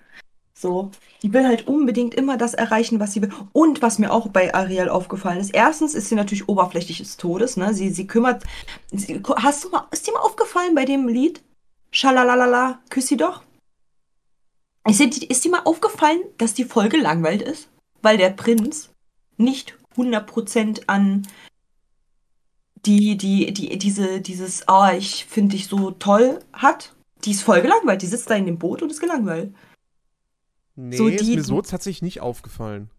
So. 0.56 0.90
Die 1.22 1.32
will 1.34 1.46
halt 1.46 1.68
unbedingt 1.68 2.16
immer 2.16 2.36
das 2.36 2.56
erreichen, 2.56 3.00
was 3.00 3.14
sie 3.14 3.22
will. 3.22 3.32
Und 3.54 3.84
was 3.84 4.00
mir 4.00 4.12
auch 4.12 4.30
bei 4.30 4.56
Ariel 4.56 4.90
aufgefallen 4.90 5.40
ist, 5.40 5.54
erstens 5.54 5.94
ist 5.94 6.10
sie 6.10 6.16
natürlich 6.16 6.50
oberflächlich 6.50 6.98
des 6.98 7.18
Todes, 7.18 7.58
ne? 7.58 7.76
Sie, 7.76 7.92
sie 7.92 8.08
kümmert. 8.08 8.44
Sie, 8.92 9.22
hast 9.36 9.64
du 9.64 9.70
mal, 9.70 9.88
ist 9.92 10.08
dir 10.08 10.14
mal 10.14 10.22
aufgefallen 10.22 10.74
bei 10.74 10.86
dem 10.86 11.08
Lied? 11.08 11.44
Schalalalala, 11.92 12.80
küss 12.90 13.06
sie 13.06 13.18
doch? 13.18 13.44
Ist 14.90 15.00
dir, 15.00 15.30
ist 15.30 15.46
dir 15.46 15.52
mal 15.52 15.62
aufgefallen, 15.66 16.22
dass 16.40 16.56
die 16.56 16.66
Folge 16.66 16.98
langweilt 16.98 17.44
ist? 17.44 17.70
Weil 18.02 18.18
der 18.18 18.32
Prinz 18.32 18.90
nicht 19.38 19.78
100% 19.96 20.86
an 20.88 21.28
die, 22.88 23.16
die, 23.16 23.54
die, 23.54 23.78
diese, 23.78 24.22
dieses, 24.22 24.68
ah, 24.68 24.92
ich 24.92 25.26
finde 25.26 25.56
dich 25.56 25.68
so 25.68 25.92
toll 25.92 26.40
hat. 26.52 26.96
Die 27.26 27.32
ist 27.32 27.44
voll 27.44 27.62
gelangweilt. 27.62 28.02
Die 28.02 28.08
sitzt 28.08 28.30
da 28.30 28.36
in 28.36 28.46
dem 28.46 28.58
Boot 28.58 28.82
und 28.82 28.90
ist 28.92 29.00
gelangweilt. 29.00 29.54
Nee, 30.76 30.96
So 30.98 31.08
ist 31.08 31.26
die- 31.26 31.36
mir 31.36 31.44
so 31.44 31.62
tatsächlich 31.62 32.02
nicht 32.02 32.22
aufgefallen. 32.22 32.90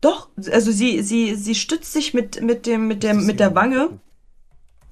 Doch, 0.00 0.28
also 0.50 0.70
sie, 0.70 1.02
sie, 1.02 1.34
sie 1.34 1.54
stützt 1.54 1.92
sich 1.92 2.12
mit, 2.12 2.42
mit, 2.42 2.66
dem, 2.66 2.86
mit, 2.88 3.02
der, 3.02 3.16
ist 3.16 3.24
mit 3.24 3.40
der 3.40 3.54
Wange. 3.54 3.98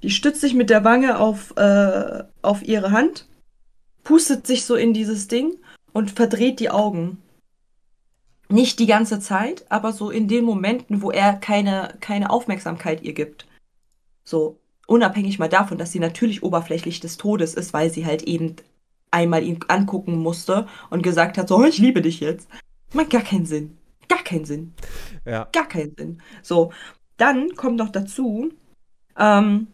Die 0.01 0.09
stützt 0.09 0.41
sich 0.41 0.53
mit 0.55 0.69
der 0.71 0.83
Wange 0.83 1.19
auf, 1.19 1.55
äh, 1.55 2.23
auf 2.41 2.63
ihre 2.63 2.91
Hand, 2.91 3.27
pustet 4.03 4.47
sich 4.47 4.65
so 4.65 4.75
in 4.75 4.93
dieses 4.93 5.27
Ding 5.27 5.55
und 5.93 6.09
verdreht 6.11 6.59
die 6.59 6.71
Augen. 6.71 7.19
Nicht 8.49 8.79
die 8.79 8.87
ganze 8.87 9.19
Zeit, 9.19 9.65
aber 9.69 9.93
so 9.93 10.09
in 10.09 10.27
den 10.27 10.43
Momenten, 10.45 11.01
wo 11.01 11.11
er 11.11 11.33
keine, 11.35 11.95
keine 12.01 12.29
Aufmerksamkeit 12.31 13.01
ihr 13.03 13.13
gibt. 13.13 13.45
So, 14.25 14.57
unabhängig 14.87 15.39
mal 15.39 15.49
davon, 15.49 15.77
dass 15.77 15.91
sie 15.91 15.99
natürlich 15.99 16.43
oberflächlich 16.43 16.99
des 16.99 17.17
Todes 17.17 17.53
ist, 17.53 17.73
weil 17.73 17.89
sie 17.91 18.05
halt 18.05 18.23
eben 18.23 18.55
einmal 19.11 19.43
ihn 19.43 19.59
angucken 19.67 20.17
musste 20.17 20.67
und 20.89 21.03
gesagt 21.03 21.37
hat, 21.37 21.47
so, 21.47 21.63
ich 21.63 21.77
liebe 21.77 22.01
dich 22.01 22.19
jetzt. 22.19 22.49
Macht 22.93 23.11
gar 23.11 23.21
keinen 23.21 23.45
Sinn. 23.45 23.77
Gar 24.09 24.23
keinen 24.23 24.45
Sinn 24.45 24.73
Ja. 25.25 25.47
gar 25.51 25.67
keinen 25.67 25.95
Sinn. 25.95 26.21
So, 26.41 26.71
dann 27.17 27.55
kommt 27.55 27.77
noch 27.77 27.89
dazu, 27.89 28.51
ähm, 29.17 29.67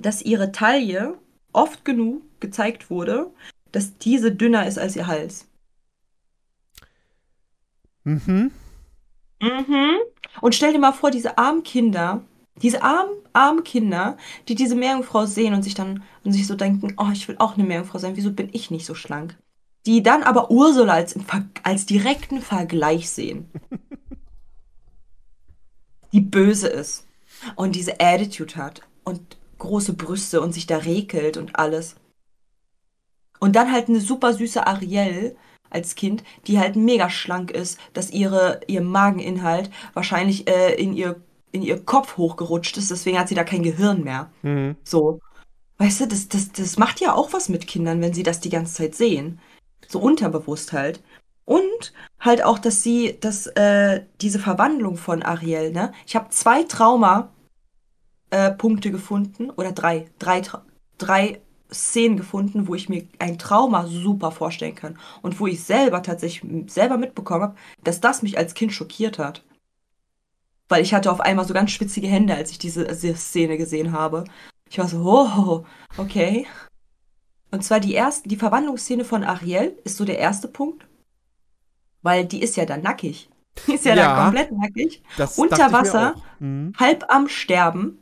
dass 0.00 0.22
ihre 0.22 0.52
Taille 0.52 1.18
oft 1.52 1.84
genug 1.84 2.22
gezeigt 2.40 2.90
wurde, 2.90 3.30
dass 3.72 3.98
diese 3.98 4.32
dünner 4.32 4.66
ist 4.66 4.78
als 4.78 4.96
ihr 4.96 5.06
Hals. 5.06 5.48
Mhm. 8.04 8.50
Mhm. 9.40 9.96
Und 10.40 10.54
stell 10.54 10.72
dir 10.72 10.78
mal 10.78 10.92
vor, 10.92 11.10
diese 11.10 11.38
armen 11.38 11.62
Kinder, 11.62 12.22
diese 12.62 12.82
armen, 12.82 13.12
armen 13.32 13.64
Kinder, 13.64 14.16
die 14.48 14.54
diese 14.54 14.74
Meerjungfrau 14.74 15.26
sehen 15.26 15.54
und 15.54 15.62
sich 15.62 15.74
dann 15.74 16.02
und 16.24 16.32
sich 16.32 16.46
so 16.46 16.54
denken, 16.54 16.94
oh, 16.96 17.10
ich 17.12 17.28
will 17.28 17.36
auch 17.38 17.54
eine 17.54 17.64
Meerjungfrau 17.64 17.98
sein, 17.98 18.16
wieso 18.16 18.32
bin 18.32 18.48
ich 18.52 18.70
nicht 18.70 18.86
so 18.86 18.94
schlank? 18.94 19.36
Die 19.84 20.02
dann 20.02 20.22
aber 20.22 20.50
Ursula 20.50 20.94
als, 20.94 21.14
als 21.62 21.86
direkten 21.86 22.40
Vergleich 22.40 23.10
sehen. 23.10 23.50
die 26.12 26.20
böse 26.20 26.68
ist 26.68 27.06
und 27.54 27.76
diese 27.76 28.00
Attitude 28.00 28.56
hat 28.56 28.82
und 29.04 29.36
große 29.58 29.92
Brüste 29.92 30.40
und 30.40 30.52
sich 30.52 30.66
da 30.66 30.78
rekelt 30.78 31.36
und 31.36 31.58
alles. 31.58 31.96
Und 33.38 33.54
dann 33.54 33.70
halt 33.70 33.88
eine 33.88 34.00
super 34.00 34.32
süße 34.32 34.66
Ariel 34.66 35.36
als 35.68 35.94
Kind, 35.94 36.24
die 36.46 36.58
halt 36.58 36.76
mega 36.76 37.10
schlank 37.10 37.50
ist, 37.50 37.78
dass 37.92 38.10
ihre, 38.10 38.60
ihr 38.66 38.80
Mageninhalt 38.80 39.70
wahrscheinlich 39.92 40.48
äh, 40.48 40.74
in, 40.74 40.94
ihr, 40.94 41.20
in 41.56 41.62
ihr 41.62 41.84
Kopf 41.84 42.16
hochgerutscht 42.16 42.76
ist, 42.76 42.90
deswegen 42.90 43.18
hat 43.18 43.28
sie 43.28 43.34
da 43.34 43.44
kein 43.44 43.62
Gehirn 43.62 44.04
mehr. 44.04 44.30
Mhm. 44.42 44.76
So. 44.84 45.20
Weißt 45.78 46.00
du, 46.00 46.06
das, 46.06 46.28
das, 46.28 46.52
das 46.52 46.78
macht 46.78 47.00
ja 47.00 47.14
auch 47.14 47.32
was 47.32 47.48
mit 47.48 47.66
Kindern, 47.66 48.00
wenn 48.00 48.14
sie 48.14 48.22
das 48.22 48.40
die 48.40 48.48
ganze 48.48 48.74
Zeit 48.74 48.94
sehen. 48.94 49.40
So 49.88 50.00
unterbewusst 50.00 50.72
halt. 50.72 51.02
Und 51.44 51.92
halt 52.18 52.42
auch, 52.42 52.58
dass 52.58 52.82
sie, 52.82 53.18
dass 53.20 53.46
äh, 53.48 54.02
diese 54.20 54.38
Verwandlung 54.38 54.96
von 54.96 55.22
Ariel, 55.22 55.72
ne? 55.72 55.92
Ich 56.06 56.16
habe 56.16 56.30
zwei 56.30 56.64
Trauma 56.64 57.30
äh, 58.30 58.52
gefunden 58.90 59.50
oder 59.50 59.72
drei, 59.72 60.06
drei, 60.18 60.42
drei 60.98 61.40
Szenen 61.72 62.16
gefunden, 62.16 62.68
wo 62.68 62.74
ich 62.74 62.88
mir 62.88 63.06
ein 63.18 63.38
Trauma 63.38 63.86
super 63.86 64.30
vorstellen 64.30 64.74
kann 64.74 64.98
und 65.22 65.38
wo 65.40 65.46
ich 65.46 65.62
selber 65.62 66.02
tatsächlich 66.02 66.70
selber 66.70 66.96
mitbekommen 66.96 67.42
habe, 67.42 67.56
dass 67.84 68.00
das 68.00 68.22
mich 68.22 68.38
als 68.38 68.54
Kind 68.54 68.72
schockiert 68.72 69.18
hat. 69.18 69.44
Weil 70.68 70.82
ich 70.82 70.92
hatte 70.94 71.10
auf 71.12 71.20
einmal 71.20 71.46
so 71.46 71.54
ganz 71.54 71.70
schwitzige 71.70 72.08
Hände, 72.08 72.34
als 72.34 72.50
ich 72.50 72.58
diese, 72.58 72.84
diese 72.86 73.16
Szene 73.16 73.56
gesehen 73.56 73.92
habe. 73.92 74.24
Ich 74.68 74.78
war 74.78 74.88
so, 74.88 74.98
oh, 75.04 75.64
okay. 75.96 76.46
Und 77.52 77.62
zwar 77.64 77.78
die 77.80 77.94
erste, 77.94 78.28
die 78.28 78.36
Verwandlungsszene 78.36 79.04
von 79.04 79.22
Ariel 79.22 79.78
ist 79.84 79.96
so 79.96 80.04
der 80.04 80.18
erste 80.18 80.48
Punkt. 80.48 80.86
weil 82.02 82.24
die 82.24 82.40
ist 82.42 82.56
ja 82.56 82.66
dann 82.66 82.82
nackig. 82.82 83.28
Die 83.66 83.74
ist 83.74 83.84
ja, 83.84 83.94
Ja. 83.96 84.14
dann 84.14 84.24
komplett 84.26 84.52
nackig. 84.52 85.02
Das 85.16 85.38
Unter 85.38 85.72
Wasser. 85.72 86.14
Mhm. 86.38 86.72
halb 86.78 87.04
am 87.08 87.28
Sterben. 87.28 87.98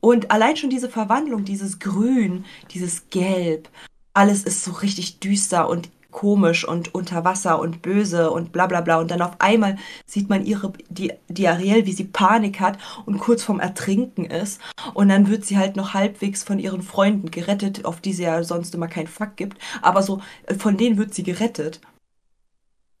Und 0.00 0.30
allein 0.30 0.56
schon 0.56 0.70
diese 0.70 0.88
Verwandlung, 0.88 1.44
dieses 1.44 1.78
Grün, 1.78 2.44
dieses 2.70 3.10
Gelb, 3.10 3.68
alles 4.14 4.42
ist 4.44 4.64
so 4.64 4.72
richtig 4.72 5.20
düster 5.20 5.68
und 5.68 5.90
komisch 6.10 6.66
und 6.66 6.94
unter 6.94 7.24
Wasser 7.24 7.60
und 7.60 7.82
böse 7.82 8.30
und 8.30 8.52
bla 8.52 8.66
bla 8.66 8.80
bla. 8.80 8.98
Und 8.98 9.10
dann 9.10 9.22
auf 9.22 9.40
einmal 9.40 9.76
sieht 10.06 10.28
man 10.28 10.44
ihre, 10.44 10.72
die, 10.88 11.12
die 11.28 11.48
Ariel, 11.48 11.86
wie 11.86 11.92
sie 11.92 12.04
Panik 12.04 12.60
hat 12.60 12.78
und 13.06 13.18
kurz 13.18 13.42
vorm 13.42 13.60
Ertrinken 13.60 14.24
ist. 14.24 14.60
Und 14.94 15.08
dann 15.08 15.28
wird 15.28 15.44
sie 15.44 15.58
halt 15.58 15.76
noch 15.76 15.94
halbwegs 15.94 16.42
von 16.42 16.58
ihren 16.58 16.82
Freunden 16.82 17.30
gerettet, 17.30 17.84
auf 17.84 18.00
die 18.00 18.12
sie 18.12 18.24
ja 18.24 18.42
sonst 18.42 18.74
immer 18.74 18.88
keinen 18.88 19.06
Fuck 19.08 19.36
gibt. 19.36 19.58
Aber 19.82 20.02
so, 20.02 20.20
äh, 20.46 20.54
von 20.54 20.76
denen 20.76 20.98
wird 20.98 21.14
sie 21.14 21.22
gerettet. 21.22 21.80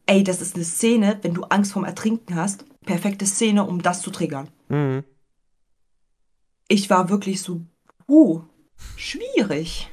Ey, 0.06 0.24
das 0.24 0.40
ist 0.40 0.56
eine 0.56 0.64
Szene, 0.64 1.18
wenn 1.22 1.34
du 1.34 1.44
Angst 1.44 1.72
vorm 1.72 1.84
Ertrinken 1.84 2.34
hast. 2.34 2.64
Perfekte 2.84 3.26
Szene, 3.26 3.64
um 3.64 3.82
das 3.82 4.02
zu 4.02 4.10
triggern 4.10 4.48
Mhm. 4.68 5.04
ich 6.68 6.88
war 6.90 7.10
wirklich 7.10 7.42
so, 7.42 7.60
uh, 8.08 8.42
schwierig. 8.96 9.90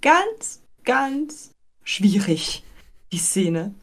Ganz, 0.00 0.62
ganz 0.84 1.53
schwierig, 1.84 2.64
die 3.12 3.18
Szene. 3.18 3.74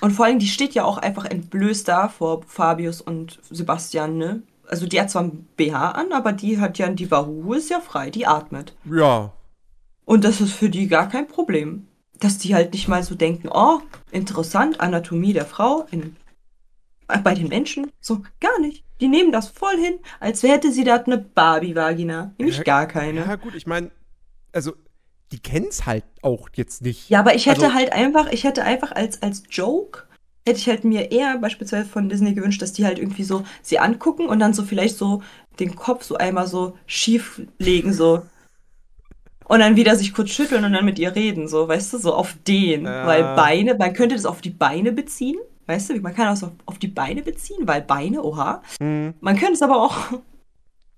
Und 0.00 0.10
vor 0.10 0.24
allem, 0.24 0.40
die 0.40 0.48
steht 0.48 0.74
ja 0.74 0.84
auch 0.84 0.98
einfach 0.98 1.26
entblößt 1.26 1.86
da 1.86 2.08
vor 2.08 2.42
Fabius 2.46 3.00
und 3.00 3.38
Sebastian, 3.48 4.16
ne? 4.16 4.42
Also 4.66 4.86
die 4.86 5.00
hat 5.00 5.10
zwar 5.10 5.24
ein 5.24 5.46
BH 5.56 5.92
an, 5.92 6.12
aber 6.12 6.32
die 6.32 6.58
hat 6.58 6.78
ja, 6.78 6.88
die 6.88 7.06
Bahu 7.06 7.52
ist 7.52 7.70
ja 7.70 7.80
frei, 7.80 8.10
die 8.10 8.26
atmet. 8.26 8.74
Ja. 8.84 9.32
Und 10.04 10.24
das 10.24 10.40
ist 10.40 10.52
für 10.52 10.70
die 10.70 10.88
gar 10.88 11.08
kein 11.08 11.28
Problem. 11.28 11.86
Dass 12.18 12.38
die 12.38 12.54
halt 12.54 12.72
nicht 12.72 12.88
mal 12.88 13.02
so 13.02 13.14
denken, 13.14 13.48
oh, 13.52 13.80
interessant, 14.10 14.80
Anatomie 14.80 15.32
der 15.32 15.44
Frau 15.44 15.86
in, 15.90 16.16
bei 17.22 17.34
den 17.34 17.48
Menschen. 17.48 17.90
So, 18.00 18.22
gar 18.40 18.58
nicht. 18.60 18.84
Die 19.00 19.08
nehmen 19.08 19.32
das 19.32 19.48
voll 19.48 19.76
hin, 19.76 19.98
als 20.20 20.42
hätte 20.42 20.72
sie 20.72 20.84
da 20.84 20.96
eine 20.96 21.18
Barbie-Vagina. 21.18 22.34
Nämlich 22.38 22.58
Ja, 22.58 22.62
gar 22.62 22.86
keine. 22.86 23.20
Ja, 23.20 23.36
gut, 23.36 23.54
ich 23.54 23.66
meine, 23.66 23.90
also, 24.52 24.74
die 25.32 25.40
kennen's 25.40 25.86
halt 25.86 26.04
auch 26.22 26.48
jetzt 26.54 26.82
nicht. 26.82 27.08
Ja, 27.10 27.20
aber 27.20 27.34
ich 27.34 27.46
hätte 27.46 27.64
Also- 27.64 27.74
halt 27.74 27.92
einfach, 27.92 28.30
ich 28.30 28.44
hätte 28.44 28.62
einfach 28.64 28.92
als, 28.92 29.22
als 29.22 29.42
Joke, 29.50 30.04
hätte 30.46 30.58
ich 30.58 30.68
halt 30.68 30.84
mir 30.84 31.10
eher 31.10 31.38
beispielsweise 31.38 31.88
von 31.88 32.08
Disney 32.08 32.34
gewünscht, 32.34 32.60
dass 32.62 32.72
die 32.72 32.84
halt 32.84 32.98
irgendwie 32.98 33.24
so 33.24 33.44
sie 33.62 33.78
angucken 33.78 34.26
und 34.26 34.38
dann 34.38 34.54
so 34.54 34.62
vielleicht 34.62 34.96
so 34.98 35.22
den 35.58 35.74
Kopf 35.76 36.04
so 36.04 36.16
einmal 36.16 36.46
so 36.46 36.76
schief 36.86 37.42
legen, 37.58 37.92
so. 37.92 38.22
Und 39.46 39.58
dann 39.60 39.76
wieder 39.76 39.96
sich 39.96 40.14
kurz 40.14 40.30
schütteln 40.30 40.64
und 40.64 40.72
dann 40.72 40.84
mit 40.84 40.98
ihr 40.98 41.14
reden, 41.14 41.48
so, 41.48 41.68
weißt 41.68 41.92
du, 41.92 41.98
so 41.98 42.14
auf 42.14 42.34
den. 42.46 42.84
Ja. 42.84 43.06
Weil 43.06 43.22
Beine, 43.36 43.74
man 43.74 43.92
könnte 43.92 44.14
das 44.14 44.24
auf 44.24 44.40
die 44.40 44.50
Beine 44.50 44.92
beziehen, 44.92 45.36
weißt 45.66 45.90
du, 45.90 46.00
man 46.00 46.14
kann 46.14 46.26
das 46.26 46.42
auf, 46.42 46.52
auf 46.66 46.78
die 46.78 46.88
Beine 46.88 47.22
beziehen, 47.22 47.66
weil 47.66 47.82
Beine, 47.82 48.22
oha. 48.22 48.62
Mhm. 48.80 49.14
Man 49.20 49.36
könnte 49.36 49.54
es 49.54 49.62
aber 49.62 49.80
auch, 49.82 49.96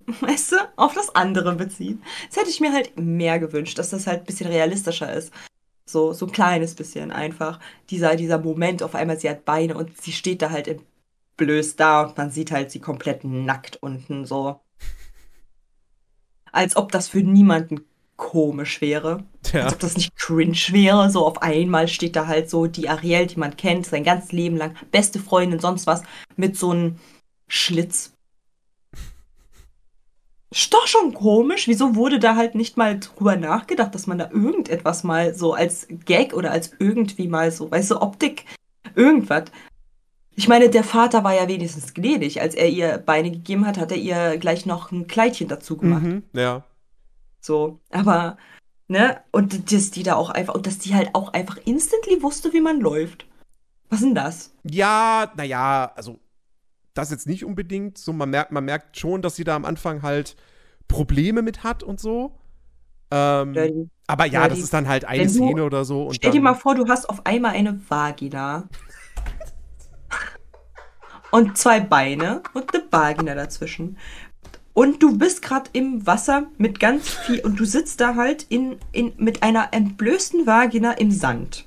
weißt 0.21 0.51
du, 0.53 0.55
auf 0.75 0.93
das 0.93 1.15
andere 1.15 1.55
beziehen. 1.55 2.03
Das 2.27 2.37
hätte 2.37 2.49
ich 2.49 2.59
mir 2.59 2.71
halt 2.71 2.99
mehr 2.99 3.39
gewünscht, 3.39 3.77
dass 3.79 3.89
das 3.89 4.07
halt 4.07 4.21
ein 4.21 4.25
bisschen 4.25 4.47
realistischer 4.47 5.11
ist. 5.13 5.31
So, 5.87 6.13
so 6.13 6.25
ein 6.25 6.31
kleines 6.31 6.75
bisschen 6.75 7.11
einfach. 7.11 7.59
Dieser, 7.89 8.15
dieser 8.15 8.39
Moment, 8.39 8.81
auf 8.83 8.95
einmal 8.95 9.19
sie 9.19 9.29
hat 9.29 9.45
Beine 9.45 9.75
und 9.75 10.01
sie 10.01 10.11
steht 10.11 10.41
da 10.41 10.49
halt 10.49 10.79
blöß 11.37 11.75
da 11.75 12.03
und 12.03 12.17
man 12.17 12.31
sieht 12.31 12.51
halt 12.51 12.71
sie 12.71 12.79
komplett 12.79 13.23
nackt 13.23 13.77
unten 13.81 14.25
so. 14.25 14.59
Als 16.51 16.75
ob 16.75 16.91
das 16.91 17.09
für 17.09 17.19
niemanden 17.19 17.85
komisch 18.15 18.81
wäre. 18.81 19.25
Ja. 19.51 19.65
Als 19.65 19.73
ob 19.73 19.79
das 19.79 19.97
nicht 19.97 20.15
cringe 20.15 20.57
wäre. 20.69 21.09
So 21.09 21.25
auf 21.25 21.41
einmal 21.41 21.87
steht 21.87 22.15
da 22.15 22.27
halt 22.27 22.49
so 22.49 22.67
die 22.67 22.89
Ariel, 22.89 23.27
die 23.27 23.39
man 23.39 23.57
kennt, 23.57 23.85
sein 23.85 24.03
ganzes 24.03 24.31
Leben 24.31 24.57
lang, 24.57 24.75
beste 24.91 25.19
Freundin, 25.19 25.59
sonst 25.59 25.85
was, 25.85 26.03
mit 26.35 26.57
so 26.57 26.71
einem 26.71 26.99
Schlitz. 27.47 28.14
Ist 30.55 30.73
doch 30.73 30.87
schon 30.87 31.13
komisch. 31.13 31.67
Wieso 31.67 31.95
wurde 31.95 32.17
da 32.17 32.37
halt 32.37 32.55
nicht 32.55 32.77
mal 32.77 32.97
drüber 32.97 33.35
nachgedacht, 33.35 33.93
dass 33.93 34.07
man 34.07 34.17
da 34.17 34.29
irgendetwas 34.31 35.03
mal 35.03 35.35
so 35.35 35.53
als 35.53 35.85
Gag 36.05 36.33
oder 36.33 36.51
als 36.51 36.71
irgendwie 36.79 37.27
mal 37.27 37.51
so, 37.51 37.69
weißt 37.69 37.91
du, 37.91 38.01
Optik, 38.01 38.45
irgendwas. 38.95 39.51
Ich 40.33 40.47
meine, 40.47 40.69
der 40.69 40.85
Vater 40.85 41.25
war 41.25 41.35
ja 41.35 41.49
wenigstens 41.49 41.93
gnädig. 41.93 42.39
Als 42.39 42.55
er 42.55 42.69
ihr 42.69 42.99
Beine 42.99 43.31
gegeben 43.31 43.67
hat, 43.67 43.77
hat 43.77 43.91
er 43.91 43.97
ihr 43.97 44.37
gleich 44.37 44.65
noch 44.65 44.93
ein 44.93 45.07
Kleidchen 45.07 45.49
dazu 45.49 45.75
gemacht. 45.75 46.03
Mhm. 46.03 46.23
Ja. 46.31 46.63
So, 47.41 47.79
aber, 47.91 48.37
ne, 48.87 49.19
und 49.31 49.73
dass 49.73 49.91
die 49.91 50.03
da 50.03 50.15
auch 50.15 50.29
einfach, 50.29 50.55
und 50.55 50.67
dass 50.67 50.77
die 50.77 50.95
halt 50.95 51.09
auch 51.15 51.33
einfach 51.33 51.57
instantly 51.65 52.23
wusste, 52.23 52.53
wie 52.53 52.61
man 52.61 52.79
läuft. 52.79 53.25
Was 53.89 53.99
denn 53.99 54.15
das? 54.15 54.53
Ja, 54.63 55.33
naja, 55.35 55.91
also 55.95 56.17
das 56.95 57.11
jetzt 57.11 57.27
nicht 57.27 57.45
unbedingt. 57.45 57.97
So, 57.99 58.11
man 58.13 58.29
merkt, 58.31 58.51
man 58.51 58.65
merkt 58.65 58.97
schon, 58.97 59.21
dass 59.21 59.35
sie 59.35 59.43
da 59.43 59.55
am 59.55 59.65
Anfang 59.65 60.01
halt 60.01 60.35
Probleme 60.87 61.41
mit 61.43 61.63
hat 61.63 61.83
und 61.83 61.99
so. 61.99 62.33
Ähm, 63.11 63.53
die- 63.53 63.89
aber 64.07 64.25
ja, 64.25 64.41
ja, 64.41 64.47
das 64.49 64.59
ist 64.59 64.73
dann 64.73 64.87
halt 64.87 65.05
eine 65.05 65.23
du- 65.23 65.29
Szene 65.29 65.63
oder 65.63 65.85
so. 65.85 66.07
Und 66.07 66.15
Stell 66.15 66.31
dir 66.31 66.41
mal 66.41 66.55
vor, 66.55 66.75
du 66.75 66.87
hast 66.87 67.07
auf 67.09 67.25
einmal 67.25 67.53
eine 67.53 67.79
Vagina. 67.89 68.67
und 71.31 71.57
zwei 71.57 71.79
Beine 71.79 72.41
und 72.53 72.73
eine 72.73 72.83
Vagina 72.91 73.35
dazwischen. 73.35 73.97
Und 74.73 75.01
du 75.01 75.17
bist 75.17 75.41
gerade 75.41 75.69
im 75.73 76.05
Wasser 76.05 76.47
mit 76.57 76.79
ganz 76.79 77.09
viel 77.09 77.39
und 77.39 77.59
du 77.59 77.65
sitzt 77.65 78.01
da 78.01 78.15
halt 78.15 78.43
in, 78.49 78.77
in, 78.91 79.13
mit 79.17 79.41
einer 79.41 79.69
entblößten 79.73 80.45
Vagina 80.45 80.91
im 80.93 81.11
Sand. 81.11 81.65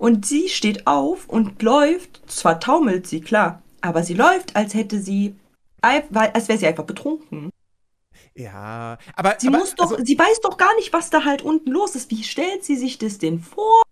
Und 0.00 0.24
sie 0.24 0.48
steht 0.48 0.86
auf 0.86 1.28
und 1.28 1.60
läuft, 1.62 2.22
zwar 2.26 2.58
taumelt 2.58 3.06
sie, 3.06 3.20
klar, 3.20 3.62
aber 3.82 4.02
sie 4.02 4.14
läuft, 4.14 4.56
als 4.56 4.72
hätte 4.72 4.98
sie, 4.98 5.34
als 5.82 6.48
wäre 6.48 6.58
sie 6.58 6.66
einfach 6.66 6.84
betrunken. 6.86 7.50
Ja, 8.34 8.96
aber. 9.14 9.34
Sie 9.38 9.48
aber, 9.48 9.58
muss 9.58 9.74
doch, 9.74 9.90
also, 9.90 10.02
sie 10.02 10.18
weiß 10.18 10.40
doch 10.40 10.56
gar 10.56 10.74
nicht, 10.76 10.94
was 10.94 11.10
da 11.10 11.26
halt 11.26 11.42
unten 11.42 11.70
los 11.70 11.96
ist. 11.96 12.10
Wie 12.10 12.24
stellt 12.24 12.64
sie 12.64 12.76
sich 12.76 12.96
das 12.96 13.18
denn 13.18 13.40
vor? 13.40 13.82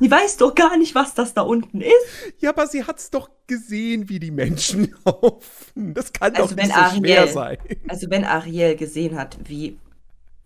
Sie 0.00 0.10
weiß 0.10 0.38
doch 0.38 0.52
gar 0.56 0.76
nicht, 0.76 0.96
was 0.96 1.14
das 1.14 1.32
da 1.34 1.42
unten 1.42 1.80
ist. 1.80 2.34
ja, 2.40 2.50
aber 2.50 2.66
sie 2.66 2.82
hat's 2.82 3.10
doch 3.10 3.30
gesehen, 3.46 4.08
wie 4.08 4.18
die 4.18 4.32
Menschen 4.32 4.96
laufen. 5.04 5.94
Das 5.94 6.12
kann 6.12 6.34
Also 6.34 6.56
doch 6.56 6.60
nicht 6.60 6.74
so 6.74 6.98
schwer 6.98 7.20
Ariel- 7.20 7.32
sein. 7.32 7.58
Also 7.86 8.10
wenn 8.10 8.24
Ariel 8.24 8.74
gesehen 8.74 9.16
hat, 9.16 9.36
wie 9.44 9.78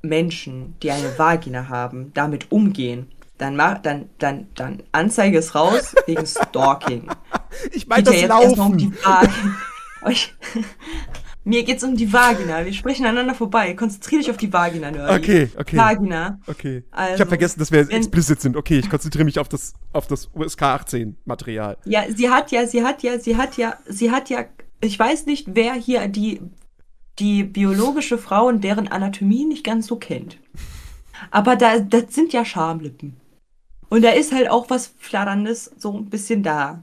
Menschen, 0.03 0.75
die 0.83 0.91
eine 0.91 1.19
Vagina 1.19 1.69
haben, 1.71 2.13
damit 2.13 2.53
umgehen, 2.53 3.11
dann 3.39 3.57
mach, 3.57 3.79
dann, 3.79 4.09
dann, 4.19 4.49
dann 4.55 4.83
Anzeige 4.93 5.39
ist 5.39 5.55
raus 5.55 5.95
wegen 6.07 6.27
Stalking. 6.27 7.09
Ich 7.73 7.87
meine 7.87 8.03
das 8.03 8.15
ja 8.15 8.21
jetzt 8.23 8.31
erstmal 8.43 8.67
um 8.71 8.77
die 8.77 8.87
Laufen. 8.87 8.97
Vagina. 9.03 9.57
Euch- 10.05 10.35
Mir 11.45 11.63
geht's 11.65 11.83
um 11.83 11.97
die 11.97 12.13
Vagina. 12.13 12.63
Wir 12.67 12.75
sprechen 12.75 13.07
aneinander 13.07 13.35
vorbei. 13.35 13.73
Konzentrier 13.73 14.19
dich 14.19 14.31
auf 14.31 14.37
die 14.37 14.53
Vagina, 14.53 14.91
Nerdy. 14.91 15.15
Okay, 15.19 15.51
okay. 15.59 15.77
Vagina. 15.79 16.39
Okay. 16.47 16.79
ich 16.87 16.93
Also, 16.95 17.21
habe 17.21 17.29
vergessen, 17.31 17.59
dass 17.59 17.73
wir 17.73 17.89
wenn- 17.89 17.97
explicit 17.97 18.41
sind. 18.43 18.55
Okay, 18.55 18.79
ich 18.79 18.91
konzentriere 18.91 19.25
mich 19.25 19.39
auf 19.39 19.49
das, 19.49 19.73
auf 19.95 20.07
das 20.07 20.29
USK 20.35 20.63
18 20.63 21.17
Material. 21.25 21.79
Ja, 21.87 22.03
sie 22.15 22.29
hat 22.29 22.51
ja, 22.51 22.67
sie 22.67 22.85
hat 22.85 23.03
ja, 23.03 23.19
sie 23.19 23.37
hat 23.39 23.57
ja, 23.57 23.79
sie 23.89 24.11
hat 24.11 24.29
ja, 24.29 24.45
ich 24.83 24.99
weiß 24.99 25.25
nicht, 25.25 25.47
wer 25.55 25.73
hier 25.73 26.07
die, 26.09 26.43
die 27.19 27.45
biologische 27.45 28.19
Frau 28.19 28.47
und 28.49 28.63
deren 28.63 28.89
Anatomie 28.89 29.47
nicht 29.47 29.65
ganz 29.65 29.87
so 29.87 29.97
kennt. 29.97 30.39
Aber 31.31 31.57
da, 31.57 31.79
das 31.79 32.15
sind 32.15 32.35
ja 32.35 32.45
Schamlippen. 32.45 33.17
Und 33.89 34.03
da 34.03 34.11
ist 34.11 34.33
halt 34.33 34.51
auch 34.51 34.71
was 34.71 34.93
Flatterndes 34.99 35.71
so 35.79 35.97
ein 35.97 36.11
bisschen 36.11 36.43
da. 36.43 36.83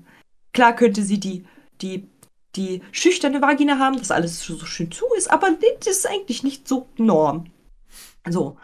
Klar 0.54 0.76
könnte 0.76 1.04
sie 1.04 1.20
die, 1.20 1.46
die, 1.82 2.08
die 2.56 2.82
schüchterne 2.92 3.42
Vagina 3.42 3.78
haben, 3.80 3.98
dass 3.98 4.12
alles 4.12 4.42
so 4.42 4.58
schön 4.66 4.92
zu 4.92 5.06
ist, 5.18 5.30
aber 5.30 5.50
das 5.80 5.88
ist 5.88 6.08
eigentlich 6.08 6.44
nicht 6.44 6.68
so 6.68 6.88
Norm. 6.98 7.46
So. 8.28 8.58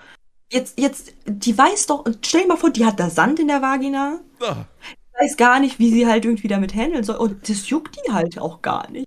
Jetzt, 0.51 0.79
jetzt, 0.79 1.13
die 1.25 1.57
weiß 1.57 1.87
doch, 1.87 2.05
stell 2.25 2.41
dir 2.41 2.47
mal 2.47 2.57
vor, 2.57 2.71
die 2.71 2.85
hat 2.85 2.99
da 2.99 3.09
Sand 3.09 3.39
in 3.39 3.47
der 3.47 3.61
Vagina 3.61 4.19
Ah, 4.41 4.65
weiß 5.19 5.37
gar 5.37 5.59
nicht, 5.59 5.79
wie 5.79 5.91
sie 5.91 6.07
halt 6.07 6.25
irgendwie 6.25 6.47
damit 6.47 6.73
handeln 6.73 7.03
soll. 7.03 7.17
Und 7.17 7.47
das 7.47 7.69
juckt 7.69 7.95
die 7.95 8.11
halt 8.11 8.39
auch 8.39 8.61
gar 8.61 8.89
nicht. 8.89 9.05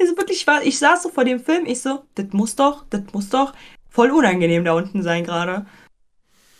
Also 0.00 0.16
wirklich, 0.18 0.46
ich 0.64 0.78
saß 0.78 1.02
so 1.02 1.08
vor 1.08 1.24
dem 1.24 1.40
Film, 1.40 1.64
ich 1.64 1.80
so, 1.80 2.04
das 2.14 2.26
muss 2.32 2.56
doch, 2.56 2.84
das 2.90 3.02
muss 3.12 3.30
doch 3.30 3.54
voll 3.88 4.10
unangenehm 4.10 4.64
da 4.64 4.74
unten 4.74 5.02
sein 5.02 5.24
gerade. 5.24 5.66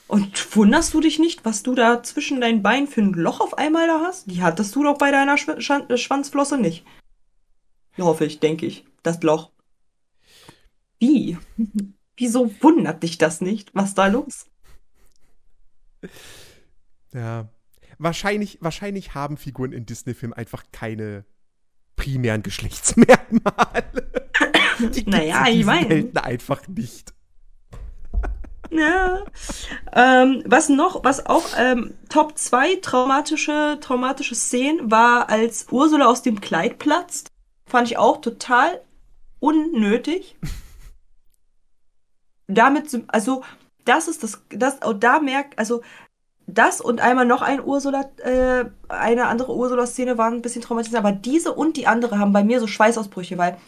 Und 0.08 0.56
wunderst 0.56 0.94
du 0.94 1.00
dich 1.00 1.18
nicht, 1.18 1.44
was 1.44 1.62
du 1.62 1.74
da 1.74 2.02
zwischen 2.02 2.40
deinen 2.40 2.62
Beinen 2.62 2.86
für 2.88 3.02
ein 3.02 3.12
Loch 3.12 3.40
auf 3.40 3.56
einmal 3.58 3.86
da 3.86 4.00
hast? 4.00 4.30
Die 4.30 4.42
hattest 4.42 4.74
du 4.74 4.82
doch 4.82 4.96
bei 4.98 5.10
deiner 5.10 5.36
Schw 5.36 5.60
Schan- 5.60 5.88
äh, 5.90 5.98
Schwanzflosse 5.98 6.56
nicht. 6.58 6.84
Hoffe 7.98 8.24
ich, 8.24 8.40
denke 8.40 8.64
ich. 8.66 8.84
Das 9.02 9.22
Loch. 9.22 9.50
Wie? 10.98 11.36
Wieso 12.16 12.50
wundert 12.62 13.02
dich 13.02 13.18
das 13.18 13.40
nicht? 13.40 13.70
Was 13.74 13.94
da 13.94 14.06
los? 14.06 14.46
ja. 17.12 17.48
Wahrscheinlich, 18.00 18.58
wahrscheinlich 18.60 19.14
haben 19.14 19.36
Figuren 19.36 19.72
in 19.72 19.84
Disney-Filmen 19.84 20.32
einfach 20.32 20.64
keine 20.70 21.24
primären 21.96 22.44
Geschlechtsmerkmale. 22.44 23.84
Die 24.94 25.02
Naja, 25.10 25.46
ich 25.48 25.54
diesen 25.54 25.66
mein- 25.66 25.88
Welten 25.88 26.18
einfach 26.18 26.68
nicht. 26.68 27.12
Ja. 28.70 29.24
Ähm, 29.92 30.42
was 30.46 30.68
noch, 30.68 31.04
was 31.04 31.26
auch 31.26 31.44
ähm, 31.56 31.94
Top 32.08 32.36
2 32.36 32.76
traumatische, 32.76 33.78
traumatische 33.80 34.34
Szenen 34.34 34.90
war, 34.90 35.30
als 35.30 35.66
Ursula 35.70 36.06
aus 36.06 36.22
dem 36.22 36.40
Kleid 36.40 36.78
platzt. 36.78 37.28
Fand 37.66 37.88
ich 37.88 37.98
auch 37.98 38.20
total 38.20 38.80
unnötig. 39.40 40.36
Damit, 42.46 43.04
also, 43.08 43.42
das 43.84 44.08
ist 44.08 44.22
das, 44.22 44.42
das, 44.50 44.76
und 44.84 45.04
da 45.04 45.20
merkt, 45.20 45.58
also, 45.58 45.82
das 46.46 46.80
und 46.80 47.00
einmal 47.00 47.26
noch 47.26 47.42
ein 47.42 47.62
Ursula, 47.62 48.10
äh, 48.18 48.64
eine 48.88 49.26
andere 49.26 49.54
Ursula-Szene 49.54 50.16
waren 50.16 50.34
ein 50.34 50.42
bisschen 50.42 50.62
traumatisierend, 50.62 51.06
aber 51.06 51.14
diese 51.14 51.52
und 51.52 51.76
die 51.76 51.86
andere 51.86 52.18
haben 52.18 52.32
bei 52.32 52.42
mir 52.42 52.58
so 52.58 52.66
Schweißausbrüche, 52.66 53.36
weil 53.36 53.58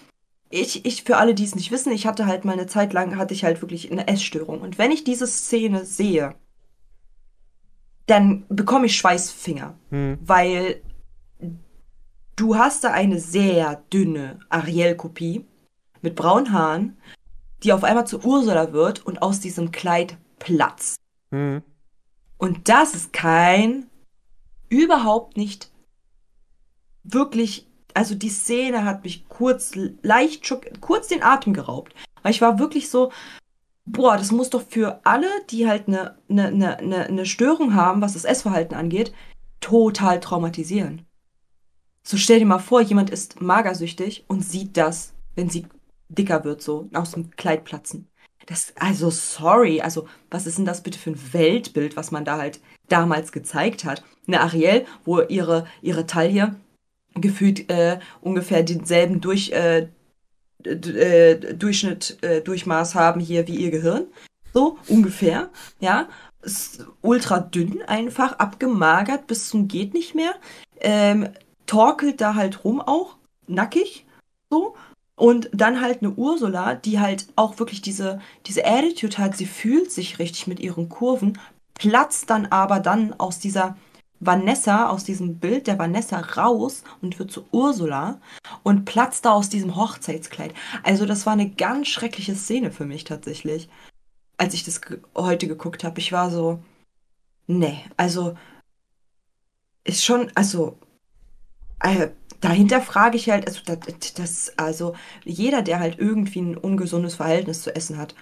ich, 0.51 0.85
ich, 0.85 1.05
für 1.05 1.17
alle, 1.17 1.35
die 1.35 1.45
es 1.45 1.55
nicht 1.55 1.71
wissen, 1.71 1.93
ich 1.93 2.07
hatte 2.07 2.27
halt 2.27 2.45
mal 2.45 2.53
eine 2.53 2.67
Zeit 2.67 2.93
lang, 2.93 3.17
hatte 3.17 3.33
ich 3.33 3.45
halt 3.45 3.63
wirklich 3.63 3.91
eine 3.91 4.09
Essstörung. 4.09 4.61
Und 4.61 4.79
wenn 4.79 4.91
ich 4.91 5.05
diese 5.05 5.27
Szene 5.27 5.85
sehe, 5.85 6.35
dann 8.07 8.45
bekomme 8.49 8.87
ich 8.87 8.97
Schweißfinger. 8.97 9.79
Weil 10.21 10.83
du 12.35 12.57
hast 12.57 12.83
da 12.83 12.91
eine 12.91 13.21
sehr 13.21 13.85
dünne 13.93 14.41
Ariel-Kopie 14.49 15.47
mit 16.03 16.17
braunen 16.17 16.53
Haaren, 16.53 16.99
die 17.63 17.73
auf 17.73 17.85
einmal 17.85 18.07
zu 18.07 18.21
Ursula 18.21 18.73
wird 18.73 19.07
und 19.07 19.23
aus 19.23 19.39
diesem 19.39 19.71
Kleid 19.71 20.17
platzt. 20.41 20.97
Hm. 21.31 21.63
Und 22.39 22.69
das 22.69 22.95
ist 22.95 23.13
kein, 23.13 23.87
überhaupt 24.69 25.37
nicht 25.37 25.71
wirklich, 27.05 27.70
also 27.95 28.15
die 28.15 28.29
Szene 28.29 28.85
hat 28.85 29.05
mich 29.05 29.29
kurz, 29.29 29.73
leicht, 30.03 30.53
kurz 30.81 31.09
den 31.09 31.23
Atem 31.23 31.53
geraubt. 31.53 31.95
Weil 32.23 32.33
ich 32.33 32.41
war 32.41 32.59
wirklich 32.59 32.91
so, 32.91 33.13
boah, 33.87 34.17
das 34.17 34.33
muss 34.33 34.51
doch 34.51 34.63
für 34.63 35.01
alle, 35.05 35.29
die 35.51 35.69
halt 35.69 35.89
eine, 35.89 36.17
eine, 36.29 36.47
eine, 36.49 36.79
eine, 36.79 37.07
eine 37.07 37.27
Störung 37.27 37.75
haben, 37.75 38.01
was 38.01 38.15
das 38.15 38.25
Essverhalten 38.25 38.77
angeht, 38.77 39.13
total 39.61 40.21
traumatisieren. 40.21 41.07
So 42.03 42.17
stell 42.17 42.39
dir 42.39 42.47
mal 42.47 42.59
vor, 42.59 42.81
jemand 42.81 43.11
ist 43.11 43.41
magersüchtig 43.41 44.25
und 44.27 44.45
sieht 44.45 44.77
das, 44.77 45.13
wenn 45.35 45.51
sie 45.51 45.67
dicker 46.09 46.45
wird, 46.45 46.63
so 46.63 46.89
aus 46.95 47.13
dem 47.13 47.31
Kleid 47.31 47.65
platzen. 47.65 48.09
Das, 48.47 48.73
also 48.77 49.11
sorry, 49.11 49.81
also 49.81 50.09
was 50.31 50.47
ist 50.47 50.59
denn 50.59 50.65
das 50.65 50.83
bitte 50.83 50.99
für 50.99 51.11
ein 51.11 51.33
Weltbild, 51.33 51.97
was 51.97 52.11
man 52.11 52.25
da 52.25 52.39
halt 52.39 52.61
damals 52.89 53.33
gezeigt 53.33 53.85
hat? 53.85 54.03
Eine 54.27 54.41
Ariel, 54.41 54.87
wo 55.05 55.21
ihre, 55.21 55.67
ihre 55.83 56.07
Taille 56.07 56.57
gefühlt 57.15 57.71
äh, 57.71 57.99
ungefähr 58.21 58.63
denselben 58.63 59.21
durch, 59.21 59.51
äh, 59.53 59.89
äh, 60.65 61.55
Durchschnitt, 61.55 62.19
äh, 62.23 62.41
Durchmaß 62.43 62.95
haben 62.95 63.21
hier 63.21 63.47
wie 63.47 63.57
ihr 63.57 63.71
Gehirn. 63.71 64.07
So 64.53 64.79
ungefähr, 64.89 65.51
ja. 65.81 66.09
Ist 66.43 66.87
ultra 67.03 67.39
dünn 67.39 67.83
einfach, 67.83 68.39
abgemagert 68.39 69.27
bis 69.27 69.51
zum 69.51 69.69
geht 69.69 69.93
nicht 69.93 70.15
mehr. 70.15 70.35
Ähm, 70.81 71.29
torkelt 71.67 72.21
da 72.21 72.35
halt 72.35 72.65
rum 72.65 72.81
auch, 72.81 73.17
nackig, 73.47 74.07
so. 74.49 74.75
Und 75.17 75.51
dann 75.53 75.83
halt 75.83 76.01
eine 76.01 76.13
Ursula, 76.13 76.75
die 76.75 76.99
halt 76.99 77.27
auch 77.37 77.59
wirklich 77.59 77.83
diese, 77.83 78.23
diese 78.47 78.65
Attitude 78.65 79.19
hat, 79.19 79.37
sie 79.37 79.45
fühlt 79.45 79.93
sich 79.93 80.19
richtig 80.19 80.47
mit 80.47 80.61
ihren 80.61 80.89
Kurven, 80.89 81.39
platzt 81.75 82.31
dann 82.31 82.47
aber 82.47 82.81
dann 82.81 83.13
aus 83.21 83.39
dieser 83.39 83.77
Vanessa, 84.21 84.91
aus 84.91 85.05
diesem 85.05 85.39
Bild 85.39 85.67
der 85.67 85.79
Vanessa 85.79 86.21
raus 86.21 86.85
und 87.01 87.19
wird 87.19 87.31
zu 87.33 87.47
Ursula 87.53 88.21
und 88.63 88.85
platzt 88.85 89.25
da 89.25 89.33
aus 89.33 89.49
diesem 89.49 89.77
Hochzeitskleid. 89.77 90.55
Also 90.83 91.07
das 91.07 91.25
war 91.27 91.33
eine 91.33 91.51
ganz 91.51 91.89
schreckliche 91.89 92.35
Szene 92.35 92.71
für 92.71 92.85
mich 92.85 93.05
tatsächlich, 93.05 93.71
als 94.37 94.55
ich 94.55 94.63
das 94.65 94.81
heute 95.17 95.49
geguckt 95.49 95.85
habe. 95.85 95.99
Ich 96.01 96.13
war 96.13 96.31
so, 96.31 96.63
nee, 97.47 97.81
also 97.97 98.37
ist 99.85 100.05
schon, 100.05 100.31
also 100.35 100.79
äh, 101.83 102.11
dahinter 102.41 102.83
frage 102.83 103.17
ich 103.17 103.31
halt, 103.31 103.47
also 103.47 103.61
das, 103.65 104.15
das, 104.15 104.59
also 104.59 104.95
jeder, 105.25 105.63
der 105.63 105.81
halt 105.81 105.99
irgendwie 105.99 106.41
ein 106.41 106.57
ungesundes 106.59 107.15
Verhältnis 107.15 107.63
zu 107.63 107.75
Essen 107.75 107.97
hat, 107.99 108.15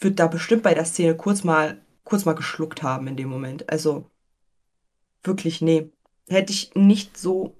wird 0.00 0.20
da 0.20 0.28
bestimmt 0.28 0.62
bei 0.62 0.74
der 0.74 0.84
Szene 0.84 1.16
kurz 1.16 1.44
mal, 1.44 1.80
kurz 2.04 2.24
mal 2.24 2.34
geschluckt 2.34 2.82
haben 2.82 3.08
in 3.08 3.16
dem 3.16 3.28
Moment. 3.28 3.68
Also 3.70 4.10
wirklich, 5.26 5.60
nee. 5.60 5.90
Hätte 6.28 6.52
ich 6.52 6.74
nicht 6.74 7.16
so. 7.18 7.54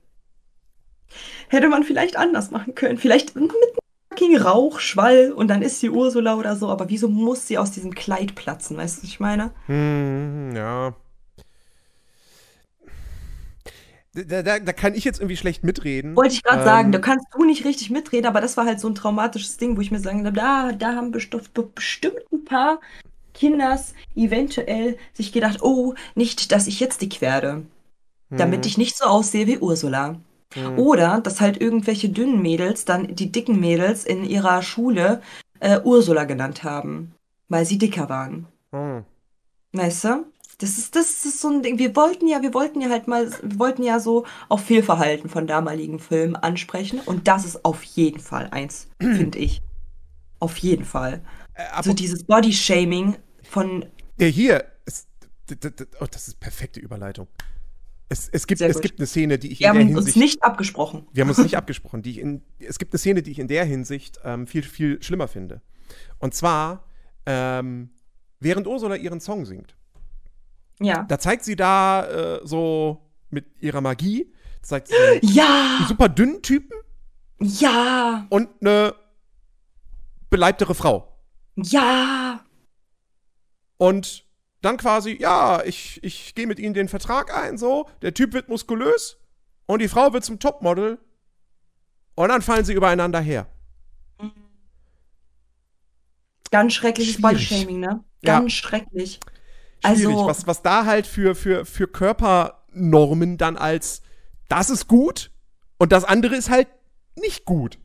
Hätte 1.48 1.68
man 1.68 1.84
vielleicht 1.84 2.16
anders 2.16 2.50
machen 2.50 2.74
können. 2.74 2.98
Vielleicht 2.98 3.34
mit 3.36 3.50
einem 3.50 3.52
fucking 4.10 4.36
Rauchschwall 4.36 5.32
und 5.32 5.48
dann 5.48 5.62
ist 5.62 5.80
sie 5.80 5.90
Ursula 5.90 6.36
oder 6.36 6.56
so. 6.56 6.68
Aber 6.68 6.88
wieso 6.88 7.08
muss 7.08 7.46
sie 7.46 7.58
aus 7.58 7.70
diesem 7.72 7.94
Kleid 7.94 8.34
platzen? 8.34 8.76
Weißt 8.76 8.98
du, 8.98 9.02
was 9.02 9.08
ich 9.08 9.20
meine? 9.20 9.52
Hm, 9.66 10.52
ja. 10.56 10.94
Da, 14.14 14.42
da, 14.42 14.58
da 14.60 14.72
kann 14.72 14.94
ich 14.94 15.02
jetzt 15.04 15.18
irgendwie 15.18 15.36
schlecht 15.36 15.64
mitreden. 15.64 16.14
Wollte 16.16 16.34
ich 16.34 16.44
gerade 16.44 16.60
Ähm, 16.60 16.64
sagen, 16.64 16.92
da 16.92 16.98
kannst 17.00 17.26
du 17.34 17.44
nicht 17.44 17.64
richtig 17.64 17.90
mitreden, 17.90 18.26
aber 18.26 18.40
das 18.40 18.56
war 18.56 18.64
halt 18.64 18.78
so 18.78 18.88
ein 18.88 18.94
traumatisches 18.94 19.56
Ding, 19.56 19.76
wo 19.76 19.80
ich 19.80 19.90
mir 19.90 19.98
sagen 19.98 20.22
da, 20.32 20.70
da 20.72 20.94
haben 20.94 21.10
best- 21.10 21.52
be- 21.52 21.68
bestimmt 21.74 22.20
ein 22.32 22.44
paar 22.44 22.80
Kinders 23.34 23.94
eventuell 24.14 24.96
sich 25.12 25.32
gedacht, 25.32 25.62
oh, 25.62 25.94
nicht, 26.14 26.52
dass 26.52 26.66
ich 26.66 26.80
jetzt 26.80 27.02
dick 27.02 27.20
werde. 27.20 27.66
Damit 28.30 28.66
ich 28.66 28.78
nicht 28.78 28.96
so 28.96 29.04
aussehe 29.04 29.46
wie 29.46 29.58
Ursula. 29.58 30.16
Oder, 30.76 31.20
dass 31.20 31.40
halt 31.40 31.60
irgendwelche 31.60 32.08
dünnen 32.08 32.40
Mädels 32.40 32.84
dann 32.84 33.14
die 33.14 33.30
dicken 33.30 33.58
Mädels 33.58 34.04
in 34.04 34.24
ihrer 34.24 34.62
Schule 34.62 35.20
äh, 35.60 35.80
Ursula 35.82 36.24
genannt 36.24 36.62
haben. 36.64 37.12
Weil 37.48 37.66
sie 37.66 37.78
dicker 37.78 38.08
waren. 38.08 38.46
Hm. 38.72 39.04
Weißt 39.72 40.04
du? 40.04 40.26
Das 40.58 40.78
ist, 40.78 40.94
das 40.94 41.24
ist 41.24 41.40
so 41.40 41.48
ein 41.48 41.62
Ding. 41.62 41.78
Wir 41.78 41.94
wollten 41.96 42.28
ja, 42.28 42.40
wir 42.40 42.54
wollten 42.54 42.80
ja 42.80 42.88
halt 42.88 43.08
mal, 43.08 43.30
wir 43.42 43.58
wollten 43.58 43.82
ja 43.82 43.98
so 43.98 44.24
auf 44.48 44.62
Fehlverhalten 44.62 45.28
von 45.28 45.46
damaligen 45.46 45.98
Filmen 45.98 46.36
ansprechen. 46.36 47.00
Und 47.04 47.26
das 47.26 47.44
ist 47.44 47.64
auf 47.64 47.82
jeden 47.82 48.20
Fall 48.20 48.48
eins, 48.52 48.88
finde 49.00 49.38
ich. 49.38 49.60
Auf 50.38 50.56
jeden 50.58 50.84
Fall. 50.84 51.20
Also 51.72 51.92
dieses 51.92 52.24
Body-Shaming 52.24 53.16
von, 53.42 53.86
der 54.18 54.28
hier, 54.28 54.64
ist, 54.86 55.08
oh, 56.00 56.06
das 56.10 56.28
ist 56.28 56.40
perfekte 56.40 56.80
Überleitung. 56.80 57.28
Es, 58.08 58.28
es, 58.28 58.46
gibt, 58.46 58.60
es 58.60 58.80
gibt 58.80 58.98
eine 58.98 59.06
Szene, 59.06 59.38
die 59.38 59.50
ich 59.52 59.60
wir 59.60 59.68
in 59.68 59.74
der 59.74 59.82
haben 59.82 59.88
uns 59.96 60.06
Hinsicht. 60.06 60.16
nicht 60.16 60.42
abgesprochen. 60.42 61.06
Wir 61.12 61.22
haben 61.22 61.28
uns 61.30 61.38
nicht 61.38 61.56
abgesprochen. 61.56 62.02
Die 62.02 62.20
in, 62.20 62.42
es 62.58 62.78
gibt 62.78 62.92
eine 62.92 62.98
Szene, 62.98 63.22
die 63.22 63.30
ich 63.30 63.38
in 63.38 63.48
der 63.48 63.64
Hinsicht 63.64 64.20
ähm, 64.24 64.46
viel, 64.46 64.62
viel 64.62 65.02
schlimmer 65.02 65.26
finde. 65.28 65.62
Und 66.18 66.34
zwar, 66.34 66.84
ähm, 67.26 67.90
während 68.40 68.66
Ursula 68.66 68.96
ihren 68.96 69.20
Song 69.20 69.46
singt. 69.46 69.76
Ja. 70.80 71.04
Da 71.04 71.18
zeigt 71.18 71.44
sie 71.44 71.56
da 71.56 72.06
äh, 72.06 72.40
so 72.46 73.10
mit 73.30 73.46
ihrer 73.60 73.80
Magie, 73.80 74.32
zeigt 74.62 74.88
sie 74.88 74.94
einen 75.10 75.20
Ja! 75.34 75.84
super 75.88 76.08
dünnen 76.08 76.42
Typen 76.42 76.76
Ja! 77.40 78.26
und 78.28 78.48
eine 78.60 78.94
beleibtere 80.30 80.74
Frau. 80.74 81.13
Ja! 81.56 82.44
Und 83.76 84.24
dann 84.62 84.76
quasi, 84.76 85.16
ja, 85.20 85.62
ich, 85.64 86.02
ich 86.02 86.34
gehe 86.34 86.46
mit 86.46 86.58
ihnen 86.58 86.74
den 86.74 86.88
Vertrag 86.88 87.34
ein, 87.36 87.58
so. 87.58 87.88
Der 88.02 88.14
Typ 88.14 88.32
wird 88.32 88.48
muskulös 88.48 89.18
und 89.66 89.80
die 89.82 89.88
Frau 89.88 90.12
wird 90.12 90.24
zum 90.24 90.38
Topmodel. 90.38 90.98
Und 92.14 92.28
dann 92.28 92.42
fallen 92.42 92.64
sie 92.64 92.72
übereinander 92.72 93.20
her. 93.20 93.46
Ganz 96.50 96.74
schreckliches. 96.74 97.20
Bodyshaming, 97.20 97.80
ne? 97.80 98.04
Ja. 98.22 98.38
Ganz 98.38 98.52
schrecklich. 98.52 99.18
Schwierig, 99.84 100.06
Also, 100.06 100.26
was, 100.26 100.46
was 100.46 100.62
da 100.62 100.84
halt 100.86 101.06
für, 101.06 101.34
für, 101.34 101.64
für 101.66 101.88
Körpernormen 101.88 103.36
dann 103.36 103.56
als 103.56 104.02
das 104.48 104.70
ist 104.70 104.86
gut 104.88 105.30
und 105.78 105.90
das 105.90 106.04
andere 106.04 106.36
ist 106.36 106.48
halt 106.50 106.68
nicht 107.20 107.44
gut. 107.44 107.78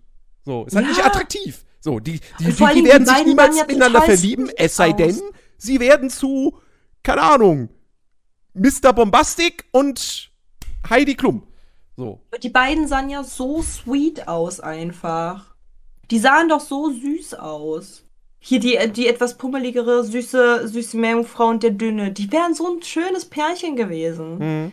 So, 0.45 0.65
ist 0.65 0.75
halt 0.75 0.85
Ja. 0.85 0.91
nicht 0.91 1.03
attraktiv. 1.05 1.65
So, 1.81 1.99
die, 1.99 2.19
die, 2.39 2.45
die, 2.45 2.51
die 2.51 2.83
werden 2.85 3.05
sich 3.05 3.25
niemals 3.25 3.57
ja 3.57 3.63
miteinander 3.63 3.99
total 4.01 4.17
verlieben, 4.17 4.49
es 4.57 4.75
sei 4.75 4.91
aus. 4.91 4.97
denn, 4.97 5.21
sie 5.57 5.79
werden 5.79 6.09
zu, 6.09 6.57
keine 7.03 7.21
Ahnung, 7.21 7.69
Mr. 8.53 8.93
Bombastic 8.93 9.65
und 9.71 10.31
Heidi 10.89 11.15
Klum. 11.15 11.43
So. 11.95 12.21
die 12.41 12.49
beiden 12.49 12.87
sahen 12.87 13.09
ja 13.09 13.23
so 13.25 13.61
sweet 13.61 14.27
aus 14.27 14.61
einfach. 14.61 15.53
Die 16.11 16.19
sahen 16.19 16.47
doch 16.47 16.61
so 16.61 16.89
süß 16.91 17.33
aus. 17.33 18.05
Hier 18.39 18.61
die, 18.61 18.79
die 18.93 19.07
etwas 19.07 19.37
pummeligere, 19.37 20.05
süße, 20.05 20.67
süße 20.69 20.97
Meerjungfrau 20.97 21.47
und 21.47 21.61
der 21.61 21.71
dünne. 21.71 22.11
Die 22.13 22.31
wären 22.31 22.53
so 22.53 22.73
ein 22.73 22.81
schönes 22.81 23.25
Pärchen 23.25 23.75
gewesen. 23.75 24.37
Mhm. 24.37 24.71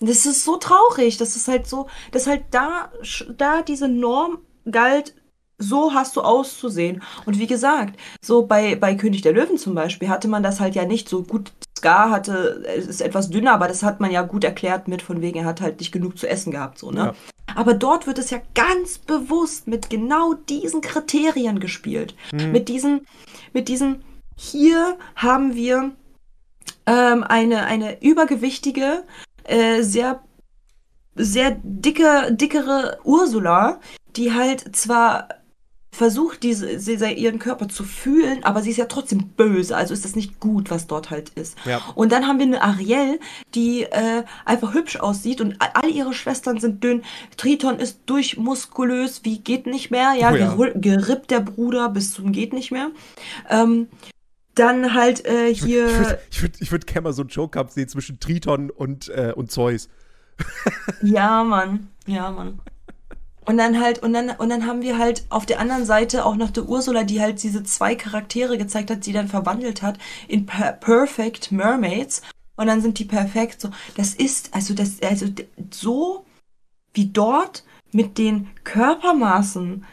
Das 0.00 0.24
ist 0.24 0.44
so 0.44 0.56
traurig. 0.56 1.18
Das 1.18 1.36
ist 1.36 1.46
halt 1.46 1.66
so, 1.66 1.88
dass 2.10 2.26
halt 2.26 2.44
da, 2.50 2.90
da 3.36 3.60
diese 3.60 3.86
Norm 3.86 4.38
galt, 4.70 5.14
so 5.62 5.94
hast 5.94 6.16
du 6.16 6.20
auszusehen. 6.22 7.02
Und 7.24 7.38
wie 7.38 7.46
gesagt, 7.46 7.98
so 8.20 8.46
bei, 8.46 8.74
bei 8.74 8.94
König 8.94 9.22
der 9.22 9.32
Löwen 9.32 9.58
zum 9.58 9.74
Beispiel 9.74 10.08
hatte 10.08 10.28
man 10.28 10.42
das 10.42 10.60
halt 10.60 10.74
ja 10.74 10.84
nicht 10.84 11.08
so 11.08 11.22
gut. 11.22 11.52
Scar 11.78 12.10
hatte, 12.10 12.64
es 12.76 12.86
ist 12.86 13.00
etwas 13.00 13.28
dünner, 13.28 13.54
aber 13.54 13.66
das 13.66 13.82
hat 13.82 13.98
man 13.98 14.12
ja 14.12 14.22
gut 14.22 14.44
erklärt 14.44 14.86
mit 14.86 15.02
von 15.02 15.20
wegen, 15.20 15.40
er 15.40 15.46
hat 15.46 15.60
halt 15.60 15.80
nicht 15.80 15.90
genug 15.90 16.16
zu 16.16 16.28
essen 16.28 16.52
gehabt, 16.52 16.78
so, 16.78 16.92
ne? 16.92 17.06
Ja. 17.06 17.14
Aber 17.56 17.74
dort 17.74 18.06
wird 18.06 18.18
es 18.18 18.30
ja 18.30 18.38
ganz 18.54 18.98
bewusst 18.98 19.66
mit 19.66 19.90
genau 19.90 20.34
diesen 20.34 20.80
Kriterien 20.80 21.58
gespielt. 21.58 22.14
Mhm. 22.32 22.52
Mit 22.52 22.68
diesen, 22.68 23.06
mit 23.52 23.68
diesen 23.68 24.04
hier 24.36 24.96
haben 25.16 25.54
wir 25.54 25.92
ähm, 26.86 27.24
eine, 27.24 27.64
eine 27.64 28.02
übergewichtige, 28.02 29.04
äh, 29.44 29.82
sehr, 29.82 30.22
sehr 31.14 31.56
dicke, 31.62 32.32
dickere 32.32 32.98
Ursula, 33.04 33.80
die 34.16 34.32
halt 34.32 34.74
zwar 34.74 35.28
versucht, 35.94 36.42
diese, 36.42 36.78
diese, 36.78 37.10
ihren 37.10 37.38
Körper 37.38 37.68
zu 37.68 37.84
fühlen, 37.84 38.42
aber 38.44 38.62
sie 38.62 38.70
ist 38.70 38.78
ja 38.78 38.86
trotzdem 38.86 39.28
böse, 39.36 39.76
also 39.76 39.92
ist 39.92 40.06
das 40.06 40.16
nicht 40.16 40.40
gut, 40.40 40.70
was 40.70 40.86
dort 40.86 41.10
halt 41.10 41.28
ist. 41.30 41.54
Ja. 41.66 41.82
Und 41.94 42.10
dann 42.12 42.26
haben 42.26 42.38
wir 42.38 42.46
eine 42.46 42.62
Ariel, 42.62 43.20
die 43.54 43.82
äh, 43.82 44.24
einfach 44.46 44.72
hübsch 44.72 44.96
aussieht 44.96 45.42
und 45.42 45.56
all 45.60 45.90
ihre 45.90 46.14
Schwestern 46.14 46.58
sind 46.58 46.82
dünn. 46.82 47.02
Triton 47.36 47.78
ist 47.78 48.00
durchmuskulös, 48.06 49.20
wie 49.24 49.38
geht 49.40 49.66
nicht 49.66 49.90
mehr, 49.90 50.14
ja, 50.18 50.32
Oh 50.32 50.34
ja. 50.36 50.50
geru- 50.54 50.78
gerippt 50.80 51.30
der 51.30 51.40
Bruder 51.40 51.90
bis 51.90 52.14
zum 52.14 52.32
geht 52.32 52.54
nicht 52.54 52.72
mehr. 52.72 52.90
Ähm, 53.50 53.88
dann 54.54 54.94
halt 54.94 55.26
äh, 55.26 55.48
Ich 55.48 55.62
hier. 55.62 55.88
würde 55.88 56.18
ich 56.30 56.40
würd, 56.42 56.54
ich 56.60 56.72
würd 56.72 56.86
gerne 56.86 57.02
mal 57.02 57.12
so 57.12 57.20
einen 57.22 57.28
Joke-Up 57.28 57.70
sehen 57.70 57.88
zwischen 57.88 58.18
Triton 58.18 58.70
und, 58.70 59.10
äh, 59.10 59.32
und 59.36 59.50
Zeus. 59.50 59.90
Ja, 61.02 61.44
Mann. 61.44 61.88
Ja, 62.06 62.30
Mann. 62.30 62.60
Und 63.44 63.56
dann 63.56 63.80
halt, 63.80 64.02
und 64.02 64.12
dann, 64.12 64.30
und 64.30 64.48
dann 64.48 64.66
haben 64.66 64.82
wir 64.82 64.98
halt 64.98 65.24
auf 65.28 65.46
der 65.46 65.58
anderen 65.58 65.84
Seite 65.84 66.24
auch 66.24 66.36
noch 66.36 66.50
die 66.50 66.60
Ursula, 66.60 67.02
die 67.02 67.20
halt 67.20 67.42
diese 67.42 67.64
zwei 67.64 67.94
Charaktere 67.96 68.56
gezeigt 68.56 68.90
hat, 68.90 69.04
die 69.04 69.12
dann 69.12 69.28
verwandelt 69.28 69.82
hat 69.82 69.98
in 70.28 70.46
per 70.46 70.72
Perfect 70.72 71.50
Mermaids. 71.50 72.22
Und 72.56 72.66
dann 72.68 72.80
sind 72.80 72.98
die 72.98 73.04
perfekt 73.04 73.60
so. 73.60 73.70
Das 73.96 74.14
ist, 74.14 74.54
also 74.54 74.74
das, 74.74 75.02
also 75.02 75.26
so 75.70 76.24
wie 76.94 77.06
dort 77.06 77.64
mit 77.90 78.18
den 78.18 78.48
Körpermaßen, 78.64 79.84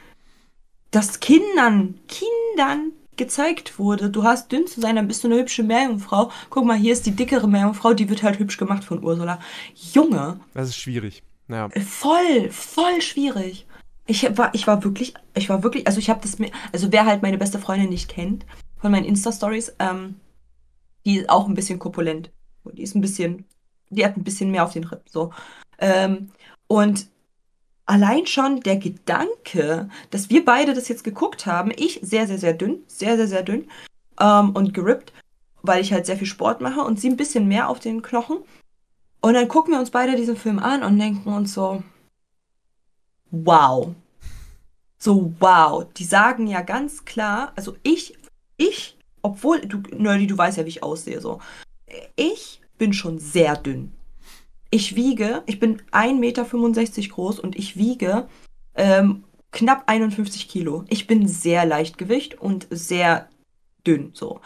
das 0.92 1.20
Kindern, 1.20 1.96
Kindern 2.08 2.92
gezeigt 3.18 3.80
wurde. 3.80 4.10
Du 4.10 4.24
hast 4.24 4.52
dünn 4.52 4.68
zu 4.68 4.82
sein, 4.82 4.96
dann 4.96 5.08
bist 5.08 5.24
du 5.24 5.28
eine 5.28 5.38
hübsche 5.38 5.64
Meerjungfrau. 5.64 6.32
Guck 6.50 6.66
mal, 6.66 6.78
hier 6.78 6.94
ist 6.94 7.06
die 7.06 7.12
dickere 7.12 7.48
Meerjungfrau, 7.48 7.94
die 7.94 8.10
wird 8.10 8.24
halt 8.24 8.40
hübsch 8.40 8.58
gemacht 8.58 8.84
von 8.84 9.04
Ursula. 9.04 9.40
Junge, 9.76 10.40
Das 10.54 10.70
ist 10.70 10.78
schwierig. 10.78 11.24
Ja. 11.50 11.70
voll, 11.70 12.50
voll 12.52 13.02
schwierig. 13.02 13.66
Ich 14.06 14.38
war, 14.38 14.54
ich 14.54 14.66
war 14.68 14.84
wirklich, 14.84 15.14
ich 15.36 15.50
war 15.50 15.64
wirklich, 15.64 15.88
also 15.88 16.00
ich 16.00 16.10
habe 16.10 16.22
das 16.22 16.40
mir, 16.40 16.52
also 16.72 16.92
wer 16.92 17.06
halt 17.06 17.22
meine 17.22 17.38
beste 17.38 17.60
Freundin 17.60 17.90
nicht 17.90 18.10
kennt, 18.10 18.46
von 18.80 18.92
meinen 18.92 19.06
Insta-Stories, 19.06 19.76
ähm, 19.80 20.16
die 21.06 21.18
ist 21.18 21.30
auch 21.30 21.48
ein 21.48 21.54
bisschen 21.54 21.80
korpulent. 21.80 22.32
Die 22.74 22.84
ist 22.84 22.96
ein 22.96 23.02
bisschen, 23.02 23.46
die 23.90 24.06
hat 24.06 24.18
ein 24.18 24.24
bisschen 24.24 24.52
mehr 24.52 24.64
auf 24.64 24.74
den 24.74 24.84
Rippen, 24.84 25.10
so. 25.10 25.32
Ähm, 25.80 26.32
und 26.68 27.08
allein 27.86 28.28
schon 28.28 28.62
der 28.62 28.78
Gedanke, 28.78 29.90
dass 30.12 30.30
wir 30.30 30.46
beide 30.46 30.74
das 30.74 30.88
jetzt 30.88 31.04
geguckt 31.04 31.46
haben, 31.46 31.72
ich 31.76 32.00
sehr, 32.04 32.28
sehr, 32.28 32.38
sehr 32.38 32.54
dünn, 32.54 32.84
sehr, 32.88 33.18
sehr, 33.18 33.28
sehr 33.28 33.44
dünn, 33.44 33.68
ähm, 34.20 34.52
und 34.52 34.74
gerippt, 34.74 35.14
weil 35.62 35.82
ich 35.82 35.92
halt 35.94 36.06
sehr 36.06 36.18
viel 36.18 36.28
Sport 36.28 36.62
mache 36.62 36.82
und 36.82 37.00
sie 37.00 37.10
ein 37.10 37.18
bisschen 37.18 37.48
mehr 37.48 37.70
auf 37.70 37.80
den 37.80 38.02
Knochen. 38.02 38.38
Und 39.22 39.34
dann 39.34 39.48
gucken 39.48 39.74
wir 39.74 39.80
uns 39.80 39.92
beide 39.92 40.16
diesen 40.16 40.38
Film 40.38 40.60
an 40.60 40.84
und 40.84 40.98
denken 40.98 41.34
uns 41.34 41.54
so, 41.54 41.84
wow. 43.32 43.94
So, 44.98 45.34
wow. 45.40 45.86
Die 45.94 46.06
sagen 46.06 46.48
ja 46.48 46.62
ganz 46.62 47.06
klar, 47.06 47.54
also 47.56 47.76
ich, 47.84 48.18
ich, 48.58 48.98
obwohl, 49.22 49.62
du, 49.62 49.82
Nerdy, 49.96 50.28
du 50.28 50.38
weißt 50.38 50.58
ja, 50.58 50.66
wie 50.66 50.70
ich 50.70 50.84
aussehe, 50.84 51.22
so. 51.22 51.40
Ich 52.16 52.62
bin 52.78 52.94
schon 52.94 53.20
sehr 53.20 53.56
dünn. 53.56 53.92
Ich 54.72 54.96
wiege, 54.96 55.44
ich 55.48 55.60
bin 55.60 55.82
1,65 55.92 56.20
Meter 56.20 56.46
groß 57.10 57.40
und 57.40 57.58
ich 57.58 57.76
wiege 57.76 58.28
ähm, 58.76 59.24
knapp 59.52 59.84
51 59.88 60.48
Kilo. 60.48 60.86
Ich 60.90 61.08
bin 61.08 61.28
sehr 61.28 61.66
Leichtgewicht 61.66 62.40
und 62.40 62.68
sehr 62.70 63.28
dünn, 63.86 64.12
so. 64.14 64.42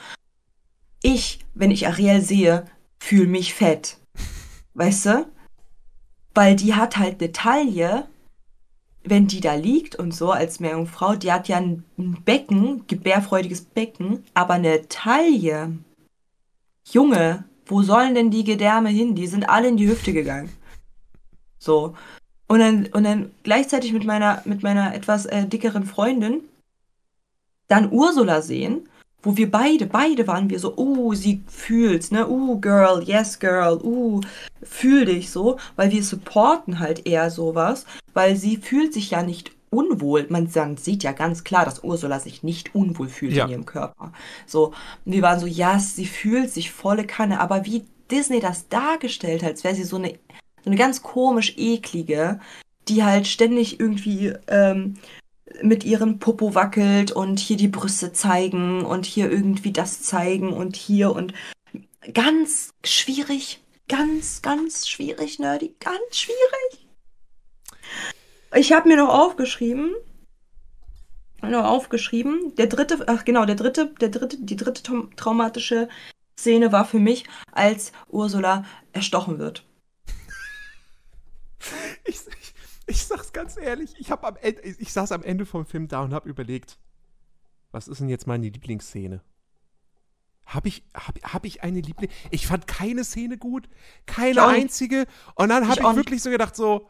Ich, 1.01 1.39
wenn 1.53 1.71
ich 1.71 1.87
Ariel 1.87 2.21
sehe, 2.21 2.65
fühle 2.99 3.27
mich 3.27 3.53
fett. 3.53 3.97
Weißt 4.73 5.05
du? 5.05 5.25
Weil 6.33 6.55
die 6.55 6.73
hat 6.73 6.97
halt 6.97 7.21
eine 7.21 7.31
Taille, 7.31 8.07
wenn 9.03 9.27
die 9.27 9.41
da 9.41 9.53
liegt 9.53 9.95
und 9.95 10.13
so 10.13 10.31
als 10.31 10.59
Meerjungfrau, 10.59 11.15
die 11.15 11.31
hat 11.31 11.47
ja 11.47 11.57
ein 11.57 11.83
Becken, 12.25 12.87
gebärfreudiges 12.87 13.61
Becken, 13.61 14.23
aber 14.33 14.55
eine 14.55 14.87
Taille. 14.87 15.77
Junge, 16.89 17.43
wo 17.65 17.81
sollen 17.81 18.15
denn 18.15 18.31
die 18.31 18.43
Gedärme 18.43 18.89
hin? 18.89 19.15
Die 19.15 19.27
sind 19.27 19.49
alle 19.49 19.67
in 19.67 19.77
die 19.77 19.87
Hüfte 19.87 20.13
gegangen. 20.13 20.49
So. 21.59 21.95
Und 22.47 22.59
dann, 22.59 22.87
und 22.87 23.03
dann 23.03 23.31
gleichzeitig 23.43 23.93
mit 23.93 24.05
meiner, 24.05 24.41
mit 24.45 24.63
meiner 24.63 24.93
etwas 24.93 25.25
äh, 25.25 25.45
dickeren 25.47 25.85
Freundin 25.85 26.41
dann 27.67 27.91
Ursula 27.91 28.41
sehen, 28.41 28.89
wo 29.23 29.37
wir 29.37 29.49
beide, 29.49 29.85
beide 29.85 30.27
waren 30.27 30.49
wir 30.49 30.59
so, 30.59 30.73
oh, 30.75 31.13
sie 31.13 31.41
fühlt's, 31.47 32.11
ne, 32.11 32.27
uh, 32.27 32.59
girl, 32.59 33.01
yes, 33.03 33.39
girl, 33.39 33.79
uh, 33.81 34.21
fühl 34.61 35.05
dich 35.05 35.31
so, 35.31 35.57
weil 35.77 35.91
wir 35.91 36.03
supporten 36.03 36.79
halt 36.79 37.07
eher 37.07 37.31
sowas, 37.31 37.85
weil 38.13 38.35
sie 38.35 38.57
fühlt 38.57 38.93
sich 38.93 39.11
ja 39.11 39.23
nicht 39.23 39.51
unwohl. 39.69 40.27
Man, 40.29 40.47
sieht 40.77 41.03
ja 41.03 41.13
ganz 41.13 41.43
klar, 41.43 41.65
dass 41.65 41.83
Ursula 41.83 42.19
sich 42.19 42.43
nicht 42.43 42.75
unwohl 42.75 43.07
fühlt 43.07 43.33
Ja. 43.33 43.45
in 43.45 43.51
ihrem 43.51 43.65
Körper. 43.65 44.11
So, 44.45 44.73
wir 45.05 45.21
waren 45.21 45.39
so, 45.39 45.47
ja, 45.47 45.79
sie 45.79 46.05
fühlt 46.05 46.51
sich 46.51 46.71
volle 46.71 47.05
Kanne, 47.05 47.39
aber 47.39 47.65
wie 47.65 47.83
Disney 48.11 48.39
das 48.39 48.67
dargestellt 48.67 49.41
hat, 49.41 49.51
als 49.51 49.63
wäre 49.63 49.75
sie 49.75 49.83
so 49.83 49.95
eine, 49.95 50.09
so 50.63 50.69
eine 50.69 50.75
ganz 50.75 51.01
komisch 51.01 51.55
eklige, 51.57 52.39
die 52.87 53.03
halt 53.03 53.27
ständig 53.27 53.79
irgendwie 53.79 54.33
ähm, 54.47 54.95
mit 55.61 55.83
ihrem 55.83 56.19
Popo 56.19 56.55
wackelt 56.55 57.11
und 57.11 57.39
hier 57.39 57.57
die 57.57 57.67
Brüste 57.67 58.13
zeigen 58.13 58.85
und 58.85 59.05
hier 59.05 59.31
irgendwie 59.31 59.71
das 59.71 60.01
zeigen 60.01 60.53
und 60.53 60.75
hier 60.75 61.11
und 61.13 61.33
ganz 62.13 62.73
schwierig, 62.83 63.61
ganz, 63.87 64.41
ganz 64.41 64.87
schwierig, 64.87 65.39
Nerdy, 65.39 65.75
ganz 65.79 66.17
schwierig. 66.17 66.87
Ich 68.55 68.71
habe 68.71 68.87
mir 68.87 68.97
noch 68.97 69.09
aufgeschrieben, 69.09 69.93
noch 71.41 71.65
aufgeschrieben, 71.65 72.55
der 72.55 72.67
dritte, 72.67 73.03
ach 73.07 73.25
genau, 73.25 73.45
der 73.45 73.55
dritte, 73.55 73.93
der 73.99 74.09
dritte, 74.09 74.37
die 74.39 74.55
dritte 74.55 74.83
traum- 74.83 75.15
traumatische 75.15 75.89
Szene 76.39 76.71
war 76.71 76.85
für 76.85 76.99
mich, 76.99 77.25
als 77.51 77.91
Ursula 78.09 78.65
erstochen 78.91 79.39
wird. 79.39 79.65
Ich, 82.05 82.19
ich, 82.93 83.05
sag's 83.05 83.33
ganz 83.33 83.57
ehrlich, 83.57 83.95
ich, 83.97 84.11
hab 84.11 84.23
am 84.23 84.37
Ende, 84.37 84.61
ich 84.61 84.93
saß 84.93 85.11
am 85.11 85.23
Ende 85.23 85.45
vom 85.45 85.65
Film 85.65 85.87
da 85.87 86.01
und 86.01 86.13
hab 86.13 86.25
überlegt, 86.25 86.77
was 87.71 87.87
ist 87.87 87.99
denn 87.99 88.09
jetzt 88.09 88.27
meine 88.27 88.47
Lieblingsszene? 88.47 89.21
Hab 90.45 90.65
ich, 90.65 90.83
hab, 90.93 91.19
hab 91.23 91.45
ich 91.45 91.63
eine 91.63 91.79
Lieblings... 91.79 92.13
Ich 92.29 92.47
fand 92.47 92.67
keine 92.67 93.03
Szene 93.03 93.37
gut, 93.37 93.69
keine 94.05 94.45
einzige. 94.45 95.07
Und 95.35 95.49
dann 95.49 95.67
hab 95.67 95.79
Ich 95.79 95.83
ich, 95.83 95.95
wirklich 95.95 96.21
so 96.21 96.29
gedacht, 96.29 96.55
so... 96.55 96.89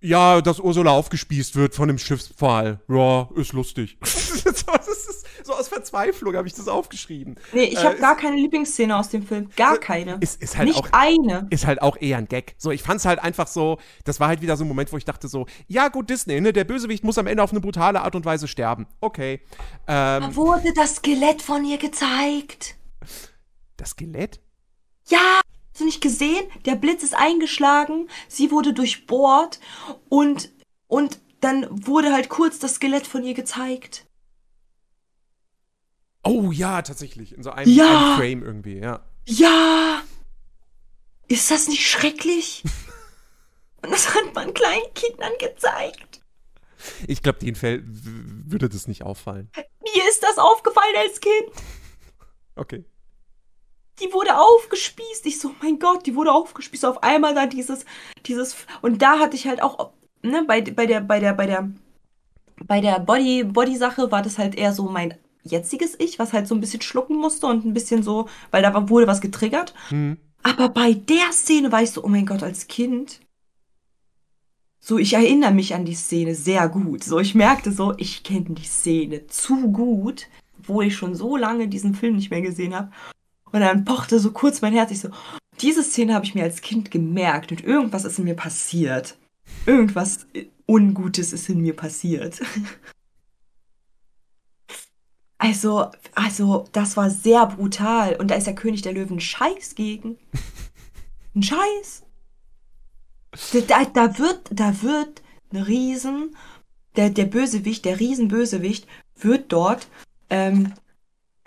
Ja, 0.00 0.40
dass 0.40 0.60
Ursula 0.60 0.90
aufgespießt 0.92 1.56
wird 1.56 1.74
von 1.74 1.88
dem 1.88 1.98
Schiffspfahl. 1.98 2.80
Ja, 2.88 3.28
ist 3.36 3.52
lustig. 3.52 3.98
das 4.00 4.88
ist, 4.88 5.23
so 5.44 5.54
aus 5.54 5.68
Verzweiflung 5.68 6.34
habe 6.36 6.48
ich 6.48 6.54
das 6.54 6.68
aufgeschrieben. 6.68 7.36
Nee, 7.52 7.64
ich 7.64 7.78
Äh, 7.78 7.84
habe 7.84 7.96
gar 7.98 8.16
keine 8.16 8.36
Lieblingsszene 8.36 8.96
aus 8.96 9.10
dem 9.10 9.26
Film. 9.26 9.50
Gar 9.56 9.78
keine. 9.78 10.16
Ist, 10.20 10.42
ist 10.42 10.56
halt 10.56 10.68
Nicht 10.68 10.78
auch 10.78 10.88
eine. 10.92 11.46
ist 11.50 11.66
halt 11.66 11.82
auch 11.82 11.96
eher 12.00 12.18
ein 12.18 12.26
Gag. 12.28 12.54
So, 12.58 12.70
ich 12.70 12.82
fand's 12.82 13.04
halt 13.04 13.18
einfach 13.18 13.46
so, 13.46 13.78
das 14.04 14.20
war 14.20 14.28
halt 14.28 14.42
wieder 14.42 14.56
so 14.56 14.64
ein 14.64 14.68
Moment, 14.68 14.92
wo 14.92 14.96
ich 14.96 15.04
dachte 15.04 15.28
so, 15.28 15.46
ja 15.68 15.88
gut, 15.88 16.10
Disney, 16.10 16.40
ne, 16.40 16.52
der 16.52 16.64
Bösewicht 16.64 17.04
muss 17.04 17.18
am 17.18 17.26
Ende 17.26 17.42
auf 17.42 17.50
eine 17.50 17.60
brutale 17.60 18.00
Art 18.02 18.14
und 18.14 18.24
Weise 18.24 18.48
sterben. 18.48 18.86
Okay. 19.00 19.40
Ähm, 19.86 20.22
Da 20.22 20.34
wurde 20.36 20.72
das 20.74 20.96
Skelett 20.96 21.42
von 21.42 21.64
ihr 21.64 21.78
gezeigt. 21.78 22.76
das 23.76 23.90
Skelett? 23.90 24.40
Ja, 25.08 25.40
hast 25.70 25.80
du 25.80 25.84
nicht 25.84 26.00
gesehen? 26.00 26.46
Der 26.64 26.76
Blitz 26.76 27.02
ist 27.02 27.14
eingeschlagen, 27.14 28.08
sie 28.28 28.50
wurde 28.50 28.72
durchbohrt 28.72 29.60
und, 30.08 30.50
und 30.86 31.18
dann 31.40 31.66
wurde 31.70 32.12
halt 32.12 32.30
kurz 32.30 32.58
das 32.58 32.76
Skelett 32.76 33.06
von 33.06 33.22
ihr 33.24 33.34
gezeigt. 33.34 34.06
Oh 36.24 36.50
ja, 36.52 36.82
tatsächlich. 36.82 37.34
In 37.36 37.42
so 37.42 37.50
einem, 37.50 37.70
Ja! 37.70 37.84
einem 37.86 38.16
Frame 38.16 38.42
irgendwie, 38.42 38.78
ja. 38.78 39.00
Ja! 39.26 40.02
Ist 41.28 41.50
das 41.50 41.68
nicht 41.68 41.86
schrecklich? 41.88 42.62
Und 43.82 43.90
das 43.92 44.14
hat 44.14 44.34
man 44.34 44.54
kleinen 44.54 44.92
Kindern 44.94 45.32
gezeigt. 45.38 46.22
Ich 47.06 47.22
glaube, 47.22 47.38
den 47.38 47.54
Fell 47.54 47.82
w- 47.86 48.50
würde 48.50 48.68
das 48.68 48.88
nicht 48.88 49.02
auffallen. 49.02 49.50
Mir 49.56 50.08
ist 50.08 50.22
das 50.22 50.38
aufgefallen 50.38 50.94
als 50.98 51.20
Kind. 51.20 51.50
Okay. 52.56 52.84
die 54.00 54.12
wurde 54.12 54.38
aufgespießt. 54.38 55.26
Ich 55.26 55.40
so, 55.40 55.50
mein 55.60 55.80
Gott, 55.80 56.06
die 56.06 56.14
wurde 56.14 56.32
aufgespießt. 56.32 56.84
Auf 56.84 57.02
einmal 57.02 57.34
dann 57.34 57.50
dieses, 57.50 57.84
dieses, 58.26 58.54
und 58.80 59.02
da 59.02 59.18
hatte 59.18 59.34
ich 59.34 59.48
halt 59.48 59.60
auch, 59.60 59.90
ne, 60.22 60.44
bei, 60.46 60.60
bei 60.60 60.86
der, 60.86 61.00
bei 61.00 61.18
der, 61.18 61.32
bei 61.32 61.46
der, 61.46 61.68
bei 62.64 62.80
der 62.80 63.00
Body, 63.00 63.42
Body-Sache 63.42 64.12
war 64.12 64.22
das 64.22 64.38
halt 64.38 64.54
eher 64.54 64.72
so 64.72 64.84
mein 64.88 65.18
jetziges 65.44 65.94
Ich, 65.98 66.18
was 66.18 66.32
halt 66.32 66.48
so 66.48 66.54
ein 66.54 66.60
bisschen 66.60 66.80
schlucken 66.80 67.16
musste 67.16 67.46
und 67.46 67.64
ein 67.64 67.74
bisschen 67.74 68.02
so, 68.02 68.28
weil 68.50 68.62
da 68.62 68.88
wurde 68.88 69.06
was 69.06 69.20
getriggert. 69.20 69.74
Hm. 69.88 70.16
Aber 70.42 70.68
bei 70.68 70.92
der 70.92 71.32
Szene 71.32 71.72
war 71.72 71.82
ich 71.82 71.90
so, 71.90 72.04
oh 72.04 72.08
mein 72.08 72.26
Gott, 72.26 72.42
als 72.42 72.66
Kind. 72.66 73.20
So, 74.80 74.98
ich 74.98 75.14
erinnere 75.14 75.52
mich 75.52 75.74
an 75.74 75.86
die 75.86 75.94
Szene 75.94 76.34
sehr 76.34 76.68
gut. 76.68 77.04
So, 77.04 77.18
ich 77.18 77.34
merkte 77.34 77.72
so, 77.72 77.94
ich 77.96 78.22
kenne 78.22 78.50
die 78.50 78.66
Szene 78.66 79.26
zu 79.28 79.72
gut, 79.72 80.26
obwohl 80.58 80.86
ich 80.86 80.96
schon 80.96 81.14
so 81.14 81.36
lange 81.36 81.68
diesen 81.68 81.94
Film 81.94 82.16
nicht 82.16 82.30
mehr 82.30 82.42
gesehen 82.42 82.74
habe. 82.74 82.90
Und 83.50 83.60
dann 83.60 83.84
pochte 83.84 84.18
so 84.18 84.32
kurz 84.32 84.60
mein 84.60 84.74
Herz. 84.74 84.90
Ich 84.90 85.00
so, 85.00 85.08
diese 85.60 85.82
Szene 85.82 86.14
habe 86.14 86.26
ich 86.26 86.34
mir 86.34 86.42
als 86.42 86.60
Kind 86.60 86.90
gemerkt 86.90 87.50
und 87.50 87.64
irgendwas 87.64 88.04
ist 88.04 88.18
in 88.18 88.24
mir 88.24 88.34
passiert. 88.34 89.16
Irgendwas 89.64 90.26
Ungutes 90.66 91.32
ist 91.32 91.48
in 91.48 91.62
mir 91.62 91.74
passiert. 91.74 92.42
Also, 95.44 95.90
also, 96.14 96.66
das 96.72 96.96
war 96.96 97.10
sehr 97.10 97.44
brutal. 97.44 98.16
Und 98.16 98.30
da 98.30 98.34
ist 98.34 98.46
der 98.46 98.54
König 98.54 98.80
der 98.80 98.94
Löwen 98.94 99.20
Scheiß 99.20 99.74
gegen. 99.74 100.16
Ein 101.34 101.42
Scheiß. 101.42 102.02
Da, 103.68 103.84
da 103.84 104.18
wird, 104.18 104.48
da 104.50 104.80
wird 104.80 105.22
ein 105.52 105.58
Riesen, 105.58 106.34
der, 106.96 107.10
der 107.10 107.26
Bösewicht, 107.26 107.84
der 107.84 108.00
Riesenbösewicht, 108.00 108.86
wird 109.16 109.52
dort 109.52 109.88
ähm, 110.30 110.72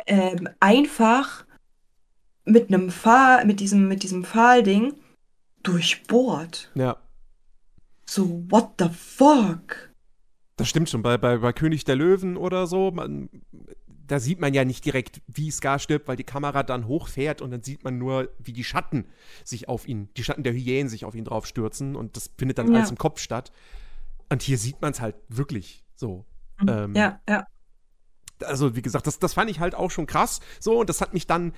ähm, 0.05 0.47
einfach 0.59 1.45
mit 2.45 2.67
einem 2.67 2.91
Pfahl, 2.91 3.45
mit 3.45 3.59
diesem, 3.59 3.87
mit 3.87 4.03
diesem 4.03 4.25
Pfahlding 4.25 4.93
durchbohrt. 5.63 6.69
Ja. 6.75 6.97
So, 8.05 8.45
what 8.49 8.73
the 8.77 8.89
fuck? 8.89 9.89
Das 10.55 10.69
stimmt 10.69 10.89
schon. 10.89 11.01
Bei, 11.01 11.17
bei, 11.17 11.37
bei 11.37 11.53
König 11.53 11.83
der 11.83 11.95
Löwen 11.95 12.37
oder 12.37 12.67
so, 12.67 12.91
man, 12.91 13.29
da 14.07 14.19
sieht 14.19 14.39
man 14.39 14.53
ja 14.53 14.65
nicht 14.65 14.85
direkt, 14.85 15.21
wie 15.27 15.51
Scar 15.51 15.79
stirbt, 15.79 16.07
weil 16.07 16.15
die 16.15 16.23
Kamera 16.23 16.63
dann 16.63 16.87
hochfährt 16.87 17.41
und 17.41 17.51
dann 17.51 17.61
sieht 17.63 17.83
man 17.83 17.97
nur, 17.97 18.29
wie 18.39 18.53
die 18.53 18.63
Schatten 18.63 19.05
sich 19.43 19.67
auf 19.69 19.87
ihn, 19.87 20.09
die 20.17 20.23
Schatten 20.23 20.43
der 20.43 20.53
Hyänen 20.53 20.89
sich 20.89 21.05
auf 21.05 21.15
ihn 21.15 21.25
drauf 21.25 21.45
stürzen 21.45 21.95
und 21.95 22.15
das 22.15 22.31
findet 22.37 22.57
dann 22.57 22.71
Ja. 22.71 22.77
alles 22.79 22.89
im 22.89 22.97
Kopf 22.97 23.19
statt. 23.19 23.51
Und 24.29 24.41
hier 24.41 24.57
sieht 24.57 24.81
man 24.81 24.91
es 24.91 25.01
halt 25.01 25.15
wirklich 25.29 25.85
so. 25.95 26.25
Ähm, 26.67 26.95
Ja, 26.95 27.21
ja. 27.29 27.45
also 28.43 28.75
wie 28.75 28.81
gesagt, 28.81 29.07
das, 29.07 29.19
das 29.19 29.33
fand 29.33 29.49
ich 29.49 29.59
halt 29.59 29.75
auch 29.75 29.91
schon 29.91 30.05
krass. 30.07 30.39
So, 30.59 30.79
und 30.79 30.89
das 30.89 31.01
hat 31.01 31.13
mich 31.13 31.27
dann 31.27 31.53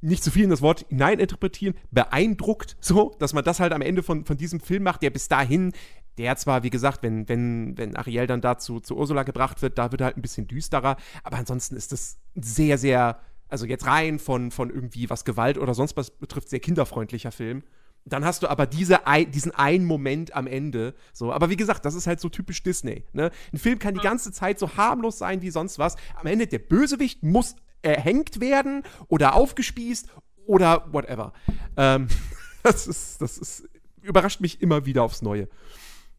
nicht 0.00 0.24
zu 0.24 0.30
viel 0.32 0.44
in 0.44 0.50
das 0.50 0.62
Wort 0.62 0.84
hineininterpretieren, 0.88 1.76
beeindruckt, 1.92 2.76
so, 2.80 3.14
dass 3.20 3.32
man 3.34 3.44
das 3.44 3.60
halt 3.60 3.72
am 3.72 3.82
Ende 3.82 4.02
von, 4.02 4.24
von 4.24 4.36
diesem 4.36 4.58
Film 4.60 4.82
macht, 4.82 5.02
der 5.02 5.10
bis 5.10 5.28
dahin, 5.28 5.72
der 6.18 6.36
zwar, 6.36 6.62
wie 6.62 6.70
gesagt, 6.70 7.02
wenn, 7.02 7.28
wenn, 7.28 7.76
wenn 7.78 7.96
Ariel 7.96 8.26
dann 8.26 8.40
dazu 8.40 8.80
zu 8.80 8.96
Ursula 8.96 9.22
gebracht 9.22 9.62
wird, 9.62 9.78
da 9.78 9.90
wird 9.92 10.02
er 10.02 10.06
halt 10.06 10.16
ein 10.16 10.22
bisschen 10.22 10.46
düsterer, 10.46 10.96
aber 11.24 11.36
ansonsten 11.38 11.76
ist 11.76 11.92
das 11.92 12.18
sehr, 12.34 12.78
sehr, 12.78 13.18
also 13.48 13.66
jetzt 13.66 13.86
rein 13.86 14.18
von, 14.18 14.50
von 14.50 14.70
irgendwie 14.70 15.08
was 15.10 15.24
Gewalt 15.24 15.58
oder 15.58 15.74
sonst 15.74 15.96
was 15.96 16.10
betrifft, 16.10 16.48
sehr 16.50 16.60
kinderfreundlicher 16.60 17.32
Film. 17.32 17.62
Dann 18.04 18.24
hast 18.24 18.42
du 18.42 18.48
aber 18.48 18.66
diese, 18.66 19.06
ei- 19.06 19.24
diesen 19.24 19.52
einen 19.54 19.84
Moment 19.84 20.34
am 20.34 20.48
Ende. 20.48 20.94
So, 21.12 21.32
aber 21.32 21.50
wie 21.50 21.56
gesagt, 21.56 21.84
das 21.84 21.94
ist 21.94 22.08
halt 22.08 22.18
so 22.18 22.28
typisch 22.28 22.62
Disney. 22.64 23.04
Ne? 23.12 23.30
Ein 23.52 23.58
Film 23.58 23.78
kann 23.78 23.94
die 23.94 24.00
ganze 24.00 24.32
Zeit 24.32 24.58
so 24.58 24.76
harmlos 24.76 25.18
sein 25.18 25.40
wie 25.40 25.50
sonst 25.50 25.78
was. 25.78 25.94
Am 26.16 26.26
Ende 26.26 26.48
der 26.48 26.58
Bösewicht 26.58 27.22
muss 27.22 27.54
erhängt 27.80 28.40
werden 28.40 28.82
oder 29.06 29.34
aufgespießt 29.36 30.08
oder 30.46 30.92
whatever. 30.92 31.32
Ähm, 31.76 32.08
das 32.64 32.88
ist, 32.88 33.22
das 33.22 33.38
ist, 33.38 33.68
überrascht 34.02 34.40
mich 34.40 34.60
immer 34.60 34.84
wieder 34.84 35.04
aufs 35.04 35.22
Neue. 35.22 35.48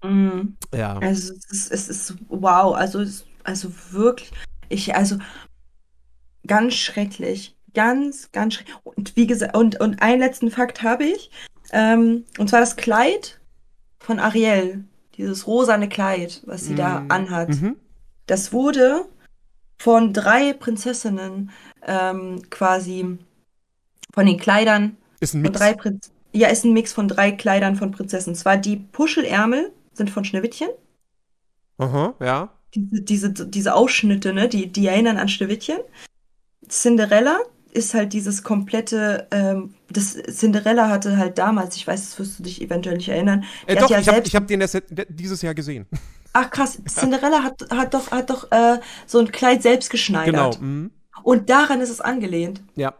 Mhm. 0.04 0.58
Ja. 0.74 0.98
Also 1.00 1.34
es 1.34 1.46
ist, 1.52 1.72
es 1.72 1.90
ist 1.90 2.16
wow, 2.30 2.76
also 2.76 3.00
es, 3.02 3.26
also 3.44 3.72
wirklich, 3.92 4.32
ich 4.70 4.96
also 4.96 5.18
ganz 6.46 6.74
schrecklich, 6.76 7.56
ganz 7.74 8.32
ganz 8.32 8.56
schrecklich. 8.56 8.76
Und 8.84 9.16
wie 9.16 9.28
gesagt 9.28 9.56
und 9.56 9.80
und 9.80 10.02
einen 10.02 10.20
letzten 10.20 10.52
Fakt 10.52 10.84
habe 10.84 11.06
ich, 11.06 11.32
ähm, 11.72 12.26
und 12.38 12.50
zwar 12.50 12.60
das 12.60 12.76
Kleid 12.76 13.40
von 14.00 14.20
Ariel, 14.20 14.84
dieses 15.18 15.48
rosane 15.48 15.90
Kleid, 15.90 16.42
was 16.46 16.66
sie 16.66 16.76
da 16.76 17.02
Mm, 17.02 17.12
anhat. 17.12 17.50
Mhm. 17.50 17.76
Das 18.28 18.52
wurde 18.54 19.06
von 19.78 20.14
drei 20.14 20.54
Prinzessinnen 20.54 21.52
ähm, 21.86 22.42
quasi 22.50 23.18
von 24.14 24.26
den 24.26 24.38
Kleidern 24.38 24.98
Ist 25.20 25.34
ein 25.34 25.42
von 25.44 25.52
Mix. 25.52 25.60
drei 25.60 25.74
Prinz 25.74 26.12
ja 26.34 26.48
ist 26.48 26.66
ein 26.66 26.74
Mix 26.74 26.94
von 26.94 27.08
drei 27.08 27.32
Kleidern 27.32 27.76
von 27.76 27.92
Prinzessinnen. 27.92 28.36
Zwar 28.36 28.58
die 28.58 28.78
Puschelärmel 28.78 29.72
sind 29.94 30.10
von 30.10 30.26
Schneewittchen. 30.26 30.70
Aha, 31.78 32.15
ja. 32.20 32.49
diese, 32.76 33.02
diese, 33.02 33.32
diese 33.32 33.74
Ausschnitte, 33.74 34.34
ne, 34.34 34.48
die, 34.48 34.72
die 34.72 34.88
erinnern 34.88 35.18
an 35.18 35.30
Schneewittchen. 35.30 35.78
Cinderella 36.68 37.38
ist 37.72 37.94
halt 37.94 38.14
dieses 38.14 38.44
komplette, 38.44 39.28
ähm, 39.32 39.74
das 39.90 40.14
Cinderella 40.14 40.90
hatte 40.90 41.18
halt 41.18 41.38
damals, 41.38 41.76
ich 41.76 41.88
weiß, 41.88 42.02
das 42.02 42.20
wirst 42.20 42.40
du 42.40 42.44
dich 42.44 42.61
eventuell 42.61 42.98
nicht 42.98 43.10
erinnern. 43.10 43.44
Äh, 43.65 43.76
doch, 43.76 43.90
ja 43.90 43.99
ich 43.99 44.07
habe 44.07 44.22
hab 44.22 44.48
den 44.48 44.61
erst 44.61 44.84
dieses 45.10 45.41
Jahr 45.41 45.56
gesehen. 45.56 45.88
ach 46.34 46.49
krass, 46.49 46.80
Cinderella 46.88 47.44
hat, 47.44 47.65
hat 47.72 47.94
doch, 47.94 48.11
hat 48.11 48.30
doch 48.30 48.52
äh, 48.52 48.80
so 49.06 49.20
ein 49.20 49.32
Kleid 49.32 49.61
selbst 49.61 49.90
Genau. 49.90 49.91
geschneidert. 49.91 50.61
Mhm. 50.61 50.91
Und 51.24 51.49
daran 51.49 51.80
ist 51.80 51.90
es 51.90 52.02
angelehnt. 52.02 52.64
Ja. 52.76 52.95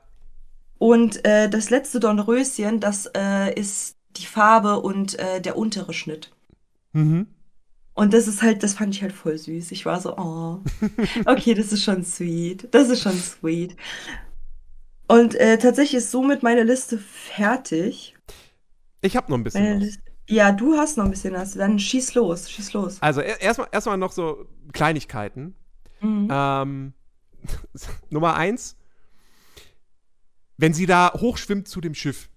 Und 0.78 1.26
äh, 1.26 1.50
das 1.50 1.70
letzte 1.70 2.00
Dornröschen, 2.00 2.80
das 2.80 3.10
äh, 3.16 3.54
ist 3.60 3.98
die 4.18 4.26
Farbe 4.26 4.80
und 4.82 5.18
äh, 5.20 5.42
der 5.42 5.58
untere 5.58 5.94
Schnitt. 5.94 6.32
Mhm. 6.94 7.28
Und 7.96 8.14
das 8.14 8.28
ist 8.28 8.42
halt, 8.42 8.64
das 8.64 8.74
fand 8.74 8.96
ich 8.96 9.02
halt 9.04 9.12
voll 9.14 9.38
süß. 9.38 9.72
Ich 9.72 9.86
war 9.86 10.00
so, 10.02 10.18
oh, 10.18 10.62
okay, 11.26 11.54
das 11.54 11.72
ist 11.72 11.84
schon 11.84 12.04
sweet. 12.04 12.68
Das 12.72 12.90
ist 12.90 13.02
schon 13.02 13.14
sweet. 13.14 13.76
Und 15.08 15.36
äh, 15.36 15.58
tatsächlich 15.60 15.96
ist 16.00 16.10
somit 16.12 16.42
meine 16.42 16.64
Liste 16.64 16.98
fertig. 16.98 18.16
Ich 19.02 19.16
habe 19.16 19.30
noch 19.32 19.38
ein 19.38 19.44
bisschen 19.44 19.98
ja, 20.30 20.54
du 20.54 20.78
hast 20.78 20.98
noch 20.98 21.04
ein 21.04 21.12
bisschen 21.12 21.34
was. 21.34 21.54
Dann 21.54 21.78
schieß 21.78 22.16
los, 22.16 22.50
schieß 22.50 22.72
los. 22.74 23.02
Also 23.02 23.20
er- 23.20 23.42
erstmal 23.42 23.68
erstmal 23.74 23.98
noch 23.98 24.14
so 24.14 24.48
Kleinigkeiten. 24.72 25.54
Mhm. 26.00 26.28
Ähm, 26.32 26.94
Nummer 28.10 28.36
eins. 28.36 28.78
Wenn 30.58 30.74
sie 30.74 30.86
da 30.86 31.12
hochschwimmt 31.14 31.68
zu 31.68 31.82
dem 31.82 31.94
Schiff, 31.94 32.30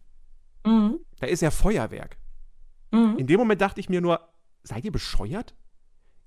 Mhm. 0.67 0.99
da 1.21 1.29
ist 1.29 1.43
ja 1.43 1.51
Feuerwerk. 1.53 2.17
Mhm. 2.91 3.17
In 3.19 3.27
dem 3.29 3.39
Moment 3.39 3.61
dachte 3.61 3.79
ich 3.81 3.89
mir 3.89 4.01
nur, 4.01 4.21
seid 4.67 4.85
ihr 4.85 4.93
bescheuert? 4.93 5.55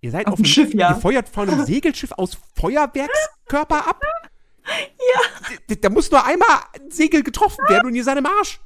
Ihr 0.02 0.11
seid 0.11 0.28
Auf 0.28 0.34
auf, 0.34 0.38
dem 0.38 0.44
einem, 0.45 0.52
Schiff, 0.52 0.74
ja. 0.74 0.90
Ihr 0.90 0.95
feuert 0.95 1.28
von 1.30 1.49
einem 1.49 1.66
Segelschiff 1.66 2.11
aus 2.14 2.38
Feuerwerkskörper 2.56 3.88
ab? 3.88 4.02
Ja. 4.66 5.56
Da, 5.68 5.76
da 5.76 5.90
muss 5.90 6.10
nur 6.11 6.26
einmal 6.26 6.48
ein 6.74 6.91
Segel 6.91 7.24
getroffen 7.24 7.64
werden 7.68 7.88
und 7.88 7.95
ihr 7.95 8.03
seid 8.03 8.18
im 8.18 8.26
Arsch. 8.26 8.60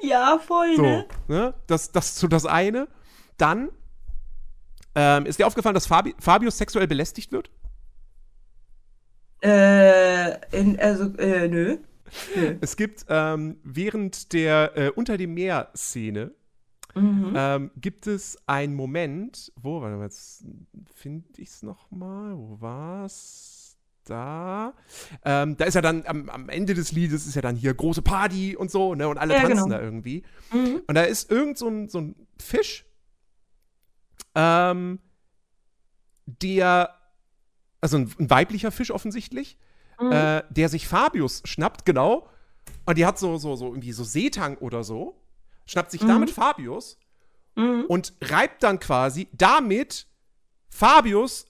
Ja, 0.00 0.38
voll, 0.38 0.76
So, 0.76 0.82
ne? 0.82 1.06
ne? 1.28 1.54
Das, 1.66 1.92
das 1.92 2.10
ist 2.10 2.18
so 2.18 2.28
das 2.28 2.46
eine. 2.46 2.88
Dann 3.36 3.70
ähm, 4.94 5.26
ist 5.26 5.38
dir 5.38 5.46
aufgefallen, 5.46 5.74
dass 5.74 5.86
Fabi 5.86 6.14
Fabius 6.18 6.58
sexuell 6.58 6.86
belästigt 6.86 7.32
wird? 7.32 7.50
Äh, 9.42 10.56
in, 10.56 10.78
also, 10.80 11.04
äh, 11.18 11.48
nö. 11.48 11.78
Nö. 12.36 12.56
Es 12.60 12.76
gibt 12.76 13.04
ähm, 13.08 13.58
während 13.64 14.32
der 14.32 14.72
äh, 14.76 14.90
Unter 14.90 15.16
dem 15.16 15.34
Meer-Szene 15.34 16.32
Mhm. 16.94 17.32
ähm, 17.36 17.70
gibt 17.76 18.06
es 18.06 18.38
einen 18.46 18.74
Moment, 18.74 19.52
wo, 19.56 19.80
warte 19.80 19.96
mal, 19.96 20.04
jetzt 20.04 20.44
finde 20.94 21.40
ich 21.42 21.48
es 21.48 21.62
nochmal, 21.62 22.36
wo 22.36 22.60
war's? 22.60 23.60
Da. 24.06 24.74
Ähm, 25.24 25.56
da 25.56 25.64
ist 25.64 25.72
ja 25.74 25.80
dann 25.80 26.04
am, 26.06 26.28
am 26.28 26.50
Ende 26.50 26.74
des 26.74 26.92
Liedes 26.92 27.26
ist 27.26 27.36
ja 27.36 27.40
dann 27.40 27.56
hier 27.56 27.72
große 27.72 28.02
Party 28.02 28.54
und 28.54 28.70
so, 28.70 28.94
ne? 28.94 29.08
Und 29.08 29.16
alle 29.16 29.32
Ja, 29.32 29.40
tanzen 29.40 29.64
genau. 29.64 29.76
da 29.78 29.80
irgendwie. 29.80 30.22
Mhm. 30.52 30.82
Und 30.86 30.94
da 30.94 31.04
ist 31.04 31.30
irgend 31.30 31.56
so 31.56 31.68
ein, 31.68 31.88
so 31.88 32.00
ein 32.02 32.14
Fisch, 32.38 32.84
ähm, 34.34 34.98
der, 36.26 36.94
also 37.80 37.98
ein, 37.98 38.10
ein 38.18 38.30
weiblicher 38.30 38.70
Fisch 38.70 38.90
offensichtlich, 38.90 39.58
Mhm. 40.00 40.10
äh, 40.12 40.42
der 40.50 40.68
sich 40.68 40.88
Fabius 40.88 41.40
schnappt, 41.44 41.84
genau. 41.86 42.28
Und 42.84 42.98
die 42.98 43.06
hat 43.06 43.18
so, 43.18 43.38
so, 43.38 43.54
so 43.56 43.68
irgendwie 43.68 43.92
so 43.92 44.02
Seetang 44.04 44.58
oder 44.58 44.82
so. 44.84 45.20
Schnappt 45.66 45.90
sich 45.90 46.02
Mhm. 46.02 46.08
damit 46.08 46.30
Fabius 46.30 46.98
Mhm. 47.56 47.84
und 47.88 48.12
reibt 48.22 48.62
dann 48.62 48.78
quasi 48.80 49.28
damit 49.32 50.06
Fabius 50.70 51.46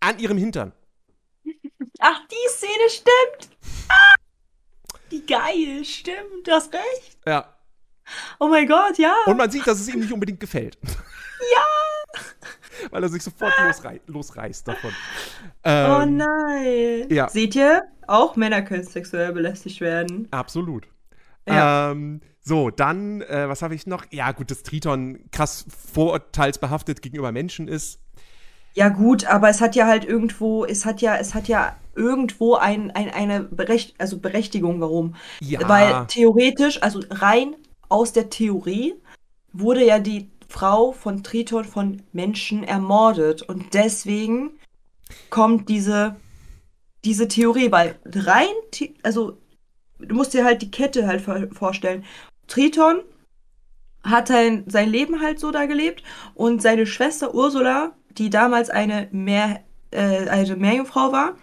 an 0.00 0.18
ihrem 0.18 0.38
Hintern. 0.38 0.72
Ach, 2.00 2.20
die 2.30 2.48
Szene 2.48 2.88
stimmt. 2.88 3.56
Ah, 3.88 4.14
wie 5.10 5.24
geil, 5.26 5.84
stimmt, 5.84 6.46
du 6.46 6.50
hast 6.52 6.72
recht. 6.72 7.18
Ja. 7.26 7.56
Oh 8.40 8.48
mein 8.48 8.66
Gott, 8.66 8.98
ja. 8.98 9.14
Und 9.26 9.36
man 9.36 9.50
sieht, 9.50 9.66
dass 9.66 9.80
es 9.80 9.88
ihm 9.88 10.00
nicht 10.00 10.12
unbedingt 10.12 10.40
gefällt. 10.40 10.76
Ja! 10.82 12.20
Weil 12.90 13.02
er 13.04 13.08
sich 13.08 13.22
sofort 13.22 13.52
losrei 13.64 14.00
losreißt 14.06 14.66
davon. 14.66 14.90
oh 15.64 15.68
Ähm, 15.68 16.16
nein. 16.16 17.06
ja. 17.10 17.28
Seht 17.28 17.54
ihr? 17.54 17.84
Auch 18.08 18.34
Männer 18.36 18.62
können 18.62 18.82
sexuell 18.84 19.32
belästigt 19.32 19.80
werden. 19.80 20.26
Absolut. 20.32 20.86
Ja. 21.46 21.90
Ähm, 21.92 22.20
so, 22.42 22.70
dann, 22.70 23.22
äh, 23.22 23.48
was 23.48 23.62
habe 23.62 23.74
ich 23.74 23.86
noch? 23.86 24.04
Ja, 24.10 24.32
gut, 24.32 24.50
dass 24.50 24.62
Triton 24.62 25.20
krass 25.30 25.64
vorurteilsbehaftet 25.94 27.02
gegenüber 27.02 27.32
Menschen 27.32 27.68
ist. 27.68 28.00
Ja, 28.74 28.88
gut, 28.88 29.26
aber 29.26 29.48
es 29.48 29.60
hat 29.60 29.76
ja 29.76 29.86
halt 29.86 30.04
irgendwo, 30.04 30.64
es 30.64 30.84
hat 30.86 31.02
ja, 31.02 31.16
es 31.16 31.34
hat 31.34 31.46
ja 31.46 31.76
irgendwo 31.94 32.54
ein, 32.54 32.90
ein, 32.90 33.10
eine 33.10 33.42
Berecht, 33.42 33.94
also 33.98 34.18
Berechtigung, 34.18 34.80
warum. 34.80 35.14
Ja. 35.40 35.68
Weil 35.68 36.06
theoretisch, 36.06 36.82
also 36.82 37.00
rein 37.10 37.54
aus 37.88 38.12
der 38.12 38.30
Theorie, 38.30 38.94
wurde 39.52 39.84
ja 39.84 39.98
die 39.98 40.30
Frau 40.48 40.92
von 40.92 41.22
Triton 41.22 41.64
von 41.64 42.02
Menschen 42.12 42.64
ermordet. 42.64 43.42
Und 43.42 43.74
deswegen 43.74 44.50
kommt 45.30 45.68
diese 45.68 46.16
diese 47.04 47.26
Theorie, 47.28 47.72
weil 47.72 47.96
rein, 48.06 48.46
also 49.02 49.36
du 49.98 50.14
musst 50.14 50.34
dir 50.34 50.44
halt 50.44 50.62
die 50.62 50.70
Kette 50.70 51.06
halt 51.06 51.20
vor- 51.20 51.48
vorstellen. 51.52 52.04
Triton 52.46 53.02
hat 54.04 54.28
sein, 54.28 54.64
sein 54.66 54.88
Leben 54.88 55.20
halt 55.20 55.38
so 55.38 55.50
da 55.50 55.66
gelebt 55.66 56.02
und 56.34 56.60
seine 56.60 56.86
Schwester 56.86 57.34
Ursula, 57.34 57.92
die 58.10 58.30
damals 58.30 58.70
eine 58.70 59.08
Meer, 59.12 59.60
äh, 59.90 60.28
eine 60.28 60.56
Meerjungfrau 60.56 61.12
war, 61.12 61.36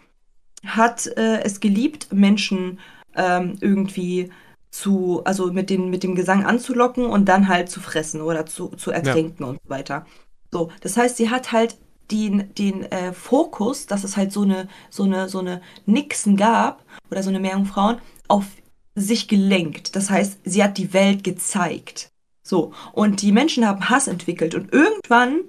hat 0.66 1.08
äh, 1.08 1.42
es 1.44 1.60
geliebt, 1.60 2.12
Menschen 2.12 2.80
ähm, 3.16 3.58
irgendwie 3.62 4.30
zu, 4.72 5.22
also 5.26 5.52
mit, 5.52 5.70
den, 5.70 5.90
mit 5.90 6.04
dem 6.04 6.16
Gesang 6.16 6.46
anzulocken 6.46 7.06
und 7.06 7.26
dann 7.26 7.48
halt 7.48 7.70
zu 7.70 7.80
fressen 7.80 8.22
oder 8.22 8.46
zu, 8.46 8.70
zu 8.70 8.92
ertrinken 8.92 9.44
und 9.44 9.60
so 9.64 9.70
weiter. 9.70 10.06
So, 10.52 10.70
das 10.82 10.98
heißt, 10.98 11.18
sie 11.18 11.30
hat 11.30 11.52
halt 11.52 11.78
den, 12.12 12.54
den 12.56 12.84
äh, 12.92 13.14
Fokus, 13.14 13.86
dass 13.86 14.04
es 14.04 14.18
halt 14.18 14.32
so 14.32 14.42
eine, 14.42 14.68
so 14.90 15.04
eine, 15.04 15.30
so 15.30 15.40
eine 15.40 15.62
Nixen 15.86 16.38
gab 16.38 16.84
oder 17.10 17.24
so 17.24 17.30
eine 17.30 17.40
Meerjungfrauen, 17.40 18.00
auf 18.28 18.46
sich 18.95 19.28
gelenkt. 19.28 19.95
Das 19.95 20.10
heißt, 20.10 20.40
sie 20.44 20.64
hat 20.64 20.78
die 20.78 20.94
Welt 20.94 21.24
gezeigt. 21.24 22.11
So, 22.44 22.74
und 22.94 23.22
die 23.22 23.32
Menschen 23.32 23.68
haben 23.68 23.90
Hass 23.90 24.07
entwickelt 24.07 24.56
und 24.56 24.74
irgendwann 24.74 25.41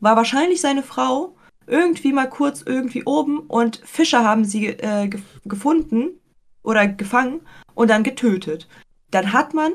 war 0.00 0.16
wahrscheinlich 0.16 0.60
seine 0.60 0.82
Frau 0.82 1.34
irgendwie 1.66 2.12
mal 2.12 2.28
kurz 2.28 2.62
irgendwie 2.62 3.04
oben 3.04 3.40
und 3.40 3.82
Fischer 3.84 4.22
haben 4.22 4.44
sie 4.44 4.66
äh, 4.68 5.08
ge 5.08 5.20
gefunden 5.44 6.10
oder 6.62 6.86
gefangen 6.86 7.40
und 7.74 7.90
dann 7.90 8.04
getötet. 8.04 8.68
Dann 9.10 9.32
hat 9.32 9.54
man, 9.54 9.72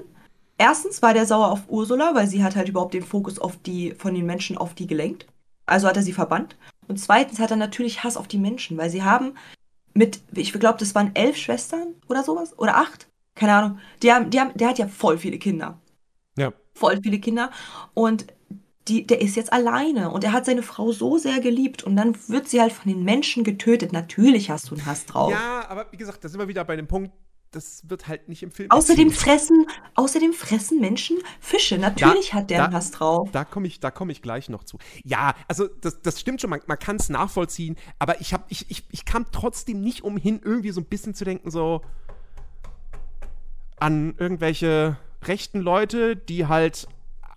erstens 0.58 1.02
war 1.02 1.14
der 1.14 1.26
sauer 1.26 1.52
auf 1.52 1.64
Ursula, 1.68 2.16
weil 2.16 2.28
sie 2.28 2.44
hat 2.44 2.56
halt 2.56 2.70
überhaupt 2.70 2.94
den 2.94 3.04
Fokus 3.04 3.40
auf 3.40 3.58
die, 3.58 3.94
von 3.98 4.14
den 4.14 4.26
Menschen 4.26 4.58
auf 4.58 4.74
die 4.74 4.88
gelenkt. 4.88 5.26
Also 5.66 5.88
hat 5.88 5.98
er 5.98 6.04
sie 6.04 6.14
verbannt. 6.14 6.56
Und 6.88 6.98
zweitens 6.98 7.40
hat 7.40 7.52
er 7.52 7.58
natürlich 7.58 8.04
Hass 8.04 8.18
auf 8.18 8.28
die 8.28 8.38
Menschen, 8.38 8.78
weil 8.78 8.90
sie 8.90 9.04
haben 9.04 9.34
mit, 9.94 10.22
ich 10.36 10.54
glaube, 10.54 10.80
das 10.80 10.96
waren 10.96 11.12
elf 11.16 11.38
Schwestern 11.38 11.96
oder 12.08 12.24
sowas, 12.24 12.58
oder 12.58 12.78
acht, 12.78 13.08
keine 13.36 13.54
Ahnung. 13.54 13.80
Die 14.04 14.12
haben, 14.12 14.30
die 14.30 14.40
haben, 14.40 14.52
der 14.56 14.70
hat 14.70 14.80
ja 14.80 14.88
voll 14.88 15.18
viele 15.18 15.38
Kinder 15.38 15.80
Ja. 16.38 16.54
voll 16.74 17.00
viele 17.02 17.20
Kinder 17.20 17.52
und 17.94 18.28
die, 18.88 19.06
der 19.06 19.22
ist 19.22 19.36
jetzt 19.36 19.54
alleine 19.54 20.10
und 20.10 20.24
er 20.24 20.32
hat 20.34 20.46
seine 20.46 20.64
Frau 20.64 20.92
so 20.92 21.18
sehr 21.20 21.40
geliebt 21.40 21.84
und 21.84 21.96
dann 21.96 22.18
wird 22.28 22.48
sie 22.50 22.60
halt 22.60 22.74
von 22.74 22.92
den 22.92 23.04
Menschen 23.04 23.44
getötet. 23.44 23.94
Natürlich 23.94 24.50
hast 24.50 24.72
du 24.72 24.76
einen 24.76 24.86
Hass 24.88 25.06
drauf. 25.06 25.32
Ja, 25.32 25.66
aber 25.70 25.86
wie 25.92 25.98
gesagt, 25.98 26.24
da 26.24 26.30
sind 26.30 26.40
wir 26.40 26.48
wieder 26.48 26.66
bei 26.66 26.76
dem 26.76 26.88
Punkt, 26.88 27.12
das 27.52 27.90
wird 27.90 28.08
halt 28.08 28.30
nicht 28.30 28.44
im 28.44 28.52
Film. 28.52 28.72
Außerdem 28.72 29.10
erzählt. 29.10 29.22
fressen, 29.40 29.66
außerdem 29.96 30.32
fressen 30.34 30.80
Menschen 30.80 31.18
Fische. 31.42 31.78
Natürlich 31.78 32.30
Da- 32.30 32.36
hat 32.38 32.50
der 32.50 32.68
da- 32.68 32.74
Hass 32.74 32.92
drauf. 32.92 33.30
Da 33.32 33.44
komme 33.44 33.68
ich, 33.68 33.80
da 33.82 33.92
komme 33.92 34.12
ich 34.14 34.22
gleich 34.22 34.48
noch 34.50 34.64
zu. 34.64 34.78
Ja, 35.04 35.34
also 35.50 35.68
das, 35.68 36.02
das 36.02 36.20
stimmt 36.20 36.40
schon, 36.42 36.50
man, 36.50 36.62
man 36.68 36.80
kann 36.80 36.96
es 36.96 37.10
nachvollziehen, 37.10 37.76
aber 38.00 38.22
ich, 38.22 38.34
hab, 38.34 38.46
ich, 38.50 38.70
ich, 38.72 38.86
ich 38.90 39.04
kam 39.06 39.26
trotzdem 39.32 39.82
nicht 39.82 40.04
umhin, 40.04 40.40
irgendwie 40.44 40.72
so 40.72 40.80
ein 40.82 40.86
bisschen 40.86 41.14
zu 41.14 41.26
denken, 41.26 41.52
so 41.52 41.82
an 43.80 44.16
irgendwelche 44.18 44.98
rechten 45.24 45.60
Leute, 45.60 46.16
die 46.16 46.48
halt 46.48 46.88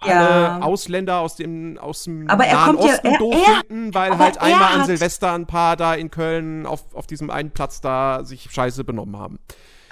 Ja. 0.04 0.54
alle 0.56 0.64
Ausländer 0.64 1.20
aus 1.20 1.36
dem, 1.36 1.78
aus 1.78 2.04
dem 2.04 2.28
Aber 2.28 2.44
er 2.44 2.54
Nahen 2.54 2.76
kommt 2.76 2.88
ja- 2.88 2.94
Osten 2.94 3.06
er- 3.08 3.18
doof 3.18 3.34
er- 3.34 3.54
finden, 3.66 3.94
weil 3.94 4.18
halt 4.18 4.38
einmal 4.38 4.74
an 4.80 4.86
Silvester 4.86 5.32
ein 5.32 5.46
paar 5.46 5.76
da 5.76 5.94
in 5.94 6.10
Köln 6.10 6.66
auf, 6.66 6.94
auf 6.94 7.06
diesem 7.06 7.30
einen 7.30 7.50
Platz 7.50 7.80
da 7.80 8.22
sich 8.24 8.50
scheiße 8.50 8.84
benommen 8.84 9.16
haben. 9.16 9.38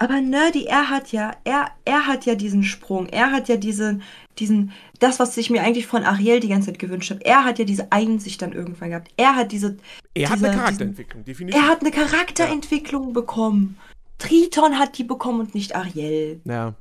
Aber 0.03 0.21
Nerdy, 0.21 0.65
er 0.65 0.91
hat 0.91 1.13
ja, 1.13 1.31
er, 1.45 1.71
er 1.85 2.07
hat 2.07 2.27
ja 2.27 2.35
diesen 2.35 2.65
Sprung, 2.65 3.07
er 3.09 3.31
hat 3.31 3.49
ja 3.49 3.57
diesen, 3.57 4.03
diesen, 4.39 4.73
das, 4.99 5.21
was 5.21 5.37
ich 5.37 5.49
mir 5.51 5.63
eigentlich 5.63 5.87
von 5.87 6.03
Ariel 6.05 6.41
die 6.41 6.49
ganze 6.49 6.67
Zeit 6.71 6.79
gewünscht 6.81 7.11
habe, 7.11 7.25
er 7.25 7.45
hat 7.45 7.59
ja 7.61 7.65
diese 7.65 7.93
Einsicht 7.93 8.43
dann 8.43 8.53
irgendwann 8.53 8.91
gehabt. 8.91 9.13
Er 9.17 9.37
hat 9.37 9.53
diese, 9.53 9.77
Er 10.15 10.31
hat 10.31 10.37
diese- 10.39 10.47
eine 10.47 10.55
diesen- 10.57 10.61
Charakterentwicklung, 10.65 11.25
definitiv. 11.25 11.61
Er 11.61 11.69
hat 11.69 11.81
eine 11.83 11.91
Charakterentwicklung 11.93 13.13
bekommen. 13.13 13.77
Triton 14.19 14.79
hat 14.79 14.99
die 14.99 15.05
bekommen 15.05 15.41
und 15.41 15.55
nicht 15.55 15.77
Ariel. 15.77 16.41
ja. 16.45 16.75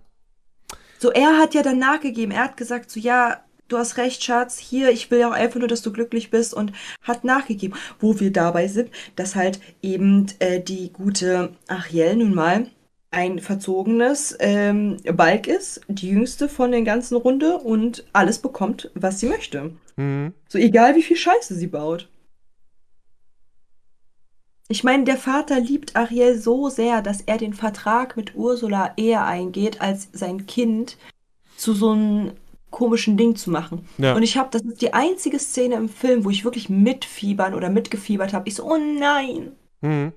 So, 1.00 1.10
er 1.12 1.38
hat 1.40 1.56
ja 1.56 1.64
dann 1.64 1.80
nachgegeben. 1.80 2.32
Er 2.32 2.44
hat 2.44 2.58
gesagt, 2.58 2.92
so, 2.92 3.00
ja, 3.00 3.40
du 3.70 3.78
hast 3.80 3.98
recht, 3.98 4.24
Schatz, 4.24 4.60
hier, 4.60 4.92
ich 4.92 5.10
will 5.10 5.18
ja 5.20 5.30
auch 5.30 5.34
einfach 5.34 5.58
nur, 5.60 5.68
dass 5.68 5.82
du 5.82 5.92
glücklich 5.92 6.30
bist 6.30 6.54
und 6.54 6.74
hat 7.02 7.24
nachgegeben. 7.24 7.76
Wo 8.00 8.20
wir 8.20 8.32
dabei 8.32 8.68
sind, 8.68 8.92
dass 9.16 9.36
halt 9.36 9.60
eben 9.82 10.28
äh, 10.38 10.60
die 10.60 10.92
gute 10.94 11.54
Ariel 11.68 12.18
nun 12.18 12.36
mal 12.36 12.68
ein 13.12 13.40
verzogenes 13.40 14.36
ähm, 14.40 14.98
Balk 15.14 15.48
ist, 15.48 15.82
die 15.90 16.10
jüngste 16.10 16.48
von 16.48 16.72
der 16.72 16.82
ganzen 16.84 17.18
Runde 17.18 17.58
und 17.58 18.06
alles 18.14 18.40
bekommt, 18.40 18.90
was 18.96 19.20
sie 19.20 19.28
möchte. 19.28 19.74
Mhm. 19.98 20.34
So 20.48 20.58
egal, 20.58 20.96
wie 20.96 21.04
viel 21.04 21.18
Scheiße 21.18 21.54
sie 21.56 21.68
baut. 21.68 22.10
Ich 24.70 24.86
meine, 24.86 25.04
der 25.04 25.18
Vater 25.18 25.60
liebt 25.60 25.98
Ariel 25.98 26.40
so 26.40 26.70
sehr, 26.70 27.02
dass 27.02 27.20
er 27.20 27.38
den 27.38 27.54
Vertrag 27.54 28.16
mit 28.16 28.36
Ursula 28.36 28.94
eher 28.96 29.26
eingeht, 29.26 29.82
als 29.82 30.08
sein 30.14 30.46
Kind 30.48 30.98
zu 31.58 31.74
so 31.74 31.92
einem 31.92 32.32
komischen 32.70 33.18
Ding 33.18 33.36
zu 33.36 33.52
machen. 33.52 33.86
Ja. 33.98 34.16
Und 34.16 34.24
ich 34.24 34.38
habe, 34.38 34.48
das 34.50 34.62
ist 34.62 34.82
die 34.82 34.94
einzige 34.94 35.40
Szene 35.40 35.76
im 35.76 35.90
Film, 35.90 36.24
wo 36.24 36.30
ich 36.30 36.46
wirklich 36.46 36.70
mitfiebern 36.70 37.54
oder 37.54 37.70
mitgefiebert 37.70 38.32
habe. 38.32 38.48
Ich 38.48 38.56
so, 38.56 38.64
oh 38.64 38.78
nein, 38.78 39.52
Mhm. 39.82 40.14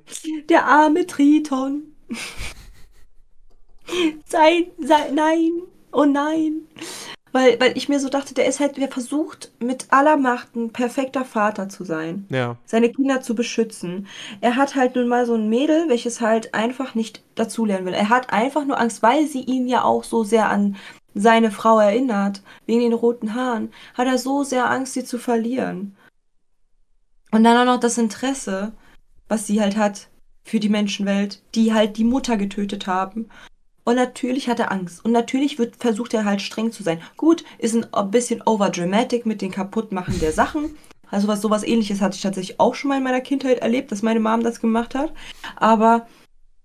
der 0.51 0.67
arme 0.67 1.07
Triton. 1.07 1.95
sein, 4.27 4.67
sein, 4.79 5.15
nein, 5.15 5.51
oh 5.93 6.05
nein. 6.05 6.63
Weil, 7.33 7.59
weil 7.59 7.77
ich 7.77 7.89
mir 7.89 7.99
so 7.99 8.09
dachte, 8.09 8.33
der 8.33 8.47
ist 8.47 8.61
halt, 8.61 8.77
der 8.77 8.87
versucht 8.89 9.51
mit 9.59 9.87
aller 9.91 10.17
Macht 10.17 10.55
ein 10.55 10.71
perfekter 10.71 11.25
Vater 11.25 11.69
zu 11.69 11.83
sein, 11.85 12.27
Ja. 12.31 12.57
seine 12.65 12.91
Kinder 12.91 13.23
zu 13.23 13.35
beschützen. 13.35 14.07
Er 14.41 14.55
hat 14.55 14.77
halt 14.77 14.95
nun 14.95 15.09
mal 15.09 15.27
so 15.27 15.35
ein 15.35 15.49
Mädel, 15.49 15.89
welches 15.89 16.21
halt 16.21 16.55
einfach 16.55 16.95
nicht 16.95 17.25
dazulernen 17.35 17.87
will. 17.87 17.93
Er 17.95 18.09
hat 18.09 18.33
einfach 18.33 18.65
nur 18.65 18.79
Angst, 18.79 19.03
weil 19.03 19.27
sie 19.27 19.41
ihn 19.41 19.67
ja 19.67 19.83
auch 19.83 20.05
so 20.05 20.23
sehr 20.23 20.49
an 20.49 20.77
seine 21.15 21.51
Frau 21.51 21.81
erinnert, 21.81 22.43
wegen 22.67 22.81
den 22.81 22.93
roten 22.93 23.35
Haaren, 23.35 23.73
hat 23.95 24.07
er 24.07 24.19
so 24.19 24.45
sehr 24.45 24.71
Angst, 24.71 24.95
sie 24.95 25.05
zu 25.05 25.19
verlieren. 25.19 25.97
Und 27.33 27.43
dann 27.43 27.57
auch 27.57 27.73
noch 27.73 27.81
das 27.81 27.99
Interesse, 27.99 28.73
was 29.29 29.47
sie 29.49 29.61
halt 29.61 29.77
hat 29.77 30.09
für 30.45 30.61
die 30.61 30.69
Menschenwelt, 30.69 31.43
die 31.57 31.73
halt 31.75 31.97
die 31.97 32.05
Mutter 32.05 32.37
getötet 32.37 32.87
haben. 32.87 33.29
Und 33.85 33.97
natürlich 33.97 34.49
hat 34.49 34.61
er 34.61 34.73
Angst. 34.73 35.05
Und 35.05 35.13
natürlich 35.13 35.59
wird, 35.59 35.77
versucht 35.77 36.15
er 36.15 36.25
halt 36.25 36.41
streng 36.41 36.73
zu 36.73 36.83
sein. 36.83 37.01
Gut, 37.17 37.45
ist 37.59 37.77
ein, 37.77 38.11
bisschen 38.11 38.43
overdramatic 38.45 39.27
mit 39.27 39.43
den 39.43 39.51
Kaputtmachen 39.51 40.19
der 40.21 40.33
Sachen. 40.33 40.77
Also 41.11 41.29
was 41.29 41.43
sowas 41.43 41.63
ähnliches 41.63 42.01
hatte 42.01 42.17
ich 42.17 42.23
tatsächlich 42.23 42.59
auch 42.59 42.75
schon 42.75 42.89
mal 42.89 42.97
in 42.97 43.05
meiner 43.05 43.21
Kindheit 43.21 43.59
erlebt, 43.59 43.93
dass 43.93 44.03
meine 44.03 44.21
Mom 44.21 44.43
das 44.43 44.61
gemacht 44.61 44.95
hat. 44.95 45.13
Aber 45.57 46.07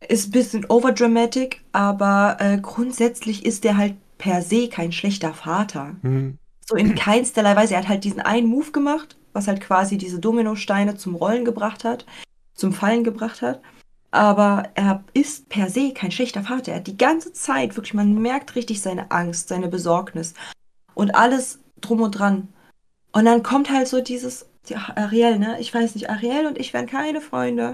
ist 0.07 0.29
ein 0.29 0.31
bisschen 0.31 0.65
overdramatic, 0.65 1.61
aber 1.73 2.37
äh, 2.39 2.57
grundsätzlich 2.57 3.45
ist 3.45 3.65
der 3.65 3.77
halt 3.77 3.95
per 4.17 4.41
se 4.41 4.69
kein 4.69 4.91
schlechter 4.91 5.33
Vater. 5.33 5.95
Mhm. 6.01 6.37
So 6.65 6.75
in 6.75 6.95
keinsterlei 6.95 7.55
Weise. 7.55 7.73
Er 7.73 7.81
hat 7.81 7.89
halt 7.89 8.03
diesen 8.03 8.21
einen 8.21 8.47
Move 8.47 8.71
gemacht, 8.71 9.17
was 9.33 9.47
halt 9.47 9.59
quasi 9.59 9.97
diese 9.97 10.19
Dominosteine 10.19 10.95
zum 10.95 11.15
Rollen 11.15 11.43
gebracht 11.43 11.83
hat, 11.83 12.05
zum 12.53 12.71
Fallen 12.71 13.03
gebracht 13.03 13.41
hat. 13.41 13.61
Aber 14.11 14.63
er 14.73 15.03
ist 15.13 15.49
per 15.49 15.69
se 15.69 15.93
kein 15.93 16.11
schlechter 16.11 16.43
Vater. 16.43 16.71
Er 16.71 16.77
hat 16.79 16.87
die 16.87 16.97
ganze 16.97 17.31
Zeit 17.31 17.75
wirklich, 17.75 17.93
man 17.93 18.15
merkt 18.15 18.55
richtig 18.55 18.81
seine 18.81 19.11
Angst, 19.11 19.49
seine 19.49 19.67
Besorgnis 19.67 20.33
und 20.95 21.15
alles 21.15 21.59
drum 21.79 22.01
und 22.01 22.11
dran. 22.11 22.47
Und 23.11 23.25
dann 23.25 23.43
kommt 23.43 23.69
halt 23.69 23.87
so 23.87 24.01
dieses, 24.01 24.47
die 24.67 24.75
Ariel, 24.75 25.39
ne? 25.39 25.59
Ich 25.59 25.73
weiß 25.73 25.95
nicht, 25.95 26.09
Ariel 26.09 26.47
und 26.47 26.57
ich 26.57 26.73
wären 26.73 26.87
keine 26.87 27.21
Freunde. 27.21 27.73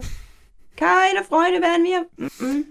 Keine 0.75 1.23
Freunde 1.23 1.61
wären 1.61 1.83
wir. 1.83 2.05
Mm-mm. 2.17 2.65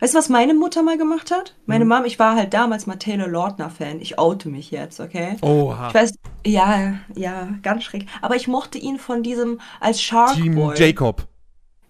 Weißt 0.00 0.12
du, 0.12 0.18
was 0.18 0.28
meine 0.28 0.52
Mutter 0.52 0.82
mal 0.82 0.98
gemacht 0.98 1.30
hat? 1.30 1.56
Meine 1.64 1.84
Mhm. 1.84 1.90
Mom, 1.90 2.04
ich 2.04 2.18
war 2.18 2.36
halt 2.36 2.52
damals 2.52 2.86
mal 2.86 2.96
Taylor 2.96 3.26
Lautner-Fan. 3.26 4.00
Ich 4.00 4.18
oute 4.18 4.50
mich 4.50 4.70
jetzt, 4.70 5.00
okay? 5.00 5.36
Oha. 5.40 5.88
Ich 5.88 5.94
weiß, 5.94 6.12
ja, 6.46 6.98
ja, 7.14 7.48
ganz 7.62 7.84
schräg. 7.84 8.06
Aber 8.20 8.36
ich 8.36 8.48
mochte 8.48 8.76
ihn 8.76 8.98
von 8.98 9.22
diesem 9.22 9.60
als 9.80 10.02
Shark 10.02 10.34
Team 10.34 10.54
Boy. 10.56 10.78
Jacob. 10.78 11.26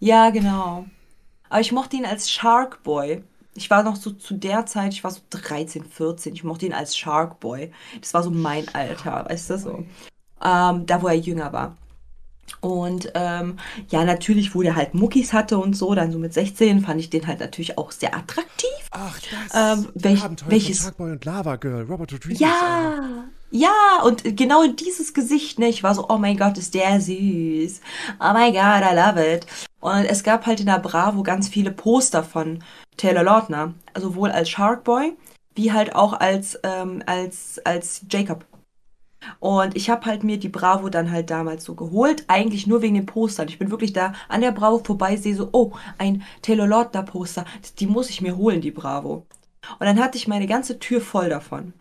Ja, 0.00 0.30
genau. 0.30 0.86
Aber 1.48 1.60
ich 1.60 1.72
mochte 1.72 1.96
ihn 1.96 2.04
als 2.06 2.30
Shark 2.30 2.82
Boy. 2.82 3.22
Ich 3.54 3.70
war 3.70 3.82
noch 3.82 3.96
so 3.96 4.10
zu 4.12 4.34
der 4.34 4.66
Zeit, 4.66 4.92
ich 4.92 5.02
war 5.02 5.10
so 5.10 5.20
13, 5.30 5.84
14. 5.84 6.34
Ich 6.34 6.44
mochte 6.44 6.66
ihn 6.66 6.72
als 6.72 6.96
Shark 6.96 7.40
Boy. 7.40 7.72
Das 8.00 8.14
war 8.14 8.22
so 8.22 8.30
mein 8.30 8.68
Alter, 8.74 9.26
weißt 9.28 9.50
du 9.50 9.58
so. 9.58 9.84
Ähm, 10.44 10.86
da, 10.86 11.02
wo 11.02 11.08
er 11.08 11.14
jünger 11.16 11.52
war. 11.52 11.76
Und 12.60 13.10
ähm, 13.14 13.56
ja, 13.88 14.04
natürlich, 14.04 14.54
wo 14.54 14.62
der 14.62 14.74
halt 14.76 14.94
Muckis 14.94 15.32
hatte 15.32 15.58
und 15.58 15.74
so, 15.76 15.94
dann 15.94 16.12
so 16.12 16.18
mit 16.18 16.32
16 16.32 16.80
fand 16.82 17.00
ich 17.00 17.10
den 17.10 17.26
halt 17.26 17.40
natürlich 17.40 17.76
auch 17.78 17.90
sehr 17.92 18.14
attraktiv. 18.16 18.68
Ach, 18.90 19.18
das 19.52 19.78
Ähm, 19.78 19.88
welch- 19.94 20.22
Abenteuer 20.24 20.50
welches- 20.50 20.78
von 20.78 20.84
Sharkboy 20.86 21.10
und 21.12 21.24
Lava 21.24 21.56
Girl, 21.56 21.82
Robert 21.84 22.12
Rodriguez. 22.12 22.40
Ja, 22.40 23.24
ja, 23.50 24.02
und 24.04 24.36
genau 24.36 24.66
dieses 24.66 25.12
Gesicht, 25.14 25.58
ne, 25.58 25.68
ich 25.68 25.82
war 25.82 25.94
so, 25.94 26.06
oh 26.08 26.18
mein 26.18 26.36
Gott, 26.36 26.56
ist 26.58 26.74
der 26.74 27.00
süß. 27.00 27.80
Oh 28.20 28.32
my 28.32 28.50
God, 28.52 28.82
I 28.82 28.94
love 28.94 29.34
it. 29.34 29.46
Und 29.80 30.04
es 30.04 30.22
gab 30.22 30.46
halt 30.46 30.60
in 30.60 30.66
der 30.66 30.80
Bravo 30.80 31.22
ganz 31.22 31.48
viele 31.48 31.70
Poster 31.70 32.24
von 32.24 32.62
Taylor 32.96 33.22
Lautner, 33.22 33.74
sowohl 33.96 34.30
als 34.30 34.50
Sharkboy, 34.50 35.16
wie 35.54 35.72
halt 35.72 35.94
auch 35.94 36.14
als, 36.14 36.58
ähm, 36.64 37.02
als, 37.06 37.60
als 37.64 38.02
Jacob. 38.10 38.44
Und 39.40 39.76
ich 39.76 39.90
habe 39.90 40.06
halt 40.06 40.24
mir 40.24 40.38
die 40.38 40.48
Bravo 40.48 40.88
dann 40.88 41.10
halt 41.10 41.30
damals 41.30 41.64
so 41.64 41.74
geholt, 41.74 42.24
eigentlich 42.28 42.66
nur 42.66 42.82
wegen 42.82 42.94
den 42.94 43.06
Postern. 43.06 43.48
Ich 43.48 43.58
bin 43.58 43.70
wirklich 43.70 43.92
da 43.92 44.12
an 44.28 44.40
der 44.40 44.52
Bravo 44.52 44.78
vorbei, 44.78 45.16
sehe 45.16 45.34
so, 45.34 45.48
oh, 45.52 45.72
ein 45.98 46.22
Taylor 46.42 46.66
Lautner 46.66 47.02
Poster, 47.02 47.44
die 47.78 47.86
muss 47.86 48.10
ich 48.10 48.20
mir 48.20 48.36
holen, 48.36 48.60
die 48.60 48.70
Bravo. 48.70 49.26
Und 49.78 49.86
dann 49.86 49.98
hatte 50.00 50.16
ich 50.16 50.28
meine 50.28 50.46
ganze 50.46 50.78
Tür 50.78 51.00
voll 51.00 51.28
davon. 51.28 51.74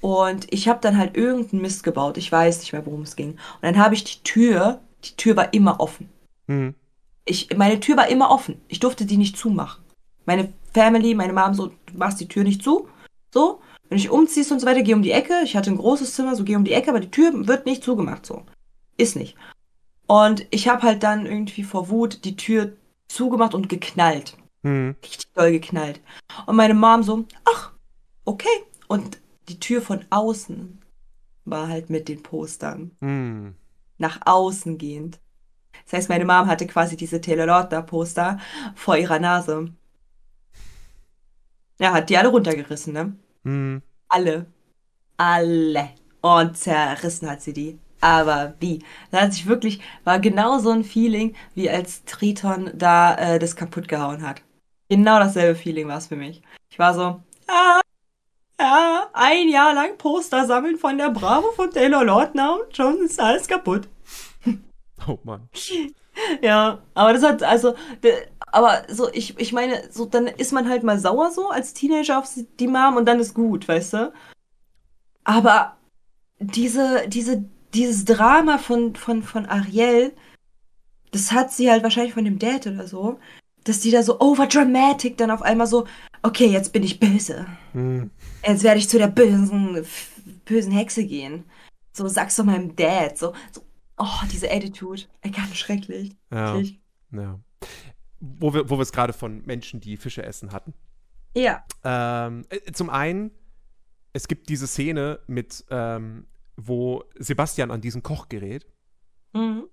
Und 0.00 0.52
ich 0.52 0.68
habe 0.68 0.80
dann 0.80 0.96
halt 0.96 1.16
irgendeinen 1.16 1.62
Mist 1.62 1.82
gebaut. 1.82 2.16
Ich 2.16 2.30
weiß 2.30 2.60
nicht 2.60 2.72
mehr, 2.72 2.86
worum 2.86 3.02
es 3.02 3.16
ging. 3.16 3.32
Und 3.32 3.62
dann 3.62 3.78
habe 3.78 3.94
ich 3.94 4.04
die 4.04 4.22
Tür, 4.22 4.80
die 5.04 5.16
Tür 5.16 5.36
war 5.36 5.52
immer 5.52 5.80
offen. 5.80 6.08
Mhm. 6.46 6.74
Ich, 7.24 7.56
meine 7.56 7.80
Tür 7.80 7.96
war 7.96 8.08
immer 8.08 8.30
offen. 8.30 8.60
Ich 8.68 8.80
durfte 8.80 9.06
die 9.06 9.16
nicht 9.16 9.36
zumachen. 9.36 9.82
Meine 10.26 10.52
Family, 10.72 11.14
meine 11.14 11.32
Mom 11.32 11.54
so, 11.54 11.68
du 11.68 11.96
machst 11.96 12.20
die 12.20 12.28
Tür 12.28 12.44
nicht 12.44 12.62
zu. 12.62 12.88
So. 13.32 13.60
Wenn 13.88 13.98
ich 13.98 14.10
umziehst 14.10 14.50
und 14.52 14.60
so 14.60 14.66
weiter, 14.66 14.82
geh 14.82 14.94
um 14.94 15.02
die 15.02 15.12
Ecke. 15.12 15.34
Ich 15.44 15.56
hatte 15.56 15.70
ein 15.70 15.76
großes 15.76 16.14
Zimmer, 16.14 16.34
so 16.34 16.44
geh 16.44 16.56
um 16.56 16.64
die 16.64 16.72
Ecke, 16.72 16.90
aber 16.90 17.00
die 17.00 17.10
Tür 17.10 17.46
wird 17.46 17.66
nicht 17.66 17.84
zugemacht. 17.84 18.24
So. 18.26 18.42
Ist 18.96 19.16
nicht. 19.16 19.36
Und 20.06 20.46
ich 20.50 20.68
habe 20.68 20.82
halt 20.82 21.02
dann 21.02 21.26
irgendwie 21.26 21.62
vor 21.62 21.88
Wut 21.88 22.24
die 22.24 22.36
Tür 22.36 22.76
zugemacht 23.08 23.54
und 23.54 23.68
geknallt. 23.68 24.36
Mhm. 24.62 24.96
Richtig 25.02 25.32
doll 25.34 25.52
geknallt. 25.52 26.00
Und 26.46 26.56
meine 26.56 26.74
Mom 26.74 27.02
so, 27.02 27.24
ach, 27.44 27.72
okay. 28.24 28.48
Und 28.88 29.18
die 29.48 29.60
Tür 29.60 29.82
von 29.82 30.04
außen 30.10 30.80
war 31.44 31.68
halt 31.68 31.90
mit 31.90 32.08
den 32.08 32.22
Postern 32.22 32.92
Mhm. 33.00 33.54
nach 33.98 34.20
außen 34.24 34.78
gehend. 34.78 35.20
Das 35.84 35.92
heißt, 35.92 36.08
meine 36.08 36.24
Mom 36.24 36.46
hatte 36.46 36.66
quasi 36.66 36.96
diese 36.96 37.20
Taylor 37.20 37.46
Lautner 37.46 37.82
Poster 37.82 38.38
vor 38.74 38.96
ihrer 38.96 39.18
Nase. 39.18 39.68
Ja, 41.78 41.92
hat 41.92 42.08
die 42.08 42.16
alle 42.16 42.28
runtergerissen, 42.28 42.92
ne? 42.92 43.16
Mhm. 43.42 43.82
Alle. 44.08 44.46
Alle. 45.16 45.90
Und 46.20 46.56
zerrissen 46.56 47.28
hat 47.28 47.42
sie 47.42 47.52
die. 47.52 47.78
Aber 48.00 48.54
wie? 48.60 48.84
Da 49.10 49.22
hat 49.22 49.32
sich 49.32 49.46
wirklich, 49.46 49.80
war 50.04 50.20
genau 50.20 50.58
so 50.58 50.70
ein 50.70 50.84
Feeling, 50.84 51.34
wie 51.54 51.70
als 51.70 52.04
Triton 52.04 52.70
da 52.74 53.14
äh, 53.14 53.38
das 53.38 53.56
kaputt 53.56 53.88
gehauen 53.88 54.26
hat. 54.26 54.42
Genau 54.88 55.18
dasselbe 55.18 55.54
Feeling 55.58 55.88
war 55.88 55.98
es 55.98 56.08
für 56.08 56.16
mich. 56.16 56.42
Ich 56.70 56.78
war 56.78 56.94
so, 56.94 57.22
ja, 57.48 57.80
ja, 58.60 59.08
ein 59.12 59.48
Jahr 59.48 59.74
lang 59.74 59.96
Poster 59.96 60.46
sammeln 60.46 60.78
von 60.78 60.98
der 60.98 61.10
Bravo 61.10 61.50
von 61.52 61.70
Taylor 61.70 62.04
Lautner 62.04 62.60
und 62.60 62.76
schon 62.76 63.00
ist 63.02 63.20
alles 63.20 63.48
kaputt. 63.48 63.88
Oh 65.08 65.18
Mann. 65.24 65.48
Ja, 66.40 66.82
aber 66.94 67.12
das 67.12 67.22
hat, 67.22 67.42
also, 67.42 67.74
aber 68.52 68.84
so, 68.88 69.10
ich, 69.12 69.38
ich 69.38 69.52
meine, 69.52 69.90
so, 69.90 70.04
dann 70.04 70.26
ist 70.26 70.52
man 70.52 70.68
halt 70.68 70.84
mal 70.84 70.98
sauer 70.98 71.30
so 71.32 71.48
als 71.48 71.74
Teenager 71.74 72.18
auf 72.18 72.28
die 72.58 72.68
Mom 72.68 72.96
und 72.96 73.06
dann 73.06 73.18
ist 73.18 73.34
gut, 73.34 73.66
weißt 73.66 73.94
du? 73.94 74.12
Aber 75.24 75.76
diese, 76.38 77.08
diese, 77.08 77.44
dieses 77.74 78.04
Drama 78.04 78.58
von, 78.58 78.94
von, 78.94 79.22
von 79.22 79.46
Ariel, 79.46 80.12
das 81.10 81.32
hat 81.32 81.52
sie 81.52 81.70
halt 81.70 81.82
wahrscheinlich 81.82 82.14
von 82.14 82.24
dem 82.24 82.38
Dad 82.38 82.66
oder 82.66 82.86
so, 82.86 83.18
dass 83.64 83.80
die 83.80 83.90
da 83.90 84.02
so 84.02 84.20
overdramatic 84.20 85.16
dann 85.16 85.30
auf 85.30 85.42
einmal 85.42 85.66
so, 85.66 85.86
okay, 86.22 86.46
jetzt 86.46 86.72
bin 86.72 86.82
ich 86.82 87.00
böse. 87.00 87.46
Mhm. 87.72 88.10
Jetzt 88.46 88.62
werde 88.62 88.78
ich 88.78 88.88
zu 88.88 88.98
der 88.98 89.08
bösen, 89.08 89.84
bösen 90.44 90.72
Hexe 90.72 91.04
gehen. 91.04 91.44
So, 91.92 92.06
sag's 92.08 92.36
doch 92.36 92.44
meinem 92.44 92.76
Dad. 92.76 93.16
So, 93.16 93.32
so 93.52 93.62
oh, 93.98 94.20
diese 94.32 94.50
Attitude. 94.50 95.02
Ganz 95.22 95.56
schrecklich. 95.56 96.12
Ja. 96.32 96.60
Ja. 97.12 97.40
Wo 98.20 98.54
wir, 98.54 98.68
wo 98.70 98.76
wir 98.78 98.82
es 98.82 98.92
gerade 98.92 99.12
von 99.12 99.44
Menschen, 99.44 99.80
die 99.80 99.96
Fische 99.96 100.22
essen 100.24 100.52
hatten. 100.52 100.74
Ja. 101.36 101.64
Ähm, 101.84 102.44
äh, 102.48 102.72
zum 102.72 102.90
einen, 102.90 103.30
es 104.12 104.28
gibt 104.28 104.48
diese 104.48 104.66
Szene 104.66 105.20
mit, 105.26 105.64
ähm, 105.70 106.26
wo 106.56 107.04
Sebastian 107.18 107.70
an 107.70 107.80
diesen 107.80 108.02
Koch 108.02 108.28
gerät. 108.28 108.66
Mhm. 109.32 109.64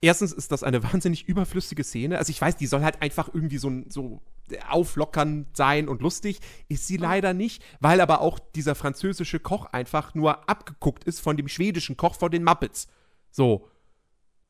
Erstens 0.00 0.32
ist 0.32 0.52
das 0.52 0.62
eine 0.62 0.82
wahnsinnig 0.92 1.28
überflüssige 1.28 1.84
Szene. 1.84 2.18
Also 2.18 2.30
ich 2.30 2.40
weiß, 2.40 2.56
die 2.56 2.66
soll 2.66 2.82
halt 2.82 3.00
einfach 3.02 3.28
irgendwie 3.32 3.58
so, 3.58 3.68
ein- 3.70 3.90
so 3.90 4.22
auflockernd 4.68 5.56
sein 5.56 5.88
und 5.88 6.02
lustig. 6.02 6.40
Ist 6.68 6.86
sie 6.86 6.96
leider 6.96 7.32
nicht, 7.34 7.62
weil 7.80 8.00
aber 8.00 8.20
auch 8.20 8.38
dieser 8.38 8.74
französische 8.74 9.40
Koch 9.40 9.66
einfach 9.66 10.14
nur 10.14 10.48
abgeguckt 10.48 11.04
ist 11.04 11.20
von 11.20 11.36
dem 11.36 11.48
schwedischen 11.48 11.96
Koch 11.96 12.14
von 12.16 12.30
den 12.30 12.44
Muppets. 12.44 12.88
So. 13.34 13.68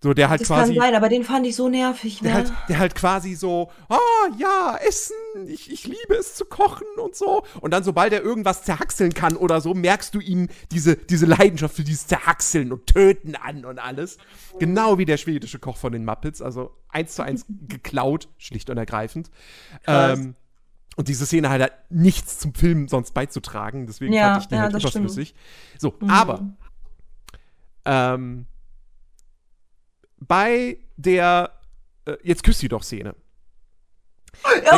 So, 0.02 0.12
der 0.12 0.28
halt 0.28 0.42
Das 0.42 0.48
quasi. 0.48 0.74
kann 0.74 0.82
sein, 0.82 0.94
aber 0.94 1.08
den 1.08 1.24
fand 1.24 1.46
ich 1.46 1.56
so 1.56 1.70
nervig, 1.70 2.20
ne? 2.20 2.28
Der 2.28 2.34
halt, 2.34 2.52
der 2.68 2.78
halt 2.78 2.94
quasi 2.94 3.34
so, 3.34 3.70
ah 3.88 3.98
ja, 4.36 4.76
Essen, 4.86 5.14
ich, 5.46 5.72
ich 5.72 5.86
liebe 5.86 6.14
es 6.20 6.34
zu 6.34 6.44
kochen 6.44 6.86
und 7.02 7.16
so. 7.16 7.42
Und 7.62 7.70
dann, 7.70 7.84
sobald 7.84 8.12
er 8.12 8.20
irgendwas 8.22 8.64
zerhackseln 8.64 9.14
kann 9.14 9.34
oder 9.34 9.62
so, 9.62 9.72
merkst 9.72 10.14
du 10.14 10.20
ihm 10.20 10.48
diese, 10.72 10.96
diese 10.96 11.24
Leidenschaft 11.24 11.74
für 11.76 11.84
dieses 11.84 12.06
Zerhackseln 12.06 12.70
und 12.70 12.86
Töten 12.86 13.34
an 13.34 13.64
und 13.64 13.78
alles. 13.78 14.18
Genau 14.58 14.98
wie 14.98 15.06
der 15.06 15.16
schwedische 15.16 15.58
Koch 15.58 15.78
von 15.78 15.94
den 15.94 16.04
Muppets, 16.04 16.42
also 16.42 16.76
eins 16.90 17.14
zu 17.14 17.22
eins 17.22 17.46
geklaut, 17.68 18.28
schlicht 18.36 18.68
und 18.68 18.76
ergreifend. 18.76 19.30
Krass. 19.84 20.18
Ähm, 20.18 20.34
und 20.96 21.08
diese 21.08 21.24
Szene 21.24 21.48
hat 21.48 21.62
halt 21.62 21.72
nichts 21.88 22.38
zum 22.40 22.52
Film 22.52 22.88
sonst 22.88 23.14
beizutragen, 23.14 23.86
deswegen 23.86 24.12
Ja, 24.12 24.32
fand 24.32 24.42
ich 24.42 24.48
die 24.48 24.54
ja, 24.56 24.60
halt 24.60 24.74
überflüssig. 24.74 25.34
So, 25.78 25.94
Mhm. 25.98 26.10
aber 26.10 26.46
ähm, 27.86 28.46
bei 30.26 30.78
der 30.96 31.52
äh, 32.06 32.16
Jetzt 32.22 32.42
küsst 32.44 32.60
sie 32.60 32.68
doch 32.68 32.82
Szene. 32.82 33.14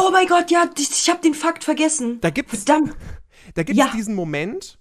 oh 0.01 0.11
mein 0.11 0.27
Gott, 0.27 0.51
ja, 0.51 0.69
ich, 0.77 0.91
ich 0.91 1.11
habe 1.11 1.21
den 1.21 1.35
Fakt 1.35 1.65
vergessen. 1.65 2.21
Da 2.21 2.31
gibt's, 2.31 2.65
Verdammt. 2.65 2.95
da 3.55 3.63
gibt's 3.63 3.79
Ja. 3.79 3.91
diesen 3.95 4.15
Moment, 4.15 4.79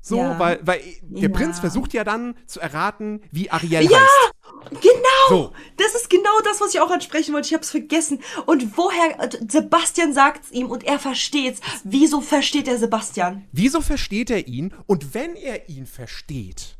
so, 0.00 0.18
Ja. 0.18 0.38
weil, 0.38 0.60
weil 0.66 0.80
der 1.02 1.28
Ja. 1.30 1.34
Prinz 1.36 1.58
versucht 1.60 1.92
ja 1.94 2.04
dann 2.04 2.34
zu 2.46 2.60
erraten, 2.60 3.22
wie 3.30 3.50
Ariel 3.50 3.82
Ja, 3.90 3.98
heißt. 3.98 4.32
Genau. 4.70 5.28
So, 5.28 5.52
Das 5.76 5.94
ist 5.94 6.10
genau 6.10 6.40
das, 6.44 6.60
was 6.60 6.74
ich 6.74 6.80
auch 6.80 6.90
ansprechen 6.90 7.32
wollte. 7.34 7.46
Ich 7.48 7.54
habe 7.54 7.62
es 7.62 7.70
vergessen. 7.70 8.20
Und 8.46 8.76
woher 8.76 9.20
äh, 9.20 9.30
Sebastian 9.48 10.12
sagt's 10.12 10.50
ihm 10.50 10.70
und 10.70 10.84
er 10.84 10.98
versteht's. 10.98 11.60
Wieso 11.84 12.20
versteht 12.20 12.66
er 12.68 12.78
Sebastian? 12.78 13.44
wieso 13.52 13.80
versteht 13.80 14.30
er 14.30 14.46
ihn? 14.48 14.74
Und 14.86 15.14
wenn 15.14 15.34
er 15.36 15.68
ihn 15.68 15.86
versteht, 15.86 16.76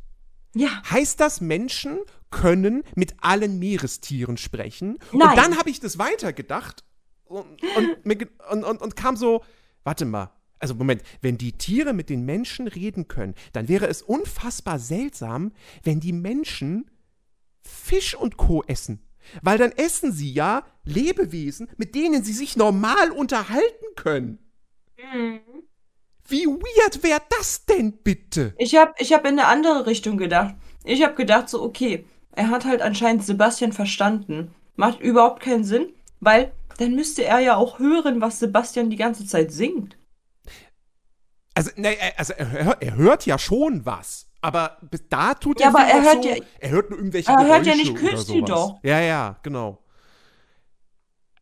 Ja. 0.55 0.83
heißt 0.91 1.21
das, 1.21 1.41
Menschen 1.41 1.99
können 2.37 2.83
mit 2.95 3.15
allen 3.23 3.59
Meerestieren 3.59 4.37
sprechen? 4.37 4.99
Nein. 5.13 5.31
Und 5.31 5.37
dann 5.39 5.57
habe 5.57 5.71
ich 5.71 5.81
das 5.81 5.99
weitergedacht 5.99 6.85
und, 7.25 7.63
und, 7.75 8.25
und, 8.51 8.65
und, 8.65 8.83
und 8.83 8.97
kam 8.97 9.17
so, 9.17 9.43
warte 9.85 10.05
mal. 10.05 10.31
Also 10.59 10.75
Moment, 10.75 11.03
wenn 11.23 11.39
die 11.39 11.53
Tiere 11.53 11.95
mit 11.95 12.11
den 12.11 12.25
Menschen 12.25 12.69
reden 12.69 13.09
können, 13.09 13.35
dann 13.53 13.69
wäre 13.69 13.87
es 13.89 14.03
unfassbar 14.03 14.79
seltsam, 14.79 15.53
wenn 15.83 16.01
die 16.01 16.13
Menschen 16.13 16.91
Fisch 17.63 18.15
und 18.15 18.37
Co. 18.37 18.63
essen. 18.67 19.03
Weil 19.43 19.59
dann 19.59 19.73
essen 19.73 20.13
sie 20.13 20.31
ja 20.31 20.65
Lebewesen, 20.85 21.69
mit 21.79 21.95
denen 21.95 22.23
sie 22.23 22.33
sich 22.33 22.57
normal 22.57 23.11
unterhalten 23.11 23.87
können. 23.97 24.39
Wie 26.29 26.47
weird 26.47 27.03
wäre 27.03 27.23
das 27.31 27.65
denn 27.65 27.93
bitte? 28.03 28.55
Ich 28.59 28.77
habe 28.77 28.93
ich 28.99 29.13
hab 29.13 29.25
in 29.27 29.39
eine 29.39 29.47
andere 29.47 29.87
Richtung 29.87 30.17
gedacht. 30.17 30.55
Ich 30.85 31.03
habe 31.03 31.15
gedacht 31.15 31.49
so, 31.49 31.63
okay, 31.63 32.07
er 32.37 32.51
hat 32.51 32.65
halt 32.65 32.83
anscheinend 32.83 33.25
Sebastian 33.25 33.73
verstanden. 33.73 34.55
Macht 34.77 35.01
überhaupt 35.01 35.43
keinen 35.43 35.65
Sinn, 35.65 35.89
weil 36.21 36.53
dann 36.79 36.95
müsste 36.95 37.25
er 37.25 37.41
ja 37.41 37.57
auch 37.57 37.79
hören, 37.81 38.21
was 38.21 38.39
Sebastian 38.39 38.91
die 38.91 38.97
ganze 38.97 39.27
Zeit 39.27 39.53
singt. 39.53 39.97
Also, 41.55 41.71
ne, 41.77 41.97
er- 41.99 42.19
also 42.19 42.33
er, 42.35 42.77
er 42.83 42.95
hört 42.97 43.27
ja 43.27 43.39
schon 43.39 43.85
was. 43.87 44.27
Aber 44.43 44.77
bis 44.91 45.09
da 45.09 45.35
tut 45.35 45.61
Ja, 45.61 45.69
er 45.69 45.71
aber 45.71 45.81
er 45.81 46.03
hört 46.03 46.25
so, 46.25 46.29
ja- 46.29 46.37
er 46.61 46.71
hört 46.71 46.91
nur 46.91 46.99
irgendwelche 46.99 47.31
Er 47.31 47.47
hört 47.47 47.67
ja 47.67 47.75
nicht, 47.75 47.95
küsst 47.97 48.27
sie 48.27 48.39
sowas. 48.39 48.51
doch. 48.51 48.79
Ja, 48.83 49.01
ja, 49.01 49.37
genau. 49.43 49.83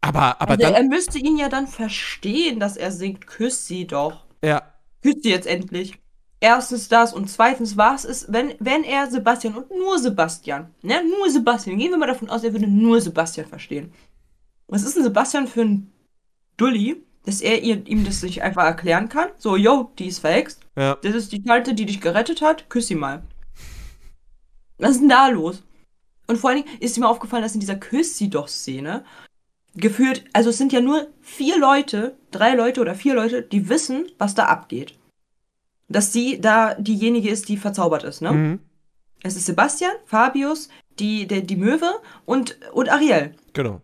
Aber, 0.00 0.40
aber 0.40 0.56
Also 0.56 0.62
dann, 0.62 0.74
er 0.74 0.82
müsste 0.84 1.18
ihn 1.18 1.36
ja 1.36 1.48
dann 1.48 1.66
verstehen, 1.66 2.60
dass 2.60 2.76
er 2.76 2.92
singt, 2.92 3.26
küss 3.26 3.66
sie 3.66 3.86
doch. 3.86 4.24
ja, 4.42 4.74
Küsst 5.02 5.22
sie 5.24 5.30
jetzt 5.30 5.46
endlich. 5.48 5.98
Erstens 6.44 6.90
das 6.90 7.14
und 7.14 7.30
zweitens, 7.30 7.78
was 7.78 8.04
ist, 8.04 8.30
wenn, 8.30 8.52
wenn 8.58 8.84
er 8.84 9.10
Sebastian 9.10 9.54
und 9.54 9.70
nur 9.70 9.98
Sebastian, 9.98 10.74
ne, 10.82 11.02
nur 11.02 11.30
Sebastian, 11.30 11.78
gehen 11.78 11.90
wir 11.90 11.96
mal 11.96 12.06
davon 12.06 12.28
aus, 12.28 12.44
er 12.44 12.52
würde 12.52 12.66
nur 12.66 13.00
Sebastian 13.00 13.46
verstehen. 13.46 13.94
Was 14.68 14.82
ist 14.82 14.94
denn 14.94 15.04
Sebastian 15.04 15.48
für 15.48 15.62
ein 15.62 15.90
Dulli, 16.58 17.02
dass 17.24 17.40
er 17.40 17.62
ihr, 17.62 17.86
ihm 17.86 18.04
das 18.04 18.22
nicht 18.22 18.42
einfach 18.42 18.64
erklären 18.64 19.08
kann? 19.08 19.30
So, 19.38 19.56
yo, 19.56 19.90
die 19.98 20.08
ist 20.08 20.18
verhext. 20.18 20.60
ja. 20.76 20.96
Das 20.96 21.14
ist 21.14 21.32
die 21.32 21.42
Tante, 21.42 21.72
die 21.72 21.86
dich 21.86 22.02
gerettet 22.02 22.42
hat. 22.42 22.68
Küss 22.68 22.88
sie 22.88 22.94
mal. 22.94 23.22
Was 24.76 24.90
ist 24.90 25.00
denn 25.00 25.08
da 25.08 25.28
los? 25.28 25.62
Und 26.26 26.36
vor 26.36 26.50
allen 26.50 26.62
Dingen 26.62 26.78
ist 26.78 26.98
mir 26.98 27.08
aufgefallen, 27.08 27.42
dass 27.42 27.54
in 27.54 27.60
dieser 27.60 27.76
Küss 27.76 28.18
sie 28.18 28.28
doch 28.28 28.48
Szene 28.48 29.02
gefühlt, 29.76 30.26
also 30.34 30.50
es 30.50 30.58
sind 30.58 30.74
ja 30.74 30.82
nur 30.82 31.08
vier 31.22 31.58
Leute, 31.58 32.18
drei 32.32 32.54
Leute 32.54 32.82
oder 32.82 32.94
vier 32.94 33.14
Leute, 33.14 33.40
die 33.40 33.70
wissen, 33.70 34.08
was 34.18 34.34
da 34.34 34.44
abgeht. 34.44 34.98
Dass 35.88 36.12
sie 36.12 36.40
da 36.40 36.74
diejenige 36.74 37.28
ist, 37.30 37.48
die 37.48 37.56
verzaubert 37.56 38.04
ist, 38.04 38.22
ne? 38.22 38.32
Mhm, 38.32 38.60
Es 39.22 39.36
ist 39.36 39.46
Sebastian, 39.46 39.92
Fabius, 40.06 40.68
die, 40.98 41.26
der, 41.26 41.42
die 41.42 41.56
Möwe 41.56 41.92
und, 42.24 42.58
und 42.72 42.88
Ariel. 42.88 43.34
genau. 43.52 43.80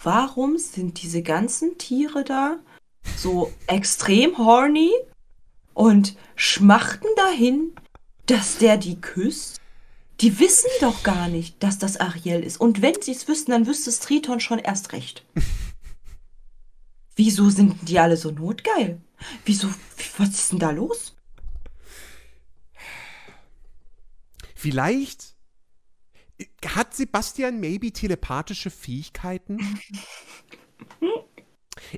Warum 0.00 0.58
sind 0.58 1.02
diese 1.02 1.22
ganzen 1.22 1.76
Tiere 1.76 2.22
da 2.22 2.58
so 3.16 3.50
extrem 3.66 4.38
horny 4.38 4.92
und 5.74 6.16
schmachten 6.36 7.08
dahin, 7.16 7.72
dass 8.26 8.58
der 8.58 8.76
die 8.76 9.00
küsst? 9.00 9.60
Die 10.20 10.38
wissen 10.38 10.70
doch 10.80 11.02
gar 11.02 11.26
nicht, 11.28 11.60
dass 11.62 11.78
das 11.78 11.98
Ariel 11.98 12.42
ist. 12.44 12.60
Und 12.60 12.80
wenn 12.80 13.00
sie 13.02 13.10
es 13.12 13.26
wüssten, 13.28 13.50
dann 13.50 13.66
wüsste 13.66 13.90
es 13.90 13.98
Triton 14.00 14.38
schon 14.40 14.58
erst 14.60 14.92
recht. 14.92 15.24
Wieso 17.18 17.50
sind 17.50 17.88
die 17.88 17.98
alle 17.98 18.16
so 18.16 18.30
notgeil? 18.30 19.00
Wieso, 19.44 19.68
was 20.18 20.28
ist 20.28 20.52
denn 20.52 20.60
da 20.60 20.70
los? 20.70 21.16
Vielleicht 24.54 25.34
hat 26.64 26.94
Sebastian 26.94 27.58
maybe 27.58 27.90
telepathische 27.90 28.70
Fähigkeiten? 28.70 29.58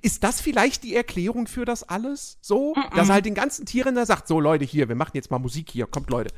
Ist 0.00 0.24
das 0.24 0.40
vielleicht 0.40 0.84
die 0.84 0.94
Erklärung 0.94 1.46
für 1.46 1.66
das 1.66 1.82
alles? 1.82 2.38
So, 2.40 2.74
dass 2.94 3.08
er 3.08 3.14
halt 3.14 3.26
den 3.26 3.34
ganzen 3.34 3.66
Tieren 3.66 3.96
da 3.96 4.06
sagt, 4.06 4.26
so 4.26 4.40
Leute, 4.40 4.64
hier, 4.64 4.88
wir 4.88 4.94
machen 4.94 5.12
jetzt 5.14 5.30
mal 5.30 5.38
Musik 5.38 5.70
hier, 5.70 5.86
kommt 5.86 6.08
Leute. 6.08 6.32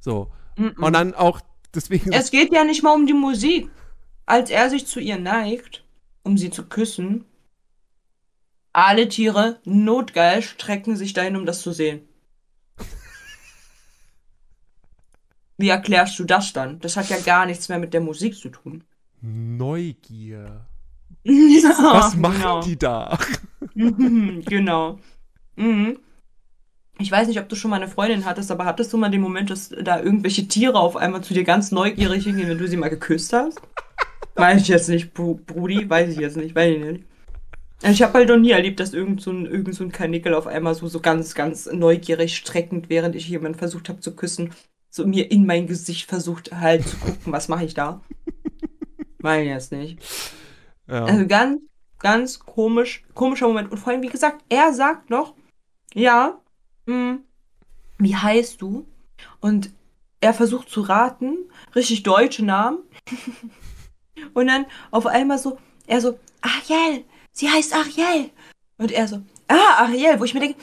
So. 0.00 0.30
Und 0.56 0.92
dann 0.94 1.14
auch 1.14 1.40
deswegen 1.74 2.12
Es 2.12 2.30
geht 2.30 2.52
ja 2.54 2.64
nicht 2.64 2.82
mal 2.82 2.94
um 2.94 3.06
die 3.06 3.12
Musik. 3.12 3.70
Als 4.24 4.50
er 4.50 4.70
sich 4.70 4.86
zu 4.86 5.00
ihr 5.00 5.18
neigt, 5.18 5.84
um 6.22 6.38
sie 6.38 6.50
zu 6.50 6.64
küssen, 6.64 7.26
alle 8.72 9.08
Tiere 9.08 9.60
notgeil 9.64 10.42
strecken 10.42 10.96
sich 10.96 11.12
dahin, 11.12 11.36
um 11.36 11.46
das 11.46 11.62
zu 11.62 11.72
sehen. 11.72 12.02
Wie 15.58 15.68
erklärst 15.68 16.18
du 16.18 16.24
das 16.24 16.52
dann? 16.52 16.80
Das 16.80 16.96
hat 16.96 17.08
ja 17.08 17.18
gar 17.18 17.46
nichts 17.46 17.68
mehr 17.68 17.78
mit 17.78 17.94
der 17.94 18.00
Musik 18.00 18.36
zu 18.36 18.48
tun. 18.48 18.84
Neugier. 19.20 20.66
ja, 21.24 21.76
Was 21.78 22.16
machen 22.16 22.38
genau. 22.38 22.62
die 22.62 22.78
da? 22.78 23.18
Mhm, 23.74 24.42
genau. 24.44 24.98
Mhm. 25.56 25.98
Ich 26.98 27.10
weiß 27.10 27.28
nicht, 27.28 27.40
ob 27.40 27.48
du 27.48 27.56
schon 27.56 27.70
mal 27.70 27.76
eine 27.76 27.88
Freundin 27.88 28.24
hattest, 28.24 28.50
aber 28.50 28.64
hattest 28.64 28.92
du 28.92 28.96
mal 28.96 29.10
den 29.10 29.20
Moment, 29.20 29.50
dass 29.50 29.70
da 29.70 30.00
irgendwelche 30.00 30.46
Tiere 30.46 30.78
auf 30.78 30.96
einmal 30.96 31.22
zu 31.22 31.34
dir 31.34 31.44
ganz 31.44 31.72
neugierig 31.72 32.24
hingehen, 32.24 32.48
wenn 32.48 32.58
du 32.58 32.68
sie 32.68 32.76
mal 32.76 32.90
geküsst 32.90 33.32
hast? 33.32 33.60
Weiß 34.34 34.62
ich 34.62 34.68
jetzt 34.68 34.88
nicht, 34.88 35.12
Bru 35.12 35.34
Brudi, 35.34 35.88
weiß 35.88 36.10
ich 36.10 36.18
jetzt 36.18 36.36
nicht, 36.36 36.54
weiß 36.54 36.76
ich 36.76 36.82
nicht. 36.82 37.04
Also 37.82 37.94
Ich 37.94 38.02
habe 38.02 38.14
halt 38.14 38.28
noch 38.28 38.38
nie 38.38 38.50
erlebt, 38.50 38.80
dass 38.80 38.94
irgend 38.94 39.20
so 39.20 39.32
ein, 39.32 39.46
irgend 39.46 39.74
so 39.74 39.84
ein 39.84 39.92
Kanickel 39.92 40.34
auf 40.34 40.46
einmal 40.46 40.74
so, 40.74 40.86
so 40.86 41.00
ganz, 41.00 41.34
ganz 41.34 41.66
neugierig 41.66 42.36
streckend, 42.36 42.88
während 42.88 43.16
ich 43.16 43.28
jemanden 43.28 43.58
versucht 43.58 43.88
habe 43.88 44.00
zu 44.00 44.14
küssen, 44.14 44.54
so 44.88 45.06
mir 45.06 45.30
in 45.30 45.46
mein 45.46 45.66
Gesicht 45.66 46.08
versucht 46.08 46.52
halt 46.52 46.86
zu 46.86 46.96
gucken, 46.96 47.32
was 47.32 47.48
mache 47.48 47.64
ich 47.64 47.74
da? 47.74 48.00
Ich 49.24 49.46
jetzt 49.46 49.70
nicht. 49.70 50.00
Ja. 50.88 51.04
Also 51.04 51.28
ganz, 51.28 51.60
ganz 52.00 52.40
komisch, 52.40 53.04
komischer 53.14 53.46
Moment. 53.46 53.70
Und 53.70 53.78
vor 53.78 53.92
allem, 53.92 54.02
wie 54.02 54.08
gesagt, 54.08 54.42
er 54.48 54.72
sagt 54.72 55.10
noch, 55.10 55.34
ja, 55.94 56.40
mh, 56.86 57.18
wie 57.98 58.16
heißt 58.16 58.60
du? 58.60 58.84
Und 59.38 59.70
er 60.20 60.34
versucht 60.34 60.70
zu 60.70 60.80
raten, 60.80 61.36
richtig 61.76 62.02
deutsche 62.02 62.44
Namen. 62.44 62.78
Und 64.34 64.48
dann 64.48 64.66
auf 64.90 65.06
einmal 65.06 65.38
so, 65.38 65.58
er 65.86 66.00
so, 66.00 66.18
Ariel, 66.40 67.04
sie 67.32 67.48
heißt 67.50 67.74
Ariel. 67.74 68.30
Und 68.78 68.90
er 68.92 69.06
so, 69.08 69.22
ah, 69.48 69.84
Ariel, 69.84 70.18
wo 70.20 70.24
ich 70.24 70.34
mir 70.34 70.40
denke, 70.40 70.60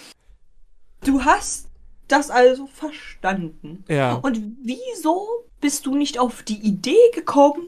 du 1.03 1.23
hast 1.23 1.67
das 2.07 2.29
also 2.31 2.67
verstanden. 2.67 3.83
ja. 3.87 4.13
Und 4.15 4.41
wieso 4.63 5.27
bist 5.61 5.85
du 5.85 5.95
nicht 5.95 6.17
auf 6.17 6.43
die 6.43 6.59
Idee 6.59 7.11
gekommen, 7.13 7.67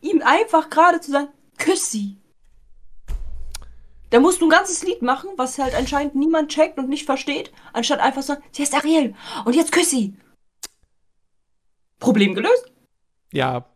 ihm 0.00 0.22
einfach 0.22 0.70
gerade 0.70 1.00
zu 1.00 1.10
sagen, 1.12 1.28
küss 1.58 1.90
sie? 1.90 2.16
Da 4.10 4.20
musst 4.20 4.40
du 4.40 4.46
ein 4.46 4.50
ganzes 4.50 4.82
Lied 4.84 5.02
machen, 5.02 5.28
was 5.36 5.58
halt 5.58 5.74
anscheinend 5.74 6.14
niemand 6.14 6.50
checkt 6.50 6.78
und 6.78 6.88
nicht 6.88 7.04
versteht, 7.04 7.52
anstatt 7.74 8.00
einfach 8.00 8.22
so, 8.22 8.36
sie 8.52 8.62
ist 8.62 8.74
Ariel 8.74 9.14
und 9.44 9.54
jetzt 9.54 9.70
küss 9.72 9.90
sie. 9.90 10.16
Problem 11.98 12.34
gelöst? 12.34 12.72
Ja, 13.32 13.66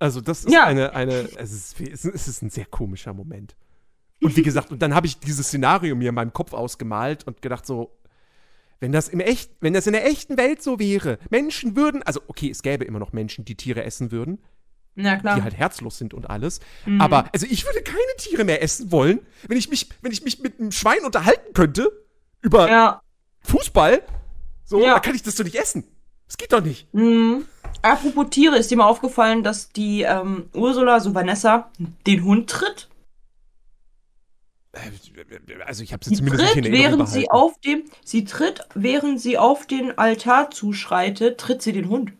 also 0.00 0.20
das 0.22 0.44
ist 0.44 0.52
Ja. 0.52 0.64
eine, 0.64 0.94
eine, 0.94 1.28
es 1.36 1.52
ist, 1.52 1.80
es 1.80 2.28
ist 2.28 2.42
ein 2.42 2.48
sehr 2.50 2.64
komischer 2.64 3.12
Moment. 3.12 3.54
Und 4.22 4.36
wie 4.36 4.42
gesagt, 4.42 4.70
und 4.70 4.80
dann 4.80 4.94
habe 4.94 5.06
ich 5.06 5.18
dieses 5.18 5.48
Szenario 5.48 5.94
mir 5.96 6.10
in 6.10 6.14
meinem 6.14 6.32
Kopf 6.32 6.52
ausgemalt 6.52 7.26
und 7.26 7.42
gedacht 7.42 7.66
so, 7.66 7.90
wenn 8.80 8.92
das 8.92 9.08
im 9.08 9.20
echt, 9.20 9.50
wenn 9.60 9.74
das 9.74 9.86
in 9.86 9.92
der 9.92 10.06
echten 10.06 10.36
Welt 10.36 10.62
so 10.62 10.78
wäre, 10.78 11.18
Menschen 11.30 11.76
würden, 11.76 12.02
also 12.02 12.20
okay, 12.26 12.50
es 12.50 12.62
gäbe 12.62 12.84
immer 12.84 12.98
noch 12.98 13.12
Menschen, 13.12 13.44
die 13.44 13.54
Tiere 13.56 13.84
essen 13.84 14.10
würden, 14.10 14.38
Na 14.94 15.16
klar. 15.16 15.36
die 15.36 15.42
halt 15.42 15.56
herzlos 15.56 15.98
sind 15.98 16.14
und 16.14 16.28
alles. 16.30 16.60
Mhm. 16.86 17.00
Aber 17.00 17.26
also 17.32 17.46
ich 17.48 17.64
würde 17.64 17.82
keine 17.82 17.98
Tiere 18.18 18.44
mehr 18.44 18.62
essen 18.62 18.90
wollen, 18.90 19.20
wenn 19.48 19.56
ich 19.56 19.68
mich, 19.70 19.88
wenn 20.02 20.12
ich 20.12 20.24
mich 20.24 20.40
mit 20.40 20.58
einem 20.58 20.72
Schwein 20.72 21.04
unterhalten 21.04 21.52
könnte 21.54 21.90
über 22.40 22.68
ja. 22.68 23.00
Fußball. 23.40 24.02
So, 24.64 24.80
Ja. 24.82 24.94
da 24.94 25.00
kann 25.00 25.14
ich 25.14 25.22
das 25.22 25.36
doch 25.36 25.44
nicht 25.44 25.56
essen. 25.56 25.84
Das 26.26 26.36
geht 26.36 26.52
doch 26.52 26.62
nicht. 26.62 26.92
Mhm. 26.94 27.44
Apropos 27.82 28.30
Tiere, 28.30 28.56
ist 28.56 28.70
dir 28.70 28.76
mal 28.78 28.86
aufgefallen, 28.86 29.42
dass 29.42 29.70
die 29.70 30.02
ähm, 30.02 30.48
Ursula, 30.54 30.98
so 31.00 31.14
Vanessa, 31.14 31.70
den 32.06 32.24
Hund 32.24 32.48
tritt? 32.50 32.88
Also 35.66 35.82
ich 35.82 35.92
habe 35.92 36.04
sie 36.04 36.16
zumindest 36.16 36.42
nicht 36.42 36.56
in 36.56 36.64
tritt, 36.64 36.72
Erinnerung 36.72 36.98
während 36.98 37.08
sie 37.10 37.30
auf 37.30 37.60
dem, 37.60 37.84
sie 38.04 38.24
tritt, 38.24 38.66
während 38.74 39.20
sie 39.20 39.36
auf 39.36 39.66
den 39.66 39.98
Altar 39.98 40.50
zuschreitet, 40.50 41.38
tritt 41.38 41.60
sie 41.60 41.72
den 41.72 41.88
Hund. 41.88 42.12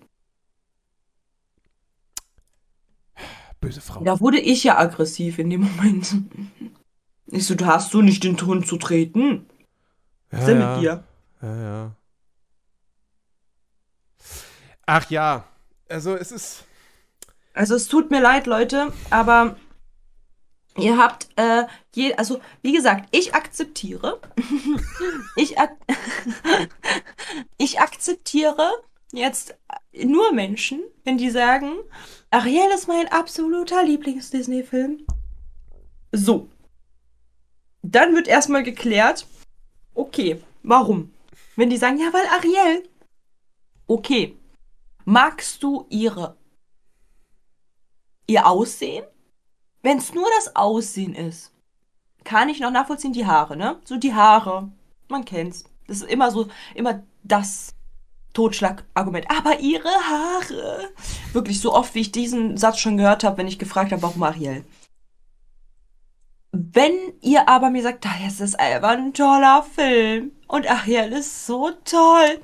Böse 3.61 3.81
Frau. 3.81 4.03
Da 4.05 4.21
wurde 4.21 4.39
ich 4.39 4.65
ja 4.65 4.79
aggressiv 4.79 5.39
in 5.39 5.49
dem 5.49 5.63
Moment. 5.63 6.15
Ich 7.27 7.47
so, 7.47 7.55
du 7.55 7.65
hast 7.65 7.91
so 7.91 8.03
nicht 8.03 8.25
den 8.25 8.39
Hund 8.39 8.67
zu 8.67 8.77
treten. 8.77 9.47
Was 10.31 10.41
ist 10.41 10.49
denn 10.49 10.61
ja. 10.61 10.73
mit 10.75 10.83
dir? 10.83 11.05
Ja, 11.41 11.63
ja. 11.63 11.97
Ach 14.85 15.11
ja, 15.11 15.45
also 15.89 16.15
es 16.17 16.33
ist. 16.33 16.65
Also 17.55 17.75
es 17.77 17.87
tut 17.87 18.11
mir 18.11 18.21
leid, 18.21 18.47
Leute, 18.47 18.93
aber 19.11 19.57
ihr 20.79 20.97
habt, 20.97 21.29
äh, 21.37 21.65
je, 21.95 22.15
also 22.15 22.41
wie 22.63 22.73
gesagt, 22.73 23.09
ich 23.11 23.35
akzeptiere, 23.35 24.21
ich, 25.37 25.59
ak 25.59 25.77
ich 27.59 27.81
akzeptiere 27.81 28.71
jetzt 29.13 29.55
nur 29.93 30.33
Menschen, 30.33 30.83
wenn 31.05 31.19
die 31.19 31.31
sagen, 31.31 31.75
Ariel 32.31 32.71
ist 32.75 32.89
mein 32.89 33.09
absoluter 33.09 33.85
Lieblings-Disney-Film. 33.85 35.07
So. 36.13 36.49
Dann 37.83 38.15
wird 38.15 38.29
erstmal 38.29 38.63
geklärt, 38.63 39.27
okay, 39.95 40.43
warum? 40.63 41.13
Wenn 41.57 41.69
die 41.69 41.77
sagen, 41.77 41.99
ja, 41.99 42.13
weil 42.13 42.27
Ariel. 42.27 42.89
Okay. 43.87 44.37
Magst 45.05 45.63
du 45.63 45.87
ihre 45.91 46.37
ihr 48.27 48.47
Aussehen? 48.47 49.05
Wenn 49.83 49.99
es 49.99 50.15
nur 50.15 50.27
das 50.37 50.57
Aussehen 50.57 51.15
ist, 51.15 51.53
kann 52.25 52.49
ich 52.49 52.61
noch 52.61 52.71
nachvollziehen, 52.71 53.13
die 53.13 53.27
Haare, 53.27 53.57
ne? 53.57 53.81
So 53.85 53.97
die 53.97 54.15
Haare. 54.15 54.71
Man 55.09 55.25
kennt's. 55.25 55.65
Das 55.89 55.99
ist 55.99 56.11
immer 56.11 56.31
so, 56.31 56.49
immer 56.75 57.03
das 57.25 57.75
Totschlagargument. 58.33 59.27
Aber 59.31 59.59
ihre 59.61 59.89
Haare. 59.89 60.91
Wirklich 61.33 61.61
so 61.61 61.75
oft, 61.75 61.95
wie 61.95 62.01
ich 62.01 62.13
diesen 62.13 62.57
Satz 62.57 62.79
schon 62.79 62.97
gehört 62.97 63.25
habe, 63.25 63.39
wenn 63.39 63.49
ich 63.49 63.59
gefragt 63.59 63.93
habe, 63.93 64.03
warum 64.03 64.23
Ariel. 64.23 64.65
Wenn 66.53 66.93
ihr 67.21 67.49
aber 67.49 67.71
mir 67.71 67.83
sagt, 67.83 68.07
"Ah, 68.07 68.15
das 68.25 68.41
ist 68.41 68.61
einfach 68.61 68.91
ein 68.91 69.15
toller 69.15 69.63
Film 69.63 70.33
und 70.49 70.71
Ariel 70.71 71.13
ist 71.13 71.47
so 71.47 71.71
toll, 71.85 72.41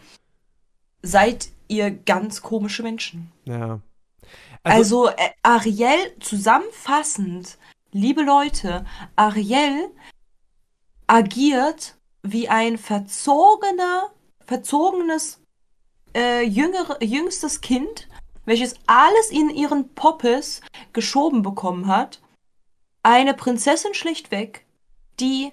seid 1.02 1.50
ihr 1.68 1.90
ganz 1.90 2.42
komische 2.42 2.82
Menschen. 2.82 3.30
Ja. 3.44 3.80
Also, 4.68 5.08
äh, 5.08 5.30
Ariel, 5.42 6.16
zusammenfassend, 6.20 7.58
liebe 7.92 8.22
Leute, 8.22 8.84
Ariel 9.16 9.90
agiert 11.06 11.96
wie 12.22 12.48
ein 12.48 12.78
verzogener, 12.78 14.10
verzogenes, 14.44 15.40
äh, 16.14 16.42
jüngere, 16.42 17.02
jüngstes 17.02 17.60
Kind, 17.60 18.08
welches 18.44 18.74
alles 18.86 19.30
in 19.30 19.50
ihren 19.50 19.94
Poppes 19.94 20.60
geschoben 20.92 21.42
bekommen 21.42 21.86
hat. 21.86 22.20
Eine 23.02 23.34
Prinzessin 23.34 23.94
schlichtweg, 23.94 24.64
die 25.20 25.52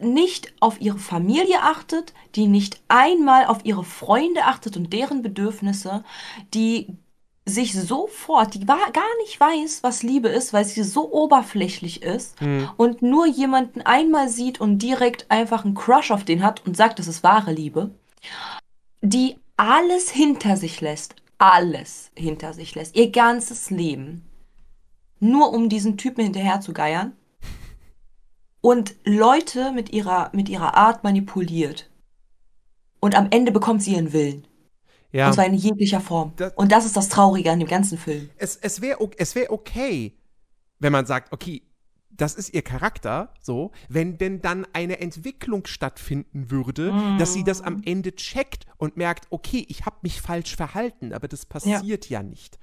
nicht 0.00 0.52
auf 0.60 0.80
ihre 0.80 0.98
Familie 0.98 1.62
achtet, 1.62 2.12
die 2.34 2.46
nicht 2.46 2.82
einmal 2.88 3.46
auf 3.46 3.64
ihre 3.64 3.84
Freunde 3.84 4.44
achtet 4.44 4.76
und 4.76 4.92
deren 4.92 5.22
Bedürfnisse, 5.22 6.04
die 6.52 6.96
sich 7.44 7.74
sofort, 7.74 8.54
die 8.54 8.68
war, 8.68 8.92
gar 8.92 9.16
nicht 9.22 9.38
weiß, 9.38 9.82
was 9.82 10.02
Liebe 10.02 10.28
ist, 10.28 10.52
weil 10.52 10.64
sie 10.64 10.82
so 10.84 11.12
oberflächlich 11.12 12.02
ist 12.02 12.36
und 12.76 13.02
nur 13.02 13.26
jemanden 13.26 13.80
einmal 13.82 14.28
sieht 14.28 14.60
und 14.60 14.78
direkt 14.78 15.30
einfach 15.30 15.64
einen 15.64 15.74
Crush 15.74 16.12
auf 16.12 16.24
den 16.24 16.42
hat 16.42 16.64
und 16.66 16.76
sagt, 16.76 16.98
das 16.98 17.08
ist 17.08 17.24
wahre 17.24 17.52
Liebe, 17.52 17.90
die 19.00 19.36
alles 19.56 20.10
hinter 20.10 20.56
sich 20.56 20.80
lässt, 20.80 21.16
alles 21.38 22.12
hinter 22.16 22.52
sich 22.52 22.74
lässt, 22.76 22.94
ihr 22.96 23.10
ganzes 23.10 23.70
Leben, 23.70 24.24
nur 25.18 25.52
um 25.52 25.68
diesen 25.68 25.96
Typen 25.96 26.22
hinterher 26.22 26.60
zu 26.60 26.72
geiern 26.72 27.16
und 28.60 28.94
Leute 29.04 29.72
mit 29.72 29.92
ihrer, 29.92 30.30
mit 30.32 30.48
ihrer 30.48 30.76
Art 30.76 31.04
manipuliert. 31.04 31.90
Und 33.00 33.16
am 33.16 33.26
Ende 33.30 33.50
bekommt 33.50 33.82
sie 33.82 33.94
ihren 33.94 34.12
Willen. 34.12 34.46
Ja. 35.12 35.28
Und 35.28 35.34
zwar 35.34 35.46
in 35.46 35.54
jeglicher 35.54 36.00
Form. 36.00 36.32
Das- 36.36 36.54
und 36.54 36.72
das 36.72 36.86
ist 36.86 36.96
das 36.96 37.08
Traurige 37.08 37.50
an 37.50 37.58
dem 37.58 37.68
ganzen 37.68 37.98
Film. 37.98 38.30
es, 38.38 38.56
es 38.56 38.80
wäre 38.80 38.98
es 39.18 39.34
wär 39.34 39.52
okay, 39.52 40.18
wenn 40.78 40.92
man 40.92 41.06
sagt, 41.06 41.32
okay, 41.32 41.62
das 42.10 42.34
ist 42.34 42.52
ihr 42.52 42.62
Charakter, 42.62 43.32
so, 43.40 43.72
wenn 43.88 44.18
denn 44.18 44.42
dann 44.42 44.66
eine 44.72 45.00
Entwicklung 45.00 45.66
stattfinden 45.66 46.50
würde, 46.50 46.92
dass 47.18 47.32
sie 47.32 47.42
das 47.42 47.62
am 47.62 47.82
Ende 47.84 48.14
checkt 48.14 48.66
und 48.76 48.96
merkt, 48.96 49.26
okay, 49.30 49.64
ich 49.68 49.86
habe 49.86 49.96
mich 50.02 50.20
falsch 50.20 50.54
verhalten, 50.54 51.14
aber 51.14 51.26
das 51.26 51.46
passiert 51.46 52.10
ja, 52.10 52.22
nicht. 52.22 52.58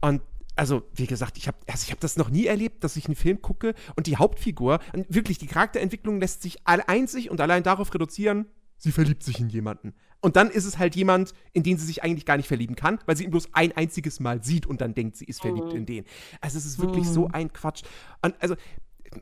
Und 0.00 0.22
also, 0.54 0.82
wie 0.94 1.06
gesagt, 1.06 1.38
ich 1.38 1.46
habe 1.46 1.56
also 1.66 1.84
ich 1.84 1.92
hab 1.92 2.00
das 2.00 2.16
noch 2.16 2.30
nie 2.30 2.46
erlebt, 2.46 2.82
dass 2.82 2.96
ich 2.96 3.06
einen 3.06 3.14
Film 3.14 3.42
gucke 3.42 3.74
und 3.96 4.06
die 4.06 4.16
Hauptfigur, 4.16 4.80
wirklich, 5.08 5.38
die 5.38 5.46
Charakterentwicklung 5.46 6.20
lässt 6.20 6.42
sich 6.42 6.58
einzig 6.66 7.30
und 7.30 7.40
allein 7.40 7.62
darauf 7.62 7.92
reduzieren, 7.94 8.46
sie 8.78 8.92
verliebt 8.92 9.22
sich 9.22 9.40
in 9.40 9.48
jemanden. 9.48 9.94
Und 10.20 10.34
dann 10.36 10.50
ist 10.50 10.64
es 10.64 10.78
halt 10.78 10.96
jemand, 10.96 11.32
in 11.52 11.62
den 11.62 11.78
sie 11.78 11.86
sich 11.86 12.02
eigentlich 12.02 12.26
gar 12.26 12.36
nicht 12.36 12.48
verlieben 12.48 12.74
kann, 12.74 12.98
weil 13.06 13.16
sie 13.16 13.24
ihn 13.24 13.30
bloß 13.30 13.50
ein 13.52 13.72
einziges 13.76 14.18
Mal 14.18 14.42
sieht 14.42 14.66
und 14.66 14.80
dann 14.80 14.94
denkt, 14.94 15.16
sie 15.16 15.24
ist 15.26 15.40
verliebt 15.40 15.74
in 15.74 15.86
den. 15.86 16.04
Also 16.40 16.58
es 16.58 16.66
ist 16.66 16.80
wirklich 16.80 17.08
so 17.08 17.28
ein 17.28 17.52
Quatsch. 17.52 17.82
Und 18.22 18.34
also, 18.42 18.56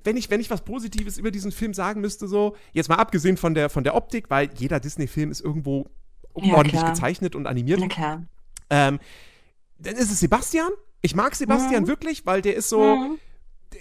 wenn 0.04 0.16
ich, 0.16 0.30
wenn 0.30 0.40
ich 0.40 0.50
was 0.50 0.62
Positives 0.62 1.18
über 1.18 1.30
diesen 1.30 1.52
Film 1.52 1.74
sagen 1.74 2.00
müsste, 2.00 2.26
so, 2.28 2.56
jetzt 2.72 2.88
mal 2.88 2.96
abgesehen 2.96 3.36
von 3.36 3.54
der, 3.54 3.68
von 3.68 3.84
der 3.84 3.94
Optik, 3.94 4.30
weil 4.30 4.50
jeder 4.56 4.80
Disney-Film 4.80 5.30
ist 5.30 5.40
irgendwo 5.42 5.86
Ja, 6.36 6.54
ordentlich 6.54 6.80
klar. 6.80 6.92
gezeichnet 6.92 7.34
und 7.36 7.46
animiert. 7.46 7.80
Na 7.80 7.88
klar. 7.88 8.24
Ähm, 8.70 8.98
dann 9.78 9.96
ist 9.96 10.10
es 10.10 10.20
Sebastian. 10.20 10.70
Ich 11.02 11.14
mag 11.14 11.34
Sebastian 11.34 11.82
Mhm. 11.84 11.88
wirklich, 11.88 12.24
weil 12.26 12.40
der 12.42 12.56
ist 12.56 12.68
so. 12.70 13.16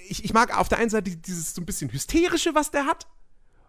Ich, 0.09 0.25
ich 0.25 0.33
mag 0.33 0.57
auf 0.57 0.67
der 0.67 0.77
einen 0.79 0.89
Seite 0.89 1.09
dieses 1.15 1.53
so 1.55 1.61
ein 1.61 1.65
bisschen 1.65 1.91
hysterische, 1.91 2.53
was 2.53 2.71
der 2.71 2.85
hat. 2.85 3.07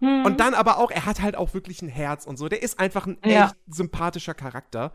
Mhm. 0.00 0.24
Und 0.24 0.40
dann 0.40 0.54
aber 0.54 0.78
auch, 0.78 0.90
er 0.90 1.06
hat 1.06 1.22
halt 1.22 1.36
auch 1.36 1.54
wirklich 1.54 1.82
ein 1.82 1.88
Herz 1.88 2.26
und 2.26 2.36
so. 2.38 2.48
Der 2.48 2.62
ist 2.62 2.78
einfach 2.78 3.06
ein 3.06 3.18
Ja. 3.24 3.46
echt 3.46 3.56
sympathischer 3.68 4.34
Charakter. 4.34 4.92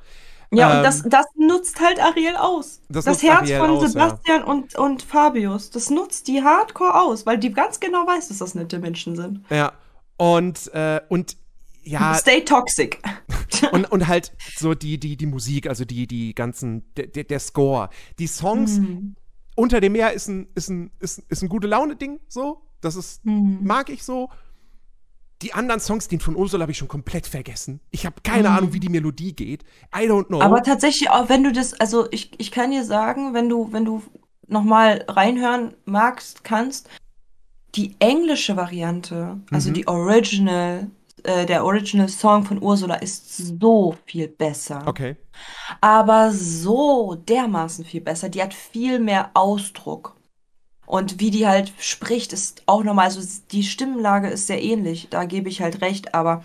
Ja, 0.53 0.69
Ähm, 0.71 0.77
und 0.77 0.83
das, 0.83 1.03
das 1.05 1.25
nutzt 1.37 1.79
halt 1.79 1.99
Ariel 2.01 2.35
aus. 2.35 2.81
Das 2.89 3.05
Das, 3.05 3.23
Herz 3.23 3.43
Ariel 3.43 3.57
von 3.59 3.69
aus, 3.71 3.81
ja. 3.83 3.89
Sebastian 3.89 4.43
und, 4.43 4.75
und 4.75 5.01
Fabius, 5.01 5.69
das 5.69 5.89
nutzt 5.89 6.27
die 6.27 6.43
hardcore 6.43 6.99
aus, 7.01 7.25
weil 7.25 7.37
die 7.37 7.51
ganz 7.53 7.79
genau 7.79 8.05
weiß, 8.05 8.27
dass 8.27 8.39
das 8.39 8.53
nette 8.53 8.79
Menschen 8.79 9.15
sind. 9.15 9.45
Ja. 9.49 9.71
Und, 10.17 10.67
äh, 10.73 10.99
und 11.09 11.37
ja, 11.83 12.13
Stay 12.13 12.43
toxic. 12.45 13.01
und, 13.71 13.91
und 13.91 14.07
halt 14.07 14.33
so 14.55 14.75
die, 14.75 14.99
die, 14.99 15.17
die 15.17 15.25
Musik, 15.25 15.67
also 15.67 15.83
die, 15.85 16.05
die 16.05 16.35
ganzen, 16.35 16.93
der, 16.95 17.07
der, 17.07 17.23
der 17.23 17.39
Score. 17.39 17.89
Die 18.19 18.27
Songs 18.27 18.77
Mhm. 18.77 19.15
unter 19.55 19.79
dem 19.81 19.93
Meer 19.93 20.13
ist 20.13 20.27
ein, 20.27 20.47
ist 20.53 20.69
ein, 20.69 20.91
ist, 20.99 21.19
ist 21.29 21.41
ein 21.41 21.49
gute 21.49 21.67
Laune-Ding, 21.67 22.19
so. 22.27 22.61
Das 22.81 22.95
ist, 22.95 23.25
Mhm. 23.25 23.59
mag 23.63 23.89
ich 23.89 24.03
so. 24.03 24.29
Die 25.41 25.53
anderen 25.53 25.79
Songs, 25.81 26.07
den 26.07 26.19
von 26.19 26.35
Ursula 26.35 26.63
habe 26.63 26.71
ich 26.71 26.77
schon 26.77 26.87
komplett 26.87 27.25
vergessen. 27.27 27.79
Ich 27.89 28.05
habe 28.05 28.15
keine 28.23 28.49
Mhm. 28.49 28.55
Ahnung, 28.55 28.73
wie 28.73 28.79
die 28.79 28.89
Melodie 28.89 29.33
geht. 29.33 29.63
I 29.95 30.01
don't 30.07 30.27
know. 30.27 30.41
Aber 30.41 30.61
tatsächlich, 30.63 31.09
auch 31.09 31.29
wenn 31.29 31.43
du 31.43 31.51
das, 31.51 31.73
also 31.79 32.07
ich, 32.11 32.31
ich 32.39 32.51
kann 32.51 32.71
dir 32.71 32.83
sagen, 32.83 33.33
wenn 33.33 33.49
du, 33.49 33.71
wenn 33.71 33.85
du 33.85 34.03
nochmal 34.47 35.03
reinhören 35.07 35.73
magst, 35.85 36.43
kannst, 36.43 36.89
die 37.75 37.95
englische 37.99 38.55
Variante, 38.57 39.39
also 39.49 39.69
Mhm. 39.69 39.73
die 39.73 39.87
Original, 39.87 40.87
äh, 41.23 41.45
der 41.45 41.63
Original 41.65 42.09
Song 42.09 42.43
von 42.43 42.61
Ursula 42.61 42.95
ist 42.95 43.37
so 43.37 43.95
viel 44.05 44.27
besser. 44.27 44.83
okay. 44.87 45.15
aber 45.79 46.31
so 46.31 47.15
dermaßen 47.15 47.85
viel 47.85 48.01
besser. 48.01 48.29
Die 48.29 48.41
hat 48.43 48.53
viel 48.53 48.99
mehr 48.99 49.31
Ausdruck. 49.33 50.15
Und 50.91 51.21
wie 51.21 51.31
die 51.31 51.47
halt 51.47 51.71
spricht, 51.79 52.33
ist 52.33 52.63
auch 52.65 52.83
nochmal, 52.83 53.05
also 53.05 53.21
die 53.53 53.63
Stimmenlage 53.63 54.27
ist 54.27 54.47
sehr 54.47 54.61
ähnlich, 54.61 55.07
da 55.09 55.23
gebe 55.23 55.47
ich 55.47 55.61
halt 55.61 55.79
recht, 55.79 56.13
aber 56.13 56.43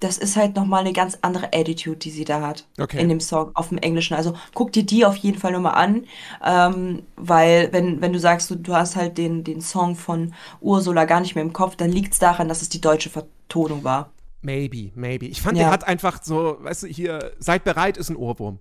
das 0.00 0.18
ist 0.18 0.36
halt 0.36 0.54
nochmal 0.54 0.80
eine 0.82 0.92
ganz 0.92 1.16
andere 1.22 1.46
Attitude, 1.54 1.96
die 1.96 2.10
sie 2.10 2.26
da 2.26 2.42
hat 2.46 2.66
Okay. 2.78 3.00
in 3.00 3.08
dem 3.08 3.20
Song 3.20 3.52
auf 3.54 3.70
dem 3.70 3.78
Englischen. 3.78 4.12
Also 4.12 4.34
guck 4.52 4.70
dir 4.72 4.82
die 4.84 5.06
auf 5.06 5.16
jeden 5.16 5.38
Fall 5.38 5.52
nochmal 5.52 5.76
an, 5.76 6.04
ähm, 6.44 7.04
weil 7.16 7.72
wenn, 7.72 8.02
wenn 8.02 8.12
du 8.12 8.18
sagst, 8.20 8.50
du, 8.50 8.56
du 8.56 8.74
hast 8.74 8.96
halt 8.96 9.16
den, 9.16 9.44
den 9.44 9.62
Song 9.62 9.96
von 9.96 10.34
Ursula 10.60 11.06
gar 11.06 11.20
nicht 11.20 11.34
mehr 11.34 11.44
im 11.44 11.54
Kopf, 11.54 11.76
dann 11.76 11.90
liegt 11.90 12.12
es 12.12 12.18
daran, 12.18 12.48
dass 12.48 12.60
es 12.60 12.68
die 12.68 12.82
deutsche 12.82 13.08
Vertonung 13.08 13.82
war. 13.82 14.10
Maybe, 14.42 14.90
maybe. 14.94 15.24
Ich 15.24 15.40
fand, 15.40 15.56
Ja. 15.56 15.64
der 15.64 15.72
hat 15.72 15.88
einfach 15.88 16.22
so, 16.22 16.58
weißt 16.60 16.82
du, 16.82 16.86
hier, 16.88 17.32
seid 17.38 17.64
bereit 17.64 17.96
ist 17.96 18.10
ein 18.10 18.16
Ohrwurm. 18.16 18.58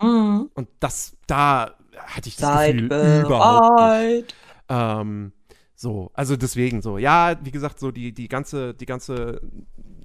Mhm. 0.00 0.48
Und 0.54 0.68
das, 0.80 1.12
da 1.26 1.72
hatte 2.06 2.30
ich 2.30 2.36
das 2.36 2.48
Seid 2.48 2.78
Gefühl 2.78 3.24
überhaupt 3.26 4.02
nicht. 4.08 4.34
Ähm, 4.68 5.32
so, 5.74 6.10
also 6.14 6.36
deswegen 6.36 6.82
so. 6.82 6.98
Ja, 6.98 7.36
wie 7.42 7.50
gesagt, 7.50 7.78
so 7.78 7.90
die, 7.90 8.12
die 8.12 8.28
ganze, 8.28 8.74
die 8.74 8.86
ganze 8.86 9.40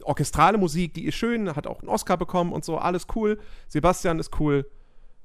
orchestrale 0.03 0.57
Musik, 0.57 0.94
die 0.94 1.06
ist 1.06 1.15
schön, 1.15 1.56
hat 1.56 1.65
auch 1.65 1.80
einen 1.80 1.90
Oscar 1.90 2.18
bekommen 2.18 2.52
und 2.52 2.64
so, 2.64 2.77
alles 2.77 3.07
cool. 3.15 3.40
Sebastian 3.69 4.19
ist 4.19 4.40
cool. 4.40 4.69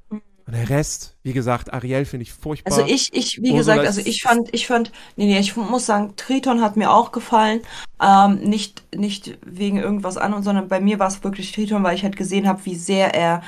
Und 0.08 0.22
der 0.54 0.70
Rest, 0.70 1.18
wie 1.22 1.34
gesagt, 1.34 1.74
Ariel 1.74 2.06
finde 2.06 2.22
ich 2.22 2.32
furchtbar. 2.32 2.72
Also 2.72 2.90
ich, 2.90 3.12
ich, 3.12 3.42
wie 3.42 3.52
Ursula 3.52 3.82
gesagt, 3.82 3.86
also 3.86 4.00
ich 4.00 4.22
fand, 4.22 4.54
ich 4.54 4.66
fand, 4.66 4.92
nee, 5.16 5.26
nee, 5.26 5.38
ich 5.38 5.54
muss 5.56 5.84
sagen, 5.84 6.14
Triton 6.16 6.62
hat 6.62 6.78
mir 6.78 6.90
auch 6.90 7.12
gefallen. 7.12 7.60
Ähm, 8.00 8.36
nicht, 8.40 8.82
nicht 8.96 9.36
wegen 9.44 9.76
irgendwas 9.76 10.16
anderem, 10.16 10.42
sondern 10.42 10.68
bei 10.68 10.80
mir 10.80 10.98
war 10.98 11.08
es 11.08 11.22
wirklich 11.22 11.52
Triton, 11.52 11.82
weil 11.82 11.94
ich 11.94 12.02
halt 12.02 12.16
gesehen 12.16 12.48
habe, 12.48 12.64
wie 12.64 12.76
sehr 12.76 13.14
er 13.14 13.42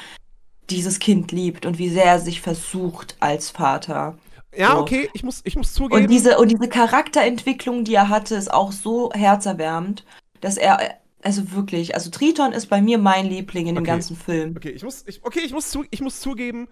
dieses 0.68 0.98
Kind 0.98 1.32
liebt 1.32 1.64
und 1.64 1.78
wie 1.78 1.88
sehr 1.88 2.04
er 2.04 2.18
sich 2.18 2.42
versucht 2.42 3.16
als 3.20 3.48
Vater. 3.48 4.18
Ja, 4.56 4.72
so. 4.72 4.78
okay, 4.78 5.08
ich 5.14 5.22
muss, 5.22 5.40
ich 5.44 5.56
muss 5.56 5.72
zugeben. 5.72 6.02
Und 6.02 6.10
diese, 6.10 6.38
und 6.38 6.48
diese 6.50 6.68
Charakterentwicklung, 6.68 7.84
die 7.84 7.94
er 7.94 8.08
hatte, 8.08 8.34
ist 8.34 8.52
auch 8.52 8.72
so 8.72 9.10
herzerwärmend, 9.12 10.04
dass 10.40 10.56
er, 10.56 10.96
also 11.22 11.52
wirklich, 11.52 11.94
also 11.94 12.10
Triton 12.10 12.52
ist 12.52 12.66
bei 12.66 12.80
mir 12.80 12.98
mein 12.98 13.26
Liebling 13.26 13.66
in 13.66 13.74
dem 13.74 13.82
Okay. 13.82 13.90
ganzen 13.92 14.16
Film. 14.16 14.56
Okay, 14.56 14.70
ich 14.70 14.82
muss, 14.82 15.04
ich, 15.06 15.24
okay, 15.24 15.40
ich 15.44 15.52
muss, 15.52 15.70
zu, 15.70 15.84
ich 15.90 16.00
muss 16.00 16.20
zugeben, 16.20 16.68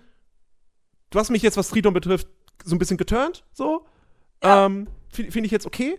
du 1.11 1.19
hast 1.19 1.31
mich 1.31 1.43
jetzt, 1.43 1.57
was 1.57 1.69
Triton 1.69 1.93
betrifft, 1.95 2.29
so 2.65 2.75
ein 2.75 2.79
bisschen 2.79 2.97
geturnt, 2.97 3.45
so. 3.53 3.87
Ja. 4.43 4.67
Ähm, 4.67 4.89
Finde 5.11 5.33
find 5.33 5.47
ich 5.47 5.53
jetzt 5.53 5.67
okay. 5.67 5.99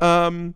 Ähm, 0.00 0.54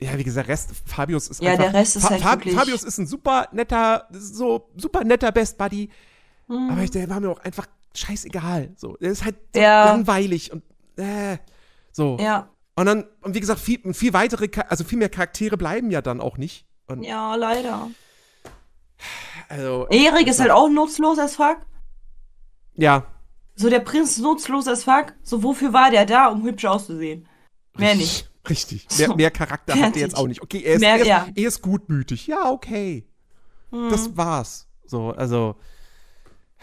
ja, 0.00 0.18
wie 0.18 0.24
gesagt, 0.24 0.48
Rest, 0.48 0.72
Fabius 0.86 1.28
ist 1.28 1.42
Ja, 1.42 1.52
einfach. 1.52 1.64
der 1.70 1.74
Rest 1.74 1.96
ist 1.96 2.10
halt 2.10 2.24
wirklich- 2.24 2.54
Fabius 2.54 2.82
ist 2.82 2.98
ein 2.98 3.06
super 3.06 3.48
netter, 3.52 4.08
so 4.10 4.68
super 4.76 5.04
netter 5.04 5.30
Best 5.32 5.56
Buddy, 5.58 5.88
Mhm. 6.48 6.70
aber 6.70 6.84
der 6.86 7.08
war 7.08 7.20
mir 7.20 7.30
auch 7.30 7.38
einfach 7.40 7.66
scheißegal. 7.96 8.72
So, 8.76 8.96
der 8.96 9.10
ist 9.12 9.24
halt 9.24 9.36
so 9.54 9.60
Ja. 9.60 9.86
langweilig 9.86 10.52
und 10.52 10.62
äh, 10.96 11.38
so. 11.92 12.16
Ja, 12.20 12.50
Und 12.76 12.86
dann, 12.86 13.04
und 13.22 13.34
wie 13.34 13.40
gesagt, 13.40 13.60
viel, 13.60 13.94
viel 13.94 14.12
weitere, 14.12 14.48
also 14.68 14.84
viel 14.84 14.98
mehr 14.98 15.08
Charaktere 15.08 15.56
bleiben 15.56 15.90
ja 15.90 16.02
dann 16.02 16.20
auch 16.20 16.36
nicht. 16.38 16.66
Und 16.86 17.02
ja, 17.02 17.34
leider. 17.36 17.90
also, 19.48 19.86
Erik 19.88 20.26
ist 20.26 20.40
halt 20.40 20.50
auch 20.50 20.68
nutzlos 20.68 21.18
as 21.18 21.36
fuck. 21.36 21.58
ja, 22.74 23.06
So 23.56 23.70
der 23.70 23.80
Prinz 23.80 24.12
ist 24.12 24.18
nutzlos 24.22 24.66
as 24.68 24.84
fuck. 24.84 25.14
So 25.22 25.42
wofür 25.42 25.72
war 25.72 25.90
der 25.90 26.06
da, 26.06 26.28
um 26.28 26.42
hübsch 26.44 26.64
auszusehen? 26.64 27.28
Mehr 27.76 27.92
Richtig, 27.92 28.00
nicht. 28.08 28.30
Richtig. 28.50 28.98
Mehr, 28.98 29.08
So. 29.08 29.14
mehr 29.16 29.30
Charakter 29.30 29.74
hat 29.74 29.96
er 29.96 30.02
jetzt 30.02 30.16
auch 30.16 30.26
nicht. 30.26 30.42
Okay, 30.42 30.62
er 30.62 30.74
ist, 30.74 30.80
Mehr- 30.80 30.90
er 30.96 31.00
ist, 31.00 31.06
ja. 31.06 31.26
er 31.34 31.48
ist 31.48 31.62
gutmütig. 31.62 32.26
Ja, 32.26 32.50
okay. 32.50 33.08
Das 33.70 34.16
war's. 34.16 34.68
So, 34.86 35.10
also, 35.10 35.56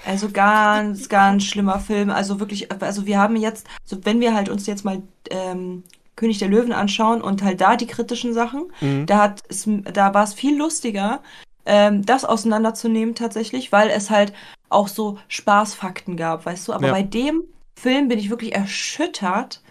Also 0.05 0.29
ganz, 0.31 1.09
ganz 1.09 1.43
schlimmer 1.43 1.79
Film. 1.79 2.09
Also 2.09 2.39
wirklich, 2.39 2.71
also 2.71 3.05
wir 3.05 3.19
haben 3.19 3.35
jetzt, 3.35 3.67
so 3.85 4.03
wenn 4.03 4.19
wir 4.19 4.33
halt 4.33 4.49
uns 4.49 4.65
jetzt 4.67 4.83
mal 4.85 5.01
ähm, 5.29 5.83
König 6.15 6.39
der 6.39 6.49
Löwen 6.49 6.73
anschauen 6.73 7.21
und 7.21 7.43
halt 7.43 7.61
da 7.61 7.75
die 7.75 7.87
kritischen 7.87 8.33
Sachen, 8.33 8.71
Mhm. 8.81 9.05
da 9.05 9.17
hat 9.19 9.43
es, 9.49 9.67
da 9.93 10.13
war 10.13 10.23
es 10.23 10.33
viel 10.33 10.57
lustiger, 10.57 11.21
ähm, 11.65 12.05
das 12.05 12.25
auseinanderzunehmen 12.25 13.15
tatsächlich, 13.15 13.71
weil 13.71 13.89
es 13.89 14.09
halt 14.09 14.33
auch 14.69 14.87
so 14.87 15.17
Spaßfakten 15.27 16.17
gab, 16.17 16.45
weißt 16.45 16.67
du. 16.67 16.73
Aber 16.73 16.87
Ja. 16.87 16.91
bei 16.93 17.03
dem 17.03 17.43
Film 17.79 18.07
bin 18.07 18.19
ich 18.19 18.29
wirklich 18.29 18.55
erschüttert 18.55 19.61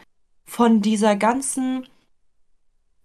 von 0.45 0.81
dieser 0.81 1.17
ganzen 1.17 1.87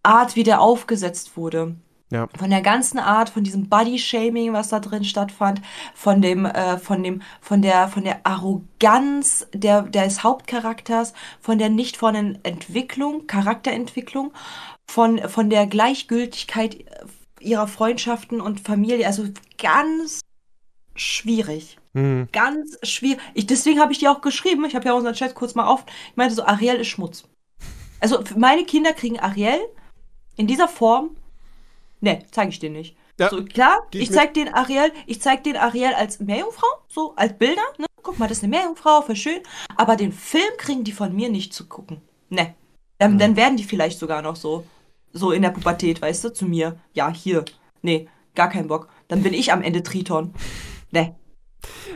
Art, 0.03 0.35
wie 0.35 0.43
der 0.43 0.61
aufgesetzt 0.61 1.35
wurde. 1.37 1.75
Ja. 2.11 2.27
Von 2.37 2.51
der 2.51 2.61
ganzen 2.61 2.99
Art, 2.99 3.29
von 3.29 3.43
diesem 3.43 3.67
Body-Shaming, 3.67 4.53
was 4.53 4.69
da 4.69 4.79
drin 4.79 5.03
stattfand, 5.03 5.61
von 5.95 6.21
dem, 6.21 6.45
äh, 6.45 6.77
von 6.77 7.01
dem, 7.01 7.21
von 7.41 7.61
der, 7.61 7.87
von 7.87 8.03
der 8.03 8.25
Arroganz 8.25 9.47
der, 9.53 9.81
des 9.81 10.23
Hauptcharakters, 10.23 11.13
von 11.41 11.57
der 11.57 11.69
nicht 11.69 11.97
vorhandenen 11.97 12.43
Entwicklung, 12.43 13.25
Charakterentwicklung, 13.25 14.33
von, 14.87 15.17
von 15.29 15.49
der 15.49 15.65
Gleichgültigkeit 15.65 16.85
ihrer 17.39 17.67
Freundschaften 17.67 18.39
und 18.39 18.59
Familie, 18.59 19.07
also 19.07 19.25
ganz 19.57 20.21
schwierig. 20.95 21.77
Mhm. 21.93 22.27
Ganz 22.31 22.77
schwierig. 22.83 23.19
Ich, 23.33 23.47
deswegen 23.47 23.79
habe 23.79 23.91
ich 23.91 23.99
dir 23.99 24.11
auch 24.11 24.21
geschrieben, 24.21 24.65
ich 24.65 24.75
habe 24.75 24.85
ja 24.85 24.93
unseren 24.93 25.15
Chat 25.15 25.33
kurz 25.33 25.55
mal 25.55 25.65
auf, 25.65 25.85
ich 26.11 26.15
meinte 26.15 26.35
so, 26.35 26.45
Ariel 26.45 26.75
ist 26.75 26.87
Schmutz. 26.87 27.23
Also 27.99 28.23
meine 28.37 28.65
Kinder 28.65 28.93
kriegen 28.93 29.19
Ariel 29.19 29.59
in 30.35 30.45
dieser 30.45 30.67
Form, 30.67 31.15
ne, 32.05 32.19
zeige 32.31 32.49
ich 32.49 32.59
dir 32.59 32.69
nicht. 32.69 32.95
Ja, 33.19 33.29
so, 33.29 33.43
klar, 33.43 33.87
ich 33.91 34.03
ich 34.03 34.11
zeig 34.11 34.33
den 34.33 34.53
Ariel, 34.53 34.91
ich 35.07 35.21
zeig 35.21 35.43
den 35.43 35.57
Ariel 35.57 35.93
als 35.93 36.19
Meerjungfrau, 36.19 36.67
so 36.87 37.15
als 37.15 37.37
Bilder, 37.37 37.61
ne? 37.77 37.85
Guck 38.03 38.19
mal, 38.19 38.27
das 38.27 38.37
ist 38.37 38.43
eine 38.43 38.51
Meerjungfrau, 38.51 39.01
voll 39.01 39.15
schön. 39.15 39.41
Aber 39.77 39.95
den 39.95 40.11
Film 40.11 40.53
kriegen 40.57 40.83
die 40.83 40.91
von 40.91 41.15
mir 41.15 41.29
nicht 41.29 41.53
zu 41.53 41.67
gucken. 41.67 42.01
Ne. 42.29 42.53
Dann, 42.99 43.13
Hm. 43.13 43.19
dann 43.19 43.35
werden 43.35 43.57
die 43.57 43.63
vielleicht 43.63 43.97
sogar 43.97 44.21
noch 44.21 44.35
so, 44.35 44.65
so 45.11 45.31
in 45.31 45.41
der 45.41 45.49
Pubertät, 45.49 46.01
weißt 46.01 46.23
du, 46.23 46.33
zu 46.33 46.45
mir. 46.45 46.77
Ja, 46.93 47.11
hier. 47.11 47.43
Nee, 47.81 48.07
gar 48.35 48.49
keinen 48.49 48.67
Bock. 48.67 48.89
Dann 49.07 49.23
bin 49.23 49.33
ich 49.33 49.51
am 49.51 49.63
Ende 49.63 49.81
Triton. 49.81 50.33
Ne. 50.91 51.15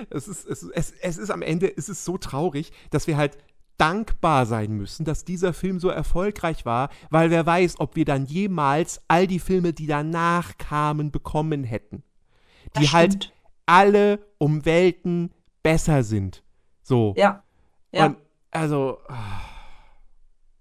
Es 0.09 0.27
ist, 0.27 0.47
es, 0.47 0.63
es, 0.63 0.93
es 0.99 1.17
ist 1.17 1.29
am 1.29 1.43
Ende, 1.43 1.71
es 1.77 1.89
ist 1.89 2.05
so 2.05 2.17
traurig, 2.17 2.71
dass 2.89 3.05
wir 3.05 3.17
halt 3.17 3.37
dankbar 3.79 4.45
sein 4.45 4.71
müssen, 4.73 5.05
dass 5.05 5.25
dieser 5.25 5.53
Film 5.53 5.79
so 5.79 5.89
erfolgreich 5.89 6.65
war, 6.65 6.89
weil 7.09 7.31
wer 7.31 7.45
weiß, 7.45 7.79
ob 7.79 7.95
wir 7.95 8.05
dann 8.05 8.25
jemals 8.25 9.01
all 9.07 9.25
die 9.25 9.39
Filme, 9.39 9.73
die 9.73 9.87
danach 9.87 10.57
kamen, 10.57 11.11
bekommen 11.11 11.63
hätten. 11.63 12.03
Die 12.77 12.89
halt 12.89 13.33
alle 13.65 14.19
um 14.37 14.65
Welten 14.65 15.31
besser 15.63 16.03
sind. 16.03 16.43
So. 16.83 17.13
Ja. 17.17 17.43
Ja. 17.91 18.07
Und 18.07 18.17
also, 18.51 18.99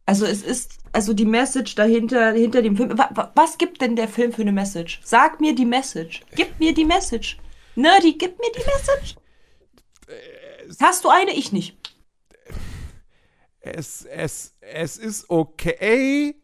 Also 0.08 0.24
es 0.24 0.42
ist, 0.42 0.78
also 0.92 1.12
die 1.12 1.26
Message 1.26 1.74
dahinter, 1.74 2.32
hinter 2.32 2.62
dem 2.62 2.78
Film. 2.78 2.96
Wa, 2.96 3.10
wa, 3.12 3.30
was 3.34 3.58
gibt 3.58 3.82
denn 3.82 3.94
der 3.94 4.08
Film 4.08 4.32
für 4.32 4.40
eine 4.40 4.52
Message? 4.52 5.00
Sag 5.04 5.38
mir 5.38 5.54
die 5.54 5.66
Message. 5.66 6.22
Gib 6.34 6.58
mir 6.58 6.72
die 6.72 6.86
Message. 6.86 7.36
Nerdy, 7.76 8.14
gib 8.16 8.38
mir 8.38 8.50
die 8.56 8.64
Message. 8.64 9.16
Hast 10.80 11.04
du 11.04 11.10
eine? 11.10 11.32
Ich 11.32 11.52
nicht. 11.52 11.77
Es, 13.76 14.04
es, 14.04 14.54
es 14.60 14.96
ist 14.96 15.28
okay, 15.30 16.34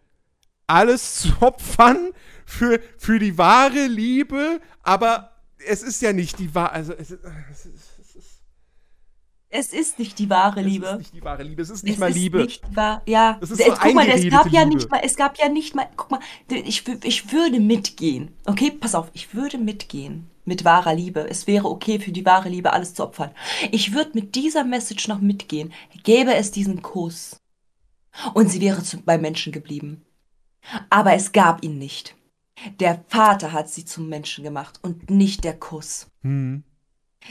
alles 0.66 1.16
zu 1.16 1.28
opfern 1.40 2.10
für, 2.46 2.80
für 2.98 3.18
die 3.18 3.36
wahre 3.38 3.86
Liebe, 3.86 4.60
aber 4.82 5.30
es 5.66 5.82
ist 5.82 6.00
ja 6.02 6.12
nicht 6.12 6.38
die 6.38 6.54
wahre, 6.54 6.72
also 6.72 6.92
es 6.94 7.10
ist, 7.10 7.20
es 7.24 7.66
ist, 7.66 7.98
es 8.00 8.14
ist, 8.16 8.42
Es 9.50 9.72
ist 9.72 9.98
nicht 9.98 10.18
die 10.18 10.28
wahre 10.30 10.60
es 10.60 10.66
Liebe. 10.66 10.86
ist 10.86 10.98
nicht 10.98 11.14
die 11.14 11.22
wahre 11.24 11.42
Liebe, 11.42 11.62
es 11.62 11.70
ist 11.70 11.84
nicht 11.84 11.94
es 11.94 11.98
mal 12.00 12.10
ist 12.10 12.16
Liebe. 12.16 12.38
Nicht 12.44 12.76
wahr. 12.76 13.02
Ja, 13.06 13.38
Das 13.40 13.50
ist 13.50 13.60
Es- 13.60 13.66
so 13.66 13.72
guck 13.80 13.94
mal, 13.94 14.08
es 14.08 14.28
gab 14.30 14.48
ja 14.50 14.62
Liebe. 14.62 14.74
nicht 14.76 14.90
mal, 14.90 15.00
es 15.04 15.16
gab 15.16 15.38
ja 15.38 15.48
nicht 15.48 15.74
mal, 15.74 15.88
guck 15.96 16.10
mal, 16.10 16.20
ich, 16.50 16.84
ich 17.04 17.32
würde 17.32 17.60
mitgehen. 17.60 18.32
Okay, 18.46 18.70
pass 18.70 18.94
auf, 18.94 19.10
ich 19.14 19.34
würde 19.34 19.58
mitgehen 19.58 20.30
mit 20.44 20.64
wahrer 20.64 20.94
Liebe. 20.94 21.28
Es 21.28 21.46
wäre 21.46 21.68
okay 21.68 21.98
für 21.98 22.12
die 22.12 22.24
wahre 22.24 22.48
Liebe 22.48 22.72
alles 22.72 22.94
zu 22.94 23.02
opfern. 23.02 23.30
Ich 23.70 23.92
würde 23.92 24.10
mit 24.14 24.34
dieser 24.34 24.64
Message 24.64 25.08
noch 25.08 25.20
mitgehen. 25.20 25.72
Gäbe 26.02 26.34
es 26.34 26.50
diesen 26.50 26.82
Kuss. 26.82 27.40
Und 28.34 28.48
sie 28.48 28.60
wäre 28.60 28.82
beim 29.04 29.20
Menschen 29.20 29.52
geblieben. 29.52 30.04
Aber 30.90 31.14
es 31.14 31.32
gab 31.32 31.64
ihn 31.64 31.78
nicht. 31.78 32.14
Der 32.78 33.04
Vater 33.08 33.52
hat 33.52 33.68
sie 33.68 33.84
zum 33.84 34.08
Menschen 34.08 34.44
gemacht 34.44 34.78
und 34.82 35.10
nicht 35.10 35.44
der 35.44 35.58
Kuss. 35.58 36.06
Hm. 36.22 36.62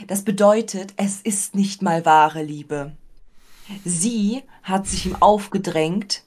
Das 0.06 0.22
bedeutet, 0.22 0.92
es 0.96 1.20
ist 1.20 1.54
nicht 1.54 1.82
mal 1.82 2.04
wahre 2.04 2.42
Liebe. 2.42 2.96
Sie 3.84 4.42
hat 4.62 4.86
sich 4.86 5.06
ihm 5.06 5.16
aufgedrängt 5.20 6.24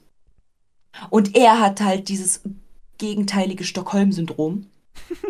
und 1.10 1.36
er 1.36 1.60
hat 1.60 1.80
halt 1.80 2.08
dieses 2.08 2.42
gegenteilige 2.96 3.64
Stockholm-Syndrom. 3.64 4.66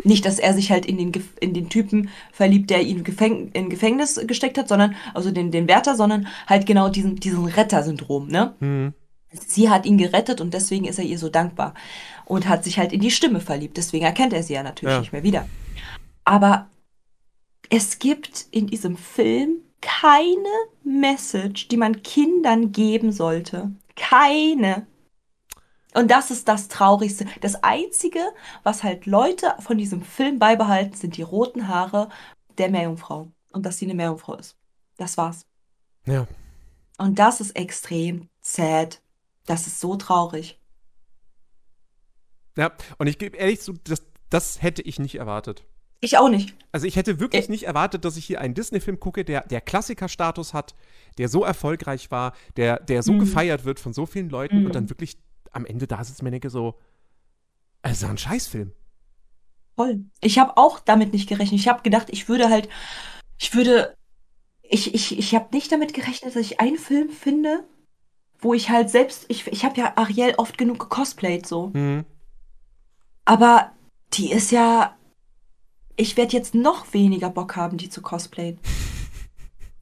Nicht, 0.03 0.25
dass 0.25 0.39
er 0.39 0.53
sich 0.53 0.71
halt 0.71 0.85
in 0.85 0.97
den, 0.97 1.11
in 1.39 1.53
den 1.53 1.69
Typen 1.69 2.09
verliebt, 2.31 2.69
der 2.69 2.81
ihn 2.81 3.03
Gefäng 3.03 3.51
in 3.53 3.69
Gefängnis 3.69 4.19
gesteckt 4.25 4.57
hat, 4.57 4.67
sondern, 4.67 4.95
also 5.13 5.31
den, 5.31 5.51
den 5.51 5.67
Wärter, 5.67 5.95
sondern 5.95 6.27
halt 6.47 6.65
genau 6.65 6.89
diesen, 6.89 7.15
diesen 7.17 7.45
Retter-Syndrom, 7.45 8.27
ne? 8.27 8.55
Hm. 8.59 8.93
Sie 9.31 9.69
hat 9.69 9.85
ihn 9.85 9.97
gerettet 9.97 10.41
und 10.41 10.53
deswegen 10.53 10.85
ist 10.85 10.97
er 10.97 11.05
ihr 11.05 11.19
so 11.19 11.29
dankbar. 11.29 11.75
Und 12.25 12.47
hat 12.47 12.63
sich 12.63 12.79
halt 12.79 12.91
in 12.93 12.99
die 12.99 13.11
Stimme 13.11 13.39
verliebt. 13.39 13.77
Deswegen 13.77 14.05
erkennt 14.05 14.33
er 14.33 14.41
sie 14.43 14.53
ja 14.53 14.63
natürlich 14.63 14.93
Ja. 14.93 14.99
nicht 14.99 15.13
mehr 15.13 15.23
wieder. 15.23 15.47
Aber 16.25 16.67
es 17.69 17.99
gibt 17.99 18.47
in 18.51 18.67
diesem 18.67 18.97
Film 18.97 19.57
keine 19.81 20.49
Message, 20.83 21.67
die 21.67 21.77
man 21.77 22.01
Kindern 22.01 22.71
geben 22.71 23.11
sollte. 23.11 23.71
Keine. 23.95 24.87
Und 25.95 26.11
das 26.11 26.29
ist 26.31 26.47
das 26.47 26.67
Traurigste. 26.67 27.25
Das 27.41 27.63
Einzige, 27.63 28.19
was 28.63 28.83
halt 28.83 29.05
Leute 29.05 29.55
von 29.59 29.77
diesem 29.77 30.01
Film 30.03 30.37
beibehalten, 30.37 30.93
sind 30.95 31.17
die 31.17 31.23
roten 31.23 31.67
Haare 31.67 32.09
der 32.57 32.69
Meerjungfrau. 32.69 33.31
Und 33.51 33.65
dass 33.65 33.77
sie 33.79 33.85
eine 33.85 33.95
Meerjungfrau 33.95 34.35
ist. 34.35 34.55
Das 34.97 35.17
war's. 35.17 35.45
Ja. 36.05 36.27
Und 36.97 37.17
das 37.17 37.41
ist 37.41 37.55
extrem 37.55 38.29
sad. 38.41 39.01
Das 39.45 39.65
ist 39.65 39.79
so 39.79 39.95
traurig. 39.95 40.59
Ja, 42.57 42.71
und 42.97 43.07
ich 43.07 43.17
gebe 43.17 43.37
ehrlich 43.37 43.61
zu, 43.61 43.73
das, 43.83 44.03
das 44.29 44.61
hätte 44.61 44.81
ich 44.81 44.99
nicht 44.99 45.15
erwartet. 45.15 45.65
Ich 46.01 46.17
auch 46.17 46.29
nicht. 46.29 46.55
Also 46.71 46.85
ich 46.87 46.95
hätte 46.95 47.19
wirklich 47.19 47.47
Äh. 47.47 47.51
nicht 47.51 47.63
erwartet, 47.63 48.05
dass 48.05 48.15
ich 48.15 48.25
hier 48.25 48.39
einen 48.41 48.53
Disney-Film 48.53 48.99
gucke, 48.99 49.25
der, 49.25 49.41
der 49.47 49.59
Klassikerstatus 49.61 50.53
hat, 50.53 50.75
der 51.17 51.27
so 51.29 51.43
erfolgreich 51.43 52.11
war, 52.11 52.33
der, 52.57 52.79
der 52.79 53.03
so 53.03 53.13
Mhm. 53.13 53.19
gefeiert 53.19 53.65
wird 53.65 53.79
von 53.79 53.93
so 53.93 54.05
vielen 54.05 54.29
Leuten 54.29 54.59
Mhm. 54.59 54.65
und 54.67 54.75
dann 54.75 54.89
wirklich 54.89 55.17
am 55.51 55.65
Ende 55.65 55.87
da 55.87 56.03
sitzt 56.03 56.23
mir 56.23 56.31
denke 56.31 56.49
so, 56.49 56.75
also 57.81 58.07
ein 58.07 58.17
Scheißfilm. 58.17 58.71
Voll. 59.75 60.05
Ich 60.21 60.39
habe 60.39 60.57
auch 60.57 60.79
damit 60.79 61.13
nicht 61.13 61.29
gerechnet. 61.29 61.59
Ich 61.59 61.67
habe 61.67 61.83
gedacht, 61.83 62.07
ich 62.09 62.27
würde 62.27 62.49
halt, 62.49 62.67
ich 63.37 63.53
würde, 63.55 63.95
ich, 64.61 64.93
ich, 64.93 65.17
ich 65.17 65.35
habe 65.35 65.47
nicht 65.53 65.71
damit 65.71 65.93
gerechnet, 65.93 66.35
dass 66.35 66.41
ich 66.41 66.59
einen 66.59 66.77
Film 66.77 67.09
finde, 67.09 67.63
wo 68.39 68.53
ich 68.53 68.69
halt 68.69 68.89
selbst, 68.89 69.25
ich, 69.29 69.47
ich 69.47 69.63
habe 69.63 69.79
ja 69.79 69.93
Ariel 69.95 70.35
oft 70.37 70.57
genug 70.57 70.79
gecosplayt 70.79 71.45
so. 71.45 71.71
Hm. 71.73 72.05
Aber 73.25 73.71
die 74.13 74.31
ist 74.31 74.51
ja, 74.51 74.97
ich 75.95 76.17
werde 76.17 76.35
jetzt 76.35 76.55
noch 76.55 76.93
weniger 76.93 77.29
Bock 77.29 77.55
haben, 77.55 77.77
die 77.77 77.89
zu 77.89 78.01
cosplayen. 78.01 78.59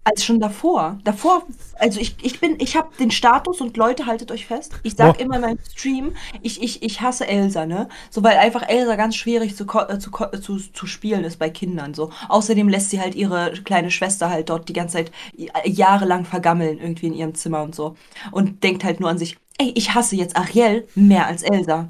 Als 0.10 0.24
schon 0.24 0.40
davor. 0.40 1.00
Davor, 1.04 1.44
also 1.76 2.00
ich, 2.00 2.16
ich 2.22 2.40
bin, 2.40 2.56
ich 2.60 2.78
habe 2.78 2.96
den 2.98 3.12
Status 3.12 3.60
und 3.60 3.76
Leute, 3.76 4.06
haltet 4.06 4.32
euch 4.32 4.46
fest. 4.46 4.72
Ich 4.84 4.96
sag 4.96 5.18
Boah. 5.18 5.22
immer 5.22 5.36
in 5.36 5.42
meinem 5.42 5.60
Stream, 5.70 6.14
ich, 6.42 6.64
ich, 6.64 6.82
ich 6.82 7.02
hasse 7.02 7.28
Elsa, 7.28 7.66
ne? 7.66 7.90
So, 8.10 8.24
weil 8.24 8.38
einfach 8.38 8.64
Elsa 8.70 8.96
ganz 8.96 9.18
schwierig 9.18 9.58
zu, 9.58 9.66
äh, 9.66 10.00
zu, 10.00 10.12
zu, 10.42 10.58
zu 10.60 10.88
spielen 10.88 11.26
ist 11.26 11.40
bei 11.40 11.50
Kindern, 11.50 11.94
so. 11.94 12.12
Außerdem 12.30 12.70
lässt 12.70 12.90
sie 12.90 13.02
halt 13.02 13.16
ihre 13.16 13.52
kleine 13.66 13.92
Schwester 13.92 14.30
halt 14.30 14.50
dort 14.50 14.70
die 14.70 14.74
ganze 14.74 14.94
Zeit 14.98 15.12
j- 15.36 15.52
jahrelang 15.66 16.24
vergammeln, 16.24 16.80
irgendwie 16.80 17.08
in 17.08 17.14
ihrem 17.14 17.36
Zimmer 17.36 17.62
und 17.62 17.76
so. 17.76 17.98
Und 18.32 18.64
denkt 18.64 18.86
halt 18.86 19.02
nur 19.02 19.10
an 19.10 19.18
sich, 19.18 19.38
ey, 19.58 19.74
ich 19.76 19.94
hasse 19.94 20.16
jetzt 20.16 20.38
Ariel 20.38 20.88
mehr 20.96 21.28
als 21.28 21.44
Elsa. 21.44 21.90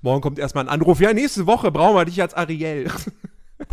Morgen 0.00 0.22
kommt 0.22 0.38
erstmal 0.38 0.64
ein 0.64 0.70
Anruf. 0.70 1.00
Ja, 1.00 1.12
nächste 1.12 1.46
Woche 1.46 1.70
brauchen 1.70 1.94
wir 1.96 2.06
dich 2.06 2.22
als 2.22 2.32
Ariel. 2.32 2.90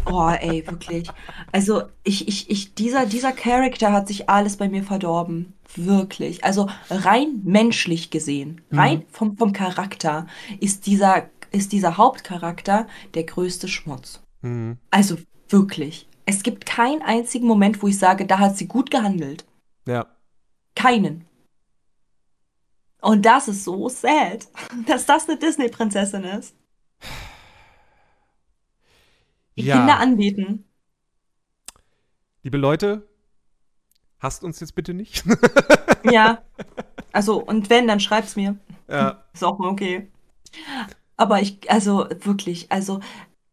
Oh, 0.05 0.30
ey, 0.30 0.65
wirklich. 0.65 1.10
Also, 1.51 1.84
ich, 2.03 2.27
ich, 2.27 2.49
ich, 2.49 2.73
dieser, 2.73 3.05
dieser 3.05 3.34
Charakter 3.34 3.91
hat 3.91 4.07
sich 4.07 4.30
alles 4.30 4.57
bei 4.57 4.69
mir 4.69 4.84
verdorben. 4.84 5.53
Wirklich. 5.76 6.43
Also, 6.43 6.69
rein 6.89 7.41
menschlich 7.43 8.10
gesehen, 8.10 8.61
rein 8.72 9.03
vom, 9.11 9.38
vom 9.38 9.51
Charakter, 9.51 10.27
ist 10.60 10.85
dieser, 10.85 11.30
ist 11.51 11.72
dieser 11.72 11.97
Hauptcharakter 11.97 12.88
der 13.14 13.23
größte 13.23 13.68
Schmutz. 13.68 14.22
Hm. 14.41 14.77
Also, 14.89 15.18
wirklich. 15.49 16.07
Es 16.26 16.43
gibt 16.43 16.65
keinen 16.65 17.01
einzigen 17.01 17.47
Moment, 17.47 17.81
wo 17.84 17.88
ich 17.88 17.99
sage, 17.99 18.26
da 18.26 18.39
hat 18.39 18.57
sie 18.57 18.68
gut 18.68 18.89
gehandelt. 18.89 19.45
Ja. 19.85 20.07
Keinen. 20.76 21.26
Und 23.01 23.26
das 23.26 23.49
ist 23.49 23.65
so 23.65 23.89
sad, 23.89 24.47
dass 24.88 25.05
das 25.05 25.27
eine 25.27 25.38
Disney-Prinzessin 25.38 26.23
ist. 26.23 26.55
Die 29.57 29.63
Ja. 29.63 29.77
Kinder 29.77 29.99
anbeten. 29.99 30.65
Liebe 32.43 32.57
Leute, 32.57 33.07
hasst 34.19 34.43
uns 34.43 34.59
jetzt 34.59 34.75
bitte 34.75 34.93
nicht. 34.93 35.23
Ja. 36.03 36.43
Also, 37.15 37.39
und 37.43 37.69
wenn, 37.69 37.88
dann 37.88 37.99
schreib's 37.99 38.35
mir. 38.35 38.57
ja. 38.89 39.23
Ist 39.34 39.43
auch 39.43 39.59
okay. 39.59 40.11
Aber 41.15 41.41
ich, 41.41 41.69
also 41.71 42.07
wirklich, 42.21 42.71
also, 42.71 42.99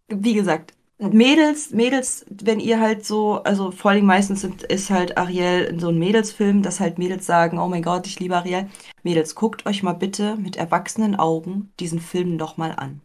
wie 0.08 0.34
gesagt, 0.34 0.74
Mädels, 0.98 1.70
Mädels, 1.72 2.26
wenn 2.30 2.60
ihr 2.60 2.80
halt 2.80 3.04
so, 3.06 3.42
also 3.42 3.70
vor 3.70 3.90
allem 3.92 4.06
meistens 4.06 4.42
sind, 4.42 4.62
ist 4.64 4.90
halt 4.90 5.18
Ariel 5.18 5.64
in 5.64 5.78
so 5.80 5.88
einem 5.88 5.98
Mädelsfilm, 5.98 6.62
dass 6.62 6.80
halt 6.80 6.98
Mädels 6.98 7.26
sagen, 7.26 7.58
oh 7.58 7.68
mein 7.68 7.82
Gott, 7.82 8.06
ich 8.06 8.18
liebe 8.20 8.36
Ariel. 8.36 8.68
Mädels, 9.02 9.34
guckt 9.34 9.66
euch 9.66 9.82
mal 9.82 9.92
bitte 9.94 10.36
mit 10.36 10.56
erwachsenen 10.56 11.16
Augen 11.16 11.72
diesen 11.80 12.00
Film 12.00 12.36
noch 12.36 12.56
mal 12.56 12.72
an. 12.72 13.02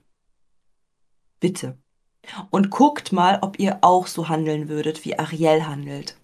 Bitte. 1.40 1.78
Und 2.50 2.70
guckt 2.70 3.12
mal, 3.12 3.40
ob 3.42 3.60
ihr 3.60 3.80
auch 3.82 4.08
so 4.08 4.30
handeln 4.30 4.70
würdet, 4.70 5.06
wie 5.06 5.18
Ariel 5.18 5.66
handelt. 5.68 6.18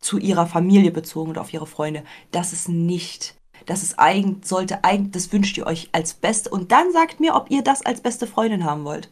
Zu 0.00 0.18
ihrer 0.18 0.46
Familie 0.46 0.90
bezogen 0.90 1.30
und 1.30 1.38
auf 1.38 1.52
ihre 1.52 1.66
Freunde. 1.66 2.04
Das 2.30 2.52
ist 2.52 2.68
nicht 2.68 3.34
das 3.66 3.82
ist 3.82 3.98
eigentlich, 3.98 4.46
sollte 4.46 4.84
eigentlich, 4.84 5.12
das 5.12 5.32
wünscht 5.32 5.56
ihr 5.56 5.66
euch 5.66 5.88
als 5.92 6.14
Beste. 6.14 6.50
Und 6.50 6.72
dann 6.72 6.92
sagt 6.92 7.20
mir, 7.20 7.34
ob 7.34 7.50
ihr 7.50 7.62
das 7.62 7.84
als 7.84 8.00
beste 8.00 8.26
Freundin 8.26 8.64
haben 8.64 8.84
wollt. 8.84 9.10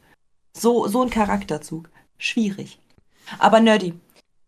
So, 0.52 0.86
so 0.88 1.02
ein 1.02 1.10
Charakterzug. 1.10 1.88
Schwierig. 2.18 2.78
Aber 3.38 3.60
Nerdy, 3.60 3.94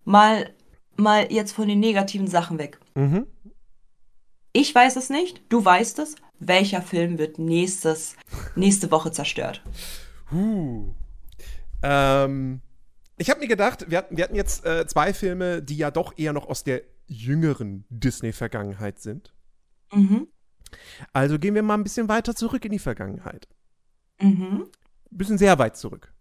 mal, 0.05 0.53
mal 0.97 1.33
jetzt 1.33 1.53
von 1.53 1.69
den 1.69 1.81
negativen 1.81 2.27
Sachen 2.27 2.59
weg. 2.59 2.79
Mhm. 2.95 3.27
Ich 4.53 4.75
weiß 4.75 4.97
es 4.97 5.11
nicht, 5.11 5.43
du 5.49 5.65
weißt 5.65 5.99
es. 5.99 6.17
Welcher 6.39 6.83
Film 6.83 7.19
wird 7.19 7.39
nächstes, 7.39 8.17
nächste 8.55 8.91
Woche 8.91 9.13
zerstört? 9.13 9.63
Huh. 10.31 10.93
Ähm, 11.85 12.61
ich 13.19 13.31
habe 13.31 13.41
mir 13.41 13.49
gedacht, 13.49 13.91
wir 13.91 13.99
hatten, 13.99 14.17
wir 14.17 14.25
hatten 14.25 14.35
jetzt 14.35 14.65
äh, 14.65 14.87
zwei 14.87 15.13
Filme, 15.15 15.63
die 15.63 15.77
ja 15.77 15.91
doch 15.91 16.17
eher 16.17 16.33
noch 16.33 16.49
aus 16.49 16.65
der 16.65 16.83
jüngeren 17.07 17.85
Disney-Vergangenheit 17.91 18.99
sind. 18.99 19.33
Mhm. 19.93 20.29
Also 21.13 21.39
gehen 21.39 21.55
wir 21.55 21.63
mal 21.63 21.75
ein 21.75 21.85
bisschen 21.85 22.09
weiter 22.09 22.35
zurück 22.35 22.65
in 22.65 22.73
die 22.73 22.79
Vergangenheit. 22.79 23.47
Mhm. 24.21 24.67
Ein 25.13 25.17
bisschen 25.17 25.39
sehr 25.39 25.59
weit 25.59 25.77
zurück. 25.77 26.13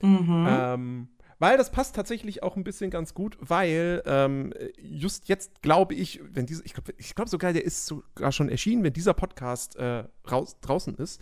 Mhm. 0.00 0.46
Ähm, 0.48 1.08
Weil 1.40 1.56
das 1.56 1.70
passt 1.70 1.94
tatsächlich 1.94 2.42
auch 2.42 2.56
ein 2.56 2.64
bisschen 2.64 2.90
ganz 2.90 3.14
gut, 3.14 3.36
weil 3.40 4.02
ähm, 4.06 4.52
just 4.76 5.28
jetzt 5.28 5.62
glaube 5.62 5.94
ich, 5.94 6.20
wenn 6.22 6.46
diese, 6.46 6.64
ich 6.64 6.74
glaube 6.74 6.94
ich 6.96 7.14
glaub 7.14 7.28
sogar, 7.28 7.52
der 7.52 7.64
ist 7.64 7.86
sogar 7.86 8.32
schon 8.32 8.48
erschienen, 8.48 8.82
wenn 8.82 8.92
dieser 8.92 9.14
Podcast 9.14 9.76
äh, 9.76 10.04
raus, 10.28 10.56
draußen 10.60 10.96
ist, 10.96 11.20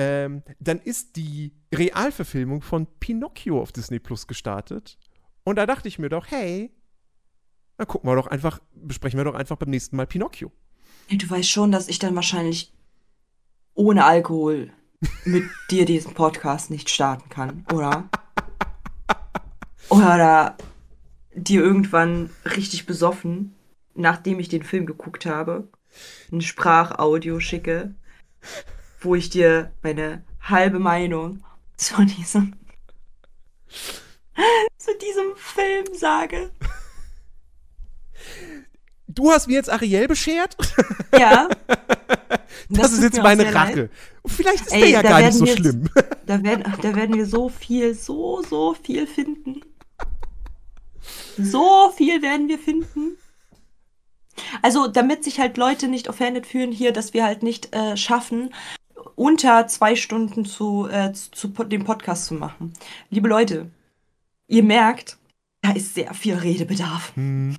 ähm, 0.00 0.42
dann 0.60 0.78
ist 0.78 1.16
die 1.16 1.52
Realverfilmung 1.74 2.62
von 2.62 2.86
Pinocchio 3.00 3.60
auf 3.60 3.70
Disney 3.70 3.98
Plus 3.98 4.26
gestartet. 4.26 4.98
Und 5.44 5.56
da 5.56 5.66
dachte 5.66 5.88
ich 5.88 5.98
mir 5.98 6.08
doch, 6.08 6.26
hey, 6.30 6.74
dann 7.76 7.86
gucken 7.86 8.08
wir 8.08 8.16
doch 8.16 8.26
einfach, 8.26 8.60
besprechen 8.72 9.18
wir 9.18 9.24
doch 9.24 9.34
einfach 9.34 9.56
beim 9.56 9.68
nächsten 9.68 9.96
Mal 9.96 10.06
Pinocchio. 10.06 10.52
Du 11.10 11.28
weißt 11.28 11.50
schon, 11.50 11.70
dass 11.70 11.88
ich 11.88 11.98
dann 11.98 12.14
wahrscheinlich 12.14 12.72
ohne 13.74 14.06
Alkohol 14.06 14.72
mit 15.26 15.44
dir 15.70 15.84
diesen 15.84 16.14
Podcast 16.14 16.70
nicht 16.70 16.88
starten 16.88 17.28
kann, 17.28 17.66
oder? 17.70 18.08
Oder 19.90 20.56
dir 21.34 21.60
irgendwann 21.60 22.30
richtig 22.56 22.86
besoffen, 22.86 23.54
nachdem 23.94 24.40
ich 24.40 24.48
den 24.48 24.62
Film 24.62 24.86
geguckt 24.86 25.26
habe, 25.26 25.68
ein 26.32 26.40
Sprachaudio 26.40 27.38
schicke, 27.38 27.94
wo 29.00 29.14
ich 29.14 29.30
dir 29.30 29.72
meine 29.82 30.24
halbe 30.40 30.78
Meinung 30.78 31.42
zu 31.76 32.04
diesem, 32.04 32.54
zu 34.78 34.90
diesem 34.98 35.36
Film 35.36 35.86
sage. 35.94 36.50
Du 39.08 39.30
hast 39.30 39.48
mir 39.48 39.54
jetzt 39.54 39.70
Ariel 39.70 40.08
beschert? 40.08 40.56
Ja. 41.18 41.48
Das, 42.68 42.92
ist 42.92 42.96
tut 43.02 43.14
jetzt 43.14 43.22
meine 43.22 43.42
sehr 43.42 43.52
leid. 43.52 43.68
Rache. 43.76 43.90
Vielleicht 44.26 44.66
ist 44.66 44.72
Ey, 44.72 44.80
der 44.80 44.88
ja 44.90 45.02
gar 45.02 45.20
nicht 45.20 45.32
so 45.34 45.44
jetzt- 45.44 45.58
schlimm. 45.58 45.88
Da 46.26 46.42
werden, 46.44 46.62
da 46.82 46.94
werden 46.94 47.16
wir 47.16 47.26
so 47.26 47.48
viel, 47.48 47.94
so, 47.94 48.42
so 48.42 48.74
viel 48.74 49.08
finden. 49.08 49.62
So 51.36 51.92
viel 51.96 52.22
werden 52.22 52.48
wir 52.48 52.58
finden. 52.58 53.16
Also, 54.62 54.86
damit 54.86 55.24
sich 55.24 55.40
halt 55.40 55.56
Leute 55.56 55.88
nicht 55.88 56.08
offended 56.08 56.46
fühlen 56.46 56.70
hier, 56.70 56.92
dass 56.92 57.12
wir 57.14 57.24
halt 57.24 57.42
nicht 57.42 57.74
äh, 57.74 57.96
schaffen, 57.96 58.54
unter 59.20 59.66
zwei 59.66 59.96
Stunden 59.96 60.46
zu, 60.46 60.88
äh, 60.88 61.12
zu, 61.12 61.30
zu 61.30 61.64
dem 61.64 61.84
Podcast 61.84 62.24
zu 62.24 62.32
machen. 62.32 62.72
Liebe 63.10 63.28
Leute, 63.28 63.70
ihr 64.48 64.62
merkt, 64.62 65.18
da 65.60 65.72
ist 65.72 65.94
sehr 65.94 66.14
viel 66.14 66.36
Redebedarf. 66.36 67.14
Hm. 67.16 67.54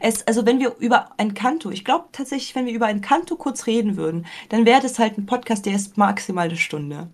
Es, 0.00 0.26
also 0.26 0.44
wenn 0.44 0.58
wir 0.58 0.74
über 0.78 1.10
ein 1.18 1.34
Kanto, 1.34 1.70
ich 1.70 1.84
glaube 1.84 2.06
tatsächlich, 2.10 2.56
wenn 2.56 2.66
wir 2.66 2.72
über 2.72 2.86
ein 2.86 3.00
Kanto 3.00 3.36
kurz 3.36 3.68
reden 3.68 3.96
würden, 3.96 4.26
dann 4.48 4.66
wäre 4.66 4.82
das 4.82 4.98
halt 4.98 5.18
ein 5.18 5.26
Podcast, 5.26 5.66
der 5.66 5.76
ist 5.76 5.96
maximal 5.98 6.48
eine 6.48 6.56
Stunde. 6.56 7.10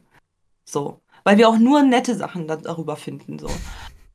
So. 0.65 1.03
Weil 1.24 1.36
wir 1.36 1.47
auch 1.47 1.59
nur 1.59 1.82
nette 1.82 2.15
Sachen 2.16 2.49
da- 2.49 2.57
darüber 2.57 2.97
finden, 2.97 3.39
so. 3.39 3.51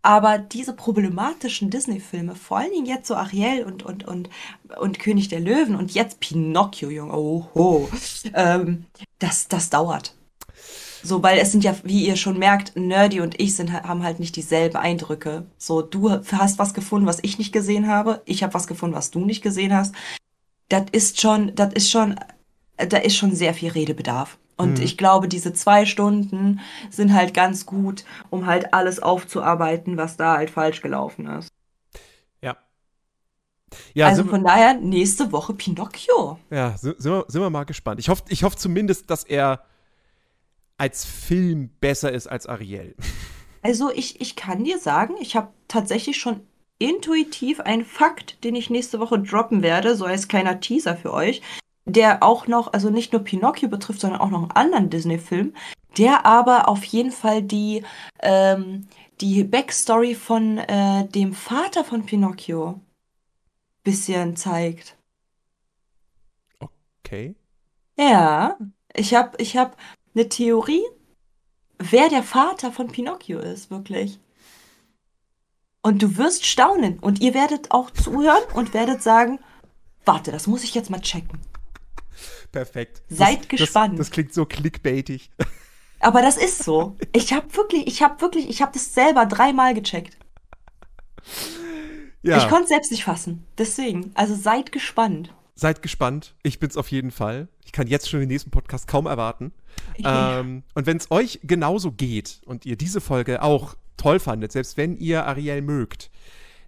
Aber 0.02 0.40
diese 0.40 0.74
problematischen 0.74 1.70
Disney-Filme, 1.70 2.36
vor 2.36 2.58
allen 2.58 2.72
Dingen 2.72 2.88
jetzt 2.88 3.08
so 3.08 3.16
Ariel 3.16 3.64
und, 3.64 3.84
und, 3.84 4.06
und, 4.06 4.30
und 4.78 5.00
König 5.00 5.30
der 5.30 5.40
Löwen 5.40 5.76
und 5.76 5.94
jetzt 5.94 6.20
Pinocchio, 6.20 6.90
Junge, 6.90 7.14
oho, 7.14 7.88
ähm, 8.34 8.86
das, 9.24 9.48
das 9.48 9.70
dauert. 9.70 10.14
So, 11.02 11.22
weil 11.22 11.38
es 11.38 11.52
sind 11.52 11.64
ja, 11.64 11.76
wie 11.84 12.08
ihr 12.08 12.16
schon 12.16 12.40
merkt, 12.40 12.76
Nerdy 12.78 13.20
und 13.20 13.40
ich 13.40 13.56
sind, 13.56 13.74
haben 13.74 14.04
halt 14.04 14.20
nicht 14.20 14.36
dieselben 14.36 14.78
Eindrücke. 14.78 15.46
So, 15.58 15.82
du 15.82 16.12
hast 16.12 16.60
was 16.60 16.74
gefunden, 16.74 17.08
was 17.08 17.20
ich 17.22 17.38
nicht 17.38 17.52
gesehen 17.52 17.88
habe. 17.88 18.22
Ich 18.26 18.42
habe 18.44 18.54
was 18.54 18.68
gefunden, 18.68 18.96
was 18.96 19.12
du 19.12 19.26
nicht 19.26 19.42
gesehen 19.42 19.76
hast. 19.76 19.94
Das 20.70 20.86
ist 20.92 21.20
schon, 21.20 21.54
das 21.56 21.74
ist 21.74 21.92
schon, 21.92 22.16
da 22.78 22.98
ist 22.98 23.18
schon 23.18 23.36
sehr 23.36 23.54
viel 23.54 23.72
Redebedarf. 23.72 24.38
Und 24.56 24.78
Mhm. 24.78 24.84
ich 24.86 24.98
glaube, 24.98 25.28
diese 25.28 25.52
zwei 25.52 25.86
Stunden 25.86 26.62
sind 26.90 27.14
halt 27.14 27.34
ganz 27.34 27.66
gut, 27.66 28.06
um 28.30 28.46
halt 28.46 28.74
alles 28.74 29.02
aufzuarbeiten, 29.02 29.98
was 29.98 30.16
da 30.16 30.38
halt 30.38 30.52
falsch 30.52 30.82
gelaufen 30.82 31.28
ist. 31.28 31.50
Ja. 33.94 34.08
Also 34.08 34.24
von 34.24 34.44
daher, 34.44 34.76
nächste 34.76 35.32
Woche 35.32 35.54
Pinocchio. 35.54 36.40
ja 36.50 36.78
sind, 36.78 37.02
sind, 37.02 37.12
wir, 37.12 37.26
sind 37.28 37.42
wir 37.42 37.50
mal 37.50 37.64
gespannt. 37.66 38.00
Ich 38.00 38.10
hoffe 38.10 38.24
ich 38.30 38.44
hoff 38.44 38.56
zumindest, 38.56 39.10
dass 39.10 39.24
er 39.24 39.64
als 40.78 41.06
Film 41.06 41.70
besser 41.80 42.12
ist 42.12 42.28
als 42.28 42.48
Ariel. 42.48 42.96
Also 43.62 43.90
ich, 43.92 44.20
ich 44.20 44.36
kann 44.36 44.64
dir 44.64 44.78
sagen, 44.78 45.16
ich 45.20 45.36
habe 45.36 45.48
tatsächlich 45.68 46.18
schon 46.18 46.42
intuitiv 46.80 47.62
einen 47.62 47.86
Fakt, 47.86 48.44
den 48.44 48.56
ich 48.56 48.70
nächste 48.70 49.00
Woche 49.00 49.20
droppen 49.20 49.62
werde, 49.62 49.96
so 49.96 50.06
als 50.06 50.28
kleiner 50.28 50.60
Teaser 50.60 50.98
für 50.98 51.14
euch, 51.14 51.42
der 51.86 52.24
auch 52.24 52.48
noch, 52.48 52.74
also 52.74 52.90
nicht 52.90 53.14
nur 53.14 53.24
Pinocchio 53.24 53.70
betrifft, 53.70 54.02
sondern 54.02 54.20
auch 54.20 54.30
noch 54.30 54.42
einen 54.42 54.52
anderen 54.52 54.90
Disney-Film, 54.90 55.54
der 55.98 56.26
aber 56.26 56.68
auf 56.68 56.84
jeden 56.84 57.12
Fall 57.12 57.42
die, 57.42 57.84
ähm, 58.22 58.88
die 59.22 59.44
Backstory 59.44 60.16
von 60.16 60.58
äh, 60.58 61.08
dem 61.08 61.34
Vater 61.34 61.84
von 61.84 62.06
Pinocchio 62.06 62.82
bisschen 63.84 64.36
zeigt. 64.36 64.98
Okay. 66.60 67.36
Ja, 67.98 68.58
ich 68.94 69.14
habe 69.14 69.38
ich 69.42 69.58
hab 69.58 69.78
eine 70.16 70.30
Theorie, 70.30 70.84
wer 71.78 72.10
der 72.10 72.24
Vater 72.24 72.72
von 72.72 72.88
Pinocchio 72.88 73.40
ist, 73.40 73.70
wirklich. 73.70 74.20
Und 75.82 76.02
du 76.02 76.18
wirst 76.18 76.46
staunen 76.46 77.00
und 77.00 77.20
ihr 77.22 77.34
werdet 77.34 77.72
auch 77.72 77.92
zuhören 77.92 78.44
und 78.54 78.74
werdet 78.74 79.04
sagen, 79.04 79.40
warte, 80.06 80.32
das 80.32 80.48
muss 80.48 80.64
ich 80.64 80.74
jetzt 80.74 80.90
mal 80.90 81.02
checken. 81.02 81.40
Perfekt. 82.52 83.02
Seid 83.10 83.42
das, 83.42 83.48
gespannt. 83.50 84.00
Das, 84.00 84.08
das 84.08 84.12
klingt 84.12 84.34
so 84.34 84.46
clickbaitig. 84.46 85.32
Aber 86.00 86.22
das 86.22 86.38
ist 86.38 86.64
so. 86.64 86.96
Ich 87.14 87.34
habe 87.34 87.54
wirklich, 87.56 87.88
ich 87.88 88.02
habe 88.02 88.22
wirklich, 88.22 88.50
ich 88.50 88.62
habe 88.62 88.72
das 88.74 88.94
selber 88.94 89.26
dreimal 89.26 89.74
gecheckt. 89.74 90.18
Ja. 92.24 92.38
Ich 92.38 92.48
konnte 92.48 92.64
es 92.64 92.70
selbst 92.70 92.92
nicht 92.92 93.04
fassen. 93.04 93.46
Deswegen, 93.58 94.12
also 94.16 94.34
seid 94.36 94.72
gespannt. 94.72 95.34
Seid 95.56 95.82
gespannt. 95.82 96.34
Ich 96.42 96.60
bin's 96.60 96.78
auf 96.78 96.90
jeden 96.90 97.12
Fall. 97.12 97.48
Ich 97.66 97.72
kann 97.72 97.86
jetzt 97.88 98.10
schon 98.10 98.20
den 98.22 98.30
nächsten 98.30 98.50
Podcast 98.50 98.88
kaum 98.88 99.06
erwarten. 99.06 99.52
Ähm, 100.04 100.64
und 100.74 100.86
wenn 100.88 100.98
es 100.98 101.12
euch 101.12 101.40
genauso 101.44 101.92
geht 101.92 102.42
und 102.46 102.66
ihr 102.66 102.76
diese 102.76 103.02
Folge 103.02 103.44
auch 103.44 103.76
toll 103.98 104.20
fandet, 104.20 104.52
selbst 104.52 104.78
wenn 104.78 104.98
ihr 104.98 105.26
Ariel 105.28 105.62
mögt, 105.62 106.10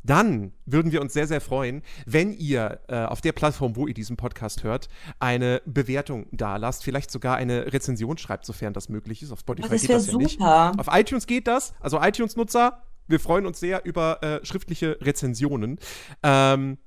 dann 0.04 0.54
würden 0.68 0.92
wir 0.92 1.02
uns 1.02 1.14
sehr, 1.14 1.26
sehr 1.26 1.42
freuen, 1.42 1.82
wenn 2.06 2.32
ihr 2.32 2.80
äh, 2.88 3.06
auf 3.06 3.22
der 3.22 3.32
Plattform, 3.32 3.76
wo 3.76 3.88
ihr 3.88 3.96
diesen 3.96 4.18
Podcast 4.18 4.64
hört, 4.64 4.88
eine 5.20 5.64
Bewertung 5.66 6.28
da 6.32 6.58
lasst, 6.58 6.84
vielleicht 6.84 7.10
sogar 7.10 7.38
eine 7.38 7.74
Rezension 7.74 8.20
schreibt, 8.20 8.46
sofern 8.46 8.74
das 8.74 8.88
möglich 8.88 9.24
ist. 9.24 9.32
Auf 9.32 9.40
Spotify 9.40 9.68
Oh, 9.68 9.72
das 9.72 9.82
geht 9.82 9.90
das 9.90 10.08
ja 10.12 10.18
nicht. 10.18 10.34
super. 10.34 10.74
Auf 10.78 10.88
iTunes 10.92 11.26
geht 11.26 11.48
das. 11.48 11.74
Also 11.80 12.00
iTunes-Nutzer, 12.00 12.84
wir 13.08 13.20
freuen 13.20 13.46
uns 13.46 13.60
sehr 13.60 13.86
über 13.86 14.22
äh, 14.24 14.46
schriftliche 14.46 14.98
Rezensionen. 15.02 15.80
Ähm, 16.24 16.78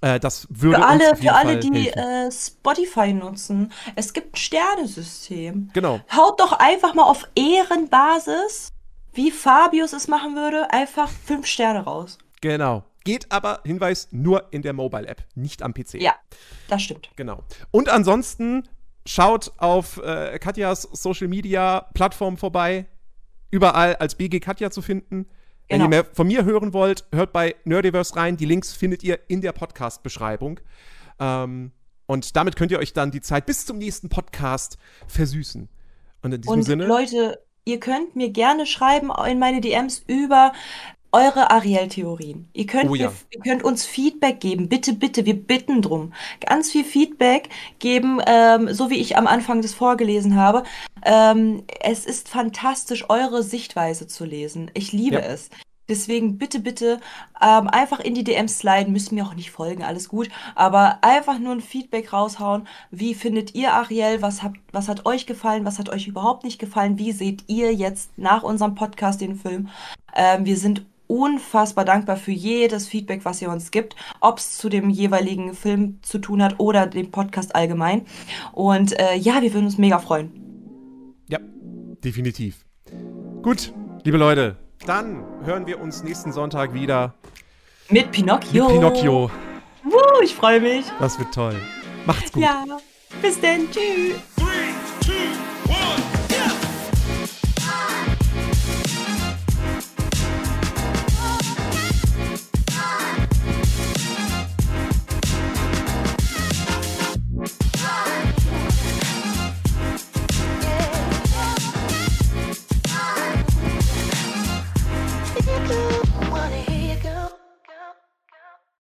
äh, 0.00 0.20
das 0.20 0.46
würde 0.50 0.78
Für 0.78 0.86
alle, 0.86 1.16
für 1.16 1.32
alle, 1.32 1.52
Fall 1.52 1.60
die 1.60 1.88
äh, 1.88 2.30
Spotify 2.30 3.12
nutzen, 3.12 3.72
es 3.96 4.12
gibt 4.12 4.34
ein 4.34 4.36
Sternesystem. 4.36 5.70
Genau. 5.72 6.00
Haut 6.14 6.38
doch 6.40 6.52
einfach 6.52 6.94
mal 6.94 7.04
auf 7.04 7.26
Ehrenbasis, 7.34 8.68
wie 9.12 9.30
Fabius 9.30 9.92
es 9.92 10.06
machen 10.06 10.36
würde, 10.36 10.70
einfach 10.70 11.08
fünf 11.08 11.46
Sterne 11.46 11.80
raus. 11.80 12.18
Genau. 12.40 12.84
Geht 13.04 13.32
aber, 13.32 13.60
Hinweis, 13.64 14.08
nur 14.10 14.52
in 14.52 14.62
der 14.62 14.74
Mobile-App, 14.74 15.24
nicht 15.34 15.62
am 15.62 15.72
PC. 15.72 15.94
Ja, 15.94 16.14
das 16.68 16.82
stimmt. 16.82 17.10
Genau. 17.16 17.42
Und 17.70 17.88
ansonsten 17.88 18.68
schaut 19.06 19.52
auf 19.56 19.96
äh, 19.98 20.38
Katjas 20.38 20.82
Social 20.82 21.26
Media 21.26 21.88
Plattform 21.94 22.36
vorbei. 22.36 22.86
Überall 23.50 23.96
als 23.96 24.14
BG 24.14 24.40
Katja 24.40 24.70
zu 24.70 24.82
finden. 24.82 25.26
Wenn 25.68 25.80
Genau. 25.80 25.84
ihr 25.84 25.88
mehr 25.88 26.04
von 26.12 26.26
mir 26.26 26.44
hören 26.44 26.72
wollt, 26.72 27.06
hört 27.12 27.32
bei 27.32 27.54
Nerdiverse 27.64 28.16
rein. 28.16 28.36
Die 28.36 28.46
Links 28.46 28.72
findet 28.72 29.02
ihr 29.04 29.18
in 29.28 29.40
der 29.42 29.52
Podcast-Beschreibung. 29.52 30.60
Ähm, 31.20 31.72
und 32.06 32.36
damit 32.36 32.56
könnt 32.56 32.70
ihr 32.72 32.78
euch 32.78 32.94
dann 32.94 33.10
die 33.10 33.20
Zeit 33.20 33.44
bis 33.44 33.66
zum 33.66 33.76
nächsten 33.78 34.08
Podcast 34.08 34.78
versüßen. 35.08 35.68
Und 36.22 36.32
in 36.32 36.40
diesem 36.40 36.52
Und 36.54 36.62
Sinne. 36.62 36.86
Leute, 36.86 37.38
ihr 37.64 37.80
könnt 37.80 38.16
mir 38.16 38.30
gerne 38.30 38.64
schreiben 38.64 39.10
in 39.28 39.38
meine 39.38 39.60
DMs 39.60 40.02
über 40.06 40.52
eure 41.12 41.50
Ariel-Theorien. 41.50 42.48
Ihr 42.52 42.66
könnt, 42.66 42.90
Oh 42.90 42.94
ja. 42.94 43.12
ihr 43.30 43.40
könnt 43.40 43.62
uns 43.62 43.86
Feedback 43.86 44.40
geben. 44.40 44.68
Bitte, 44.68 44.92
bitte, 44.92 45.24
wir 45.26 45.34
bitten 45.40 45.80
drum. 45.82 46.12
Ganz 46.40 46.70
viel 46.70 46.84
Feedback 46.84 47.48
geben, 47.78 48.20
ähm, 48.26 48.72
so 48.74 48.90
wie 48.90 48.98
ich 48.98 49.16
am 49.16 49.26
Anfang 49.26 49.62
das 49.62 49.74
vorgelesen 49.74 50.36
habe. 50.36 50.64
Ähm, 51.04 51.62
es 51.80 52.04
ist 52.04 52.28
fantastisch, 52.28 53.06
eure 53.08 53.42
Sichtweise 53.42 54.06
zu 54.06 54.24
lesen. 54.24 54.70
Ich 54.74 54.92
liebe 54.92 55.16
Ja. 55.16 55.22
es. 55.22 55.48
Deswegen 55.90 56.36
bitte, 56.36 56.60
bitte 56.60 57.00
ähm, 57.40 57.66
einfach 57.66 57.98
in 58.00 58.12
die 58.12 58.22
DMs 58.22 58.58
sliden. 58.58 58.92
Müssen 58.92 59.14
mir 59.14 59.24
auch 59.24 59.32
nicht 59.32 59.50
folgen, 59.50 59.82
alles 59.82 60.10
gut. 60.10 60.28
Aber 60.54 60.98
einfach 61.00 61.38
nur 61.38 61.52
ein 61.54 61.62
Feedback 61.62 62.12
raushauen. 62.12 62.68
Wie 62.90 63.14
findet 63.14 63.54
ihr 63.54 63.72
Ariel? 63.72 64.20
Was, 64.20 64.42
habt, 64.42 64.58
was 64.70 64.86
hat 64.88 65.06
euch 65.06 65.24
gefallen? 65.24 65.64
Was 65.64 65.78
hat 65.78 65.88
euch 65.88 66.06
überhaupt 66.06 66.44
nicht 66.44 66.58
gefallen? 66.58 66.98
Wie 66.98 67.12
seht 67.12 67.44
ihr 67.46 67.72
jetzt 67.74 68.10
nach 68.18 68.42
unserem 68.42 68.74
Podcast 68.74 69.22
den 69.22 69.36
Film? 69.36 69.70
Ähm, 70.14 70.44
wir 70.44 70.58
sind 70.58 70.84
unfassbar 71.08 71.84
dankbar 71.84 72.16
für 72.16 72.30
jedes 72.30 72.86
Feedback, 72.86 73.24
was 73.24 73.42
ihr 73.42 73.50
uns 73.50 73.72
gibt, 73.72 73.96
ob 74.20 74.38
es 74.38 74.56
zu 74.58 74.68
dem 74.68 74.88
jeweiligen 74.90 75.54
Film 75.54 75.98
zu 76.02 76.18
tun 76.18 76.42
hat 76.42 76.54
oder 76.58 76.86
dem 76.86 77.10
Podcast 77.10 77.56
allgemein. 77.56 78.06
Und 78.52 78.98
äh, 79.00 79.16
ja, 79.16 79.42
wir 79.42 79.52
würden 79.52 79.64
uns 79.66 79.78
mega 79.78 79.98
freuen. 79.98 80.30
Ja, 81.28 81.38
definitiv. 82.04 82.64
Gut, 83.42 83.72
liebe 84.04 84.16
Leute, 84.18 84.56
Dann 84.86 85.24
hören 85.44 85.66
wir 85.66 85.80
uns 85.80 86.04
nächsten 86.04 86.32
Sonntag 86.32 86.72
wieder 86.72 87.14
Mit 87.88 88.12
Pinocchio. 88.12 88.66
mit 88.68 88.74
Pinocchio. 88.74 89.30
Wuh, 89.84 90.22
ich 90.22 90.34
freue 90.34 90.60
mich. 90.60 90.84
Das 91.00 91.18
wird 91.18 91.34
toll. 91.34 91.56
Macht's 92.06 92.30
gut. 92.32 92.42
Ja. 92.42 92.64
Bis 93.22 93.40
dann. 93.40 93.68
Tschüss. 93.70 94.14
Three, 94.36 94.44
two, 95.00 95.12